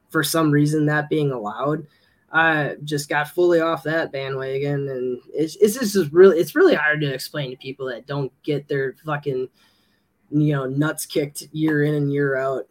for 0.10 0.24
some 0.24 0.52
reason 0.52 0.86
that 0.86 1.10
being 1.10 1.32
allowed, 1.32 1.86
I 2.34 2.76
just 2.84 3.10
got 3.10 3.30
fully 3.30 3.60
off 3.60 3.84
that 3.84 4.12
bandwagon, 4.12 4.88
and 4.90 5.22
it's 5.34 5.56
it's 5.58 5.78
just 5.78 6.12
really 6.12 6.40
it's 6.40 6.56
really 6.56 6.76
hard 6.76 7.02
to 7.02 7.14
explain 7.14 7.52
to 7.52 7.58
people 7.58 7.88
that 7.88 8.08
don't 8.08 8.32
get 8.44 8.68
their 8.68 8.96
fucking 9.06 9.50
you 10.32 10.54
know 10.54 10.66
nuts 10.66 11.06
kicked 11.06 11.44
year 11.52 11.84
in 11.84 11.94
and 11.96 12.12
year 12.12 12.38
out 12.38 12.68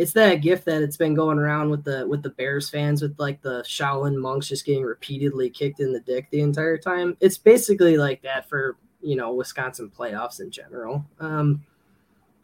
it's 0.00 0.14
that 0.14 0.36
gift 0.36 0.64
that 0.64 0.80
it's 0.80 0.96
been 0.96 1.12
going 1.12 1.38
around 1.38 1.68
with 1.68 1.84
the 1.84 2.06
with 2.08 2.22
the 2.22 2.30
Bears 2.30 2.70
fans 2.70 3.02
with 3.02 3.14
like 3.18 3.42
the 3.42 3.62
Shaolin 3.66 4.16
monks 4.16 4.48
just 4.48 4.64
getting 4.64 4.82
repeatedly 4.82 5.50
kicked 5.50 5.78
in 5.78 5.92
the 5.92 6.00
dick 6.00 6.26
the 6.30 6.40
entire 6.40 6.78
time. 6.78 7.18
It's 7.20 7.36
basically 7.36 7.98
like 7.98 8.22
that 8.22 8.48
for 8.48 8.78
you 9.02 9.14
know 9.14 9.34
Wisconsin 9.34 9.92
playoffs 9.94 10.40
in 10.40 10.50
general. 10.50 11.04
Um, 11.18 11.62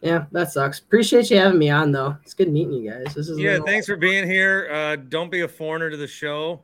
yeah, 0.01 0.25
that 0.31 0.51
sucks. 0.51 0.79
Appreciate 0.79 1.29
you 1.31 1.37
having 1.37 1.59
me 1.59 1.69
on 1.69 1.91
though. 1.91 2.17
It's 2.23 2.33
good 2.33 2.51
meeting 2.51 2.73
you 2.73 2.91
guys. 2.91 3.13
This 3.15 3.29
is 3.29 3.39
yeah. 3.39 3.59
Thanks 3.65 3.87
for 3.87 3.95
being 3.97 4.29
here. 4.29 4.69
Uh, 4.71 4.95
don't 4.95 5.31
be 5.31 5.41
a 5.41 5.47
foreigner 5.47 5.89
to 5.89 5.97
the 5.97 6.07
show. 6.07 6.61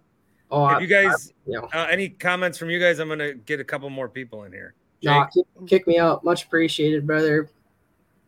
Oh, 0.51 0.65
if 0.67 0.71
I- 0.77 0.79
you 0.81 0.87
guys, 0.87 1.31
I- 1.47 1.49
you 1.51 1.53
know. 1.61 1.69
uh, 1.73 1.87
any 1.89 2.09
comments 2.09 2.57
from 2.57 2.69
you 2.69 2.79
guys, 2.79 2.99
I'm 2.99 3.09
gonna 3.09 3.33
get 3.33 3.59
a 3.59 3.63
couple 3.63 3.89
more 3.89 4.07
people 4.07 4.43
in 4.43 4.51
here. 4.51 4.75
No, 5.03 5.25
kick, 5.33 5.45
kick 5.67 5.87
me 5.87 5.97
out. 5.99 6.23
Much 6.23 6.45
appreciated, 6.45 7.05
brother. 7.05 7.49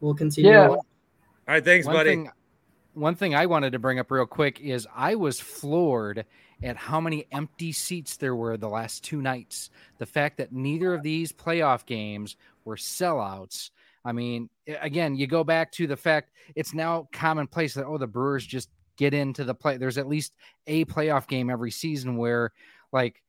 We'll 0.01 0.14
continue. 0.16 0.51
Yeah. 0.51 0.68
All 0.68 0.84
right, 1.47 1.64
thanks, 1.64 1.86
One 1.86 1.95
buddy. 1.95 2.10
thing- 2.10 2.32
one 2.95 3.16
thing 3.16 3.36
I 3.36 3.45
wanted 3.45 3.72
to 3.74 3.80
bring 3.80 3.99
up 3.99 4.10
real 4.10 4.26
quick 4.26 4.60
is 4.62 4.88
I 4.95 5.16
was 5.16 5.39
floored 5.39 6.26
at 6.64 6.78
how 6.78 7.01
many 7.01 7.28
empty 7.32 7.72
seats 7.74 8.16
there 8.18 8.36
were 8.36 8.56
the 8.58 8.70
last 8.70 9.03
two 9.03 9.22
nights. 9.22 9.70
The 9.97 10.06
fact 10.06 10.38
that 10.38 10.53
neither 10.53 10.93
of 10.93 11.03
these 11.03 11.32
playoff 11.34 11.86
games 11.86 12.38
were 12.64 12.78
sellouts. 12.78 13.70
I 14.06 14.12
mean, 14.12 14.49
again, 14.68 15.16
you 15.16 15.26
go 15.26 15.43
back 15.43 15.72
to 15.74 15.88
the 15.88 15.97
fact 15.97 16.32
it's 16.56 16.74
now 16.74 17.10
commonplace 17.12 17.74
that 17.74 17.86
oh, 17.86 17.97
the 17.97 18.08
Brewers 18.08 18.45
just 18.45 18.70
get 18.97 19.14
into 19.14 19.43
the 19.43 19.56
play. 19.56 19.78
There's 19.78 19.97
at 19.97 20.08
least 20.08 20.34
a 20.68 20.86
playoff 20.86 21.28
game 21.28 21.49
every 21.49 21.72
season 21.72 22.16
where, 22.16 22.53
like, 22.91 23.22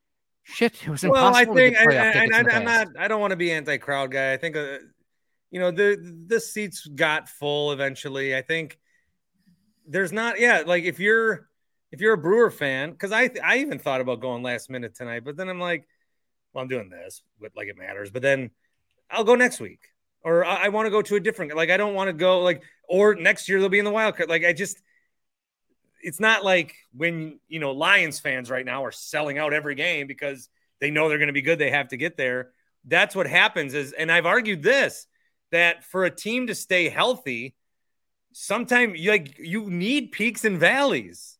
shit, 0.43 0.75
it 0.83 0.89
was 0.89 1.03
impossible. 1.03 1.31
Well, 1.31 1.35
I 1.35 1.45
think, 1.45 1.77
I, 1.79 2.51
I, 2.53 2.57
am 2.57 2.65
not. 2.65 2.89
I 2.99 3.09
don't 3.09 3.21
want 3.21 3.31
to 3.31 3.37
be 3.37 3.51
anti-crowd 3.51 4.13
guy. 4.13 4.35
I 4.35 4.37
think, 4.37 4.55
uh, 4.55 4.79
you 5.51 5.61
know, 5.61 5.71
the 5.71 6.25
the 6.27 6.41
seats 6.41 6.87
got 6.87 7.29
full 7.29 7.73
eventually. 7.73 8.37
I 8.37 8.43
think 8.43 8.79
there's 9.87 10.13
not. 10.13 10.39
Yeah, 10.39 10.63
like 10.67 10.85
if 10.85 11.01
you're 11.01 11.49
if 11.91 12.01
you're 12.03 12.13
a 12.13 12.19
Brewer 12.19 12.51
fan, 12.51 12.91
because 12.91 13.13
I 13.13 13.31
I 13.43 13.59
even 13.59 13.79
thought 13.79 14.03
about 14.03 14.21
going 14.21 14.43
last 14.43 14.69
minute 14.69 14.95
tonight, 14.95 15.25
but 15.25 15.37
then 15.37 15.49
I'm 15.49 15.61
like, 15.61 15.89
well, 16.53 16.63
I'm 16.63 16.69
doing 16.69 16.91
this, 16.91 17.23
but 17.41 17.53
like 17.57 17.69
it 17.69 17.79
matters. 17.79 18.11
But 18.11 18.23
then 18.23 18.51
I'll 19.11 19.25
go 19.25 19.35
next 19.35 19.61
week, 19.61 19.81
or 20.27 20.45
I, 20.45 20.65
I 20.65 20.69
want 20.71 20.87
to 20.87 20.91
go 20.91 21.03
to 21.03 21.15
a 21.15 21.21
different. 21.21 21.55
Like 21.55 21.71
I 21.71 21.77
don't 21.77 21.95
want 21.95 22.09
to 22.09 22.13
go 22.13 22.41
like, 22.41 22.63
or 22.89 23.15
next 23.15 23.49
year 23.49 23.61
they'll 23.61 23.69
be 23.69 23.79
in 23.79 23.85
the 23.85 23.91
wild 23.91 24.17
card. 24.17 24.29
Like 24.29 24.45
I 24.45 24.53
just, 24.53 24.83
it's 26.03 26.21
not 26.21 26.45
like 26.45 26.75
when 26.93 27.39
you 27.49 27.61
know 27.61 27.73
Lions 27.73 28.19
fans 28.19 28.51
right 28.51 28.67
now 28.67 28.85
are 28.85 28.93
selling 28.93 29.39
out 29.39 29.53
every 29.53 29.77
game 29.77 30.07
because 30.07 30.49
they 30.81 30.91
know 30.91 31.09
they're 31.09 31.19
going 31.19 31.29
to 31.29 31.33
be 31.33 31.43
good. 31.43 31.59
They 31.59 31.71
have 31.71 31.89
to 31.89 31.97
get 31.97 32.17
there. 32.17 32.51
That's 32.85 33.15
what 33.15 33.27
happens. 33.27 33.73
Is 33.73 33.93
and 33.93 34.11
I've 34.11 34.27
argued 34.27 34.63
this 34.63 35.07
that 35.53 35.85
for 35.85 36.05
a 36.05 36.11
team 36.11 36.49
to 36.49 36.55
stay 36.55 36.89
healthy, 36.89 37.55
sometimes 38.33 38.99
like 39.07 39.39
you 39.39 39.71
need 39.71 40.13
peaks 40.13 40.45
and 40.45 40.59
valleys 40.59 41.37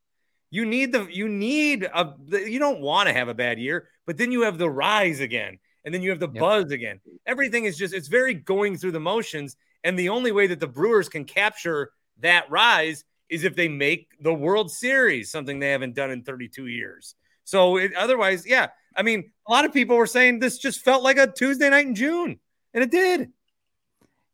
you 0.51 0.65
need 0.65 0.93
the 0.93 1.07
you 1.11 1.29
need 1.29 1.83
a 1.83 2.15
you 2.29 2.59
don't 2.59 2.81
want 2.81 3.09
to 3.09 3.13
have 3.13 3.29
a 3.29 3.35
bad 3.35 3.59
year, 3.59 3.89
but 4.07 4.17
then 4.17 4.33
you 4.33 4.43
have 4.43 4.59
the 4.59 4.71
rise 4.71 5.21
again, 5.21 5.59
and 5.87 5.95
then 5.95 6.03
you 6.03 6.11
have 6.11 6.19
the 6.19 6.29
yep. 6.29 6.41
buzz 6.41 6.73
again. 6.73 7.01
Everything 7.25 7.65
is 7.65 7.79
just 7.79 7.95
it's 7.95 8.09
very 8.09 8.35
going 8.35 8.77
through 8.77 8.93
the 8.93 9.01
motions, 9.01 9.57
and 9.85 9.97
the 9.99 10.11
only 10.11 10.33
way 10.33 10.49
that 10.49 10.61
the 10.61 10.67
Brewers 10.67 11.09
can 11.09 11.25
capture 11.25 11.93
that 12.19 12.51
rise 12.51 13.05
is 13.29 13.45
if 13.45 13.55
they 13.55 13.69
make 13.69 14.11
the 14.21 14.35
World 14.35 14.71
Series, 14.71 15.31
something 15.31 15.61
they 15.61 15.71
haven't 15.71 15.95
done 15.95 16.11
in 16.11 16.23
32 16.23 16.67
years. 16.67 17.15
So 17.45 17.77
it, 17.77 17.95
otherwise, 17.95 18.45
yeah, 18.47 18.69
I 18.97 19.03
mean, 19.03 19.31
a 19.47 19.53
lot 19.53 19.65
of 19.65 19.73
people 19.73 19.97
were 19.97 20.07
saying 20.07 20.41
this 20.41 20.59
just 20.59 20.81
felt 20.81 21.05
like 21.05 21.19
a 21.19 21.31
Tuesday 21.31 21.71
night 21.71 21.87
in 21.87 21.95
June, 21.95 22.41
and 22.75 22.85
it 22.85 22.91
did. 22.91 23.31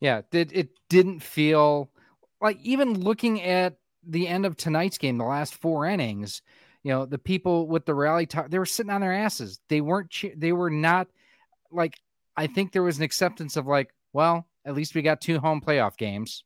Yeah, 0.00 0.22
it, 0.32 0.50
it 0.52 0.70
didn't 0.88 1.20
feel 1.20 1.90
like 2.40 2.58
even 2.62 2.98
looking 2.98 3.42
at 3.42 3.76
the 4.02 4.26
end 4.26 4.46
of 4.46 4.56
tonight's 4.56 4.98
game, 4.98 5.18
the 5.18 5.24
last 5.24 5.54
four 5.54 5.86
innings, 5.86 6.40
you 6.82 6.90
know, 6.92 7.04
the 7.04 7.18
people 7.18 7.68
with 7.68 7.84
the 7.84 7.94
rally 7.94 8.26
talk, 8.26 8.50
they 8.50 8.58
were 8.58 8.66
sitting 8.66 8.90
on 8.90 9.02
their 9.02 9.12
asses. 9.12 9.60
They 9.68 9.80
weren't, 9.80 10.12
they 10.36 10.52
were 10.52 10.70
not 10.70 11.06
like, 11.72 11.98
I 12.36 12.46
think 12.46 12.72
there 12.72 12.82
was 12.82 12.98
an 12.98 13.02
acceptance 13.02 13.56
of 13.56 13.66
like, 13.66 13.90
well, 14.12 14.46
at 14.64 14.74
least 14.74 14.94
we 14.94 15.02
got 15.02 15.20
two 15.20 15.38
home 15.38 15.60
playoff 15.60 15.96
games. 15.96 16.44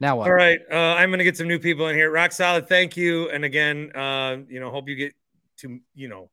Now 0.00 0.16
what? 0.16 0.28
All 0.28 0.34
right. 0.34 0.58
Uh, 0.70 0.74
I'm 0.74 1.10
going 1.10 1.18
to 1.18 1.24
get 1.24 1.36
some 1.36 1.48
new 1.48 1.58
people 1.58 1.88
in 1.88 1.96
here. 1.96 2.10
Rock 2.10 2.32
solid. 2.32 2.68
Thank 2.68 2.96
you. 2.96 3.30
And 3.30 3.44
again, 3.44 3.92
uh, 3.94 4.38
you 4.48 4.60
know, 4.60 4.70
hope 4.70 4.88
you 4.88 4.96
get 4.96 5.14
to, 5.58 5.78
you 5.94 6.08
know, 6.08 6.30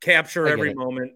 capture 0.00 0.48
every 0.48 0.70
it. 0.70 0.76
moment. 0.76 1.12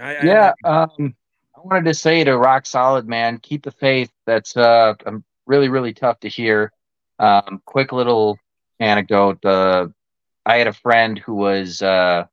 I, 0.00 0.24
yeah. 0.24 0.52
I, 0.64 0.68
um, 0.68 1.14
I 1.56 1.60
wanted 1.64 1.86
to 1.86 1.94
say 1.94 2.24
to 2.24 2.36
Rock 2.36 2.66
Solid, 2.66 3.08
man, 3.08 3.38
keep 3.38 3.62
the 3.62 3.70
faith. 3.70 4.10
That's 4.26 4.56
uh, 4.56 4.94
really, 5.46 5.68
really 5.68 5.94
tough 5.94 6.20
to 6.20 6.28
hear. 6.28 6.72
Um, 7.18 7.62
quick 7.64 7.92
little 7.92 8.38
anecdote. 8.78 9.42
Uh, 9.44 9.88
I 10.44 10.56
had 10.58 10.66
a 10.66 10.72
friend 10.72 11.18
who 11.18 11.34
was 11.34 11.80
uh, 11.80 12.26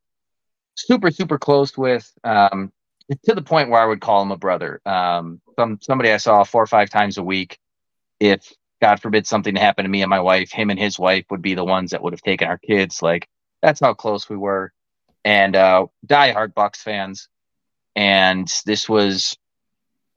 super, 0.75 1.11
super 1.11 1.37
close 1.37 1.77
with, 1.77 2.11
um, 2.23 2.71
to 3.25 3.35
the 3.35 3.41
point 3.41 3.69
where 3.69 3.81
I 3.81 3.85
would 3.85 4.01
call 4.01 4.21
him 4.21 4.31
a 4.31 4.37
brother. 4.37 4.81
Um, 4.85 5.41
some 5.57 5.79
somebody 5.81 6.11
I 6.11 6.17
saw 6.17 6.43
four 6.43 6.63
or 6.63 6.67
five 6.67 6.89
times 6.89 7.17
a 7.17 7.23
week. 7.23 7.59
If 8.19 8.51
God 8.81 9.01
forbid 9.01 9.27
something 9.27 9.55
happened 9.55 9.85
to 9.85 9.89
me 9.89 10.01
and 10.01 10.09
my 10.09 10.21
wife, 10.21 10.51
him 10.51 10.69
and 10.69 10.79
his 10.79 10.97
wife 10.97 11.25
would 11.29 11.41
be 11.41 11.53
the 11.53 11.65
ones 11.65 11.91
that 11.91 12.01
would 12.01 12.13
have 12.13 12.21
taken 12.21 12.47
our 12.47 12.57
kids. 12.57 13.01
Like 13.01 13.27
that's 13.61 13.79
how 13.79 13.93
close 13.93 14.29
we 14.29 14.37
were. 14.37 14.71
And 15.25 15.55
uh, 15.55 15.87
diehard 16.05 16.53
Bucks 16.53 16.81
fans. 16.81 17.27
And 17.95 18.47
this 18.65 18.89
was 18.89 19.37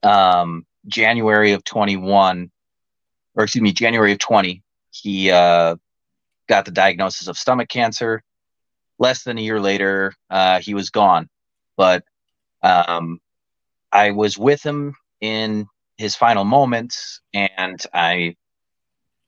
um, 0.03 0.65
January 0.87 1.51
of 1.51 1.63
21 1.63 2.51
or 3.37 3.43
excuse 3.43 3.61
me, 3.61 3.71
January 3.71 4.11
of 4.11 4.17
20, 4.17 4.63
he 4.89 5.29
uh, 5.29 5.75
got 6.49 6.65
the 6.65 6.71
diagnosis 6.71 7.27
of 7.27 7.37
stomach 7.37 7.69
cancer. 7.69 8.23
Less 8.99 9.23
than 9.23 9.37
a 9.37 9.41
year 9.41 9.59
later, 9.59 10.13
uh, 10.29 10.59
he 10.59 10.73
was 10.73 10.89
gone. 10.89 11.29
But 11.75 12.03
um, 12.63 13.19
I 13.91 14.11
was 14.11 14.37
with 14.37 14.63
him 14.63 14.95
in 15.21 15.67
his 15.97 16.15
final 16.15 16.43
moments, 16.43 17.21
and 17.33 17.81
I 17.93 18.35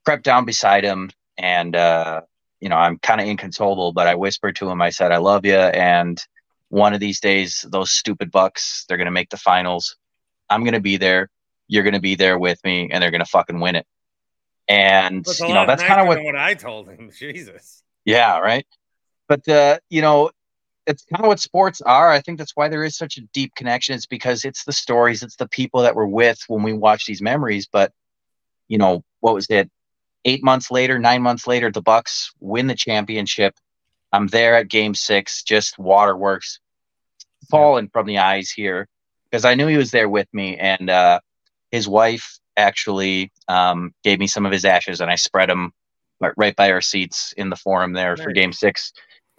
crept 0.05 0.23
down 0.23 0.45
beside 0.45 0.83
him, 0.83 1.11
and 1.37 1.75
uh, 1.75 2.21
you 2.59 2.69
know 2.69 2.75
I'm 2.75 2.97
kind 2.99 3.21
of 3.21 3.27
inconsolable, 3.27 3.93
but 3.93 4.07
I 4.07 4.15
whispered 4.15 4.55
to 4.57 4.69
him, 4.69 4.81
I 4.81 4.89
said, 4.89 5.11
"I 5.11 5.17
love 5.17 5.45
you," 5.45 5.55
and 5.55 6.21
one 6.69 6.93
of 6.93 6.99
these 6.99 7.19
days, 7.19 7.65
those 7.69 7.91
stupid 7.91 8.31
Bucks, 8.31 8.85
they're 8.87 8.97
gonna 8.97 9.11
make 9.11 9.29
the 9.29 9.37
finals. 9.37 9.97
I'm 10.49 10.63
gonna 10.63 10.79
be 10.79 10.97
there. 10.97 11.29
You're 11.67 11.83
gonna 11.83 11.99
be 11.99 12.15
there 12.15 12.37
with 12.37 12.59
me, 12.63 12.89
and 12.91 13.01
they're 13.01 13.11
gonna 13.11 13.25
fucking 13.25 13.59
win 13.59 13.75
it. 13.75 13.85
And 14.67 15.25
you 15.47 15.53
know 15.53 15.65
that's 15.65 15.83
kind 15.83 15.99
of 15.99 16.07
what, 16.07 16.23
what 16.23 16.35
I 16.35 16.53
told 16.53 16.89
him. 16.89 17.11
Jesus. 17.17 17.83
Yeah, 18.05 18.39
right. 18.39 18.65
But 19.29 19.47
uh, 19.47 19.79
you 19.89 20.01
know, 20.01 20.31
it's 20.85 21.05
kind 21.05 21.23
of 21.23 21.29
what 21.29 21.39
sports 21.39 21.79
are. 21.81 22.09
I 22.11 22.19
think 22.19 22.37
that's 22.37 22.55
why 22.55 22.67
there 22.67 22.83
is 22.83 22.97
such 22.97 23.17
a 23.17 23.21
deep 23.31 23.55
connection. 23.55 23.95
It's 23.95 24.07
because 24.07 24.43
it's 24.43 24.65
the 24.65 24.73
stories, 24.73 25.23
it's 25.23 25.37
the 25.37 25.47
people 25.47 25.83
that 25.83 25.95
we're 25.95 26.07
with 26.07 26.43
when 26.47 26.63
we 26.63 26.73
watch 26.73 27.05
these 27.05 27.21
memories. 27.21 27.67
But 27.71 27.93
you 28.67 28.77
know, 28.77 29.03
what 29.21 29.35
was 29.35 29.47
it? 29.49 29.69
Eight 30.25 30.43
months 30.43 30.69
later, 30.69 30.99
nine 30.99 31.21
months 31.21 31.47
later, 31.47 31.71
the 31.71 31.81
Bucks 31.81 32.33
win 32.41 32.67
the 32.67 32.75
championship. 32.75 33.55
I'm 34.11 34.27
there 34.27 34.55
at 34.55 34.67
Game 34.67 34.95
Six, 34.95 35.43
just 35.43 35.79
waterworks 35.79 36.59
falling 37.49 37.85
yeah. 37.85 37.89
from 37.93 38.07
the 38.07 38.17
eyes 38.17 38.49
here 38.49 38.89
because 39.29 39.45
I 39.45 39.53
knew 39.53 39.67
he 39.67 39.77
was 39.77 39.91
there 39.91 40.09
with 40.09 40.27
me, 40.33 40.57
and 40.57 40.89
uh, 40.89 41.19
his 41.71 41.87
wife 41.87 42.39
actually 42.57 43.31
um, 43.47 43.93
gave 44.03 44.19
me 44.19 44.27
some 44.27 44.45
of 44.45 44.51
his 44.51 44.65
ashes 44.65 44.99
and 44.99 45.09
I 45.09 45.15
spread 45.15 45.49
them 45.49 45.71
right 46.35 46.55
by 46.55 46.71
our 46.71 46.81
seats 46.81 47.33
in 47.37 47.49
the 47.49 47.55
forum 47.55 47.93
there 47.93 48.15
nice. 48.15 48.23
for 48.23 48.31
game 48.31 48.51
six. 48.51 48.91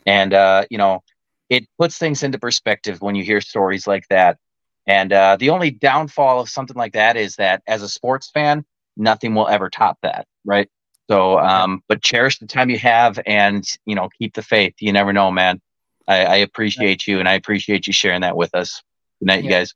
And, 0.06 0.32
uh, 0.32 0.64
you 0.70 0.78
know, 0.78 1.02
it 1.48 1.66
puts 1.78 1.98
things 1.98 2.22
into 2.22 2.38
perspective 2.38 3.00
when 3.02 3.14
you 3.14 3.24
hear 3.24 3.40
stories 3.40 3.86
like 3.86 4.06
that. 4.08 4.38
And 4.86 5.12
uh, 5.12 5.36
the 5.38 5.50
only 5.50 5.70
downfall 5.70 6.40
of 6.40 6.48
something 6.48 6.76
like 6.76 6.92
that 6.94 7.16
is 7.16 7.36
that 7.36 7.62
as 7.66 7.82
a 7.82 7.88
sports 7.88 8.30
fan, 8.30 8.64
nothing 8.96 9.34
will 9.34 9.48
ever 9.48 9.68
top 9.70 9.98
that. 10.02 10.26
Right. 10.44 10.68
So, 11.10 11.38
um, 11.38 11.82
but 11.88 12.02
cherish 12.02 12.38
the 12.38 12.46
time 12.46 12.70
you 12.70 12.78
have 12.78 13.18
and, 13.26 13.64
you 13.84 13.94
know, 13.94 14.08
keep 14.18 14.34
the 14.34 14.42
faith. 14.42 14.74
You 14.80 14.92
never 14.92 15.12
know, 15.12 15.30
man. 15.30 15.60
I, 16.06 16.24
I 16.24 16.36
appreciate 16.36 17.06
you 17.06 17.18
and 17.20 17.28
I 17.28 17.34
appreciate 17.34 17.86
you 17.86 17.92
sharing 17.92 18.22
that 18.22 18.36
with 18.36 18.54
us. 18.54 18.82
Good 19.18 19.26
night, 19.26 19.44
yeah. 19.44 19.50
you 19.50 19.50
guys. 19.50 19.74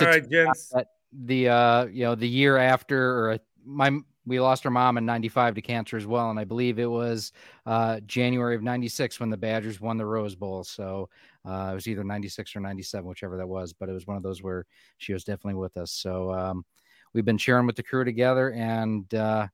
All 0.00 0.06
right, 0.06 0.28
gents 0.28 0.72
the 1.14 1.48
uh 1.48 1.84
you 1.86 2.04
know 2.04 2.14
the 2.14 2.28
year 2.28 2.56
after 2.56 2.98
or 2.98 3.38
my 3.64 3.96
we 4.26 4.40
lost 4.40 4.64
our 4.64 4.70
mom 4.70 4.96
in 4.96 5.04
95 5.04 5.54
to 5.54 5.62
cancer 5.62 5.96
as 5.96 6.06
well 6.06 6.30
and 6.30 6.38
i 6.38 6.44
believe 6.44 6.78
it 6.78 6.90
was 6.90 7.32
uh 7.66 8.00
january 8.06 8.54
of 8.54 8.62
96 8.62 9.20
when 9.20 9.30
the 9.30 9.36
badgers 9.36 9.80
won 9.80 9.96
the 9.96 10.06
rose 10.06 10.34
bowl 10.34 10.64
so 10.64 11.08
uh 11.46 11.68
it 11.70 11.74
was 11.74 11.86
either 11.86 12.04
96 12.04 12.56
or 12.56 12.60
97 12.60 13.06
whichever 13.06 13.36
that 13.36 13.46
was 13.46 13.72
but 13.72 13.88
it 13.88 13.92
was 13.92 14.06
one 14.06 14.16
of 14.16 14.22
those 14.22 14.42
where 14.42 14.66
she 14.98 15.12
was 15.12 15.24
definitely 15.24 15.54
with 15.54 15.76
us 15.76 15.92
so 15.92 16.32
um 16.32 16.64
we've 17.12 17.24
been 17.24 17.38
sharing 17.38 17.66
with 17.66 17.76
the 17.76 17.82
crew 17.82 18.04
together 18.04 18.52
and 18.52 19.12
uh 19.14 19.46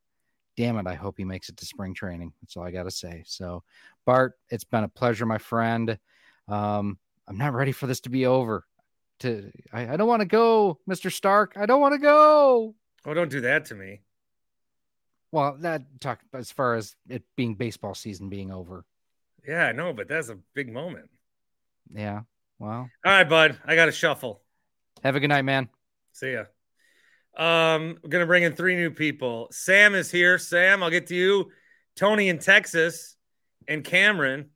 damn 0.57 0.79
it 0.79 0.87
i 0.87 0.95
hope 0.95 1.15
he 1.17 1.25
makes 1.25 1.49
it 1.49 1.57
to 1.57 1.67
spring 1.67 1.95
training 1.95 2.33
that's 2.43 2.57
all 2.57 2.65
i 2.65 2.71
gotta 2.71 2.91
say 2.91 3.23
so 3.27 3.63
bart 4.05 4.35
it's 4.51 4.65
been 4.65 4.85
a 4.85 4.89
pleasure 4.89 5.27
my 5.27 5.39
friend 5.39 5.99
um 6.49 6.99
i'm 7.29 7.39
not 7.39 7.55
ready 7.55 7.73
for 7.73 7.87
this 7.87 8.01
to 8.01 8.11
be 8.11 8.27
over 8.27 8.65
to 9.21 9.51
I, 9.73 9.95
I 9.95 9.97
don't 9.97 10.09
want 10.09 10.21
to 10.21 10.27
go, 10.27 10.79
Mr. 10.89 11.13
Stark. 11.13 11.53
I 11.57 11.67
don't 11.67 11.81
want 11.81 11.95
to 11.95 11.99
go. 11.99 12.75
Oh, 13.07 13.15
don't 13.15 13.31
do 13.31 13.43
that 13.43 13.67
to 13.67 13.75
me. 13.75 14.01
Well, 15.33 15.57
that 15.61 15.83
talk 16.01 16.21
as 16.35 16.51
far 16.51 16.75
as 16.75 16.97
it 17.09 17.23
being 17.37 17.55
baseball 17.55 17.95
season 17.95 18.29
being 18.29 18.51
over. 18.51 18.85
Yeah, 19.47 19.67
I 19.67 19.73
know, 19.73 19.93
but 19.93 20.09
that's 20.09 20.29
a 20.29 20.39
big 20.55 20.73
moment. 20.73 21.09
Yeah. 21.93 22.23
Well. 22.59 22.91
All 23.05 23.13
right, 23.13 23.29
bud. 23.29 23.59
I 23.65 23.75
got 23.75 23.87
to 23.87 23.93
shuffle. 23.93 24.43
Have 25.03 25.17
a 25.17 25.21
good 25.21 25.29
night, 25.29 25.43
man. 25.43 25.69
See 26.13 26.33
ya. 26.33 26.45
Um, 27.37 27.99
we're 28.03 28.11
gonna 28.11 28.27
bring 28.27 28.43
in 28.43 28.55
three 28.55 28.75
new 28.75 28.91
people. 28.91 29.49
Sam 29.53 29.95
is 29.95 30.11
here. 30.11 30.37
Sam, 30.37 30.83
I'll 30.83 30.91
get 30.91 31.07
to 31.07 31.15
you. 31.15 31.51
Tony 31.97 32.29
in 32.29 32.39
Texas 32.39 33.17
and 33.69 33.85
Cameron. 33.85 34.51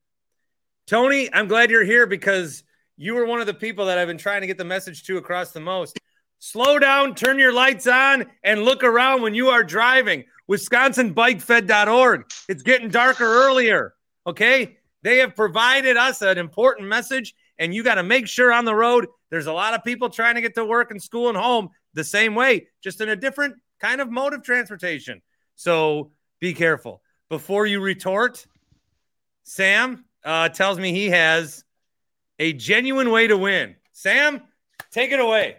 Tony, 0.86 1.32
I'm 1.32 1.48
glad 1.48 1.70
you're 1.70 1.84
here 1.84 2.06
because 2.06 2.62
you 2.96 3.14
were 3.14 3.26
one 3.26 3.40
of 3.40 3.46
the 3.46 3.54
people 3.54 3.86
that 3.86 3.96
I've 3.96 4.08
been 4.08 4.18
trying 4.18 4.42
to 4.42 4.46
get 4.46 4.58
the 4.58 4.64
message 4.64 5.04
to 5.04 5.16
across 5.16 5.52
the 5.52 5.60
most. 5.60 5.98
Slow 6.40 6.78
down, 6.78 7.14
turn 7.14 7.38
your 7.38 7.52
lights 7.52 7.86
on, 7.86 8.26
and 8.42 8.62
look 8.62 8.84
around 8.84 9.22
when 9.22 9.34
you 9.34 9.48
are 9.48 9.64
driving. 9.64 10.24
WisconsinBikeFed.org. 10.50 12.24
It's 12.48 12.62
getting 12.62 12.88
darker 12.88 13.24
earlier. 13.24 13.94
Okay. 14.26 14.78
They 15.02 15.18
have 15.18 15.36
provided 15.36 15.98
us 15.98 16.22
an 16.22 16.38
important 16.38 16.88
message, 16.88 17.34
and 17.58 17.74
you 17.74 17.84
got 17.84 17.96
to 17.96 18.02
make 18.02 18.26
sure 18.26 18.50
on 18.50 18.64
the 18.64 18.74
road 18.74 19.06
there's 19.30 19.46
a 19.46 19.52
lot 19.52 19.74
of 19.74 19.84
people 19.84 20.08
trying 20.08 20.36
to 20.36 20.40
get 20.40 20.54
to 20.54 20.64
work 20.64 20.90
and 20.90 21.02
school 21.02 21.28
and 21.28 21.36
home 21.36 21.68
the 21.92 22.04
same 22.04 22.34
way, 22.34 22.68
just 22.82 23.02
in 23.02 23.10
a 23.10 23.16
different 23.16 23.56
kind 23.80 24.00
of 24.00 24.10
mode 24.10 24.32
of 24.32 24.42
transportation. 24.42 25.20
So 25.56 26.12
be 26.40 26.54
careful. 26.54 27.02
Before 27.28 27.66
you 27.66 27.80
retort, 27.80 28.46
Sam 29.42 30.06
uh, 30.24 30.48
tells 30.48 30.78
me 30.78 30.92
he 30.92 31.10
has 31.10 31.64
a 32.38 32.54
genuine 32.54 33.10
way 33.10 33.26
to 33.26 33.36
win. 33.36 33.76
Sam, 33.92 34.40
take 34.90 35.12
it 35.12 35.20
away. 35.20 35.56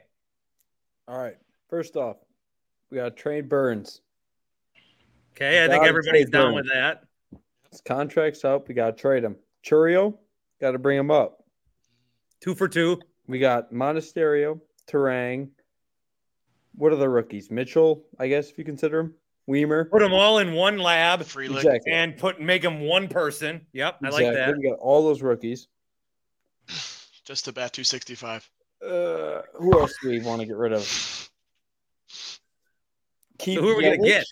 All 1.07 1.19
right. 1.19 1.37
First 1.69 1.95
off, 1.95 2.17
we 2.89 2.97
got 2.97 3.15
trade 3.15 3.47
Burnes. 3.47 4.01
Okay, 5.35 5.65
I 5.65 5.67
think 5.67 5.83
everybody's 5.83 6.29
trade 6.29 6.31
down 6.31 6.55
with 6.55 6.67
that. 6.71 7.03
His 7.69 7.81
contract's 7.81 8.45
up. 8.45 8.69
We 8.69 8.73
got 8.73 8.95
to 8.95 9.01
trade 9.01 9.23
him. 9.23 9.35
Chourio, 9.65 10.17
got 10.61 10.71
to 10.71 10.79
bring 10.79 10.97
him 10.97 11.11
up. 11.11 11.43
Two 12.39 12.55
for 12.55 12.69
two. 12.69 13.01
We 13.27 13.39
got 13.39 13.73
Monasterio, 13.73 14.61
Turang. 14.87 15.49
What 16.75 16.93
are 16.93 16.97
the 16.97 17.09
rookies? 17.09 17.51
Mitchell, 17.51 18.03
I 18.19 18.27
guess 18.27 18.49
if 18.49 18.57
you 18.57 18.63
consider 18.63 18.99
him. 18.99 19.13
Wiemer. 19.49 19.89
Put 19.91 19.99
them 19.99 20.13
all 20.13 20.39
in 20.39 20.53
one 20.53 20.77
lab 20.77 21.21
Exactly. 21.21 21.91
and 21.91 22.17
put 22.17 22.41
make 22.41 22.61
them 22.61 22.81
one 22.81 23.07
person. 23.07 23.65
Yep, 23.73 23.99
I 24.03 24.09
like 24.09 24.33
that. 24.33 24.57
We 24.57 24.69
got 24.69 24.79
all 24.79 25.03
those 25.03 25.21
rookies. 25.21 25.67
Just 27.25 27.47
about 27.47 27.73
265. 27.73 28.49
Uh, 28.81 29.41
who 29.53 29.79
else 29.79 29.93
do 30.01 30.09
we 30.09 30.19
want 30.21 30.41
to 30.41 30.47
get 30.47 30.55
rid 30.55 30.73
of? 30.73 31.29
Keep 33.37 33.57
So 33.57 33.61
who 33.61 33.69
are 33.69 33.77
we 33.77 33.83
gonna 33.83 33.97
get? 33.97 34.25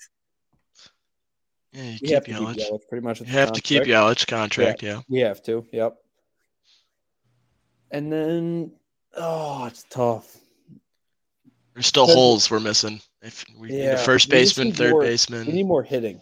Yeah, 1.74 1.84
you 1.84 1.91
We 1.94 1.98
keep 2.00 2.10
have 2.14 2.24
to 2.26 2.32
keep 2.32 2.40
Yelich. 2.40 2.70
Yelich 2.72 2.88
pretty 2.90 3.04
much. 3.04 3.20
You 3.20 3.26
the 3.26 3.32
have 3.32 3.52
to 3.52 3.62
keep 3.62 3.84
contract. 3.84 4.20
Yelich 4.20 4.28
contract, 4.28 4.84
yeah. 4.84 5.02
We 5.10 5.20
have 5.20 5.41
to. 5.44 5.66
Yep. 5.72 5.95
And 7.91 8.12
then, 8.12 8.72
oh, 9.18 9.66
it's 9.66 9.84
tough. 9.90 10.38
There's 11.74 11.88
still 11.88 12.06
Because- 12.06 12.16
holes 12.16 12.52
we're 12.52 12.60
missing. 12.60 13.02
If 13.22 13.45
we 13.58 13.70
need 13.70 13.80
Yeah, 13.84 13.94
a 13.94 13.98
first 13.98 14.30
baseman, 14.30 14.74
third 14.74 14.91
more- 14.91 15.02
baseman. 15.02 15.48
We 15.48 15.54
need 15.54 15.66
more 15.68 15.84
hitting. 15.84 16.22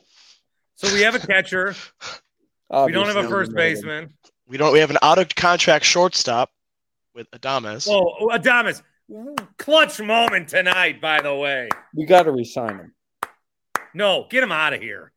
So 0.76 0.92
we 0.94 1.02
have 1.02 1.16
a 1.16 1.20
catcher. 1.20 1.76
we 2.70 2.92
don't 2.92 3.08
have 3.08 3.16
a 3.18 3.28
first 3.28 3.52
we 3.52 3.56
need 3.56 3.56
more 3.56 3.64
hitting. 3.64 3.76
baseman. 3.76 4.14
We 4.48 4.58
don't. 4.58 4.72
We 4.74 4.80
have 4.80 4.90
an 4.92 4.98
out 5.02 5.18
of 5.18 5.34
contract 5.36 5.84
shortstop 5.86 6.52
with 7.16 7.30
Adames. 7.32 7.88
Oh, 7.90 8.30
Adames. 8.32 8.82
Clutch 9.58 10.00
moment 10.00 10.50
tonight, 10.50 11.02
by 11.02 11.22
the 11.22 11.34
way. 11.36 11.70
We 11.94 12.06
got 12.06 12.24
to 12.24 12.32
resign 12.32 12.78
him. 12.78 12.94
No, 13.94 14.28
get 14.30 14.44
him 14.44 14.52
out 14.52 14.74
of 14.74 14.82
here. 14.82 15.12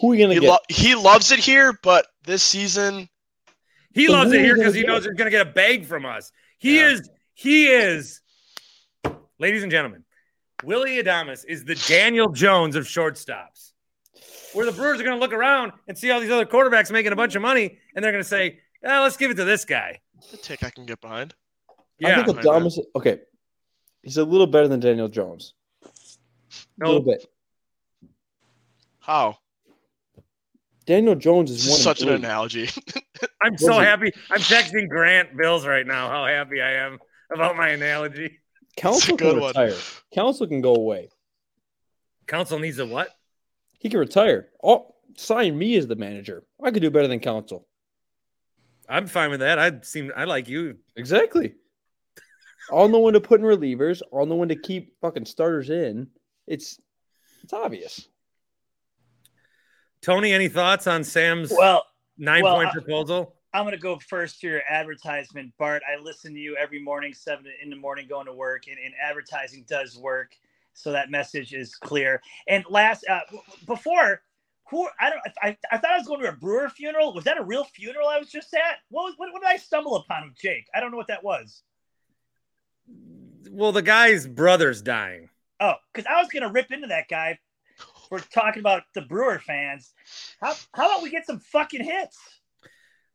Who 0.00 0.08
are 0.08 0.10
we 0.10 0.18
gonna 0.18 0.34
he, 0.34 0.40
get? 0.40 0.48
lo- 0.48 0.58
he 0.68 0.94
loves 0.94 1.32
it 1.32 1.38
here, 1.38 1.78
but 1.82 2.06
this 2.24 2.42
season 2.42 3.08
He 3.92 4.06
So 4.06 4.12
loves 4.12 4.32
it 4.32 4.40
here 4.40 4.56
because 4.56 4.74
he 4.74 4.82
knows 4.82 5.04
he's 5.04 5.14
going 5.14 5.26
to 5.26 5.30
get 5.30 5.46
a 5.46 5.50
bag 5.50 5.86
from 5.86 6.04
us. 6.04 6.32
He 6.58 6.78
is, 6.78 7.08
he 7.34 7.68
is, 7.68 8.20
ladies 9.38 9.62
and 9.62 9.70
gentlemen, 9.72 10.04
Willy 10.64 11.02
Adames 11.02 11.44
is 11.46 11.64
the 11.64 11.74
Daniel 11.74 12.28
Jones 12.30 12.76
of 12.76 12.84
shortstops. 12.84 13.72
Where 14.52 14.66
the 14.66 14.72
Brewers 14.72 15.00
are 15.00 15.04
going 15.04 15.16
to 15.16 15.20
look 15.20 15.32
around 15.34 15.72
and 15.86 15.96
see 15.98 16.10
all 16.10 16.20
these 16.20 16.30
other 16.30 16.46
quarterbacks 16.46 16.90
making 16.90 17.12
a 17.12 17.16
bunch 17.16 17.34
of 17.34 17.42
money, 17.42 17.78
and 17.94 18.02
they're 18.02 18.12
going 18.12 18.24
to 18.24 18.28
say, 18.28 18.58
"Ah, 18.84 19.02
let's 19.02 19.16
give 19.18 19.30
it 19.30 19.34
to 19.34 19.44
this 19.44 19.64
guy. 19.66 20.00
the 20.30 20.38
tick 20.38 20.64
I 20.64 20.70
can 20.70 20.86
get 20.86 21.00
behind. 21.00 21.34
Yeah, 21.98 22.20
I 22.20 22.24
think 22.24 22.38
Adames. 22.38 22.78
Okay, 22.94 23.20
he's 24.02 24.16
a 24.16 24.24
little 24.24 24.46
better 24.46 24.66
than 24.66 24.80
Daniel 24.80 25.08
Jones. 25.08 25.52
A 26.82 26.86
little 26.86 27.02
bit. 27.02 27.26
How? 29.00 29.38
Daniel 30.86 31.16
Jones 31.16 31.50
is 31.50 31.64
is 31.64 31.70
one. 31.70 31.78
such 31.80 32.02
an 32.02 32.08
eight. 32.10 32.14
analogy. 32.14 32.68
I'm 33.42 33.58
so 33.58 33.78
happy. 33.78 34.12
I'm 34.30 34.38
texting 34.38 34.88
Grant 34.88 35.36
Bills 35.36 35.66
right 35.66 35.86
now. 35.86 36.08
How 36.08 36.26
happy 36.26 36.60
I 36.60 36.72
am 36.72 36.98
about 37.32 37.56
my 37.56 37.68
analogy. 37.68 38.38
Counsell 38.76 39.16
good 39.16 39.32
can 39.32 39.40
one. 39.40 39.48
retire. 39.48 39.74
Counsell 40.14 40.46
can 40.46 40.60
go 40.60 40.74
away. 40.74 41.08
Counsell 42.26 42.58
needs 42.58 42.78
a 42.78 42.86
what? 42.86 43.08
He 43.78 43.88
can 43.88 44.00
retire. 44.00 44.48
Oh, 44.62 44.94
sign 45.16 45.58
me 45.58 45.76
as 45.76 45.86
the 45.86 45.96
manager. 45.96 46.44
I 46.62 46.70
could 46.70 46.82
do 46.82 46.90
better 46.90 47.08
than 47.08 47.20
Counsell. 47.20 47.66
I'm 48.88 49.06
fine 49.06 49.30
with 49.30 49.40
that. 49.40 49.58
I 49.58 49.80
seem 49.82 50.12
I 50.16 50.24
like 50.24 50.48
you. 50.48 50.76
Exactly. 50.94 51.54
I'll 52.70 52.88
know 52.88 53.00
when 53.00 53.14
to 53.14 53.20
put 53.20 53.40
in 53.40 53.46
relievers. 53.46 54.02
I'll 54.12 54.26
know 54.26 54.36
when 54.36 54.48
to 54.48 54.56
keep 54.56 55.00
fucking 55.00 55.24
starters 55.24 55.70
in. 55.70 56.08
It's 56.46 56.80
it's 57.42 57.52
obvious. 57.52 58.08
Tony, 60.06 60.32
any 60.32 60.46
thoughts 60.46 60.86
on 60.86 61.02
Sam's 61.02 61.50
Well, 61.50 61.84
nine 62.16 62.44
well, 62.44 62.54
point 62.54 62.68
I- 62.68 62.72
proposal? 62.72 63.34
I'm 63.52 63.64
gonna 63.64 63.76
go 63.76 63.98
first 63.98 64.40
to 64.40 64.46
your 64.46 64.62
advertisement, 64.68 65.52
Bart. 65.58 65.82
I 65.90 66.00
listen 66.00 66.32
to 66.32 66.38
you 66.38 66.54
every 66.56 66.78
morning, 66.80 67.12
seven 67.12 67.46
in 67.60 67.70
the 67.70 67.74
morning, 67.76 68.06
going 68.06 68.26
to 68.26 68.32
work, 68.32 68.68
and, 68.68 68.76
and 68.78 68.94
advertising 69.02 69.64
does 69.68 69.98
work. 69.98 70.36
So 70.74 70.92
that 70.92 71.10
message 71.10 71.54
is 71.54 71.74
clear. 71.74 72.22
And 72.46 72.64
last, 72.68 73.04
uh, 73.08 73.18
before, 73.66 74.22
who 74.70 74.88
I 75.00 75.10
don't, 75.10 75.20
I, 75.42 75.56
I 75.72 75.78
thought 75.78 75.90
I 75.90 75.98
was 75.98 76.06
going 76.06 76.20
to 76.20 76.28
a 76.28 76.32
Brewer 76.32 76.68
funeral. 76.68 77.12
Was 77.12 77.24
that 77.24 77.38
a 77.38 77.42
real 77.42 77.64
funeral 77.64 78.06
I 78.06 78.18
was 78.18 78.30
just 78.30 78.54
at? 78.54 78.78
What, 78.90 79.06
was- 79.06 79.14
what, 79.16 79.32
what 79.32 79.42
did 79.42 79.48
I 79.50 79.56
stumble 79.56 79.96
upon 79.96 80.28
with 80.28 80.38
Jake? 80.38 80.68
I 80.72 80.78
don't 80.78 80.92
know 80.92 80.98
what 80.98 81.08
that 81.08 81.24
was. 81.24 81.64
Well, 83.50 83.72
the 83.72 83.82
guy's 83.82 84.28
brother's 84.28 84.82
dying. 84.82 85.30
Oh, 85.58 85.74
because 85.92 86.06
I 86.08 86.20
was 86.22 86.28
gonna 86.32 86.52
rip 86.52 86.70
into 86.70 86.86
that 86.88 87.08
guy 87.08 87.40
for 88.08 88.20
talking 88.20 88.60
about 88.60 88.84
the 88.94 89.02
Brewer 89.02 89.38
fans. 89.38 89.92
How 90.40 90.54
how 90.74 90.86
about 90.86 91.02
we 91.02 91.10
get 91.10 91.26
some 91.26 91.40
fucking 91.40 91.84
hits? 91.84 92.18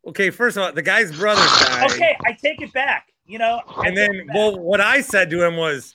Okay, 0.06 0.30
first 0.30 0.56
of 0.56 0.64
all, 0.64 0.72
the 0.72 0.82
guy's 0.82 1.16
brother 1.16 1.42
dying. 1.64 1.90
Okay, 1.90 2.16
I 2.26 2.32
take 2.32 2.60
it 2.60 2.72
back. 2.72 3.08
You 3.24 3.38
know, 3.38 3.60
I 3.68 3.86
And 3.86 3.96
then, 3.96 4.28
well, 4.34 4.58
what 4.58 4.80
I 4.80 5.00
said 5.00 5.30
to 5.30 5.44
him 5.44 5.56
was, 5.56 5.94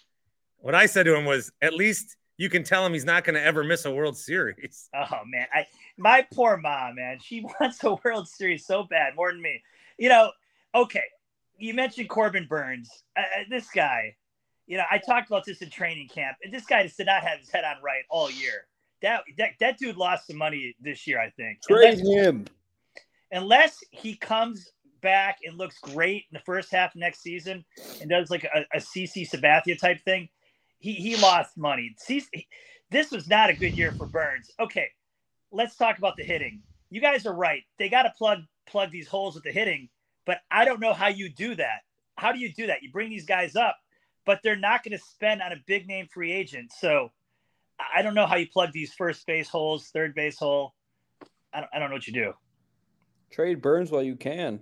what 0.60 0.74
I 0.74 0.86
said 0.86 1.04
to 1.04 1.16
him 1.16 1.26
was, 1.26 1.52
at 1.62 1.74
least 1.74 2.16
you 2.38 2.50
can 2.50 2.64
tell 2.64 2.86
him 2.86 2.94
he's 2.94 3.04
not 3.04 3.26
going 3.26 3.34
to 3.34 3.44
ever 3.44 3.64
miss 3.64 3.86
a 3.86 3.92
World 3.92 4.18
Series. 4.18 4.90
Oh 4.96 5.20
man, 5.26 5.48
I 5.54 5.66
my 5.98 6.26
poor 6.34 6.58
mom, 6.58 6.96
man. 6.96 7.20
She 7.22 7.42
wants 7.60 7.84
a 7.84 7.96
World 8.04 8.28
Series 8.28 8.66
so 8.66 8.84
bad, 8.84 9.16
more 9.16 9.32
than 9.32 9.42
me. 9.42 9.62
You 9.98 10.10
know, 10.10 10.32
okay. 10.74 11.04
You 11.60 11.74
mentioned 11.74 12.08
Corbin 12.08 12.46
Burnes. 12.48 12.90
Uh, 13.18 13.22
uh, 13.22 13.44
this 13.50 13.68
guy, 13.74 14.16
you 14.68 14.78
know, 14.78 14.84
I 14.92 15.00
talked 15.00 15.28
about 15.28 15.44
this 15.44 15.64
in 15.64 15.72
training 15.72 16.08
camp. 16.08 16.38
and 16.44 16.54
This 16.54 16.66
guy 16.66 16.84
just 16.84 16.98
did 16.98 17.08
not 17.08 17.24
have 17.24 17.40
his 17.40 17.50
head 17.50 17.64
on 17.64 17.82
right 17.84 18.04
all 18.10 18.30
year. 18.30 18.68
That 19.02 19.22
that, 19.38 19.50
that 19.60 19.78
dude 19.78 19.98
lost 19.98 20.28
some 20.28 20.38
money 20.38 20.76
this 20.80 21.06
year, 21.08 21.20
I 21.20 21.30
think. 21.32 21.62
Trade 21.62 22.00
Unless- 22.00 22.26
him. 22.26 22.48
unless 23.32 23.84
he 23.92 24.16
comes 24.16 24.72
back 25.02 25.38
and 25.46 25.58
looks 25.58 25.78
great 25.80 26.24
in 26.32 26.34
the 26.34 26.40
first 26.44 26.72
half 26.72 26.96
next 26.96 27.22
season 27.22 27.64
and 28.02 28.10
does 28.10 28.32
like 28.32 28.44
a, 28.46 28.66
a 28.74 28.80
CC 28.80 29.30
Sabathia 29.30 29.80
type 29.80 30.02
thing, 30.04 30.30
he 30.80 30.94
he 30.94 31.16
lost 31.18 31.58
money. 31.58 31.96
CC, 32.08 32.26
this 32.90 33.12
was 33.12 33.28
not 33.28 33.50
a 33.50 33.54
good 33.54 33.78
year 33.78 33.92
for 33.92 34.06
Burnes. 34.08 34.50
Okay, 34.60 34.88
let's 35.52 35.76
talk 35.76 35.98
about 35.98 36.16
the 36.18 36.24
hitting. 36.24 36.62
You 36.90 37.02
guys 37.02 37.26
are 37.26 37.34
right. 37.36 37.64
They 37.78 37.90
got 37.90 38.04
to 38.04 38.14
plug 38.18 38.40
plug 38.66 38.92
these 38.92 39.08
holes 39.08 39.36
with 39.36 39.44
the 39.44 39.52
hitting, 39.52 39.90
but 40.26 40.40
I 40.50 40.66
don't 40.66 40.80
know 40.80 40.94
how 40.94 41.08
you 41.08 41.30
do 41.30 41.56
that. 41.56 41.82
How 42.18 42.32
do 42.32 42.40
you 42.40 42.52
do 42.52 42.68
that? 42.68 42.82
You 42.82 42.92
bring 42.92 43.10
these 43.10 43.26
guys 43.26 43.56
up, 43.56 43.78
but 44.26 44.40
they're 44.44 44.56
not 44.56 44.84
going 44.84 44.98
to 44.98 45.04
spend 45.04 45.42
on 45.42 45.52
a 45.52 45.58
big 45.68 45.88
name 45.88 46.08
free 46.12 46.32
agent. 46.32 46.72
So 46.80 47.12
I- 47.80 48.00
I 48.00 48.02
don't 48.02 48.14
know 48.16 48.26
how 48.26 48.36
you 48.36 48.48
plug 48.48 48.72
these 48.72 48.94
first 48.94 49.26
base 49.26 49.50
holes, 49.50 49.88
third 49.90 50.16
base 50.16 50.38
hole. 50.38 50.74
I 51.54 51.62
don't, 51.62 51.70
I 51.74 51.80
don't 51.80 51.90
know 51.90 51.96
what 51.96 52.08
you 52.08 52.14
do. 52.14 52.34
Trade 53.32 53.62
Burnes 53.62 53.92
while 53.92 54.04
you 54.04 54.16
can. 54.16 54.62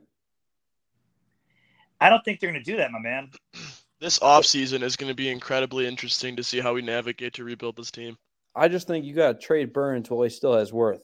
I 1.99 2.09
don't 2.09 2.23
think 2.25 2.39
they're 2.39 2.51
going 2.51 2.63
to 2.63 2.71
do 2.71 2.77
that, 2.77 2.91
my 2.91 2.99
man. 2.99 3.31
This 4.01 4.19
offseason 4.19 4.83
is 4.83 4.97
going 4.97 5.07
to 5.09 5.15
be 5.15 5.29
incredibly 5.29 5.87
interesting 5.87 6.35
to 6.35 6.43
see 6.43 6.59
how 6.59 6.73
we 6.73 6.81
navigate 6.81 7.33
to 7.35 7.45
rebuild 7.45 7.77
this 7.77 7.91
team. 7.91 8.17
I 8.53 8.67
just 8.67 8.87
think 8.87 9.05
you 9.05 9.13
got 9.15 9.39
to 9.39 9.45
trade 9.45 9.71
Burnes 9.71 10.09
while 10.09 10.23
he 10.23 10.29
still 10.29 10.53
has 10.53 10.73
worth. 10.73 11.01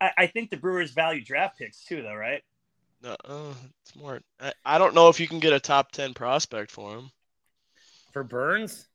I, 0.00 0.12
I 0.16 0.26
think 0.28 0.50
the 0.50 0.56
Brewers 0.56 0.92
value 0.92 1.24
draft 1.24 1.58
picks 1.58 1.84
too, 1.84 2.02
though, 2.02 2.14
right? 2.14 2.40
No, 3.02 3.16
uh, 3.24 3.52
it's 3.82 3.96
more. 3.96 4.20
I, 4.40 4.52
I 4.64 4.78
don't 4.78 4.94
know 4.94 5.08
if 5.08 5.18
you 5.18 5.26
can 5.26 5.40
get 5.40 5.52
a 5.52 5.60
top 5.60 5.90
ten 5.90 6.14
prospect 6.14 6.70
for 6.70 6.94
him. 6.96 7.10
For 8.12 8.22
Burnes? 8.22 8.86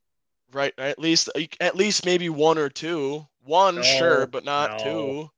Right, 0.52 0.74
at 0.78 0.98
least 0.98 1.30
uh, 1.34 1.42
at 1.60 1.76
least 1.76 2.04
maybe 2.04 2.28
one 2.28 2.58
or 2.58 2.68
two. 2.68 3.26
One, 3.44 3.76
No, 3.76 3.82
sure, 3.82 4.26
but 4.26 4.44
not 4.44 4.78
no. 4.78 4.84
two. 4.84 5.30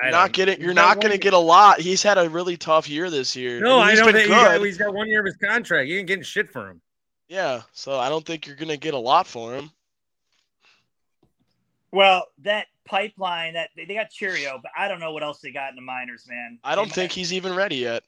I 0.00 0.06
You're 0.06 0.12
not 0.12 0.32
getting. 0.32 0.60
You're 0.60 0.74
got 0.74 0.96
not 0.96 1.00
going 1.00 1.12
to 1.12 1.18
get 1.18 1.32
a 1.32 1.38
lot. 1.38 1.80
He's 1.80 2.02
had 2.02 2.18
a 2.18 2.28
really 2.28 2.56
tough 2.56 2.88
year 2.88 3.10
this 3.10 3.34
year. 3.34 3.60
No, 3.60 3.78
I 3.78 3.90
he's 3.90 4.00
know 4.00 4.06
been 4.06 4.14
that 4.14 4.20
he's 4.22 4.30
got, 4.30 4.60
he's 4.60 4.78
got 4.78 4.94
one 4.94 5.08
year 5.08 5.20
of 5.20 5.26
his 5.26 5.36
contract. 5.36 5.88
You 5.88 5.98
ain't 5.98 6.06
getting 6.06 6.22
shit 6.22 6.50
for 6.50 6.68
him. 6.68 6.80
Yeah, 7.28 7.62
so 7.72 7.98
I 7.98 8.08
don't 8.08 8.24
think 8.24 8.46
you're 8.46 8.56
going 8.56 8.68
to 8.68 8.76
get 8.76 8.94
a 8.94 8.98
lot 8.98 9.26
for 9.26 9.54
him. 9.54 9.70
Well, 11.92 12.26
that 12.42 12.66
pipeline 12.84 13.54
that 13.54 13.70
they 13.74 13.84
they 13.86 13.94
got 13.94 14.10
Chourio, 14.10 14.60
but 14.62 14.70
I 14.76 14.86
don't 14.86 15.00
know 15.00 15.12
what 15.12 15.22
else 15.22 15.40
they 15.40 15.50
got 15.50 15.70
in 15.70 15.76
the 15.76 15.82
minors, 15.82 16.26
man. 16.28 16.58
I 16.62 16.74
don't 16.74 16.92
think 16.92 17.10
he's 17.10 17.32
even 17.32 17.54
ready 17.54 17.76
yet. 17.76 18.04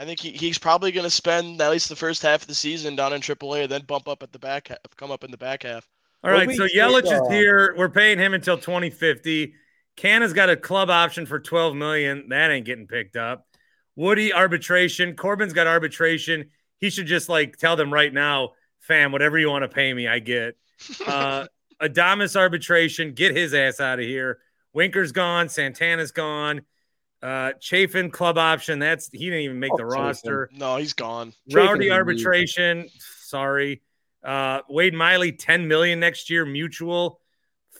I 0.00 0.06
think 0.06 0.18
he, 0.18 0.30
he's 0.30 0.56
probably 0.56 0.92
going 0.92 1.04
to 1.04 1.10
spend 1.10 1.60
at 1.60 1.70
least 1.70 1.90
the 1.90 1.94
first 1.94 2.22
half 2.22 2.40
of 2.40 2.48
the 2.48 2.54
season 2.54 2.96
down 2.96 3.12
in 3.12 3.20
AAA, 3.20 3.68
then 3.68 3.82
bump 3.82 4.08
up 4.08 4.22
at 4.22 4.32
the 4.32 4.38
back, 4.38 4.68
half, 4.68 4.78
come 4.96 5.10
up 5.10 5.24
in 5.24 5.30
the 5.30 5.36
back 5.36 5.64
half. 5.64 5.86
All 6.24 6.30
right, 6.30 6.50
so 6.50 6.66
Yelich 6.66 7.04
is 7.04 7.28
here. 7.28 7.74
We're 7.76 7.90
paying 7.90 8.18
him 8.18 8.32
until 8.32 8.56
2050. 8.56 9.52
Canha's 9.98 10.32
got 10.32 10.48
a 10.48 10.56
club 10.56 10.88
option 10.88 11.26
for 11.26 11.38
12 11.38 11.76
million. 11.76 12.30
That 12.30 12.50
ain't 12.50 12.64
getting 12.64 12.86
picked 12.86 13.16
up. 13.16 13.46
Woody 13.94 14.32
arbitration. 14.32 15.16
Corbin's 15.16 15.52
got 15.52 15.66
arbitration. 15.66 16.48
He 16.78 16.88
should 16.88 17.06
just 17.06 17.28
like 17.28 17.58
tell 17.58 17.76
them 17.76 17.92
right 17.92 18.12
now, 18.12 18.52
fam, 18.78 19.12
whatever 19.12 19.38
you 19.38 19.50
want 19.50 19.64
to 19.64 19.68
pay 19.68 19.92
me, 19.92 20.08
I 20.08 20.18
get. 20.18 20.56
Uh 21.06 21.46
Adames 21.82 22.36
arbitration. 22.36 23.12
Get 23.12 23.36
his 23.36 23.54
ass 23.54 23.80
out 23.80 23.98
of 23.98 24.04
here. 24.04 24.38
Winker's 24.72 25.12
gone. 25.12 25.48
Santana's 25.48 26.12
gone. 26.12 26.62
Uh 27.22 27.52
Chafin 27.60 28.10
club 28.10 28.38
option. 28.38 28.78
That's 28.78 29.08
he 29.12 29.18
didn't 29.26 29.40
even 29.40 29.60
make 29.60 29.72
Oh, 29.72 29.76
the 29.76 29.82
Chafin. 29.84 30.02
roster. 30.02 30.50
No, 30.52 30.76
he's 30.76 30.94
gone. 30.94 31.32
Rowdy 31.52 31.66
Chafin's 31.68 31.86
a 31.86 31.94
arbitration. 31.94 32.88
Sorry. 33.20 33.82
Uh, 34.22 34.60
Wade 34.68 34.92
Miley, 34.94 35.32
10 35.32 35.66
million 35.66 35.98
next 36.00 36.28
year, 36.28 36.44
mutual. 36.44 37.20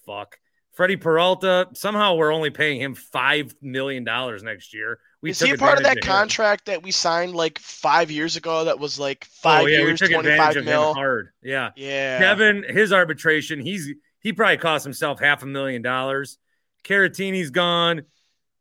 Fuck. 0.06 0.38
Freddie 0.72 0.96
Peralta, 0.96 1.68
somehow 1.74 2.14
we're 2.14 2.32
only 2.32 2.48
paying 2.48 2.80
him 2.80 2.94
five 2.94 3.54
million 3.60 4.04
dollars 4.04 4.42
next 4.42 4.72
year. 4.72 4.98
We 5.20 5.30
Is 5.30 5.40
he 5.40 5.50
a 5.50 5.56
part 5.58 5.76
of 5.76 5.82
that 5.82 5.98
advantage 5.98 6.04
him. 6.04 6.08
contract 6.16 6.66
that 6.66 6.82
we 6.82 6.90
signed 6.92 7.34
like 7.34 7.58
five 7.58 8.10
years 8.10 8.36
ago 8.36 8.64
that 8.64 8.78
was 8.78 8.98
like 8.98 9.24
five 9.26 9.64
oh, 9.64 9.66
yeah, 9.66 9.78
years, 9.80 10.00
we 10.00 10.06
took 10.06 10.14
25 10.14 10.30
advantage 10.32 10.56
of 10.56 10.64
mil? 10.64 10.88
him 10.90 10.94
hard. 10.94 11.28
Yeah. 11.42 11.70
Yeah. 11.76 12.18
Kevin, 12.18 12.64
his 12.66 12.92
arbitration, 12.94 13.60
he's 13.60 13.90
he 14.20 14.32
probably 14.32 14.56
cost 14.56 14.84
himself 14.84 15.20
half 15.20 15.42
a 15.42 15.46
million 15.46 15.82
dollars. 15.82 16.38
Caratini's 16.84 17.50
gone. 17.50 18.02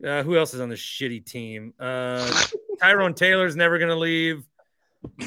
Uh, 0.06 0.24
who 0.24 0.38
else 0.38 0.54
is 0.54 0.62
on 0.62 0.70
this 0.70 0.80
shitty 0.80 1.26
team? 1.26 1.74
Uh, 1.80 2.30
Tyrone 2.82 3.14
Taylor's 3.14 3.56
never 3.56 3.78
gonna 3.80 3.96
leave. 3.96 4.44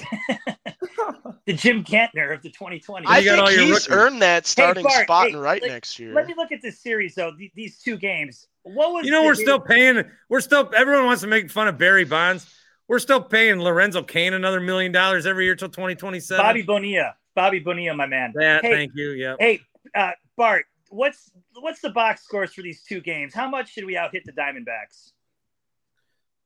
The 1.44 1.54
Jim 1.54 1.82
Gantner 1.82 2.32
of 2.34 2.42
the 2.42 2.50
2020. 2.50 3.04
I 3.08 3.18
You 3.18 3.32
think 3.34 3.48
he's 3.48 3.58
rookies. 3.70 3.88
earned 3.90 4.22
that 4.22 4.46
starting 4.46 4.84
Bart, 4.84 5.02
spot 5.02 5.26
hey, 5.26 5.32
and 5.32 5.42
right 5.42 5.60
let- 5.60 5.72
next 5.72 5.98
year. 5.98 6.14
Let 6.14 6.28
me 6.28 6.34
look 6.36 6.52
at 6.52 6.62
this 6.62 6.78
series 6.78 7.16
though. 7.16 7.32
th- 7.36 7.50
these 7.56 7.80
two 7.80 7.96
games. 7.96 8.46
What 8.62 8.92
was 8.92 9.04
You 9.04 9.10
know, 9.10 9.24
we're 9.24 9.34
still 9.34 9.58
paying. 9.58 10.04
We're 10.28 10.40
still. 10.40 10.70
Everyone 10.76 11.04
wants 11.06 11.22
to 11.22 11.26
make 11.28 11.50
fun 11.50 11.66
of 11.66 11.78
Barry 11.78 12.04
Bonds. 12.04 12.48
We're 12.86 13.00
still 13.00 13.20
paying 13.20 13.60
Lorenzo 13.60 14.04
Cain 14.04 14.34
another 14.34 14.60
million 14.60 14.92
dollars 14.92 15.26
every 15.26 15.44
year 15.44 15.56
till 15.56 15.68
2027. 15.68 16.40
Bobby 16.40 16.62
Bonilla. 16.62 17.16
Bobby 17.34 17.58
Bonilla, 17.58 17.96
my 17.96 18.06
man. 18.06 18.32
That, 18.36 18.64
Hey, 18.64 18.72
thank 18.72 18.92
you. 18.94 19.10
Yeah. 19.10 19.34
Hey, 19.40 19.62
uh, 19.96 20.12
Bart, 20.36 20.66
what's 20.92 21.30
what's 21.60 21.80
the 21.80 21.90
box 21.90 22.22
scores 22.22 22.52
for 22.52 22.62
these 22.62 22.82
two 22.82 23.00
games? 23.00 23.34
How 23.34 23.48
much 23.48 23.72
should 23.72 23.84
we 23.84 23.96
out 23.96 24.12
hit 24.12 24.24
the 24.24 24.32
Diamondbacks? 24.32 25.12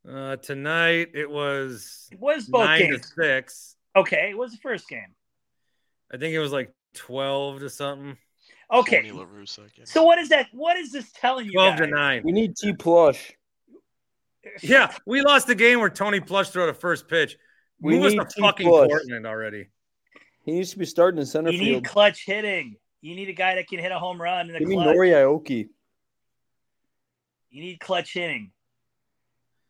Uh, 0.09 0.37
tonight 0.37 1.11
it 1.15 1.29
was. 1.29 2.09
It 2.13 2.21
was 2.21 2.47
both 2.47 2.65
nine 2.65 2.81
games. 2.91 3.01
to 3.01 3.09
six. 3.23 3.77
Okay, 3.97 4.31
it 4.31 4.39
was 4.39 4.53
the 4.53 4.59
first 4.59 4.89
game. 4.89 5.15
I 6.13 6.17
think 6.17 6.35
it 6.35 6.39
was 6.39 6.53
like 6.53 6.73
12 6.95 7.61
to 7.61 7.71
something. 7.71 8.17
Okay. 8.73 9.11
So 9.85 10.05
what 10.05 10.19
is 10.19 10.29
that? 10.29 10.47
What 10.53 10.77
is 10.77 10.93
this 10.93 11.11
telling 11.13 11.47
you? 11.47 11.53
12 11.53 11.77
to 11.79 11.87
nine. 11.89 12.23
We 12.25 12.33
need 12.33 12.57
T 12.57 12.73
plush. 12.73 13.33
Yeah, 14.63 14.93
we 15.07 15.23
lost 15.23 15.49
the 15.49 15.57
game 15.57 15.81
where 15.81 15.91
Tony 15.91 16.21
Plush 16.21 16.51
threw 16.51 16.67
the 16.67 16.73
first 16.73 17.09
pitch. 17.09 17.37
We 17.81 17.95
Move 17.97 18.05
us 18.05 18.13
need 18.13 18.21
to 18.21 18.41
fucking 18.41 18.69
Plush. 18.69 18.89
Portland 18.89 19.27
already. 19.27 19.67
He 20.45 20.53
needs 20.53 20.71
to 20.71 20.79
be 20.79 20.85
starting 20.87 21.19
in 21.19 21.27
center 21.27 21.51
You 21.51 21.59
field. 21.59 21.83
need 21.83 21.85
clutch 21.85 22.25
hitting. 22.25 22.77
You 23.07 23.15
need 23.15 23.29
a 23.29 23.33
guy 23.35 23.55
that 23.55 23.69
can 23.69 23.79
hit 23.79 23.93
a 23.93 23.99
home 24.01 24.21
run 24.21 24.49
in 24.49 24.53
the 24.55 24.59
Give 24.59 24.67
me. 24.69 24.77
Nori 24.77 25.11
Aoki. 25.13 25.69
You 27.51 27.63
need 27.63 27.79
clutch 27.79 28.13
hitting. 28.15 28.51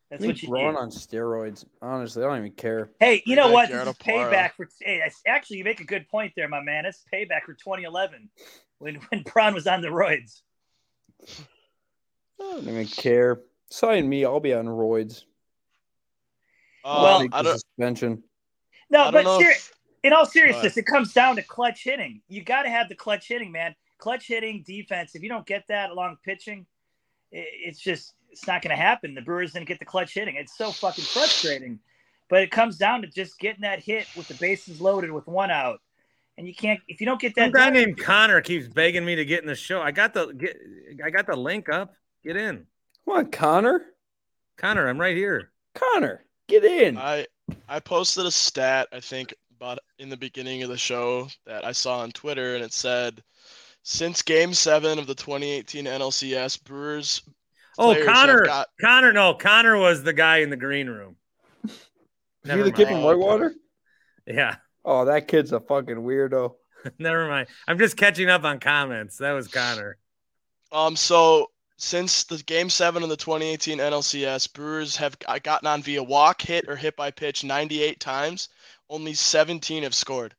That's 0.09 0.21
Give 0.21 0.27
me 0.29 0.33
what 0.33 0.41
you 0.41 0.49
Braun 0.49 0.73
need. 0.73 0.79
on 0.79 0.89
steroids. 0.89 1.63
Honestly, 1.79 2.23
I 2.23 2.27
don't 2.29 2.37
even 2.39 2.51
care. 2.53 2.89
Hey, 2.99 3.21
you 3.27 3.35
know 3.35 3.51
what? 3.51 3.69
This 3.69 3.87
is 3.87 3.93
payback 3.97 4.53
for. 4.53 4.67
Hey, 4.81 5.03
actually, 5.27 5.57
you 5.57 5.63
make 5.63 5.81
a 5.81 5.85
good 5.85 6.07
point 6.09 6.33
there, 6.35 6.47
my 6.47 6.61
man. 6.63 6.87
It's 6.87 7.03
payback 7.13 7.43
for 7.45 7.53
2011 7.53 8.27
when 8.79 8.95
when 9.09 9.21
Braun 9.21 9.53
was 9.53 9.67
on 9.67 9.81
the 9.81 9.89
roids. 9.89 10.41
I 11.21 11.33
don't 12.39 12.67
even 12.67 12.87
care. 12.87 13.41
Sign 13.69 14.09
me. 14.09 14.25
I'll 14.25 14.39
be 14.39 14.53
on 14.55 14.65
roids. 14.65 15.25
Uh, 16.83 16.99
Well- 17.03 17.27
I 17.31 17.41
the 17.43 17.49
don't. 17.49 17.59
suspension. 17.59 18.23
No, 18.89 19.01
I 19.01 19.03
don't 19.11 19.13
but 19.13 19.23
know 19.25 19.39
ser- 19.41 19.49
if- 19.51 19.73
in 20.03 20.13
all 20.13 20.25
seriousness, 20.25 20.61
Go 20.61 20.67
ahead. 20.67 20.77
it 20.77 20.85
comes 20.85 21.13
down 21.13 21.35
to 21.37 21.41
clutch 21.41 21.83
hitting. 21.83 22.21
You 22.27 22.43
got 22.43 22.63
to 22.63 22.69
have 22.69 22.89
the 22.89 22.95
clutch 22.95 23.27
hitting, 23.27 23.51
man. 23.51 23.75
Clutch 23.97 24.27
hitting, 24.27 24.63
defense. 24.65 25.15
If 25.15 25.23
you 25.23 25.29
don't 25.29 25.45
get 25.45 25.65
that 25.69 25.89
along 25.89 26.17
pitching, 26.23 26.65
it's 27.31 27.79
just 27.79 28.13
it's 28.29 28.45
not 28.45 28.61
going 28.61 28.75
to 28.75 28.81
happen. 28.81 29.15
The 29.15 29.21
Brewers 29.21 29.53
didn't 29.53 29.67
get 29.67 29.79
the 29.79 29.85
clutch 29.85 30.13
hitting. 30.13 30.35
It's 30.35 30.55
so 30.57 30.71
fucking 30.71 31.03
frustrating. 31.03 31.79
But 32.29 32.43
it 32.43 32.51
comes 32.51 32.77
down 32.77 33.01
to 33.01 33.07
just 33.07 33.39
getting 33.39 33.61
that 33.61 33.79
hit 33.79 34.05
with 34.15 34.27
the 34.27 34.33
bases 34.35 34.81
loaded 34.81 35.11
with 35.11 35.27
one 35.27 35.49
out, 35.49 35.79
and 36.37 36.45
you 36.45 36.53
can't 36.53 36.79
if 36.89 36.99
you 36.99 37.05
don't 37.05 37.19
get 37.21 37.33
Some 37.35 37.51
that. 37.51 37.53
guy 37.53 37.69
named 37.69 37.97
Connor 37.97 38.41
keeps 38.41 38.67
begging 38.67 39.05
me 39.05 39.15
to 39.15 39.23
get 39.25 39.41
in 39.41 39.47
the 39.47 39.55
show. 39.55 39.81
I 39.81 39.91
got 39.91 40.13
the 40.13 40.27
get. 40.33 40.57
I 41.03 41.09
got 41.09 41.25
the 41.25 41.35
link 41.37 41.69
up. 41.69 41.93
Get 42.25 42.35
in, 42.35 42.65
What 43.05 43.31
Connor. 43.31 43.81
Connor. 44.57 44.87
I'm 44.89 44.99
right 44.99 45.15
here. 45.15 45.51
Connor, 45.73 46.25
get 46.49 46.65
in. 46.65 46.97
I 46.97 47.27
I 47.69 47.79
posted 47.79 48.25
a 48.25 48.31
stat 48.31 48.89
I 48.91 48.99
think 48.99 49.33
about 49.57 49.79
in 49.97 50.09
the 50.09 50.17
beginning 50.17 50.61
of 50.61 50.69
the 50.69 50.77
show 50.77 51.27
that 51.47 51.65
I 51.65 51.71
saw 51.71 51.99
on 51.99 52.11
Twitter, 52.11 52.53
and 52.55 52.63
it 52.63 52.71
said 52.73 53.23
since 53.81 54.21
Game 54.21 54.53
Seven 54.53 54.99
of 54.99 55.07
the 55.07 55.15
2018 55.15 55.85
NLCS, 55.85 56.63
Brewers. 56.63 57.23
Oh, 57.79 57.95
Connor. 58.05 58.45
got- 58.45 58.67
Connor. 58.79 59.13
No, 59.13 59.33
Connor 59.33 59.77
was 59.77 60.03
the 60.03 60.13
guy 60.13 60.37
in 60.37 60.49
the 60.51 60.57
green 60.57 60.87
room. 60.87 61.15
Is 61.65 61.73
he 62.43 62.61
the 62.61 62.71
kid 62.71 62.87
from. 62.87 63.01
Whitewater? 63.03 63.53
Yeah. 64.27 64.55
Oh, 64.85 65.05
that 65.05 65.27
kid's 65.27 65.51
a 65.51 65.59
fucking 65.59 65.97
weirdo. 65.97 66.53
Never 66.99 67.27
mind. 67.27 67.47
I'm 67.67 67.79
just 67.79 67.97
catching 67.97 68.29
up 68.29 68.43
on 68.43 68.59
comments. 68.59 69.17
That 69.17 69.31
was 69.33 69.47
Connor. 69.47 69.97
Um, 70.71 70.95
so 70.95 71.47
since 71.77 72.25
the 72.25 72.37
Game 72.43 72.69
Seven 72.69 73.03
of 73.03 73.09
the 73.09 73.17
2018 73.17 73.79
NLCS, 73.79 74.53
Brewers 74.53 74.95
have 74.97 75.17
gotten 75.19 75.67
on 75.67 75.81
via 75.81 76.03
walk, 76.03 76.41
hit, 76.41 76.65
or 76.67 76.75
hit 76.75 76.95
by 76.95 77.09
pitch 77.11 77.43
98 77.43 77.99
times. 77.99 78.49
Only 78.89 79.13
17 79.13 79.83
have 79.83 79.95
scored. 79.95 80.33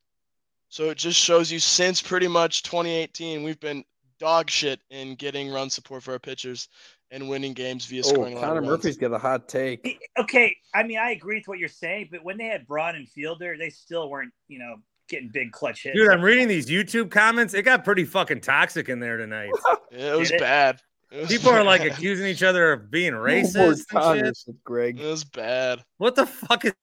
So 0.69 0.89
it 0.89 0.97
just 0.97 1.19
shows 1.19 1.51
you 1.51 1.59
since 1.59 2.01
pretty 2.01 2.27
much 2.27 2.63
2018, 2.63 3.43
we've 3.43 3.59
been 3.59 3.83
dog 4.19 4.49
shit 4.49 4.79
in 4.89 5.15
getting 5.15 5.49
run 5.49 5.69
support 5.69 6.03
for 6.03 6.11
our 6.13 6.19
pitchers 6.19 6.67
and 7.11 7.27
winning 7.29 7.53
games 7.53 7.85
via 7.87 8.01
Oh, 8.05 8.09
scoring 8.09 8.33
a 8.33 8.39
lot 8.39 8.47
Connor. 8.49 8.61
Murphy's 8.61 8.97
got 8.97 9.11
a 9.13 9.17
hot 9.17 9.47
take. 9.49 9.99
okay, 10.19 10.55
I 10.75 10.83
mean, 10.83 10.99
I 10.99 11.11
agree 11.11 11.37
with 11.37 11.47
what 11.47 11.57
you're 11.57 11.69
saying, 11.69 12.09
but 12.11 12.23
when 12.23 12.37
they 12.37 12.45
had 12.45 12.67
Braun 12.67 12.95
and 12.95 13.09
Fielder, 13.09 13.57
they 13.57 13.69
still 13.71 14.09
weren't, 14.09 14.31
you 14.47 14.59
know, 14.59 14.75
getting 15.07 15.29
big 15.29 15.51
clutch 15.51 15.83
hits. 15.83 15.95
Dude, 15.95 16.09
I'm 16.11 16.21
reading 16.21 16.47
these 16.47 16.67
YouTube 16.67 17.09
comments. 17.09 17.55
It 17.55 17.63
got 17.63 17.83
pretty 17.83 18.05
fucking 18.05 18.41
toxic 18.41 18.89
in 18.89 18.99
there 18.99 19.17
tonight. 19.17 19.51
Yeah, 19.91 20.13
it 20.13 20.19
was 20.19 20.29
Did 20.29 20.35
it? 20.35 20.41
bad. 20.41 20.81
It 21.11 21.21
was 21.21 21.29
People 21.29 21.49
are 21.49 21.63
like 21.63 21.81
accusing 21.83 22.27
each 22.27 22.43
other 22.43 22.73
of 22.73 22.91
being 22.91 23.13
No 23.13 23.17
more 23.17 23.25
racist. 23.27 23.85
and 23.91 24.19
shit. 24.27 24.37
said 24.37 24.55
Greg. 24.63 24.99
It 24.99 25.07
was 25.07 25.23
bad. 25.23 25.83
What 25.97 26.13
the 26.13 26.27
fuck 26.27 26.63
is 26.63 26.73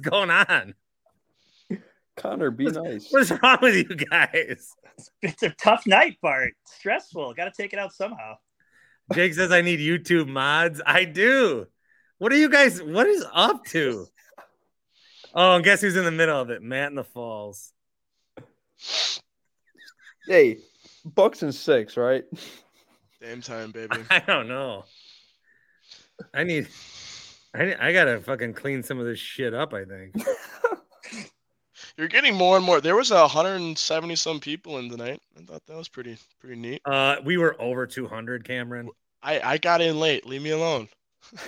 going 0.00 0.30
on? 0.30 0.74
Connor, 2.16 2.50
be 2.50 2.66
nice. 2.66 3.10
What 3.10 3.22
is 3.22 3.32
wrong 3.42 3.58
with 3.60 3.76
you 3.76 3.96
guys? 3.96 4.74
It's 5.20 5.42
a 5.42 5.50
tough 5.50 5.86
night, 5.86 6.16
Bart. 6.22 6.54
Stressful. 6.64 7.34
Got 7.34 7.52
to 7.52 7.62
take 7.62 7.72
it 7.72 7.78
out 7.78 7.92
somehow. 7.92 8.36
Jake 9.12 9.34
says 9.34 9.52
I 9.52 9.60
need 9.60 9.78
YouTube 9.78 10.26
mods. 10.26 10.80
I 10.84 11.04
do. 11.04 11.66
What 12.18 12.32
are 12.32 12.36
you 12.36 12.48
guys? 12.48 12.82
What 12.82 13.06
is 13.06 13.24
up 13.32 13.64
to? 13.66 14.06
Oh, 15.34 15.56
and 15.56 15.64
guess 15.64 15.82
who's 15.82 15.96
in 15.96 16.04
the 16.04 16.10
middle 16.10 16.40
of 16.40 16.48
it? 16.50 16.62
Matt 16.62 16.88
in 16.88 16.96
the 16.96 17.04
Falls. 17.04 17.72
Hey, 20.26 20.58
Bucks 21.04 21.42
and 21.42 21.54
six, 21.54 21.96
right? 21.96 22.24
Game 23.20 23.42
time, 23.42 23.70
baby. 23.72 23.96
I 24.10 24.20
don't 24.20 24.48
know. 24.48 24.84
I 26.34 26.44
need. 26.44 26.68
I 27.54 27.74
I 27.78 27.92
gotta 27.92 28.20
fucking 28.20 28.54
clean 28.54 28.82
some 28.82 28.98
of 28.98 29.06
this 29.06 29.18
shit 29.18 29.54
up. 29.54 29.74
I 29.74 29.84
think. 29.84 30.14
You're 31.96 32.08
getting 32.08 32.34
more 32.34 32.56
and 32.56 32.64
more. 32.64 32.80
There 32.80 32.96
was 32.96 33.10
a 33.10 33.20
170 33.20 34.16
some 34.16 34.38
people 34.38 34.78
in 34.78 34.90
tonight. 34.90 35.20
I 35.38 35.42
thought 35.42 35.64
that 35.66 35.76
was 35.76 35.88
pretty 35.88 36.18
pretty 36.40 36.56
neat. 36.60 36.82
Uh, 36.84 37.16
we 37.24 37.38
were 37.38 37.60
over 37.60 37.86
200, 37.86 38.44
Cameron. 38.44 38.90
I 39.22 39.40
I 39.40 39.58
got 39.58 39.80
in 39.80 39.98
late. 39.98 40.26
Leave 40.26 40.42
me 40.42 40.50
alone. 40.50 40.88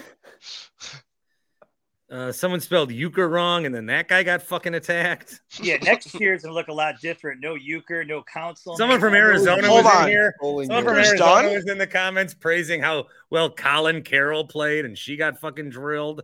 Uh, 2.10 2.32
someone 2.32 2.58
spelled 2.58 2.88
Uecker 2.90 3.30
wrong, 3.30 3.66
and 3.66 3.74
then 3.74 3.84
that 3.84 4.08
guy 4.08 4.22
got 4.22 4.40
fucking 4.40 4.74
attacked. 4.74 5.42
Yeah, 5.62 5.76
next 5.82 6.14
year's 6.20 6.42
gonna 6.42 6.54
look 6.54 6.68
a 6.68 6.72
lot 6.72 6.98
different. 7.02 7.42
No 7.42 7.54
Uecker, 7.54 8.06
no 8.06 8.22
Counsell. 8.22 8.78
Someone 8.78 8.98
from 8.98 9.14
Arizona 9.14 9.66
Hold 9.66 9.84
was 9.84 9.94
on. 9.94 10.04
in 10.04 10.08
here. 10.08 10.34
Bowling 10.40 10.68
Someone 10.68 10.84
from 10.84 10.94
Uecker's 10.94 11.08
Arizona 11.10 11.42
done? 11.42 11.54
was 11.54 11.68
in 11.68 11.76
the 11.76 11.86
comments 11.86 12.32
praising 12.32 12.80
how 12.80 13.08
well 13.28 13.50
Corbin 13.50 14.02
Carroll 14.02 14.46
played, 14.46 14.86
and 14.86 14.96
she 14.96 15.16
got 15.16 15.38
fucking 15.38 15.68
drilled. 15.68 16.22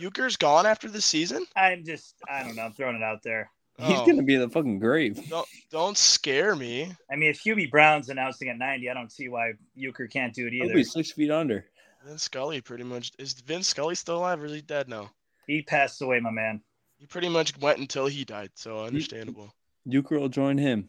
Uecker's 0.00 0.38
gone 0.38 0.64
after 0.64 0.88
the 0.88 1.02
season. 1.02 1.44
I'm 1.54 1.84
just, 1.84 2.14
I 2.30 2.42
don't 2.42 2.56
know. 2.56 2.62
I'm 2.62 2.72
throwing 2.72 2.96
it 2.96 3.02
out 3.02 3.22
there. 3.22 3.50
He's 3.78 3.98
Oh, 3.98 4.06
gonna 4.06 4.22
be 4.22 4.34
in 4.34 4.40
the 4.40 4.48
fucking 4.48 4.78
grave. 4.78 5.28
don't 5.28 5.46
don't 5.70 5.98
scare 5.98 6.56
me. 6.56 6.92
I 7.10 7.16
mean, 7.16 7.30
if 7.30 7.42
Hubie 7.44 7.70
Brown's 7.70 8.08
announcing 8.08 8.48
at 8.48 8.56
90, 8.58 8.88
I 8.88 8.94
don't 8.94 9.12
see 9.12 9.28
why 9.28 9.52
Uecker 9.78 10.10
can't 10.10 10.32
do 10.34 10.46
it 10.46 10.52
He'll 10.52 10.64
either. 10.66 10.74
be 10.74 10.84
six 10.84 11.12
feet 11.12 11.30
under. 11.30 11.66
Vince 12.06 12.22
Scully 12.22 12.60
pretty 12.60 12.84
much 12.84 13.12
is 13.18 13.34
Vince 13.34 13.68
Scully 13.68 13.94
still 13.94 14.18
alive 14.18 14.40
or 14.42 14.46
is 14.46 14.52
he 14.54 14.62
dead 14.62 14.88
now? 14.88 15.10
He 15.46 15.62
passed 15.62 16.00
away, 16.02 16.20
my 16.20 16.30
man. 16.30 16.62
He 16.98 17.06
pretty 17.06 17.28
much 17.28 17.56
went 17.58 17.78
until 17.78 18.06
he 18.06 18.24
died, 18.24 18.50
so 18.54 18.80
understandable. 18.84 19.52
Uecker 19.86 20.18
will 20.18 20.28
join 20.30 20.56
him. 20.56 20.88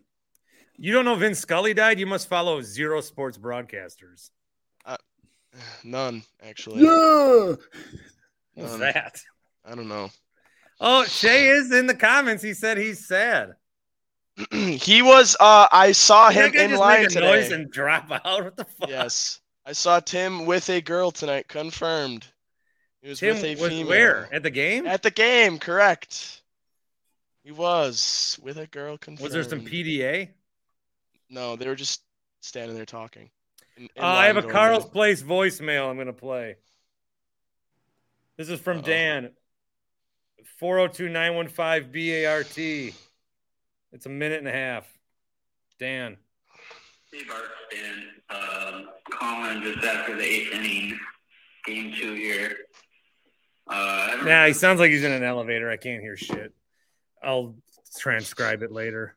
You 0.77 0.93
don't 0.93 1.05
know 1.05 1.15
Vince 1.15 1.39
Scully 1.39 1.73
died? 1.73 1.99
You 1.99 2.05
must 2.05 2.29
follow 2.29 2.61
zero 2.61 3.01
sports 3.01 3.37
broadcasters. 3.37 4.29
Uh, 4.85 4.95
none, 5.83 6.23
actually. 6.41 6.83
What's 6.85 8.71
None. 8.71 8.79
that? 8.79 9.21
I 9.65 9.75
don't 9.75 9.87
know. 9.89 10.09
Oh, 10.79 11.03
Shay 11.05 11.47
is 11.47 11.71
in 11.71 11.87
the 11.87 11.95
comments. 11.95 12.43
He 12.43 12.53
said 12.53 12.77
he's 12.77 13.07
sad. 13.07 13.53
he 14.51 15.01
was. 15.01 15.35
Uh, 15.39 15.67
I 15.71 15.91
saw 15.91 16.29
him 16.29 16.51
guy 16.51 16.63
in 16.63 16.69
just 16.71 16.79
line 16.79 16.99
make 17.01 17.07
a 17.07 17.13
today. 17.13 17.25
noise 17.25 17.51
and 17.51 17.71
drop 17.71 18.11
out. 18.11 18.43
What 18.43 18.55
the 18.57 18.65
fuck? 18.65 18.89
Yes, 18.89 19.39
I 19.65 19.71
saw 19.71 19.99
Tim 19.99 20.45
with 20.45 20.69
a 20.69 20.79
girl 20.81 21.09
tonight. 21.11 21.47
Confirmed. 21.47 22.27
He 23.01 23.09
was 23.09 23.19
Tim 23.19 23.35
with 23.35 23.43
a 23.45 23.55
was 23.55 23.69
female. 23.69 23.87
where? 23.87 24.29
At 24.31 24.43
the 24.43 24.51
game? 24.51 24.85
At 24.85 25.01
the 25.01 25.11
game, 25.11 25.57
correct. 25.57 26.41
He 27.43 27.51
was 27.51 28.37
with 28.43 28.57
a 28.57 28.67
girl. 28.67 28.97
Confirmed. 28.97 29.23
Was 29.23 29.33
there 29.33 29.43
some 29.43 29.61
PDA? 29.65 30.29
No, 31.29 31.55
they 31.55 31.67
were 31.67 31.75
just 31.75 32.01
standing 32.41 32.75
there 32.75 32.85
talking. 32.85 33.29
In- 33.77 33.83
in 33.95 34.03
Uh, 34.03 34.05
I 34.05 34.25
have 34.25 34.37
a 34.37 34.43
Carl's. 34.43 34.85
Place 34.85 35.23
voicemail 35.23 35.89
I'm 35.89 35.95
going 35.95 36.07
to 36.07 36.13
play. 36.13 36.55
This 38.37 38.49
is 38.49 38.59
from 38.59 38.81
Dan. 38.81 39.31
402 40.57 41.09
915 41.09 41.91
BART. 41.91 42.57
It's 43.93 44.05
a 44.05 44.09
minute 44.09 44.39
and 44.39 44.47
a 44.47 44.51
half. 44.51 44.85
Dan. 45.79 46.17
Hey, 47.11 47.21
Bart, 47.27 47.43
Dan. 47.71 48.07
Um, 48.29 48.89
calling 49.11 49.61
just 49.61 49.83
after 49.85 50.15
the 50.15 50.23
eighth 50.23 50.53
inning, 50.53 50.99
game 51.65 51.93
two 51.97 52.13
here. 52.13 52.55
Uh, 53.67 54.17
Nah, 54.23 54.47
he 54.47 54.53
sounds 54.53 54.79
like 54.79 54.89
he's 54.89 55.03
in 55.03 55.11
an 55.11 55.23
elevator. 55.23 55.69
I 55.69 55.77
can't 55.77 56.01
hear 56.01 56.17
shit. 56.17 56.53
I'll 57.23 57.55
transcribe 57.99 58.63
it 58.63 58.71
later. 58.71 59.15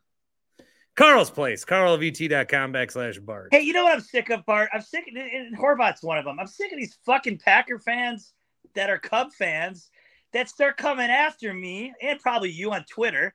Carl's 0.96 1.30
Place, 1.30 1.64
carlovt.com 1.64 2.72
backslash 2.72 3.24
Bart. 3.24 3.48
Hey, 3.52 3.62
you 3.62 3.72
know 3.72 3.84
what 3.84 3.92
I'm 3.94 4.00
sick 4.00 4.28
of, 4.28 4.44
Bart? 4.44 4.68
I'm 4.74 4.82
sick, 4.82 5.04
and- 5.08 5.16
and 5.16 5.56
Horvat's 5.56 6.02
one 6.02 6.18
of 6.18 6.24
them. 6.26 6.38
I'm 6.38 6.46
sick 6.46 6.70
of 6.72 6.78
these 6.78 6.98
fucking 7.06 7.38
Packer 7.38 7.78
fans 7.78 8.34
that 8.74 8.90
are 8.90 8.98
Cub 8.98 9.32
fans 9.32 9.90
that 10.32 10.48
start 10.48 10.76
coming 10.76 11.10
after 11.10 11.52
me 11.52 11.92
and 12.00 12.18
probably 12.20 12.50
you 12.50 12.72
on 12.72 12.84
Twitter. 12.84 13.34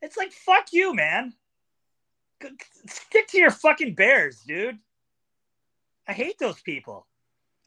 It's 0.00 0.16
like, 0.16 0.32
fuck 0.32 0.72
you, 0.72 0.94
man. 0.94 1.32
Stick 2.88 3.28
to 3.28 3.38
your 3.38 3.50
fucking 3.50 3.94
Bears, 3.94 4.40
dude. 4.40 4.78
I 6.08 6.12
hate 6.12 6.38
those 6.38 6.60
people. 6.60 7.06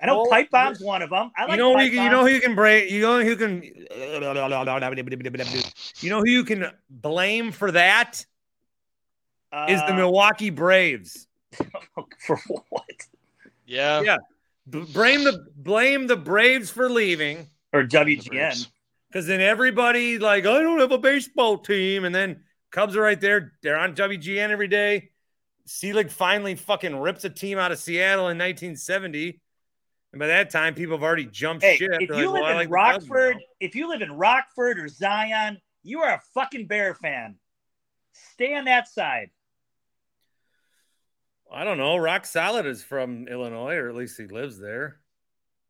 I 0.02 0.08
know 0.08 0.18
Well, 0.18 0.30
pipe 0.30 0.50
bomb's 0.52 0.82
one 0.82 1.02
of 1.02 1.10
them. 1.10 1.32
I 1.38 1.44
like 1.46 1.52
you 1.52 1.58
know, 1.58 1.72
who 1.72 1.78
pipe 1.78 1.94
you, 1.94 2.02
you 2.02 2.10
know 2.10 2.22
who 2.24 2.28
you 2.28 2.42
can 2.42 2.54
break. 2.54 2.92
You 2.92 3.02
know 3.02 3.24
who 3.24 3.36
can. 3.38 3.64
You 6.02 6.10
know 6.10 6.20
who 6.20 6.30
you 6.30 6.44
can 6.44 6.66
blame 6.90 7.54
for 7.54 7.72
that 7.72 8.26
is 9.70 9.80
the 9.82 9.94
Uh, 9.94 9.96
Milwaukee 9.96 10.50
Braves. 10.50 11.28
for 12.20 12.38
what? 12.70 13.08
Yeah. 13.66 14.02
Yeah. 14.02 14.18
B- 14.70 14.84
blame 14.92 15.24
the 15.24 15.46
blame 15.56 16.08
the 16.08 16.18
Braves 16.18 16.70
for 16.70 16.90
leaving 16.90 17.48
or 17.76 17.84
WGN. 17.84 18.68
because 19.10 19.28
then 19.28 19.42
everybody 19.42 20.18
like 20.20 20.46
I 20.46 20.62
don't 20.62 20.80
have 20.80 20.92
a 20.92 20.98
baseball 20.98 21.58
team, 21.58 22.06
and 22.06 22.14
then 22.16 22.44
Cubs 22.72 22.96
are 22.96 23.02
right 23.02 23.20
there. 23.20 23.54
They're 23.62 23.78
on 23.78 23.96
WGN 23.96 24.50
every 24.50 24.68
day. 24.68 25.10
Selig 25.66 26.10
finally 26.12 26.56
fucking 26.56 26.96
rips 27.00 27.24
a 27.26 27.30
team 27.30 27.58
out 27.58 27.72
of 27.72 27.80
Seattle 27.80 28.26
in 28.30 28.38
1970, 28.38 29.42
and 30.14 30.20
by 30.20 30.28
that 30.28 30.50
time, 30.52 30.76
people 30.76 30.96
have 30.96 31.04
already 31.04 31.26
jumped 31.26 31.64
Hey, 31.64 31.78
ship. 31.78 31.90
if 32.02 32.10
They're 32.10 32.20
you 32.20 32.30
like, 32.30 32.34
live 32.34 32.42
"Well, 32.44 32.52
in 32.52 32.58
like 32.58 32.70
the 32.70 32.76
Cubs 32.76 33.08
now." 33.10 33.16
Rockford, 33.16 33.38
if 33.60 33.76
you 33.76 33.90
live 33.90 34.02
in 34.02 34.12
Rockford 34.12 34.78
or 34.80 34.88
Zion, 34.88 35.60
you 35.84 36.02
are 36.02 36.14
a 36.14 36.22
fucking 36.34 36.68
Bear 36.68 36.94
fan. 36.96 37.38
Stay 38.14 38.56
on 38.56 38.66
that 38.66 38.88
side. 38.88 39.30
I 41.52 41.64
don't 41.64 41.78
know. 41.78 41.98
Rock 41.98 42.26
Solid 42.26 42.66
is 42.66 42.84
from 42.84 43.28
Illinois, 43.28 43.76
or 43.76 43.90
at 43.90 43.96
least 43.96 44.18
he 44.18 44.26
lives 44.28 44.60
there. 44.60 45.00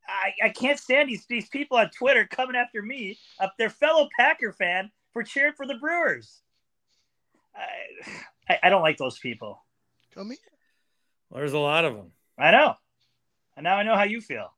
I, 0.07 0.34
I 0.45 0.49
can't 0.49 0.80
stand 0.80 1.10
these 1.10 1.26
these 1.27 1.49
people 1.49 1.77
on 1.77 1.90
Twitter 1.90 2.26
coming 2.26 2.56
after 2.56 2.82
me, 2.82 3.18
up 3.40 3.53
their 3.57 3.69
fellow 3.69 4.07
Packer 4.18 4.53
fan, 4.53 4.91
for 5.14 5.23
cheering 5.23 5.53
for 5.53 5.65
the 5.65 5.76
Brewers. 5.76 6.41
I, 7.56 8.11
I, 8.49 8.60
I 8.64 8.69
don't 8.69 8.82
like 8.82 8.98
those 8.98 9.18
people. 9.18 9.64
Come 10.14 10.27
here. 10.27 10.38
Well, 11.30 11.40
there's 11.40 11.53
a 11.53 11.60
lot 11.60 11.86
of 11.86 11.95
them. 11.95 12.11
I 12.38 12.52
know. 12.52 12.76
And 13.57 13.64
now 13.64 13.76
I 13.77 13.84
know 13.84 13.95
how 13.95 14.03
you 14.03 14.22
feel. 14.22 14.52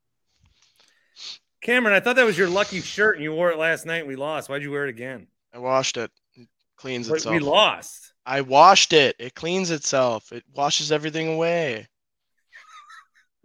Cameron, 1.62 1.96
I 1.96 2.00
thought 2.00 2.16
that 2.16 2.26
was 2.26 2.38
your 2.38 2.50
lucky 2.50 2.82
shirt, 2.82 3.16
and 3.16 3.24
you 3.24 3.34
wore 3.34 3.52
it 3.52 3.58
last 3.58 3.86
night. 3.86 4.00
and 4.00 4.08
We 4.08 4.16
lost. 4.16 4.50
Why'd 4.50 4.62
you 4.64 4.72
wear 4.72 4.86
it 4.86 4.90
again? 4.90 5.28
I 5.54 5.60
washed 5.60 5.98
it. 5.98 6.12
It 6.36 6.48
cleans 6.76 7.08
But 7.10 7.16
itself. 7.18 7.34
we 7.34 7.40
lost. 7.40 8.14
I 8.26 8.42
washed 8.42 8.94
it. 8.94 9.16
It 9.20 9.34
cleans 9.36 9.72
itself. 9.72 10.32
It 10.32 10.44
washes 10.54 10.92
everything 10.92 11.28
away. 11.28 11.88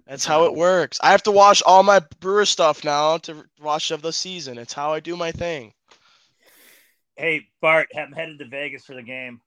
That's 0.07 0.25
how 0.25 0.45
it 0.47 0.55
works. 0.55 0.99
I 1.03 1.11
have 1.11 1.23
to 1.25 1.31
wash 1.31 1.63
all 1.63 1.83
my 1.83 2.01
brewer 2.21 2.45
stuff 2.45 2.85
now 2.85 3.19
to 3.19 3.45
wash 3.61 3.91
of 3.91 4.03
the 4.03 4.13
season. 4.13 4.59
It's 4.59 4.73
how 4.73 4.93
I 4.93 5.01
do 5.01 5.17
my 5.17 5.33
thing. 5.33 5.73
Hey, 7.17 7.49
Bart, 7.61 7.89
I'm 7.97 8.13
headed 8.13 8.39
to 8.41 8.47
Vegas 8.47 8.85
for 8.85 8.95
the 8.95 9.03
game. 9.03 9.41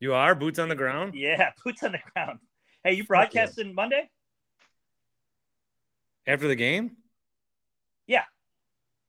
You 0.00 0.14
are 0.14 0.34
boots 0.34 0.58
on 0.58 0.68
the 0.68 0.74
ground. 0.74 1.14
Yeah, 1.14 1.50
boots 1.64 1.82
on 1.82 1.92
the 1.92 2.00
ground. 2.12 2.40
Hey, 2.84 2.94
you 2.94 3.04
broadcasting 3.04 3.74
Monday? 3.74 4.10
After 6.26 6.48
the 6.48 6.56
game? 6.56 6.96
Yeah. 8.06 8.24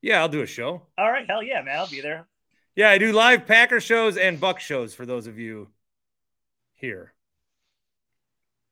Yeah, 0.02 0.22
I'll 0.22 0.30
do 0.30 0.41
a 0.41 0.48
show. 0.48 0.88
All 0.98 1.11
right, 1.11 1.26
hell 1.27 1.43
yeah, 1.43 1.61
man. 1.61 1.77
I'll 1.77 1.88
be 1.88 2.02
there. 2.02 2.27
Yeah, 2.76 2.89
I 2.89 2.98
do 2.98 3.11
live 3.11 3.45
Packer 3.45 3.80
shows 3.81 4.18
and 4.18 4.39
Buck 4.39 4.60
shows 4.60 4.93
for 4.93 5.06
those 5.06 5.27
of 5.27 5.38
you 5.38 5.69
here. 6.73 7.14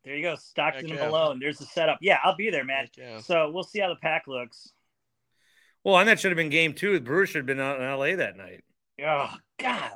There 0.10 0.18
you 0.18 0.24
go, 0.24 0.34
Stockton 0.38 0.86
Heck 0.86 0.90
and 0.90 1.00
yeah. 1.00 1.06
Malone. 1.06 1.38
There's 1.40 1.60
the 1.60 1.66
setup. 1.66 2.00
Yeah, 2.02 2.18
I'll 2.24 2.36
be 2.36 2.50
there, 2.50 2.64
man. 2.66 2.88
yeah. 2.98 3.20
So 3.20 3.52
we'll 3.52 3.62
see 3.62 3.78
how 3.80 3.90
the 3.90 3.96
pack 3.96 4.24
looks. 4.26 4.72
Well, 5.84 6.00
and 6.00 6.10
that 6.10 6.20
should 6.20 6.32
have 6.32 6.36
been 6.36 6.50
game 6.50 6.74
two. 6.74 6.94
The 6.94 7.00
Brewers 7.00 7.30
should 7.30 7.38
have 7.38 7.46
been 7.46 7.60
out 7.60 7.80
in 7.80 7.88
LA 7.88 8.16
that 8.16 8.36
night. 8.36 8.64
Oh 9.06 9.32
God, 9.60 9.92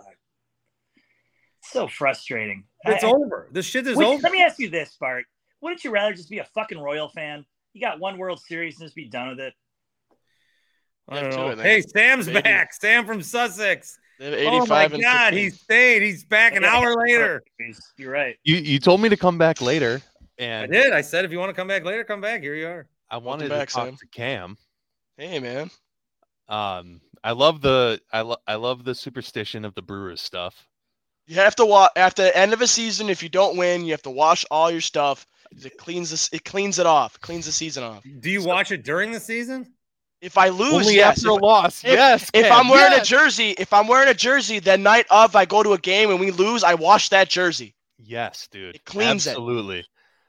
so 1.64 1.88
frustrating. 1.88 2.66
It's 2.86 3.04
I- 3.04 3.08
over. 3.08 3.50
This 3.52 3.66
shit 3.66 3.88
is 3.88 3.98
Would- 3.98 4.06
over. 4.06 4.22
Let 4.22 4.32
me 4.32 4.44
ask 4.44 4.60
you 4.60 4.70
this, 4.70 4.96
Bart. 5.00 5.26
Wouldn't 5.62 5.84
you 5.84 5.90
rather 5.90 6.14
just 6.14 6.30
be 6.30 6.38
a 6.38 6.46
fucking 6.46 6.78
Royal 6.78 7.10
fan? 7.10 7.44
You 7.74 7.82
got 7.82 8.00
one 8.00 8.20
World 8.20 8.40
Series 8.40 8.76
and 8.76 8.86
just 8.86 8.96
be 8.96 9.10
done 9.10 9.30
with 9.30 9.40
it. 9.40 9.54
I 11.10 11.22
don't 11.22 11.58
know. 11.58 11.64
Hey, 11.64 11.82
Sam's 11.82 12.28
Maybe. 12.28 12.42
back. 12.44 12.72
Sam 12.72 13.08
from 13.08 13.24
Sussex. 13.24 13.98
They 14.32 14.46
have 14.46 14.54
Oh 14.54 14.66
my 14.66 14.88
God, 14.88 15.34
15. 15.34 15.34
he 15.34 15.50
stayed. 15.50 16.02
He's 16.02 16.24
back 16.24 16.56
an 16.56 16.64
hour 16.64 16.96
later. 16.96 17.44
You're 17.98 18.12
right. 18.12 18.38
You 18.44 18.56
you 18.56 18.80
told 18.80 19.02
me 19.02 19.10
to 19.10 19.18
come 19.18 19.38
back 19.38 19.60
later, 19.62 20.02
and 20.38 20.64
I 20.64 20.68
did. 20.68 20.94
I 20.94 21.02
said 21.02 21.26
if 21.26 21.32
you 21.32 21.40
want 21.40 21.50
to 21.50 21.54
come 21.54 21.68
back 21.68 21.84
later, 21.84 22.04
come 22.06 22.22
back. 22.22 22.42
Here 22.42 22.56
you 22.56 22.68
are. 22.68 22.88
I 23.10 23.18
wanted 23.18 23.50
back, 23.50 23.68
to 23.68 23.74
talk 23.76 23.86
Sam. 23.88 23.98
to 23.98 24.08
Cam. 24.08 24.58
Hey, 25.18 25.40
man. 25.40 25.70
Um, 26.48 27.02
I 27.24 27.34
love 27.34 27.62
the 27.62 28.00
I 28.14 28.22
lo- 28.22 28.38
I 28.48 28.56
love 28.56 28.86
the 28.86 28.96
superstition 28.96 29.66
of 29.66 29.76
the 29.76 29.82
Brewers 29.82 30.22
stuff. 30.22 30.68
You 31.28 31.36
have 31.36 31.56
to 31.58 31.66
watch 31.66 31.92
at 31.98 32.16
the 32.16 32.36
end 32.36 32.54
of 32.54 32.62
a 32.62 32.68
season. 32.68 33.10
If 33.10 33.24
you 33.24 33.30
don't 33.30 33.58
win, 33.58 33.84
you 33.84 33.92
have 33.92 34.02
to 34.04 34.10
wash 34.10 34.46
all 34.52 34.72
your 34.72 34.82
stuff. 34.82 35.28
It 35.64 35.78
cleans 35.78 36.10
this. 36.12 36.30
It 36.32 36.46
cleans 36.46 36.80
it 36.80 36.86
off. 36.86 37.20
Cleans 37.20 37.46
the 37.46 37.52
season 37.52 37.84
off. 37.84 38.04
Do 38.20 38.30
you 38.30 38.44
watch 38.44 38.72
it 38.72 38.84
during 38.84 39.12
the 39.12 39.20
season? 39.20 39.74
If 40.24 40.38
I 40.38 40.50
lose, 40.50 40.74
Only 40.74 40.96
yes. 40.96 41.18
after 41.18 41.30
a 41.32 41.36
If- 41.36 41.42
loss. 41.42 41.84
If, 41.84 41.92
yes. 41.92 42.32
if 42.34 42.46
Cam, 42.46 42.54
I'm 42.54 42.70
wearing 42.70 42.94
yes. 42.94 43.02
a 43.02 43.06
jersey, 43.06 43.52
if 43.58 43.74
I'm 43.74 43.88
wearing 43.88 44.08
a 44.08 44.14
jersey, 44.14 44.60
the 44.60 44.78
night 44.78 45.06
of 45.12 45.36
I 45.36 45.44
go 45.44 45.62
to 45.64 45.74
a 45.74 45.78
game 45.78 46.10
and 46.12 46.20
we 46.20 46.32
lose, 46.32 46.64
I 46.64 46.76
wash 46.76 47.10
that 47.10 47.30
jersey. 47.30 47.76
Yes, 47.98 48.48
dude. 48.50 48.76
It 48.76 48.86
cleans 48.86 49.28
it. 49.28 49.32
Absolutely. 49.32 49.86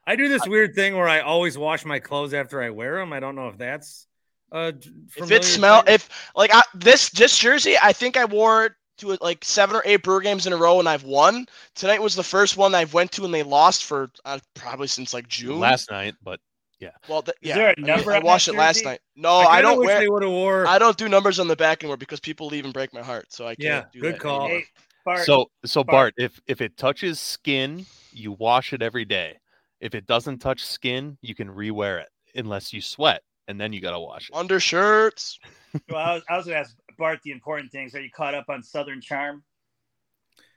I 0.07 0.17
do 0.17 0.29
this 0.29 0.47
weird 0.47 0.75
thing 0.75 0.97
where 0.97 1.09
I 1.09 1.21
always 1.21 1.57
wash 1.57 1.85
my 1.85 1.99
clothes 2.01 2.35
after 2.35 2.61
I 2.61 2.71
wear 2.71 2.97
them. 2.99 3.13
I 3.13 3.21
don't 3.21 3.37
know 3.37 3.49
if 3.49 3.57
that's 3.57 4.07
uh 4.53 4.73
If 5.17 5.31
it 5.31 5.45
smell, 5.45 5.83
if 5.87 6.09
like 6.37 6.51
I, 6.53 6.63
this 6.75 7.11
this 7.11 7.39
jersey, 7.39 7.77
I 7.83 7.93
think 7.93 8.17
I 8.17 8.25
wore 8.25 8.67
it 8.67 8.73
to 8.99 9.17
like 9.21 9.45
seven 9.45 9.77
or 9.77 9.83
eight 9.85 10.03
brewer 10.03 10.21
games 10.21 10.47
in 10.47 10.53
a 10.53 10.57
row 10.57 10.79
and 10.79 10.89
I've 10.89 11.05
won. 11.05 11.47
Tonight 11.75 12.03
was 12.03 12.15
the 12.15 12.23
first 12.23 12.57
one 12.57 12.75
I've 12.75 12.95
went 12.95 13.13
to 13.13 13.25
and 13.25 13.33
they 13.33 13.43
lost 13.43 13.85
for 13.85 14.11
uh, 14.25 14.39
probably 14.55 14.87
since 14.89 15.15
like 15.15 15.27
June 15.27 15.59
Last 15.59 15.91
night, 15.91 16.15
but 16.23 16.39
yeah. 16.85 16.91
Well, 17.09 17.23
th- 17.23 17.37
Is 17.43 17.49
yeah. 17.49 17.55
there 17.57 17.69
a 17.69 17.71
I 17.71 17.75
mean, 17.77 17.87
number 17.87 18.13
I, 18.13 18.17
on 18.17 18.23
that 18.23 18.27
washed 18.27 18.49
it 18.49 18.55
last 18.55 18.85
night. 18.85 19.01
No, 19.17 19.31
I 19.31 19.59
I, 19.59 19.63
don't 19.63 19.79
wish 19.79 19.87
wear. 19.87 20.01
they 20.01 20.09
would've 20.09 20.31
wore- 20.31 20.67
I 20.67 20.79
don't 20.79 20.97
do 20.97 21.09
numbers 21.09 21.39
on 21.39 21.49
the 21.49 21.57
back 21.57 21.83
anymore 21.83 21.97
because 21.97 22.21
people 22.21 22.47
leave 22.49 22.65
and 22.65 22.73
break 22.75 22.93
my 22.95 23.03
heart. 23.03 23.27
So 23.33 23.45
I 23.47 23.55
can't 23.55 23.61
Yeah, 23.63 23.85
do 23.93 24.01
good 24.01 24.15
that 24.15 24.21
call. 24.21 24.49
Hey, 24.49 24.65
Bart. 25.05 25.25
So 25.27 25.51
so 25.65 25.83
Bart. 25.85 26.15
Bart, 26.19 26.31
if 26.31 26.41
if 26.47 26.61
it 26.61 26.77
touches 26.77 27.19
skin, 27.21 27.87
you 28.13 28.33
wash 28.33 28.73
it 28.73 28.83
every 28.83 29.05
day. 29.05 29.39
If 29.81 29.95
it 29.95 30.07
doesn't 30.07 30.39
touch 30.39 30.65
skin, 30.65 31.19
you 31.21 31.35
can 31.35 31.49
rewear 31.49 32.01
it 32.01 32.09
unless 32.35 32.73
you 32.73 32.81
sweat, 32.81 33.23
and 33.49 33.61
then 33.61 33.73
you 33.73 33.81
gotta 33.81 34.01
wash 34.01 34.29
it. 34.31 34.35
Undershirts. 34.37 35.39
well, 35.91 35.99
I 35.99 36.15
was, 36.15 36.23
I 36.31 36.37
was 36.37 36.45
going 36.47 36.55
to 36.55 36.61
ask 36.61 36.77
Bart 36.97 37.19
the 37.25 37.33
important 37.33 37.71
things. 37.73 37.95
Are 37.95 38.01
you 38.01 38.11
caught 38.11 38.35
up 38.35 38.45
on 38.49 38.63
Southern 38.63 39.01
Charm? 39.01 39.43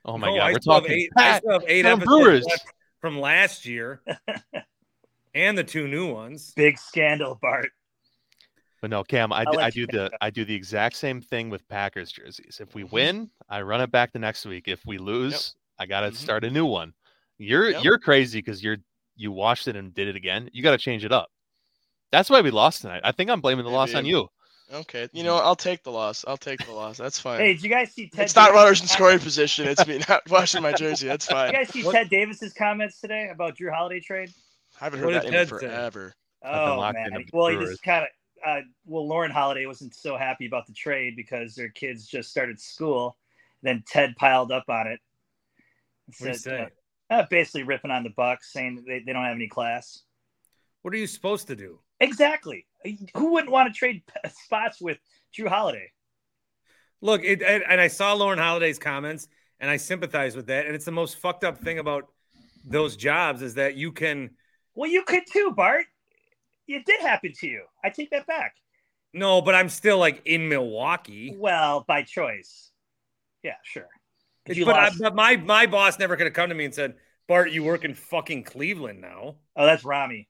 Oh 0.04 0.16
my 0.16 0.28
No, 0.28 0.36
god, 0.36 0.42
I 0.42 0.52
we're 0.52 0.58
talking 0.60 0.92
eight, 0.92 1.10
I 1.16 1.22
Pat, 1.22 1.42
still 1.42 1.52
have 1.52 1.64
eight 1.66 1.84
episodes 1.84 2.06
Brewers. 2.06 2.46
from 3.00 3.18
last 3.18 3.66
year, 3.66 4.00
and 5.34 5.56
the 5.56 5.64
two 5.64 5.88
new 5.88 6.12
ones. 6.12 6.52
Big 6.56 6.78
scandal, 6.78 7.38
Bart. 7.40 7.70
But 8.80 8.90
no, 8.90 9.02
Cam, 9.02 9.32
I, 9.32 9.38
I'll 9.40 9.52
d- 9.52 9.56
let 9.58 9.66
I 9.66 9.70
do 9.70 9.86
the 9.88 10.04
up. 10.06 10.12
I 10.20 10.30
do 10.30 10.44
the 10.44 10.54
exact 10.54 10.96
same 10.96 11.20
thing 11.20 11.50
with 11.50 11.66
Packers 11.68 12.12
jerseys. 12.12 12.58
If 12.60 12.74
we 12.74 12.82
Mm-hmm. 12.84 12.94
win, 12.94 13.30
I 13.48 13.62
run 13.62 13.80
it 13.80 13.90
back 13.90 14.12
the 14.12 14.18
next 14.20 14.46
week. 14.46 14.68
If 14.68 14.84
we 14.86 14.98
lose, 14.98 15.54
I 15.78 15.86
got 15.86 16.00
to 16.00 16.10
Mhm. 16.10 16.14
start 16.14 16.44
a 16.44 16.50
new 16.50 16.66
one. 16.66 16.94
You're 17.38 17.70
Yep. 17.70 17.84
you're 17.84 17.98
crazy 17.98 18.38
because 18.38 18.62
you're 18.62 18.76
you 19.16 19.32
watched 19.32 19.66
it 19.66 19.74
and 19.74 19.92
did 19.92 20.06
it 20.06 20.14
again. 20.14 20.48
You 20.52 20.62
got 20.62 20.70
to 20.72 20.78
change 20.78 21.04
it 21.04 21.10
up. 21.12 21.28
That's 22.12 22.30
why 22.30 22.40
we 22.40 22.50
lost 22.52 22.82
tonight. 22.82 23.00
I 23.04 23.10
think 23.12 23.30
I'm 23.30 23.40
blaming 23.40 23.64
the 23.64 23.70
loss 23.70 23.94
on 23.94 24.06
you. 24.06 24.28
Okay, 24.72 25.08
you 25.12 25.24
know. 25.24 25.36
I'll 25.38 25.56
take 25.56 25.82
the 25.82 25.90
loss. 25.90 26.24
I'll 26.28 26.36
take 26.36 26.64
the 26.64 26.72
loss. 26.72 26.98
That's 26.98 27.18
fine. 27.18 27.40
Hey, 27.40 27.54
did 27.54 27.62
you 27.62 27.70
guys 27.70 27.90
see 27.92 28.08
Ted? 28.08 28.26
it's 28.26 28.36
not 28.36 28.52
runners 28.52 28.80
in 28.82 28.86
scoring 28.86 29.18
position. 29.18 29.66
It's 29.66 29.84
me 29.86 30.00
not 30.08 30.22
washing 30.30 30.62
my 30.62 30.72
jersey. 30.72 31.08
That's 31.08 31.26
Did 31.26 31.32
fine. 31.34 31.46
you 31.48 31.52
guys 31.54 31.68
see 31.70 31.82
Ted 31.82 32.10
Davis's 32.10 32.52
comments 32.52 33.00
today 33.00 33.28
about 33.32 33.56
Jrue 33.56 33.72
Holiday 33.74 33.98
trade? 34.00 34.30
I 34.80 34.84
haven't 34.84 35.00
heard 35.00 35.12
did 35.12 35.22
that 35.22 35.24
in 35.26 35.32
Ted 35.32 35.48
forever. 35.48 36.14
Oh 36.44 36.80
man. 36.80 37.14
into 37.14 37.30
Well, 37.32 37.48
he 37.48 37.56
just 37.56 37.82
kind 37.82 38.04
of. 38.04 38.08
Uh, 38.46 38.60
well, 38.86 39.06
Lauren 39.06 39.32
Holiday 39.32 39.66
wasn't 39.66 39.94
so 39.96 40.16
happy 40.16 40.46
about 40.46 40.66
the 40.66 40.72
trade 40.72 41.16
because 41.16 41.56
their 41.56 41.70
kids 41.70 42.06
just 42.06 42.30
started 42.30 42.60
school. 42.60 43.16
Then 43.62 43.82
Ted 43.88 44.14
piled 44.16 44.52
up 44.52 44.64
on 44.68 44.86
it. 44.86 45.00
and 46.06 46.14
What 46.18 46.26
do 46.26 46.28
you 46.28 46.34
said, 46.34 46.40
say? 46.40 46.68
uh, 47.10 47.14
uh, 47.14 47.26
basically 47.28 47.64
ripping 47.64 47.90
on 47.90 48.04
the 48.04 48.10
Bucks, 48.10 48.52
saying 48.52 48.84
they, 48.86 49.00
they 49.00 49.12
don't 49.12 49.24
have 49.24 49.34
any 49.34 49.48
class. 49.48 50.02
What 50.82 50.94
are 50.94 50.98
you 50.98 51.08
supposed 51.08 51.48
to 51.48 51.56
do? 51.56 51.80
Exactly. 51.98 52.64
Who 53.16 53.32
wouldn't 53.32 53.50
want 53.50 53.72
to 53.72 53.76
trade 53.76 54.02
spots 54.44 54.80
with 54.80 54.98
Jrue 55.36 55.48
Holiday? 55.48 55.90
Look, 57.00 57.24
it, 57.24 57.42
and, 57.42 57.64
and 57.68 57.80
I 57.80 57.88
saw 57.88 58.12
Lauren 58.12 58.38
Holiday's 58.38 58.78
comments, 58.78 59.26
and 59.58 59.68
I 59.68 59.76
sympathize 59.76 60.36
with 60.36 60.46
that. 60.46 60.66
And 60.66 60.76
it's 60.76 60.84
the 60.84 60.92
most 60.92 61.18
fucked 61.18 61.42
up 61.42 61.58
thing 61.58 61.80
about 61.80 62.06
those 62.64 62.96
jobs 62.96 63.42
is 63.42 63.54
that 63.54 63.74
you 63.74 63.90
can 63.90 64.30
Well, 64.78 64.88
you 64.88 65.02
could 65.02 65.24
too, 65.26 65.50
Bart. 65.56 65.86
It 66.68 66.86
did 66.86 67.00
happen 67.00 67.32
to 67.40 67.48
you. 67.48 67.64
I 67.82 67.90
take 67.90 68.10
that 68.10 68.28
back. 68.28 68.54
no, 69.12 69.42
but 69.42 69.56
I'm 69.56 69.68
still 69.68 69.98
like 69.98 70.22
in 70.24 70.48
Milwaukee. 70.48 71.34
Well, 71.36 71.84
by 71.88 72.04
choice. 72.04 72.70
Yeah, 73.42 73.56
sure. 73.64 73.88
If 74.46 74.56
you 74.56 74.64
But, 74.64 74.76
I, 74.76 74.90
but 74.96 75.16
my 75.16 75.34
my 75.34 75.66
boss 75.66 75.98
never 75.98 76.14
could 76.16 76.26
have 76.26 76.32
come 76.32 76.50
to 76.50 76.54
me 76.54 76.64
and 76.64 76.72
said, 76.72 76.94
"Bart, 77.26 77.50
you 77.50 77.64
work 77.64 77.84
in 77.84 77.94
fucking 77.94 78.44
Cleveland 78.44 79.00
now." 79.00 79.34
oh, 79.56 79.66
that's 79.66 79.84
Rami. 79.84 80.28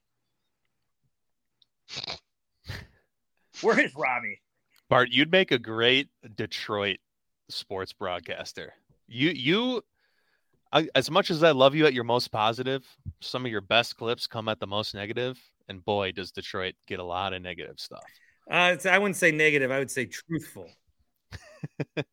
Where 3.61 3.79
is 3.79 3.93
Rami? 3.95 4.41
Bart, 4.89 5.09
you'd 5.11 5.31
make 5.31 5.51
a 5.51 5.59
great 5.59 6.09
Detroit 6.35 6.97
sports 7.49 7.93
broadcaster. 7.93 8.73
You 9.07 9.29
you 9.29 9.83
I, 10.71 10.87
as 10.95 11.09
much 11.09 11.31
as 11.31 11.43
I 11.43 11.51
love 11.51 11.73
you 11.75 11.85
at 11.87 11.93
your 11.93 12.03
most 12.03 12.27
positive, 12.31 12.85
some 13.21 13.45
of 13.45 13.51
your 13.51 13.61
best 13.61 13.97
clips 13.97 14.27
come 14.27 14.47
at 14.47 14.59
the 14.59 14.67
most 14.67 14.93
negative, 14.93 15.39
and 15.67 15.83
boy, 15.83 16.11
does 16.11 16.31
Detroit 16.31 16.75
get 16.87 16.99
a 16.99 17.03
lot 17.03 17.33
of 17.33 17.41
negative 17.41 17.79
stuff. 17.79 18.03
Uh, 18.51 18.71
it's, 18.73 18.85
I 18.85 18.97
wouldn't 18.97 19.15
say 19.15 19.31
negative. 19.31 19.71
I 19.71 19.79
would 19.79 19.91
say 19.91 20.05
truthful. 20.05 20.69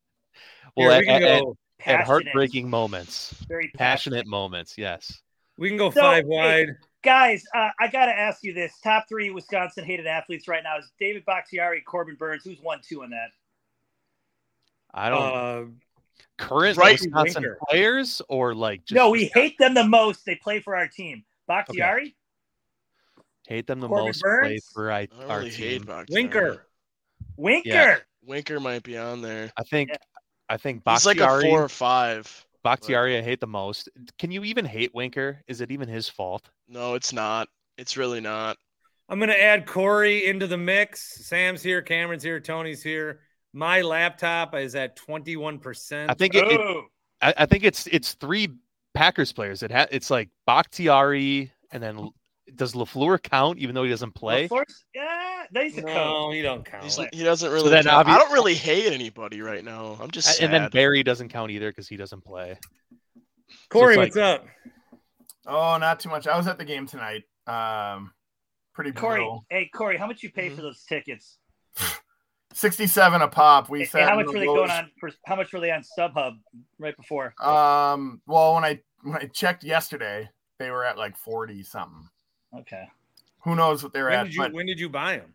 Well, 0.77 0.91
Here, 0.91 0.93
at, 0.93 0.99
we 1.01 1.07
can 1.07 1.23
at- 1.23 1.23
at- 1.23 1.43
go. 1.43 1.51
at 1.51 1.57
Passionate. 1.85 2.07
heartbreaking 2.07 2.69
moments, 2.69 3.33
Very 3.49 3.71
passionate 3.77 4.27
moments, 4.27 4.77
yes. 4.77 5.23
We 5.57 5.69
can 5.69 5.79
go 5.79 5.91
So, 5.91 6.01
five 6.03 6.25
hey, 6.25 6.29
wide. 6.29 6.67
Guys, 7.03 7.45
uh, 7.55 7.71
I 7.81 7.89
got 7.89 8.07
to 8.07 8.13
ask 8.19 8.43
you 8.43 8.53
this. 8.53 8.73
Top 8.83 9.07
three 9.09 9.31
Wisconsin 9.31 9.85
hated 9.85 10.07
athletes 10.07 10.49
right 10.49 10.63
now 10.63 10.77
is 10.79 10.91
David 11.01 11.25
Bakhtiari, 11.25 11.81
Corbin 11.81 12.17
Burnes. 12.17 12.43
Who's 12.45 12.59
one, 12.61 12.81
two 12.87 13.03
on 13.05 13.11
that? 13.11 13.29
I 14.93 15.09
don't 15.09 15.23
Uh, 15.23 15.65
current 16.39 16.77
Right. 16.77 17.01
Wisconsin 17.01 17.43
Winker. 17.43 17.59
players 17.69 18.23
or 18.29 18.55
like 18.55 18.85
just 18.85 18.97
no, 18.97 19.11
we 19.11 19.31
hate 19.35 19.57
them 19.59 19.75
the 19.75 19.85
most. 19.85 20.25
They 20.27 20.35
play 20.37 20.61
for 20.61 20.77
our 20.77 20.89
team. 20.89 21.25
Bakhtiari, 21.49 22.17
hate 23.47 23.67
them 23.67 23.81
the 23.81 23.89
Corbin 23.89 24.07
most. 24.07 24.23
Play 24.23 24.31
Burnes? 24.31 24.71
for 24.73 24.91
I, 24.93 24.99
I 25.01 25.07
don't 25.07 25.31
our 25.31 25.39
really 25.39 25.51
hate 25.51 25.79
team. 25.79 25.83
Bakhtiari. 25.83 26.23
Winker. 26.23 26.67
Winker. 27.37 27.69
Yeah. 27.69 27.97
Winker 28.25 28.61
might 28.61 28.83
be 28.83 28.99
on 28.99 29.23
there. 29.23 29.53
I 29.57 29.63
think 29.63 29.91
I 30.49 30.57
think 30.57 30.83
He's 30.89 31.07
like 31.07 31.19
a 31.21 31.41
four 31.41 31.63
or 31.65 31.69
five. 31.69 32.45
Bakhtiari, 32.65 33.17
I 33.17 33.23
hate 33.23 33.39
the 33.41 33.47
most. 33.47 33.89
Can 34.19 34.33
you 34.33 34.43
even 34.43 34.65
hate 34.65 34.93
Winker? 34.93 35.41
Is 35.47 35.61
it 35.61 35.71
even 35.71 35.89
his 35.89 36.09
fault? 36.09 36.51
No, 36.69 36.95
it's 36.95 37.13
not. 37.13 37.49
It's 37.79 37.97
really 37.97 38.21
not. 38.21 38.57
I'm 39.09 39.21
gonna 39.21 39.35
add 39.35 39.67
Corey 39.67 40.27
into 40.27 40.49
the 40.49 40.57
mix. 40.57 41.25
Sam's 41.25 41.63
here, 41.63 41.81
Cameron's 41.81 42.25
here, 42.25 42.41
Tony's 42.41 42.83
here. 42.83 43.21
My 43.53 43.81
laptop 43.83 44.55
is 44.55 44.75
at 44.75 44.97
21 44.97 45.59
percent. 45.59 46.11
I 46.11 46.15
think 46.15 46.35
it, 46.35 46.45
it- 46.47 46.85
I, 47.23 47.35
I 47.39 47.47
think 47.47 47.65
it's 47.65 47.87
it's 47.87 48.13
three 48.15 48.49
Packers 48.95 49.33
players. 49.33 49.63
It 49.63 49.71
ha- 49.73 49.87
it's 49.91 50.11
like 50.11 50.29
Bakhtiari, 50.47 51.51
and 51.73 51.83
then 51.83 52.11
does 52.55 52.75
LaFleur 52.75 53.23
count 53.23 53.59
even 53.59 53.75
though 53.75 53.85
he 53.85 53.91
doesn't 53.91 54.15
play? 54.15 54.49
LaFleur's- 54.49 54.85
yeah, 54.95 55.45
he's 55.55 55.79
a 55.79 55.83
no, 55.83 55.95
coach. 55.95 56.35
he 56.35 56.43
don't 56.43 56.65
count. 56.65 56.85
He's, 56.85 56.99
he 57.13 57.25
doesn't 57.25 57.51
really. 57.51 57.71
then 57.71 57.85
count. 57.85 58.07
I 58.09 58.19
don't 58.19 58.33
really 58.33 58.55
hate 58.55 58.93
anybody 58.93 59.41
right 59.41 59.65
now. 59.65 59.97
I'm 60.01 60.11
just 60.11 60.37
sad. 60.37 60.45
and 60.45 60.53
then 60.55 60.71
Barry 60.71 61.03
doesn't 61.03 61.29
count 61.31 61.51
either 61.51 61.71
because 61.71 61.89
he 61.89 61.97
doesn't 61.97 62.23
play. 62.25 62.59
Corey, 63.71 63.95
it's 63.95 64.15
what's 64.15 64.17
up? 64.17 64.45
Oh, 65.47 65.79
not 65.79 66.01
too 66.01 66.09
much. 66.11 66.27
I 66.27 66.37
was 66.37 66.47
at 66.47 66.59
the 66.59 66.65
game 66.65 66.87
tonight. 66.87 67.23
Um, 67.47 68.13
pretty 68.75 68.93
Corey, 68.93 69.21
brutal. 69.21 69.45
hey 69.49 69.71
Corey, 69.75 69.97
how 69.97 70.07
much 70.07 70.23
you 70.23 70.31
pay 70.31 70.49
for 70.49 70.57
Mm-hmm. 70.57 70.63
those 70.63 70.83
tickets? 70.85 71.39
Sixty-seven 72.57 73.21
a 73.21 73.29
pop. 73.29 73.69
We 73.69 73.81
Hey, 73.81 73.85
sat. 73.85 74.09
how 74.09 74.17
much 74.17 74.27
were 74.29 74.33
they 74.39 74.47
going 74.47 74.71
on? 74.71 74.91
For, 74.99 75.11
how 75.27 75.37
much 75.37 75.53
were 75.53 75.61
they 75.61 75.71
on 75.73 75.83
StubHub 75.83 76.39
right 76.79 76.97
before? 76.97 77.35
Um. 77.39 78.23
Well, 78.27 78.55
when 78.55 78.65
I 78.65 78.81
when 79.03 79.15
I 79.17 79.27
checked 79.27 79.63
yesterday, 79.63 80.31
they 80.59 80.71
were 80.71 80.83
at 80.83 80.97
like 80.97 81.19
forty 81.19 81.63
something. 81.63 82.09
Okay. 82.59 82.89
Who 83.41 83.57
knows 83.57 83.83
what 83.83 83.93
they're 83.93 84.07
When 84.07 84.15
at? 84.15 84.25
did 84.25 84.35
you 84.35 84.41
but 84.41 84.53
when 84.55 84.65
did 84.65 84.81
you 84.81 84.89
buy 84.89 85.19
them? 85.19 85.35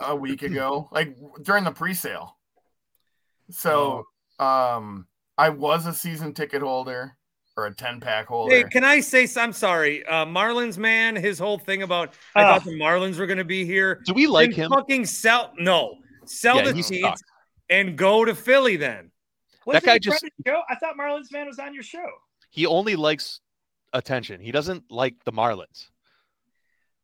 a 0.00 0.16
week 0.16 0.42
ago, 0.42 0.88
like 0.92 1.16
during 1.42 1.62
the 1.62 1.70
pre-sale. 1.70 2.36
So, 3.50 4.04
um, 4.40 5.06
I 5.38 5.48
was 5.50 5.86
a 5.86 5.94
season 5.94 6.34
ticket 6.34 6.60
holder 6.60 7.16
or 7.56 7.66
a 7.66 7.74
ten 7.74 8.00
pack 8.00 8.26
holder. 8.26 8.52
Hey, 8.52 8.64
can 8.64 8.82
I 8.82 8.98
say? 8.98 9.28
I'm 9.36 9.52
sorry, 9.52 10.04
uh, 10.06 10.26
Marlins 10.26 10.76
man. 10.76 11.14
His 11.14 11.38
whole 11.38 11.58
thing 11.58 11.82
about 11.84 12.14
I 12.34 12.42
Ah. 12.42 12.54
thought 12.58 12.64
the 12.64 12.72
Marlins 12.76 13.16
were 13.16 13.26
going 13.26 13.38
to 13.38 13.44
be 13.44 13.64
here. 13.64 14.02
Do 14.04 14.12
we 14.12 14.26
like 14.26 14.52
him? 14.52 14.70
Fucking 14.70 15.06
sell 15.06 15.52
no, 15.56 15.98
sell 16.28 16.56
Yeah, 16.56 16.62
the 16.64 16.74
he 16.74 16.82
seats 16.82 17.22
and 17.70 17.96
go 17.96 18.24
to 18.24 18.34
Philly. 18.34 18.76
Then 18.76 19.10
Wasn't 19.64 19.84
guy 19.84 19.98
just- 19.98 20.20
part 20.22 20.32
show? 20.46 20.62
I 20.68 20.74
thought 20.76 20.96
Marlins 20.98 21.32
man 21.32 21.46
was 21.46 21.58
on 21.58 21.74
your 21.74 21.82
show. 21.82 22.06
He 22.50 22.66
only 22.66 22.96
likes 22.96 23.40
attention. 23.92 24.40
He 24.40 24.52
doesn't 24.52 24.90
like 24.90 25.14
the 25.24 25.32
Marlins. 25.32 25.88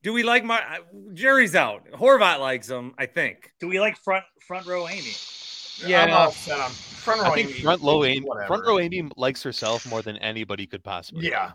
do 0.02 0.12
we 0.12 0.22
like 0.22 0.44
Mar? 0.44 0.60
uh, 0.60 0.78
Jerry's 1.14 1.54
out. 1.54 1.86
Horvat 1.92 2.40
likes 2.40 2.68
him. 2.68 2.94
I 2.98 3.06
think. 3.06 3.52
Do 3.60 3.68
we 3.68 3.78
like 3.80 3.96
front 3.98 4.24
front 4.46 4.66
row 4.66 4.88
Amy? 4.88 5.12
Yeah. 5.86 6.02
I'm 6.04 6.10
all 6.12 6.30
set 6.32 6.60
on 6.60 6.70
front 6.70 7.22
row. 7.22 7.30
I 7.30 7.34
think 7.34 7.50
Amy, 7.50 7.60
front 7.60 7.82
low 7.82 8.04
Amy, 8.04 8.20
whatever. 8.26 8.46
front 8.46 8.66
row 8.66 8.78
Amy 8.78 9.08
likes 9.16 9.42
herself 9.42 9.86
more 9.86 10.02
than 10.02 10.16
anybody 10.18 10.66
could 10.66 10.82
possibly. 10.84 11.28
Yeah. 11.28 11.46
like. 11.46 11.54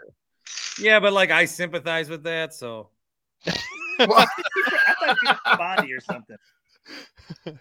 Yeah, 0.79 0.99
but 0.99 1.13
like 1.13 1.31
I 1.31 1.45
sympathize 1.45 2.09
with 2.09 2.23
that. 2.23 2.53
So, 2.53 2.89
I 3.47 4.05
thought 4.05 4.27
she 4.37 5.27
was 5.27 5.37
from 5.43 5.57
Fondy 5.57 5.95
or 5.97 5.99
something. 6.01 6.35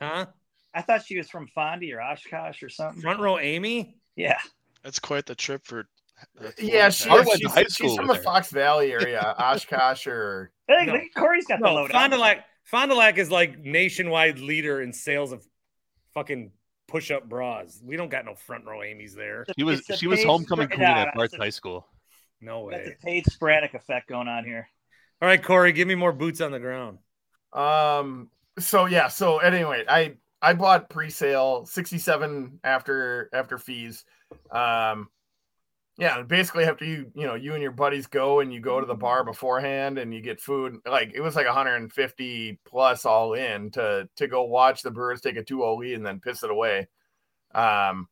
Huh? 0.00 0.26
I 0.74 0.82
thought 0.82 1.04
she 1.06 1.16
was 1.16 1.28
from 1.30 1.48
Fondy 1.56 1.94
or 1.94 2.00
Oshkosh 2.02 2.62
or 2.62 2.68
something. 2.68 3.00
Front 3.02 3.20
row 3.20 3.38
Amy. 3.38 3.96
Yeah. 4.14 4.38
That's 4.84 4.98
quite 4.98 5.26
the 5.26 5.34
trip 5.34 5.64
for. 5.64 5.88
uh, 6.42 6.50
Yeah, 6.58 6.90
she, 6.90 7.08
I 7.10 7.14
went 7.14 7.30
to 7.30 7.38
she's, 7.38 7.52
high 7.52 7.62
she's 7.64 7.74
school 7.74 7.96
from 7.96 8.08
with 8.08 8.18
the. 8.18 8.22
Fox 8.22 8.50
Valley 8.50 8.92
area, 8.92 9.34
Oshkosh 9.38 10.06
or 10.06 10.52
Hey, 10.68 10.86
No. 10.86 10.92
look, 10.94 11.02
Corey's 11.16 11.46
got 11.46 11.60
the 11.60 11.66
No, 11.66 11.74
load 11.74 11.90
Fond 11.90 12.12
du. 12.12 12.18
Lac. 12.18 12.44
Fond 12.64 12.90
du 12.90 12.96
Lac 12.96 13.16
is 13.18 13.30
like 13.30 13.58
nationwide 13.58 14.38
leader 14.38 14.82
in 14.82 14.92
sales 14.92 15.32
of 15.32 15.44
fucking 16.14 16.50
push-up 16.88 17.28
bras. 17.28 17.80
We 17.84 17.96
don't 17.96 18.10
got 18.10 18.24
no 18.24 18.34
front 18.34 18.64
row 18.64 18.82
Amy's 18.82 19.14
there. 19.14 19.44
She 19.58 19.64
was 19.64 19.80
It's 19.88 19.98
she 19.98 20.06
was 20.06 20.22
homecoming 20.24 20.68
queen 20.68 20.80
nah, 20.80 20.98
at 20.98 21.04
nah, 21.06 21.12
Bart's 21.14 21.36
high 21.36 21.50
school. 21.50 21.86
No 22.40 22.68
That's 22.70 22.86
a 22.86 22.90
way. 22.90 22.96
paid 23.02 23.26
sporadic 23.30 23.74
effect 23.74 24.08
going 24.08 24.28
on 24.28 24.44
here. 24.44 24.68
All 25.22 25.28
right, 25.28 25.42
Corey, 25.42 25.72
give 25.72 25.88
me 25.88 25.94
more 25.94 26.12
boots 26.12 26.40
on 26.40 26.52
the 26.52 26.58
ground. 26.60 26.98
Um. 27.52 28.28
So 28.58 28.86
yeah. 28.86 29.08
So 29.08 29.38
anyway, 29.38 29.84
I 29.88 30.14
I 30.40 30.54
bought 30.54 30.88
pre-sale 30.90 31.66
sixty 31.66 31.98
seven 31.98 32.58
after 32.64 33.28
after 33.32 33.58
fees. 33.58 34.04
Um. 34.50 35.08
Yeah, 35.98 36.20
basically 36.22 36.64
after 36.64 36.84
you 36.84 37.10
you 37.14 37.26
know 37.26 37.36
you 37.36 37.54
and 37.54 37.62
your 37.62 37.72
buddies 37.72 38.06
go 38.06 38.40
and 38.40 38.52
you 38.52 38.60
go 38.60 38.80
to 38.80 38.86
the 38.86 38.94
bar 38.94 39.24
beforehand 39.24 39.96
and 39.96 40.12
you 40.12 40.20
get 40.20 40.42
food 40.42 40.76
like 40.84 41.12
it 41.14 41.22
was 41.22 41.34
like 41.34 41.46
150 41.46 42.60
plus 42.66 43.06
all 43.06 43.32
in 43.32 43.70
to 43.70 44.06
to 44.16 44.28
go 44.28 44.42
watch 44.42 44.82
the 44.82 44.90
Brewers 44.90 45.22
take 45.22 45.38
a 45.38 45.42
2-0 45.42 45.78
lead 45.78 45.94
and 45.94 46.04
then 46.04 46.20
piss 46.20 46.42
it 46.42 46.50
away. 46.50 46.88
Um. 47.54 48.08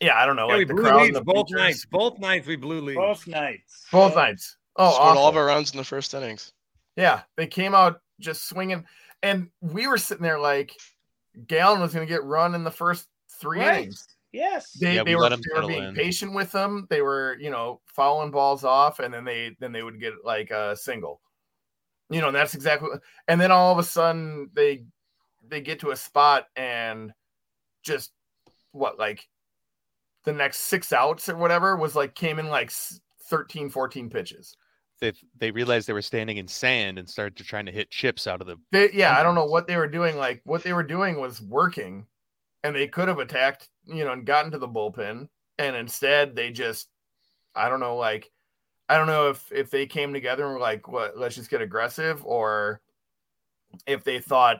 Yeah, 0.00 0.16
I 0.16 0.26
don't 0.26 0.34
know. 0.34 0.48
Yeah, 0.48 0.54
we 0.54 0.58
like 0.60 0.68
the 0.68 0.74
blew 0.74 0.82
crowd 0.82 1.02
leads 1.02 1.14
the 1.14 1.24
both 1.24 1.46
bleachers. 1.46 1.60
nights. 1.60 1.86
Both 1.86 2.18
nights 2.18 2.46
we 2.48 2.56
blew 2.56 2.80
leads. 2.80 2.96
Both 2.98 3.26
nights. 3.28 3.86
Both 3.92 4.16
nights. 4.16 4.56
Oh, 4.76 4.92
Scored 4.92 5.18
all 5.18 5.28
of 5.28 5.36
our 5.36 5.46
runs 5.46 5.72
in 5.72 5.76
the 5.76 5.84
first 5.84 6.14
innings. 6.14 6.52
Yeah, 6.96 7.20
they 7.36 7.46
came 7.46 7.74
out 7.74 8.00
just 8.20 8.48
swinging, 8.48 8.84
and 9.22 9.50
we 9.60 9.86
were 9.86 9.98
sitting 9.98 10.22
there 10.22 10.38
like 10.38 10.76
Gallen 11.46 11.80
was 11.80 11.92
going 11.94 12.06
to 12.06 12.12
get 12.12 12.24
run 12.24 12.54
in 12.54 12.64
the 12.64 12.70
first 12.70 13.08
three 13.40 13.58
Right. 13.60 13.78
innings. 13.80 14.06
Yes. 14.32 14.72
They, 14.74 14.94
Yeah, 14.94 15.02
they 15.02 15.12
we 15.12 15.16
were, 15.16 15.22
let 15.22 15.32
'em 15.32 15.40
they 15.42 15.60
were 15.60 15.66
being 15.66 15.82
in. 15.84 15.94
patient 15.94 16.32
with 16.34 16.52
them. 16.52 16.86
They 16.88 17.02
were, 17.02 17.36
you 17.40 17.50
know, 17.50 17.80
fouling 17.86 18.30
balls 18.30 18.62
off, 18.64 19.00
and 19.00 19.12
then 19.12 19.24
they 19.24 19.56
then 19.58 19.72
they 19.72 19.82
would 19.82 19.98
get 19.98 20.24
like 20.24 20.50
a 20.50 20.76
single. 20.76 21.20
You 22.10 22.20
know, 22.20 22.28
and 22.28 22.36
that's 22.36 22.54
exactly. 22.54 22.90
And 23.28 23.40
then 23.40 23.50
all 23.52 23.72
of 23.72 23.78
a 23.78 23.82
sudden 23.82 24.50
they 24.52 24.84
they 25.48 25.60
get 25.60 25.80
to 25.80 25.90
a 25.90 25.96
spot 25.96 26.46
and 26.54 27.12
just 27.82 28.12
what 28.72 28.98
like 28.98 29.26
the 30.24 30.32
next 30.32 30.58
six 30.58 30.92
outs 30.92 31.28
or 31.28 31.36
whatever 31.36 31.76
was 31.76 31.96
like 31.96 32.14
came 32.14 32.38
in 32.38 32.48
like 32.48 32.68
s- 32.68 33.00
13 33.24 33.70
14 33.70 34.10
pitches 34.10 34.56
They 35.00 35.12
they 35.38 35.50
realized 35.50 35.86
they 35.86 35.92
were 35.92 36.02
standing 36.02 36.36
in 36.36 36.46
sand 36.48 36.98
and 36.98 37.08
started 37.08 37.36
to 37.36 37.44
trying 37.44 37.66
to 37.66 37.72
hit 37.72 37.90
chips 37.90 38.26
out 38.26 38.40
of 38.40 38.46
the. 38.46 38.56
they, 38.72 38.90
yeah 38.92 39.18
i 39.18 39.22
don't 39.22 39.34
know 39.34 39.46
what 39.46 39.66
they 39.66 39.76
were 39.76 39.88
doing 39.88 40.16
like 40.16 40.40
what 40.44 40.62
they 40.62 40.72
were 40.72 40.82
doing 40.82 41.18
was 41.18 41.40
working 41.40 42.06
and 42.62 42.76
they 42.76 42.86
could 42.86 43.08
have 43.08 43.18
attacked 43.18 43.68
you 43.86 44.04
know 44.04 44.12
and 44.12 44.26
gotten 44.26 44.50
to 44.50 44.58
the 44.58 44.68
bullpen 44.68 45.28
and 45.58 45.76
instead 45.76 46.36
they 46.36 46.50
just 46.50 46.88
i 47.54 47.68
don't 47.68 47.80
know 47.80 47.96
like 47.96 48.30
i 48.88 48.96
don't 48.96 49.06
know 49.06 49.30
if 49.30 49.50
if 49.52 49.70
they 49.70 49.86
came 49.86 50.12
together 50.12 50.44
and 50.44 50.54
were 50.54 50.60
like 50.60 50.86
what 50.86 51.16
let's 51.16 51.34
just 51.34 51.50
get 51.50 51.62
aggressive 51.62 52.24
or 52.24 52.80
if 53.86 54.04
they 54.04 54.20
thought 54.20 54.58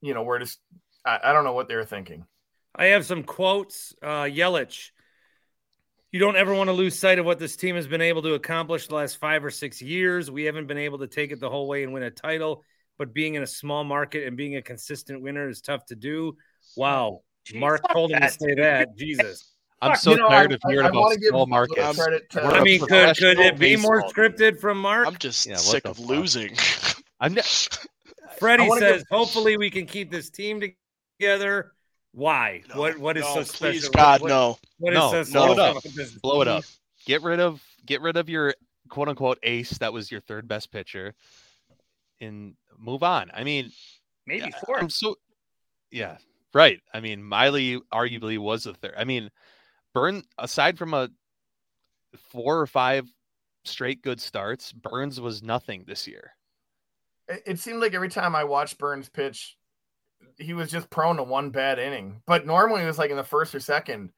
you 0.00 0.14
know 0.14 0.22
we're 0.22 0.38
just 0.38 0.60
i, 1.04 1.18
I 1.24 1.32
don't 1.32 1.44
know 1.44 1.52
what 1.52 1.68
they 1.68 1.76
were 1.76 1.84
thinking 1.84 2.24
I 2.74 2.86
have 2.86 3.04
some 3.04 3.24
quotes. 3.24 3.94
Uh, 4.02 4.22
Yelich, 4.22 4.90
you 6.12 6.18
don't 6.20 6.36
ever 6.36 6.54
want 6.54 6.68
to 6.68 6.72
lose 6.72 6.98
sight 6.98 7.18
of 7.18 7.26
what 7.26 7.38
this 7.38 7.56
team 7.56 7.76
has 7.76 7.86
been 7.86 8.00
able 8.00 8.22
to 8.22 8.34
accomplish 8.34 8.88
the 8.88 8.94
last 8.94 9.18
five 9.18 9.44
or 9.44 9.50
six 9.50 9.80
years. 9.80 10.30
We 10.30 10.44
haven't 10.44 10.66
been 10.66 10.78
able 10.78 10.98
to 10.98 11.06
take 11.06 11.30
it 11.32 11.40
the 11.40 11.50
whole 11.50 11.68
way 11.68 11.84
and 11.84 11.92
win 11.92 12.02
a 12.02 12.10
title, 12.10 12.64
but 12.98 13.14
being 13.14 13.34
in 13.34 13.42
a 13.42 13.46
small 13.46 13.84
market 13.84 14.26
and 14.26 14.36
being 14.36 14.56
a 14.56 14.62
consistent 14.62 15.22
winner 15.22 15.48
is 15.48 15.60
tough 15.60 15.86
to 15.86 15.94
do. 15.94 16.36
Wow. 16.76 17.20
Mark 17.54 17.80
told 17.92 18.10
him 18.12 18.20
to 18.20 18.28
say 18.30 18.54
that. 18.56 18.96
Jesus. 18.96 19.54
I'm 19.82 19.96
so 19.96 20.14
tired 20.16 20.52
of 20.52 20.60
hearing 20.68 20.86
about 20.86 21.12
small 21.14 21.46
markets. 21.46 21.98
I 22.36 22.62
mean, 22.62 22.80
could, 22.80 23.16
could 23.16 23.40
it 23.40 23.58
be 23.58 23.76
more 23.76 24.02
scripted 24.02 24.60
from 24.60 24.80
Mark? 24.80 25.06
I'm 25.06 25.16
just 25.16 25.46
Yeah, 25.46 25.56
sick 25.56 25.86
of 25.86 25.96
fuck? 25.96 26.06
losing. 26.06 26.54
I'm 27.18 27.34
ne- 27.34 27.42
Freddie 28.38 28.68
says, 28.78 28.98
give- 28.98 29.06
hopefully 29.10 29.56
we 29.56 29.70
can 29.70 29.86
keep 29.86 30.10
this 30.10 30.28
team 30.30 30.62
together. 31.18 31.72
Why? 32.12 32.62
what 32.74 32.98
what 32.98 33.16
is 33.16 33.24
no, 33.24 33.34
so 33.34 33.42
special? 33.44 33.80
please, 33.80 33.88
God, 33.88 34.20
what, 34.20 34.28
no. 34.28 34.58
What 34.78 34.92
is 34.92 34.98
no, 34.98 35.22
so 35.22 35.32
blow 35.32 35.52
it 35.52 35.80
special 35.80 36.16
up. 36.16 36.22
Blow 36.22 36.42
it 36.42 36.48
up. 36.48 36.64
Get 37.06 37.22
rid 37.22 37.40
of 37.40 37.62
get 37.86 38.00
rid 38.00 38.16
of 38.16 38.28
your 38.28 38.54
quote 38.88 39.08
unquote 39.08 39.38
ace 39.42 39.78
that 39.78 39.92
was 39.92 40.10
your 40.10 40.20
third 40.20 40.48
best 40.48 40.72
pitcher, 40.72 41.14
and 42.20 42.54
move 42.78 43.02
on. 43.02 43.30
I 43.32 43.44
mean, 43.44 43.70
Maybe 44.26 44.50
yeah, 44.50 44.58
fourth. 44.64 44.82
I'm 44.82 44.90
so 44.90 45.16
yeah, 45.90 46.18
right. 46.52 46.80
I 46.92 47.00
mean, 47.00 47.22
Miley 47.22 47.80
arguably 47.92 48.38
was 48.38 48.64
the 48.64 48.74
third. 48.74 48.94
I 48.96 49.04
mean, 49.04 49.30
Burn 49.94 50.22
aside 50.38 50.78
from 50.78 50.94
a 50.94 51.08
four 52.16 52.60
or 52.60 52.66
five 52.66 53.08
straight 53.64 54.02
good 54.02 54.20
starts, 54.20 54.72
Burnes 54.72 55.20
was 55.20 55.42
nothing 55.42 55.84
this 55.86 56.06
year. 56.06 56.32
it, 57.28 57.42
it 57.46 57.58
seemed 57.58 57.80
like 57.80 57.94
every 57.94 58.08
time 58.08 58.34
I 58.34 58.44
watched 58.44 58.78
Burnes 58.78 59.08
pitch, 59.08 59.56
he 60.40 60.54
was 60.54 60.70
just 60.70 60.90
prone 60.90 61.16
to 61.16 61.22
one 61.22 61.50
bad 61.50 61.78
inning. 61.78 62.22
But 62.26 62.46
normally 62.46 62.82
it 62.82 62.86
was 62.86 62.98
like 62.98 63.10
in 63.10 63.16
the 63.16 63.24
first 63.24 63.54
or 63.54 63.60
second. 63.60 64.10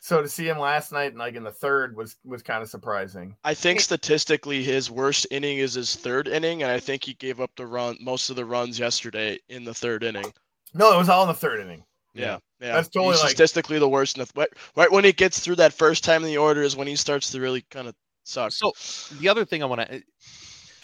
So 0.00 0.20
to 0.20 0.28
see 0.28 0.48
him 0.48 0.58
last 0.58 0.90
night 0.92 1.10
and 1.12 1.18
like 1.18 1.34
in 1.36 1.44
the 1.44 1.52
third 1.52 1.96
was 1.96 2.16
was 2.24 2.42
kind 2.42 2.62
of 2.62 2.68
surprising. 2.68 3.36
I 3.44 3.54
think 3.54 3.80
statistically 3.80 4.62
his 4.62 4.90
worst 4.90 5.26
inning 5.30 5.58
is 5.58 5.74
his 5.74 5.94
third 5.96 6.26
inning, 6.28 6.62
and 6.62 6.72
I 6.72 6.80
think 6.80 7.04
he 7.04 7.14
gave 7.14 7.40
up 7.40 7.50
the 7.56 7.66
run 7.66 7.96
most 8.00 8.28
of 8.30 8.36
the 8.36 8.44
runs 8.44 8.78
yesterday 8.78 9.38
in 9.48 9.64
the 9.64 9.74
third 9.74 10.02
inning. 10.02 10.32
No, 10.74 10.92
it 10.94 10.98
was 10.98 11.08
all 11.08 11.22
in 11.22 11.28
the 11.28 11.34
third 11.34 11.60
inning. 11.60 11.84
Yeah, 12.14 12.38
yeah. 12.60 12.72
That's 12.74 12.88
totally 12.88 13.12
He's 13.14 13.22
like- 13.22 13.30
statistically 13.30 13.78
the 13.78 13.88
worst. 13.88 14.16
In 14.18 14.24
the, 14.24 14.30
right, 14.34 14.48
right 14.74 14.90
when 14.90 15.04
he 15.04 15.12
gets 15.12 15.38
through 15.40 15.56
that 15.56 15.72
first 15.72 16.02
time 16.02 16.22
in 16.22 16.28
the 16.28 16.38
order 16.38 16.62
is 16.62 16.74
when 16.76 16.86
he 16.88 16.96
starts 16.96 17.30
to 17.32 17.40
really 17.40 17.64
kind 17.70 17.86
of 17.86 17.94
suck. 18.24 18.52
So 18.52 18.72
the 19.20 19.28
other 19.28 19.44
thing 19.44 19.62
I 19.62 19.66
want 19.66 19.82
to 19.82 19.96
uh, 19.96 20.00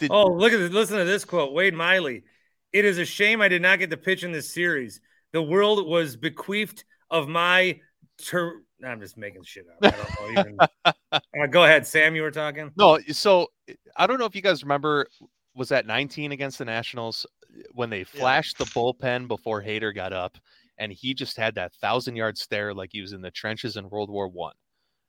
Oh, 0.09 0.27
look 0.27 0.53
at 0.53 0.57
this. 0.57 0.71
Listen 0.71 0.97
to 0.97 1.05
this 1.05 1.25
quote. 1.25 1.53
Wade 1.53 1.73
Miley. 1.73 2.23
It 2.73 2.85
is 2.85 2.97
a 2.97 3.05
shame 3.05 3.39
I 3.39 3.47
did 3.47 3.61
not 3.61 3.79
get 3.79 3.91
to 3.91 3.97
pitch 3.97 4.23
in 4.23 4.31
this 4.31 4.51
series. 4.51 4.99
The 5.31 5.41
world 5.41 5.87
was 5.87 6.15
bequeathed 6.15 6.83
of 7.09 7.27
my 7.27 7.79
ter- 8.17 8.61
I'm 8.83 8.99
just 8.99 9.17
making 9.17 9.43
shit 9.43 9.65
up. 9.69 9.93
I 9.93 9.97
don't 9.97 10.35
know 10.35 10.41
even. 10.41 10.57
Uh, 11.39 11.45
go 11.47 11.63
ahead, 11.63 11.85
Sam. 11.85 12.15
You 12.15 12.23
were 12.23 12.31
talking. 12.31 12.71
No, 12.75 12.97
so 13.11 13.47
I 13.95 14.07
don't 14.07 14.17
know 14.17 14.25
if 14.25 14.35
you 14.35 14.41
guys 14.41 14.63
remember, 14.63 15.07
was 15.55 15.69
that 15.69 15.85
19 15.85 16.31
against 16.31 16.57
the 16.57 16.65
Nationals 16.65 17.25
when 17.71 17.91
they 17.91 18.03
flashed 18.03 18.57
the 18.57 18.65
bullpen 18.65 19.27
before 19.27 19.61
Hader 19.61 19.93
got 19.93 20.11
up, 20.11 20.37
and 20.79 20.91
he 20.91 21.13
just 21.13 21.37
had 21.37 21.53
that 21.55 21.73
thousand 21.75 22.15
yard 22.15 22.37
stare 22.37 22.73
like 22.73 22.89
he 22.91 23.01
was 23.01 23.13
in 23.13 23.21
the 23.21 23.29
trenches 23.29 23.77
in 23.77 23.89
World 23.89 24.09
War 24.09 24.27
One, 24.27 24.55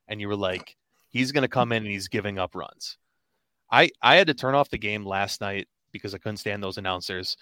and 0.08 0.20
you 0.20 0.28
were 0.28 0.36
like, 0.36 0.76
he's 1.08 1.32
going 1.32 1.42
to 1.42 1.48
come 1.48 1.72
in 1.72 1.84
and 1.84 1.92
he's 1.92 2.08
giving 2.08 2.38
up 2.38 2.54
runs. 2.54 2.98
I 3.70 3.90
I 4.02 4.16
had 4.16 4.26
to 4.26 4.34
turn 4.34 4.54
off 4.54 4.68
the 4.68 4.78
game 4.78 5.06
last 5.06 5.40
night 5.40 5.68
because 5.90 6.14
I 6.14 6.18
couldn't 6.18 6.36
stand 6.36 6.62
those 6.62 6.76
announcers. 6.76 7.36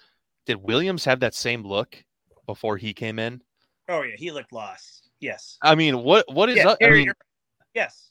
Did 0.45 0.57
Williams 0.57 1.05
have 1.05 1.19
that 1.21 1.33
same 1.33 1.63
look 1.63 2.03
before 2.45 2.77
he 2.77 2.93
came 2.93 3.19
in? 3.19 3.41
Oh 3.89 4.01
yeah, 4.01 4.15
he 4.17 4.31
looked 4.31 4.51
lost. 4.51 5.09
Yes. 5.19 5.57
I 5.61 5.75
mean, 5.75 6.03
what 6.03 6.25
what 6.31 6.49
is 6.49 6.57
Yeah, 6.57 6.69
up? 6.69 6.77
I 6.81 6.89
mean, 6.89 7.11
yes. 7.73 8.09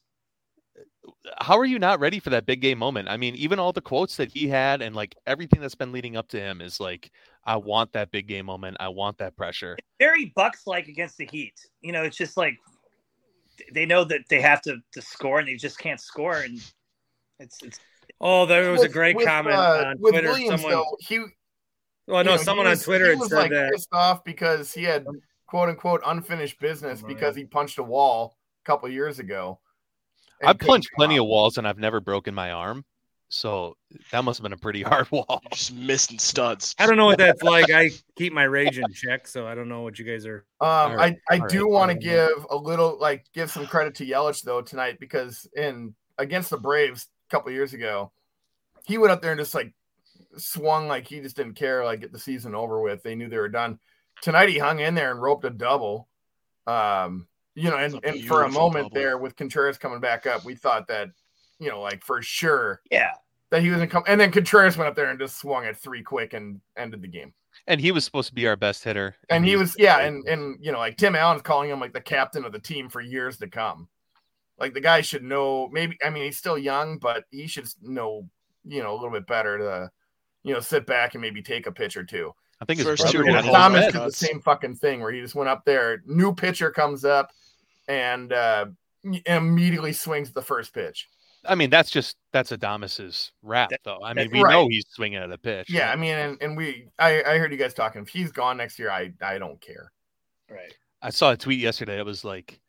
how 1.39 1.59
are 1.59 1.65
you 1.65 1.79
not 1.79 2.01
ready 2.01 2.21
for 2.21 2.31
that 2.31 2.47
big 2.47 2.61
game 2.61 2.79
moment? 2.79 3.09
I 3.09 3.17
mean, 3.17 3.35
even 3.35 3.59
all 3.59 3.73
the 3.73 3.81
quotes 3.81 4.17
that 4.17 4.31
he 4.33 4.49
had 4.49 4.81
and 4.81 4.97
like 4.97 5.15
everything 5.27 5.61
that's 5.61 5.75
been 5.75 5.93
leading 5.93 6.17
up 6.17 6.29
to 6.29 6.41
him 6.41 6.61
is 6.61 6.81
like, 6.81 7.11
I 7.45 7.57
want 7.57 7.93
that 7.93 8.11
big 8.11 8.27
game 8.29 8.47
moment. 8.47 8.79
I 8.81 8.89
want 8.89 9.19
that 9.19 9.37
pressure. 9.37 9.77
Very 9.99 10.33
Bucks 10.35 10.67
like 10.67 10.89
against 10.89 11.19
the 11.19 11.27
Heat. 11.31 11.55
You 11.81 11.93
know, 11.93 12.03
it's 12.05 12.17
just 12.17 12.37
like 12.37 12.57
they 13.75 13.85
know 13.85 14.05
that 14.05 14.23
they 14.31 14.41
have 14.41 14.63
to 14.63 14.79
to 14.93 15.03
score 15.03 15.39
and 15.39 15.49
they 15.49 15.57
just 15.57 15.79
can't 15.79 16.01
score 16.01 16.41
and 16.41 16.59
it's 17.39 17.63
it's 17.63 17.81
Oh, 18.21 18.47
there 18.47 18.71
was 18.71 18.83
a 18.83 18.89
great 18.89 19.17
with, 19.17 19.27
comment 19.27 19.57
uh, 19.57 19.85
on 19.87 19.97
with 19.99 20.13
Twitter. 20.13 20.29
Williams, 20.29 20.61
someone, 20.63 20.73
though, 20.73 20.97
he 21.01 21.25
well, 22.07 22.23
no, 22.25 22.31
you 22.33 22.37
know, 22.37 22.39
he 22.39 22.45
someone 22.45 22.67
on 22.67 22.71
was- 22.71 22.83
Twitter 22.85 23.05
he 23.07 23.11
had 23.11 23.19
was 23.21 23.31
said 23.31 23.37
like 23.37 23.51
that. 23.51 23.73
pissed 23.73 23.89
off 23.93 24.25
because 24.25 24.73
he 24.73 24.85
had 24.85 25.07
quote 25.47 25.69
unquote 25.69 26.01
unfinished 26.07 26.59
business 26.61 27.03
because 27.03 27.37
he 27.37 27.45
punched 27.45 27.79
a 27.79 27.83
wall 27.83 28.37
a 28.65 28.67
couple 28.67 28.89
years 28.89 29.19
ago. 29.19 29.59
I've 30.45 30.59
punched 30.59 30.89
plenty 30.97 31.19
of 31.19 31.27
walls 31.27 31.59
and 31.59 31.69
I've 31.69 31.79
never 31.79 32.01
broken 32.01 32.35
my 32.35 32.51
arm. 32.51 32.85
So 33.29 33.77
that 34.11 34.25
must 34.25 34.39
have 34.39 34.43
been 34.43 34.53
a 34.53 34.59
pretty 34.59 34.83
hard 34.91 35.11
wall. 35.11 35.41
Just 35.53 35.73
missing 35.75 36.19
studs. 36.19 36.75
I 36.79 36.87
don't 36.87 36.97
know 36.97 37.07
what 37.07 37.19
that's 37.19 37.43
like. 37.43 37.71
I 37.71 37.91
keep 38.17 38.33
my 38.33 38.43
rage 38.43 38.79
in 38.79 38.85
check, 38.93 39.27
so 39.27 39.47
I 39.47 39.55
don't 39.55 39.69
know 39.69 39.83
what 39.83 39.99
you 39.99 40.05
guys 40.05 40.27
are. 40.27 40.45
Um, 40.61 40.69
All 40.69 40.97
right, 40.97 41.17
I, 41.31 41.37
I 41.37 41.39
all 41.39 41.47
do 41.49 41.63
right. 41.65 41.71
want 41.73 41.91
to 41.93 41.97
give 41.97 42.47
a 42.51 42.57
little 42.57 42.99
like 43.01 43.25
give 43.33 43.51
some 43.51 43.67
credit 43.67 43.95
to 43.97 44.07
Yelich 44.07 44.43
though 44.43 44.61
tonight 44.63 44.99
because 45.01 45.49
in 45.57 45.95
against 46.19 46.51
the 46.51 46.59
Braves 46.59 47.07
a 47.29 47.31
couple 47.31 47.51
years 47.53 47.73
ago, 47.73 48.13
he 48.85 48.99
went 48.99 49.13
up 49.13 49.23
there 49.23 49.33
and 49.33 49.41
just 49.41 49.55
like 49.55 49.73
swung 50.37 50.89
like 50.89 51.07
he 51.07 51.21
just 51.21 51.37
didn't 51.37 51.55
care, 51.55 51.85
like 51.85 52.01
get 52.01 52.13
the 52.13 52.19
season 52.19 52.55
over 52.55 52.81
with. 52.81 53.03
They 53.03 53.15
knew 53.15 53.29
they 53.29 53.39
were 53.39 53.49
done. 53.49 53.79
Tonight 54.21 54.49
he 54.49 54.59
hung 54.59 54.81
in 54.81 54.95
there 54.95 55.11
and 55.11 55.21
roped 55.21 55.45
a 55.45 55.51
double. 55.51 56.09
Um, 56.67 57.27
you 57.55 57.71
know, 57.71 57.77
and, 57.77 57.99
and 58.05 58.25
for 58.25 58.45
a 58.45 58.51
moment 58.51 58.87
double. 58.87 58.95
there 58.95 59.19
with 59.19 59.37
Contreras 59.37 59.79
coming 59.79 60.01
back 60.01 60.27
up, 60.27 60.45
we 60.45 60.55
thought 60.55 60.87
that, 60.89 61.11
you 61.59 61.69
know, 61.69 61.81
like 61.81 62.05
for 62.05 62.23
sure 62.23 62.81
yeah. 62.91 63.13
that 63.51 63.63
he 63.63 63.69
was 63.69 63.77
gonna 63.77 63.89
come 63.89 64.05
and 64.07 64.21
then 64.21 64.31
Contreras 64.31 64.77
went 64.77 64.89
up 64.89 64.97
there 64.97 65.11
and 65.11 65.19
just 65.19 65.39
swung 65.39 65.65
it 65.65 65.77
three 65.77 66.03
quick 66.03 66.35
and 66.35 66.61
ended 66.77 67.03
the 67.03 67.09
game. 67.09 67.33
And 67.67 67.81
he 67.81 67.93
was 67.93 68.05
supposed 68.05 68.29
to 68.29 68.35
be 68.35 68.47
our 68.47 68.57
best 68.57 68.83
hitter. 68.83 69.15
And 69.29 69.45
he 69.45 69.51
he's- 69.51 69.61
was, 69.61 69.77
yeah, 69.79 70.01
and 70.01 70.27
and 70.27 70.59
you 70.61 70.73
know, 70.73 70.79
like 70.79 70.97
Tim 70.97 71.15
Allen's 71.15 71.43
calling 71.43 71.71
him 71.71 71.81
like 71.81 71.93
the 71.93 72.01
captain 72.01 72.45
of 72.45 72.53
the 72.53 72.59
team 72.59 72.89
for 72.89 73.01
years 73.01 73.37
to 73.39 73.49
come. 73.49 73.89
Like 74.59 74.75
the 74.75 74.81
guy 74.81 75.01
should 75.01 75.23
know. 75.23 75.69
Maybe 75.69 75.99
I 76.05 76.11
mean 76.11 76.25
he's 76.25 76.39
still 76.39 76.59
young, 76.59 76.99
but 76.99 77.25
he 77.31 77.47
should 77.47 77.69
know, 77.83 78.29
you 78.65 78.83
know, 78.83 78.93
a 78.93 78.97
little 78.97 79.11
bit 79.11 79.27
better 79.27 79.59
to, 79.59 79.91
you 80.43 80.53
know, 80.53 80.61
sit 80.61 80.87
back 80.87 81.15
and 81.15 81.23
maybe 81.23 81.43
take 81.43 81.67
a 81.67 81.73
pitch 81.73 81.97
or 81.97 82.05
two. 82.05 82.33
I 82.61 82.65
think 82.65 82.79
his 82.79 82.87
First 82.87 83.03
brother 83.03 83.19
two 83.19 83.25
did 83.25 83.33
were 83.33 83.39
it 83.39 83.45
home 83.45 83.55
Thomas 83.55 83.87
did 83.87 83.95
the 83.95 84.11
same 84.11 84.41
fucking 84.41 84.77
thing 84.77 85.01
where 85.01 85.13
he 85.13 85.21
just 85.21 85.35
went 85.35 85.49
up 85.49 85.65
there. 85.65 86.03
New 86.07 86.35
pitcher 86.35 86.71
comes 86.71 87.05
up 87.05 87.33
and 87.89 88.33
uh, 88.33 88.67
immediately 89.27 89.93
swings 89.93 90.33
the 90.33 90.43
first 90.43 90.73
pitch. 90.73 91.09
I 91.45 91.57
mean, 91.57 91.71
that's 91.71 91.91
just 91.91 92.17
that's 92.33 92.53
Adames's 92.53 93.33
rap, 93.43 93.73
though. 93.85 93.99
I 94.03 94.15
mean, 94.15 94.27
that's 94.27 94.33
we 94.33 94.43
right. 94.43 94.53
know 94.53 94.69
he's 94.69 94.87
swinging 94.89 95.19
at 95.19 95.33
a 95.33 95.39
pitch. 95.39 95.69
Yeah, 95.69 95.91
I 95.91 95.97
mean, 95.97 96.15
and, 96.15 96.39
and 96.41 96.57
we, 96.57 96.87
I, 97.01 97.23
I 97.25 97.39
heard 97.39 97.51
you 97.51 97.59
guys 97.59 97.75
talking. 97.75 98.03
If 98.03 98.09
he's 98.09 98.31
gone 98.31 98.59
next 98.59 98.79
year, 98.79 98.91
I, 98.91 99.13
I 99.21 99.39
don't 99.39 99.61
care. 99.61 99.91
Right. 100.49 100.73
I 101.03 101.11
saw 101.11 101.33
a 101.33 101.37
tweet 101.37 101.59
yesterday. 101.59 101.99
It 101.99 102.07
was 102.07 102.25
like, 102.25 102.61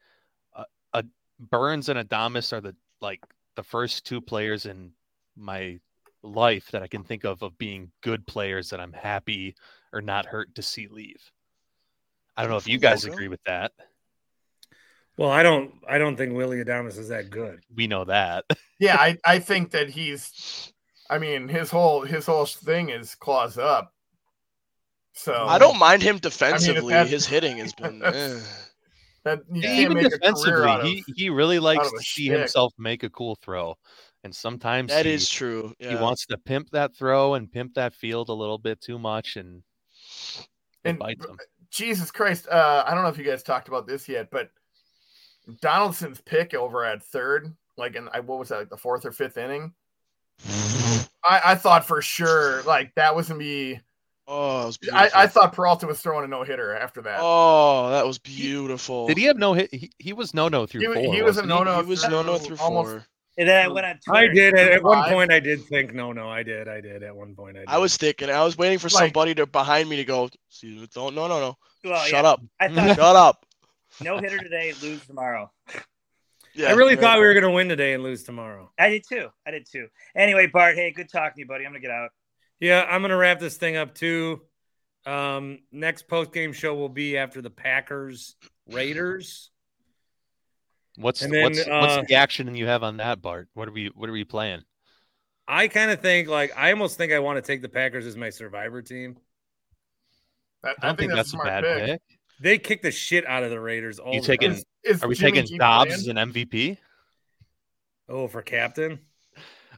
uh, 0.56 0.64
uh, 0.92 1.04
Burnes 1.40 1.90
and 1.90 2.00
Adames 2.00 2.52
are 2.52 2.62
the 2.62 2.76
like 3.00 3.20
the 3.56 3.64
first 3.64 4.06
two 4.06 4.20
players 4.20 4.66
in 4.66 4.92
my 5.36 5.80
life 6.24 6.72
that 6.72 6.82
I 6.82 6.88
can 6.88 7.04
think 7.04 7.24
of 7.26 7.42
of 7.44 7.58
being 7.58 7.92
good 8.02 8.26
players 8.26 8.70
that 8.70 8.80
I'm 8.80 8.94
happy 8.94 9.56
or 9.92 10.02
not 10.02 10.26
hurt 10.26 10.56
to 10.56 10.62
see 10.62 10.88
leave. 10.88 11.22
I 12.36 12.42
don't 12.42 12.52
know 12.52 12.58
if 12.58 12.68
you 12.68 12.80
guys 12.80 13.06
agree 13.06 13.28
with 13.28 13.44
that. 13.46 13.72
Well, 15.18 15.30
I 15.30 15.44
don't. 15.44 15.74
I 15.88 16.00
don't 16.00 16.16
think 16.16 16.34
Willy 16.34 16.64
Adames 16.64 16.98
is 16.98 17.10
that 17.10 17.30
good. 17.30 17.60
We 17.76 17.86
know 17.86 18.06
that. 18.06 18.46
yeah, 18.80 18.96
I, 19.00 19.18
I 19.26 19.38
think 19.40 19.72
that 19.72 19.90
he's 19.90 20.74
I 21.10 21.20
mean 21.20 21.48
his 21.48 21.70
whole 21.70 22.02
his 22.02 22.26
whole 22.26 22.46
thing 22.46 22.90
is 22.90 23.14
claws 23.14 23.58
up. 23.58 23.94
So 25.14 25.34
I 25.34 25.60
don't 25.60 25.78
mind 25.78 26.02
him 26.02 26.16
if 26.16 26.22
defensively. 26.22 26.94
that's- 26.94 27.12
His 27.12 27.28
hitting 27.28 27.58
has 27.58 27.74
been. 27.74 28.02
eh. 28.04 28.40
that 29.24 29.42
Yeah, 29.52 29.74
even 29.76 29.94
make 29.94 30.08
a 30.08 30.10
career 30.10 30.20
defensively, 30.20 30.64
out 30.68 30.80
of, 30.82 30.88
he 30.88 31.04
he 31.16 31.30
really 31.30 31.60
likes 31.60 31.92
to 31.92 32.00
see 32.00 32.26
shtick. 32.26 32.40
himself 32.40 32.74
make 32.80 33.04
a 33.04 33.10
cool 33.12 33.36
throw. 33.36 33.76
And 34.24 34.34
sometimes 34.34 34.90
That 34.92 35.06
he, 35.06 35.12
is 35.14 35.30
true. 35.30 35.74
He 35.80 35.96
wants 35.96 36.26
to 36.28 36.38
pimp 36.38 36.70
that 36.72 36.96
throw 36.96 37.34
and 37.34 37.52
pimp 37.52 37.74
that 37.74 37.94
field 37.94 38.30
a 38.30 38.34
little 38.34 38.58
bit 38.58 38.80
too 38.80 38.98
much, 38.98 39.36
and 39.36 39.64
And 40.86 40.98
bites 40.98 41.26
him. 41.26 41.38
Jesus 41.70 42.10
Christ, 42.12 42.48
uh, 42.48 42.84
I 42.88 42.94
don't 42.94 43.04
know 43.04 43.10
if 43.10 43.18
you 43.18 43.24
guys 43.26 43.44
talked 43.44 43.68
about 43.68 43.86
this 43.88 44.08
yet, 44.08 44.30
but 44.32 44.50
Donaldson's 45.62 46.22
pick 46.22 46.54
over 46.54 46.86
at 46.86 47.04
third, 47.04 47.54
like 47.78 47.96
in 47.96 48.06
what 48.06 48.40
was 48.40 48.50
that, 48.50 48.60
like 48.60 48.70
the 48.70 48.78
fourth 48.78 49.06
or 49.06 49.12
fifth 49.12 49.38
inning? 49.38 49.74
I, 51.26 51.42
I 51.46 51.56
thought 51.56 51.86
for 51.86 52.02
sure 52.02 52.64
like 52.64 52.94
that 52.96 53.16
was 53.16 53.28
gonna 53.28 53.40
be. 53.40 53.80
Oh, 54.26 54.68
was 54.68 54.80
I, 54.94 55.10
I 55.14 55.28
thought 55.28 55.52
Peralta 55.52 55.86
was 55.86 56.00
throwing 56.00 56.24
a 56.24 56.28
no 56.28 56.44
hitter 56.44 56.74
after 56.74 57.02
that. 57.02 57.20
Oh, 57.22 57.90
that 57.90 58.06
was 58.08 58.20
beautiful. 58.20 59.08
Did 59.08 59.18
he 59.18 59.26
have 59.26 59.36
no 59.38 59.54
hit? 59.54 59.74
He, 59.74 59.92
he 60.00 60.14
was 60.14 60.34
no 60.34 60.48
no 60.48 60.66
through 60.66 60.82
He- 60.82 60.86
four. 61.04 61.14
he 61.14 61.22
was 61.22 61.38
a 61.38 61.46
no-no 61.46 61.82
He 61.82 61.88
was 61.90 62.08
no 62.08 62.22
no 62.22 62.38
through 62.38 62.58
almost- 62.58 62.92
four. 62.92 63.06
And 63.38 63.50
then 63.50 63.66
I 63.66 63.68
went 63.68 63.86
on 63.86 64.00
I 64.16 64.28
did 64.28 64.54
at, 64.54 64.72
at 64.74 64.84
one 64.84 65.10
point. 65.10 65.32
I 65.32 65.40
did 65.40 65.64
think 65.66 65.94
no, 65.94 66.12
no. 66.12 66.30
I 66.30 66.44
did. 66.44 66.68
I 66.68 66.82
did 66.82 67.02
at 67.02 67.16
one 67.16 67.36
point. 67.36 67.58
I, 67.58 67.62
did. 67.62 67.70
I 67.70 67.78
was 67.80 67.98
thinking. 67.98 68.30
I 68.30 68.44
was 68.44 68.58
waiting 68.58 68.78
for 68.78 68.90
Like- 68.90 69.06
somebody 69.06 69.34
to 69.36 69.48
behind 69.48 69.90
me 69.90 69.96
to 69.98 70.06
go. 70.06 70.30
See, 70.50 70.88
don't 70.94 71.16
no 71.16 71.28
no 71.28 71.40
no. 71.40 71.58
Well, 71.84 72.04
Shut 72.06 72.24
yeah. 72.24 72.30
up. 72.30 72.42
I 72.60 72.68
thought 72.70 72.88
Shut 72.96 73.16
up. 73.16 73.46
no 74.02 74.18
hitter 74.20 74.38
today, 74.40 74.74
lose 74.82 75.06
tomorrow. 75.06 75.52
Yeah, 76.56 76.70
I 76.70 76.74
really 76.74 76.96
thought 76.96 77.18
we 77.18 77.26
were 77.26 77.34
going 77.34 77.46
to 77.46 77.50
win 77.50 77.68
today 77.68 77.94
and 77.94 78.04
lose 78.04 78.22
tomorrow. 78.22 78.72
I 78.78 78.90
did 78.90 79.04
too. 79.10 79.30
I 79.44 79.50
did 79.50 79.66
too. 79.68 79.88
Anyway, 80.16 80.46
Bart, 80.46 80.76
hey, 80.76 80.92
good 80.92 81.10
talking 81.12 81.34
to 81.34 81.40
you, 81.40 81.48
buddy. 81.48 81.66
I'm 81.66 81.72
gonna 81.72 81.80
get 81.80 81.90
out. 81.90 82.12
Yeah, 82.60 82.86
I'm 82.88 83.02
going 83.02 83.10
to 83.10 83.18
wrap 83.18 83.40
this 83.40 83.58
thing 83.58 83.76
up 83.76 83.96
too. 83.96 84.42
Um, 85.08 85.60
next 85.72 86.08
post 86.08 86.32
game 86.32 86.54
show 86.54 86.76
will 86.76 86.90
be 86.90 87.18
after 87.18 87.42
the 87.42 87.50
Packers 87.50 88.36
Raiders. 88.70 89.50
What's 90.96 91.22
then, 91.22 91.44
what's 91.44 91.60
uh, 91.60 91.80
what's 91.80 92.08
the 92.08 92.16
action 92.16 92.54
you 92.56 92.68
have 92.68 92.84
on 92.84 92.98
that, 92.98 93.22
Bart? 93.22 93.50
What 93.54 93.68
are 93.68 93.72
we 93.72 93.92
what 93.96 94.10
are 94.10 94.14
we 94.14 94.24
playing? 94.24 94.62
I 95.48 95.68
kind 95.68 95.92
of 95.92 96.02
think 96.02 96.28
like 96.28 96.56
I 96.56 96.72
almost 96.72 96.98
think 96.98 97.12
I 97.12 97.20
want 97.20 97.38
to 97.38 97.42
take 97.42 97.62
the 97.62 97.70
Packers 97.70 98.06
as 98.06 98.16
my 98.16 98.30
survivor 98.30 98.82
team. 98.82 99.18
I, 100.64 100.74
I 100.82 100.88
don't 100.88 100.98
think, 100.98 101.12
that's, 101.12 101.34
a 101.34 101.38
bad 101.38 101.64
pick. 101.64 102.02
They 102.40 102.58
kick 102.58 102.82
the 102.82 102.92
shit 102.92 103.28
out 103.28 103.44
of 103.44 103.50
the 103.50 103.60
Raiders. 103.60 104.00
All 104.00 104.14
You 104.14 104.22
the 104.22 104.28
taking? 104.28 104.54
time. 104.54 104.64
Is 104.84 105.04
Are 105.04 105.10
we 105.10 105.16
Jimmy 105.16 105.32
taking 105.34 105.48
G 105.48 105.58
Dobbs 105.58 105.94
as 105.94 106.08
an 106.08 106.16
MVP? 106.16 106.78
Oh, 108.08 108.28
for 108.28 108.42
captain. 108.42 109.00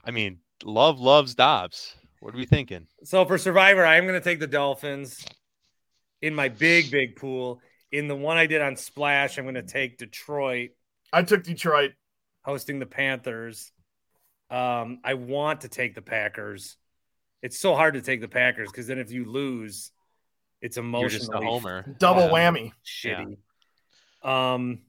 I 0.04 0.10
mean, 0.10 0.38
love 0.64 1.00
loves 1.00 1.34
Dobbs. 1.34 1.96
What 2.20 2.34
are 2.34 2.38
we 2.38 2.46
thinking? 2.46 2.86
So 3.04 3.24
for 3.24 3.38
survivor, 3.38 3.84
I 3.84 3.96
am 3.96 4.04
going 4.06 4.18
to 4.18 4.24
take 4.24 4.40
the 4.40 4.46
Dolphins 4.46 5.24
in 6.22 6.34
my 6.34 6.48
big 6.48 6.90
big 6.90 7.16
pool. 7.16 7.60
In 7.90 8.08
the 8.08 8.16
one 8.16 8.36
I 8.36 8.46
did 8.46 8.60
on 8.60 8.76
Splash, 8.76 9.38
I'm 9.38 9.44
going 9.44 9.54
to 9.54 9.62
take 9.62 9.98
Detroit 9.98 10.70
I 11.12 11.22
took 11.22 11.42
Detroit. 11.44 11.92
hosting 12.42 12.78
the 12.78 12.86
Panthers. 12.86 13.72
Um, 14.50 15.00
I 15.02 15.14
want 15.14 15.62
to 15.62 15.68
take 15.68 15.94
the 15.96 16.02
Packers. 16.02 16.76
It's 17.42 17.58
so 17.58 17.74
hard 17.74 17.94
to 17.94 18.00
take 18.02 18.20
the 18.20 18.28
Packers 18.28 18.70
because 18.70 18.86
then 18.86 18.98
if 19.00 19.10
you 19.10 19.24
lose, 19.24 19.90
it's 20.60 20.76
You're 20.76 21.08
just 21.08 21.28
a 21.28 21.32
emotionally 21.32 21.46
homer. 21.46 21.96
Double 21.98 22.22
Yeah. 22.22 22.30
whammy. 22.30 22.72
shitty. 22.84 23.36
Um, 24.22 24.82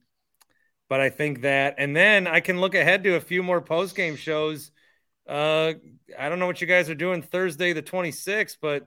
but 0.88 1.00
I 1.00 1.10
think 1.10 1.42
that, 1.42 1.74
and 1.78 1.94
then 1.96 2.26
I 2.26 2.40
can 2.40 2.60
look 2.60 2.74
ahead 2.74 3.02
to 3.04 3.16
a 3.16 3.20
few 3.20 3.42
more 3.42 3.60
post 3.60 3.94
game 3.96 4.16
shows. 4.16 4.70
Uh, 5.28 5.74
I 6.18 6.28
don't 6.28 6.38
know 6.38 6.46
what 6.46 6.60
you 6.60 6.66
guys 6.66 6.88
are 6.88 6.94
doing 6.94 7.20
Thursday 7.22 7.72
the 7.72 7.82
26th, 7.82 8.56
but 8.62 8.86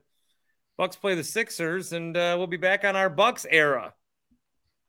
Bucks 0.78 0.96
play 0.96 1.14
the 1.16 1.24
Sixers, 1.24 1.94
and 1.94 2.18
uh, 2.18 2.36
we'll 2.38 2.48
be 2.48 2.58
back 2.58 2.84
on 2.86 2.96
our 2.96 3.10
Bucks 3.10 3.46
era. 3.50 3.94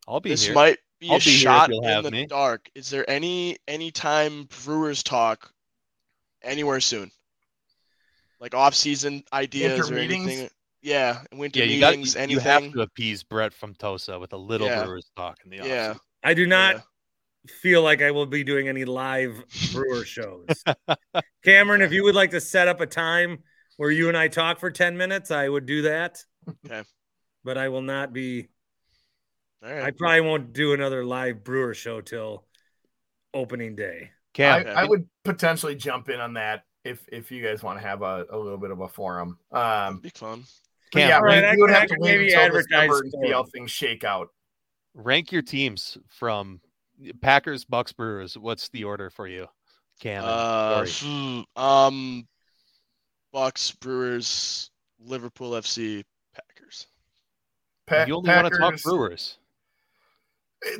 I'll 0.09 0.21
be 0.21 0.31
This 0.31 0.47
here. 0.47 0.55
might 0.55 0.79
be 1.03 1.11
I'll 1.11 1.17
a 1.17 1.19
be 1.19 1.31
shot 1.31 1.71
in 1.71 1.83
have 1.83 2.05
the 2.05 2.11
me. 2.13 2.27
dark. 2.27 2.71
Is 2.75 2.89
there 2.89 3.09
any 3.11 3.59
any 3.67 3.91
time 3.91 4.49
Brewers 4.65 5.03
talk 5.03 5.53
anywhere 6.43 6.81
soon? 6.81 7.11
Like 8.41 8.55
off 8.55 8.75
season 8.75 9.25
ideas 9.33 9.79
Winter 9.81 9.93
or 9.95 9.97
meetings? 9.97 10.27
anything? 10.27 10.51
Yeah, 10.81 11.21
winter 11.33 11.59
yeah, 11.61 11.65
you 11.67 11.81
got 11.81 11.91
meetings. 11.91 12.15
you, 12.15 12.21
anything? 12.21 12.45
you 12.45 12.51
have 12.51 12.73
to 12.73 12.81
appease 12.83 13.23
Brett 13.23 13.53
from 13.53 13.75
Tosa 13.75 14.19
with 14.19 14.33
a 14.33 14.37
little 14.37 14.67
Yeah. 14.69 14.85
Brewers 14.85 15.11
talk 15.17 15.39
in 15.45 15.51
the 15.51 15.57
Yeah. 15.59 15.95
I 16.25 16.35
do 16.35 16.47
not 16.47 16.77
Yeah. 16.77 16.81
feel 17.61 17.83
like 17.83 18.01
I 18.03 18.11
will 18.13 18.27
be 18.27 18.43
doing 18.45 18.69
any 18.69 18.85
live 18.85 19.45
Brewer 19.73 20.05
shows. 20.05 20.47
Cameron, 21.45 21.83
if 21.83 21.93
you 21.93 22.05
would 22.05 22.15
like 22.15 22.31
to 22.31 22.41
set 22.41 22.69
up 22.69 22.81
a 22.81 22.87
time 22.87 23.43
where 23.77 23.91
you 23.91 24.09
and 24.09 24.17
I 24.17 24.29
talk 24.29 24.61
for 24.61 24.71
10 24.71 24.97
minutes, 24.97 25.31
I 25.33 25.49
would 25.49 25.67
do 25.67 25.83
that. 25.83 26.23
Okay. 26.67 26.83
But 27.45 27.59
I 27.59 27.69
will 27.69 27.83
not 27.83 28.13
be 28.13 28.49
All 29.65 29.71
I 29.71 29.91
probably 29.93 30.21
won't 30.23 30.53
do 30.53 30.73
another 30.73 31.05
live 31.05 31.45
brewer 31.45 31.75
show 31.75 32.01
till 32.01 32.45
opening 33.35 33.77
day. 33.77 34.11
Cam, 34.35 34.67
I, 34.67 34.83
I 34.83 34.85
would 34.85 35.07
potentially 35.25 35.75
jump 35.75 36.09
in 36.09 36.21
on 36.21 36.35
that 36.35 36.65
if 36.85 37.07
if 37.13 37.31
you 37.31 37.43
guys 37.45 37.63
want 37.63 37.79
to 37.81 37.87
have 37.87 38.03
a, 38.03 38.25
a 38.31 38.37
little 38.39 38.59
bit 38.59 38.71
of 38.71 38.81
a 38.81 38.89
forum. 38.89 39.39
Um, 39.53 39.99
Be 40.01 40.09
fun. 40.11 40.45
but 40.93 40.99
Cam, 40.99 41.09
yeah, 41.09 41.17
All 41.17 41.23
right, 41.23 41.43
we, 41.43 41.49
I 41.49 41.55
we 41.55 41.61
would 41.63 41.69
can- 41.69 41.77
I 41.77 41.81
have 41.81 41.89
to 41.91 41.97
wait 41.99 42.19
maybe 42.19 42.35
advertise 42.35 42.91
and 43.01 43.13
see 43.23 43.31
how 43.31 43.45
things 43.45 43.71
shake 43.71 44.05
out. 44.05 44.29
rank 44.95 45.31
your 45.33 45.43
teams 45.43 45.97
from 46.09 46.61
Packers, 47.21 47.65
Bucks, 47.65 47.93
Brewers. 47.93 48.37
What's 48.37 48.69
the 48.71 48.85
order 48.85 49.11
for 49.11 49.29
you, 49.29 49.47
Cam? 50.01 50.25
and 50.25 50.33
Uh, 50.33 50.85
Corey? 50.85 51.47
um, 51.57 52.27
Bucks, 53.33 53.71
Brewers, 53.73 54.71
Liverpool 54.99 55.53
FC, 55.53 56.05
Packers. 56.35 56.87
Pa- 57.87 58.05
you 58.09 58.17
only 58.17 58.31
want 58.31 58.53
to 58.53 58.59
talk 58.59 58.75
Brewers. 58.83 59.39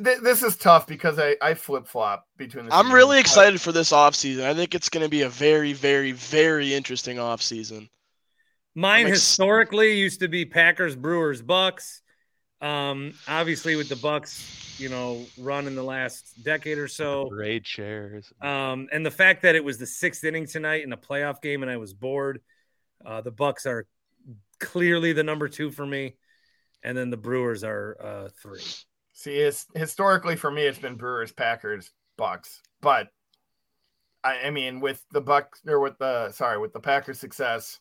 Th- 0.03 0.19
This 0.19 0.43
is 0.43 0.55
tough 0.55 0.87
because 0.87 1.19
I, 1.19 1.35
I 1.41 1.53
flip 1.53 1.87
flop 1.87 2.27
between 2.37 2.65
the. 2.65 2.73
I'm 2.73 2.85
seasons, 2.85 2.93
really 2.93 3.19
excited 3.19 3.61
for 3.61 3.71
this 3.71 3.91
offseason. 3.91 4.43
I 4.43 4.53
think 4.53 4.75
it's 4.75 4.89
going 4.89 5.03
to 5.03 5.09
be 5.09 5.21
a 5.21 5.29
very, 5.29 5.73
very, 5.73 6.11
very 6.13 6.73
interesting 6.73 7.17
offseason. 7.17 7.89
Mine 8.75 9.07
ex- 9.07 9.19
historically 9.19 9.97
used 9.99 10.21
to 10.21 10.27
be 10.27 10.45
Packers, 10.45 10.95
Brewers, 10.95 11.41
Bucks. 11.41 12.01
Um, 12.61 13.13
obviously 13.27 13.75
with 13.75 13.89
the 13.89 13.97
Bucks, 13.97 14.79
you 14.79 14.87
know, 14.87 15.25
run 15.37 15.67
in 15.67 15.75
the 15.75 15.83
last 15.83 16.41
decade 16.43 16.77
or 16.77 16.87
so. 16.87 17.27
Parade 17.29 17.65
chairs. 17.65 18.31
Um, 18.41 18.87
and 18.91 19.05
the 19.05 19.11
fact 19.11 19.41
that 19.41 19.55
it 19.55 19.63
was 19.63 19.77
the 19.77 19.85
sixth 19.85 20.23
inning 20.23 20.47
tonight 20.47 20.83
in 20.83 20.93
a 20.93 20.97
playoff 20.97 21.41
game 21.41 21.61
and 21.61 21.69
I 21.69 21.75
was 21.75 21.93
bored. 21.93 22.39
Uh, 23.05 23.19
the 23.19 23.31
Bucks 23.31 23.65
are 23.65 23.85
clearly 24.61 25.11
the 25.11 25.23
number 25.23 25.49
two 25.49 25.71
for 25.71 25.85
me, 25.85 26.15
and 26.81 26.97
then 26.97 27.09
the 27.09 27.17
Brewers 27.17 27.65
are 27.65 27.97
uh, 28.01 28.29
three. 28.41 28.61
See, 29.13 29.35
it's 29.35 29.65
historically 29.75 30.35
for 30.35 30.49
me, 30.51 30.63
it's 30.63 30.79
been 30.79 30.95
Brewers, 30.95 31.31
Packers, 31.31 31.91
Bucks. 32.17 32.61
But 32.81 33.09
I, 34.23 34.45
I 34.45 34.49
mean, 34.49 34.79
with 34.79 35.03
the 35.11 35.21
Bucks 35.21 35.61
or 35.67 35.79
with 35.79 35.97
the 35.99 36.31
sorry, 36.31 36.57
with 36.57 36.73
the 36.73 36.79
Packers' 36.79 37.19
success, 37.19 37.79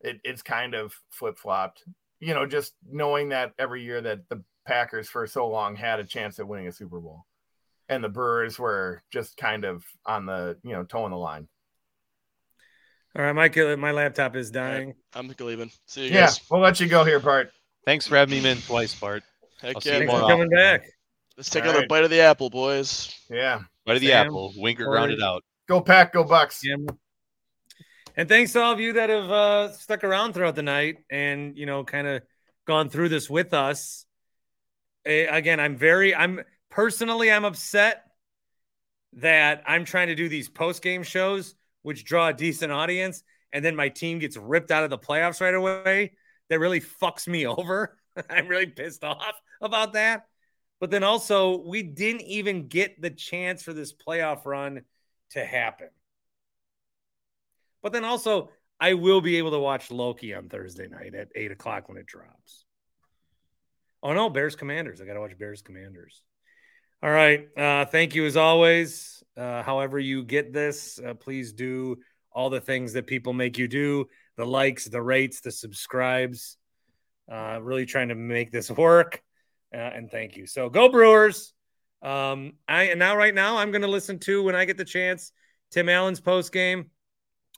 it, 0.00 0.20
it's 0.24 0.42
kind 0.42 0.74
of 0.74 0.92
flip 1.10 1.38
flopped. 1.38 1.82
You 2.20 2.34
know, 2.34 2.46
just 2.46 2.74
knowing 2.88 3.30
that 3.30 3.52
every 3.58 3.82
year 3.82 4.00
that 4.02 4.28
the 4.28 4.42
Packers 4.66 5.08
for 5.08 5.26
so 5.26 5.48
long 5.48 5.74
had 5.74 5.98
a 6.00 6.04
chance 6.04 6.38
at 6.38 6.46
winning 6.46 6.68
a 6.68 6.72
Super 6.72 7.00
Bowl, 7.00 7.24
and 7.88 8.04
the 8.04 8.08
Brewers 8.08 8.58
were 8.58 9.02
just 9.10 9.36
kind 9.36 9.64
of 9.64 9.84
on 10.06 10.26
the 10.26 10.56
you 10.62 10.72
know 10.72 10.84
toeing 10.84 11.10
the 11.10 11.16
line. 11.16 11.48
All 13.16 13.22
right, 13.22 13.32
Mike, 13.32 13.56
my 13.78 13.90
laptop 13.90 14.36
is 14.36 14.50
dying. 14.50 14.94
I'm 15.14 15.34
leaving. 15.38 15.70
See 15.86 16.06
you 16.06 16.12
Yeah, 16.14 16.26
guys. 16.26 16.40
we'll 16.50 16.60
let 16.62 16.80
you 16.80 16.86
go 16.86 17.04
here, 17.04 17.20
Bart. 17.20 17.52
Thanks 17.84 18.06
for 18.06 18.16
having 18.16 18.42
me 18.42 18.48
in 18.50 18.58
twice, 18.58 18.94
Bart. 18.94 19.22
Heck 19.62 19.76
I'll 19.76 19.80
see 19.80 19.90
yeah, 19.90 19.98
Thanks 19.98 20.12
for 20.12 20.20
coming 20.28 20.48
back. 20.50 20.84
Let's 21.36 21.48
take 21.48 21.62
All 21.62 21.70
another 21.70 21.80
right. 21.82 21.88
bite 21.88 22.04
of 22.04 22.10
the 22.10 22.20
apple, 22.20 22.50
boys. 22.50 23.14
Yeah, 23.30 23.62
Right 23.86 23.94
of 23.96 24.00
the 24.00 24.08
Sam, 24.08 24.26
apple. 24.26 24.52
Winker 24.56 24.84
Corey. 24.84 24.96
grounded 24.98 25.22
out. 25.22 25.42
go 25.68 25.80
pack, 25.80 26.12
go 26.12 26.24
Bucks. 26.24 26.60
Yeah. 26.64 26.76
And 28.16 28.28
thanks 28.28 28.52
to 28.52 28.60
all 28.60 28.72
of 28.72 28.80
you 28.80 28.92
that 28.94 29.08
have 29.08 29.30
uh, 29.30 29.72
stuck 29.72 30.04
around 30.04 30.34
throughout 30.34 30.54
the 30.54 30.62
night 30.62 30.98
and 31.10 31.56
you 31.56 31.64
know 31.64 31.82
kind 31.84 32.06
of 32.06 32.22
gone 32.66 32.90
through 32.90 33.08
this 33.08 33.30
with 33.30 33.54
us. 33.54 34.04
Eh, 35.06 35.26
again, 35.34 35.58
I'm 35.60 35.76
very 35.76 36.14
I'm 36.14 36.40
personally 36.70 37.32
I'm 37.32 37.44
upset 37.44 38.04
that 39.14 39.62
I'm 39.66 39.84
trying 39.84 40.08
to 40.08 40.14
do 40.14 40.28
these 40.28 40.48
post 40.48 40.82
game 40.82 41.02
shows 41.02 41.54
which 41.82 42.04
draw 42.04 42.28
a 42.28 42.32
decent 42.32 42.70
audience 42.72 43.22
and 43.52 43.64
then 43.64 43.74
my 43.76 43.88
team 43.88 44.18
gets 44.18 44.36
ripped 44.36 44.70
out 44.70 44.84
of 44.84 44.90
the 44.90 44.98
playoffs 44.98 45.40
right 45.40 45.54
away. 45.54 46.12
That 46.50 46.58
really 46.58 46.80
fucks 46.80 47.26
me 47.26 47.46
over. 47.46 47.96
I'm 48.30 48.48
really 48.48 48.66
pissed 48.66 49.04
off 49.04 49.40
about 49.60 49.94
that. 49.94 50.26
But 50.80 50.90
then 50.90 51.04
also, 51.04 51.58
we 51.58 51.82
didn't 51.82 52.22
even 52.22 52.66
get 52.66 53.00
the 53.00 53.10
chance 53.10 53.62
for 53.62 53.72
this 53.72 53.92
playoff 53.92 54.44
run 54.44 54.82
to 55.30 55.44
happen. 55.44 55.88
But 57.82 57.92
then 57.92 58.04
also, 58.04 58.50
I 58.80 58.94
will 58.94 59.20
be 59.20 59.36
able 59.36 59.52
to 59.52 59.60
watch 59.60 59.90
Loki 59.90 60.34
on 60.34 60.48
Thursday 60.48 60.88
night 60.88 61.14
at 61.14 61.28
eight 61.36 61.52
o'clock 61.52 61.88
when 61.88 61.98
it 61.98 62.06
drops. 62.06 62.64
Oh 64.02 64.12
no, 64.12 64.28
Bears 64.28 64.56
Commanders. 64.56 65.00
I 65.00 65.04
got 65.04 65.14
to 65.14 65.20
watch 65.20 65.38
Bears 65.38 65.62
Commanders. 65.62 66.22
All 67.02 67.10
right. 67.10 67.46
Uh, 67.56 67.84
thank 67.84 68.14
you 68.14 68.26
as 68.26 68.36
always. 68.36 69.22
Uh, 69.36 69.62
however, 69.62 69.98
you 69.98 70.24
get 70.24 70.52
this, 70.52 71.00
uh, 71.04 71.14
please 71.14 71.52
do 71.52 71.96
all 72.32 72.50
the 72.50 72.60
things 72.60 72.92
that 72.94 73.06
people 73.06 73.32
make 73.32 73.58
you 73.58 73.68
do 73.68 74.06
the 74.36 74.46
likes, 74.46 74.86
the 74.86 75.02
rates, 75.02 75.40
the 75.40 75.50
subscribes. 75.50 76.56
Uh, 77.30 77.58
really 77.62 77.86
trying 77.86 78.08
to 78.08 78.14
make 78.14 78.50
this 78.50 78.70
work. 78.84 79.22
Uh, 79.74 79.78
and 79.78 80.10
thank 80.10 80.36
you. 80.36 80.46
So 80.46 80.68
go 80.68 80.88
Brewers. 80.88 81.52
Um, 82.02 82.54
I 82.68 82.84
and 82.84 82.98
now 82.98 83.16
right 83.16 83.34
now 83.34 83.58
I'm 83.58 83.70
going 83.70 83.82
to 83.82 83.88
listen 83.88 84.18
to 84.20 84.42
when 84.42 84.56
I 84.56 84.64
get 84.64 84.76
the 84.76 84.84
chance 84.84 85.32
Tim 85.70 85.88
Allen's 85.88 86.20
post 86.20 86.52
game. 86.52 86.90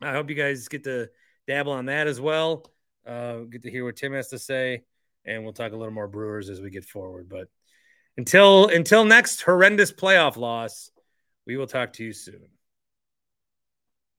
I 0.02 0.12
hope 0.12 0.28
you 0.28 0.36
guys 0.36 0.68
get 0.68 0.84
to 0.84 1.08
dabble 1.46 1.72
on 1.72 1.86
that 1.86 2.06
as 2.06 2.20
well. 2.20 2.70
Uh, 3.06 3.38
get 3.50 3.62
to 3.62 3.70
hear 3.70 3.84
what 3.84 3.96
Tim 3.96 4.12
has 4.12 4.28
to 4.28 4.38
say, 4.38 4.82
and 5.24 5.44
we'll 5.44 5.52
talk 5.52 5.72
a 5.72 5.76
little 5.76 5.94
more 5.94 6.08
Brewers 6.08 6.48
as 6.50 6.60
we 6.60 6.70
get 6.70 6.84
forward. 6.84 7.28
But 7.28 7.48
until 8.16 8.68
until 8.68 9.04
next 9.04 9.42
horrendous 9.42 9.92
playoff 9.92 10.36
loss, 10.36 10.90
we 11.46 11.56
will 11.56 11.66
talk 11.66 11.94
to 11.94 12.04
you 12.04 12.12
soon. 12.12 12.53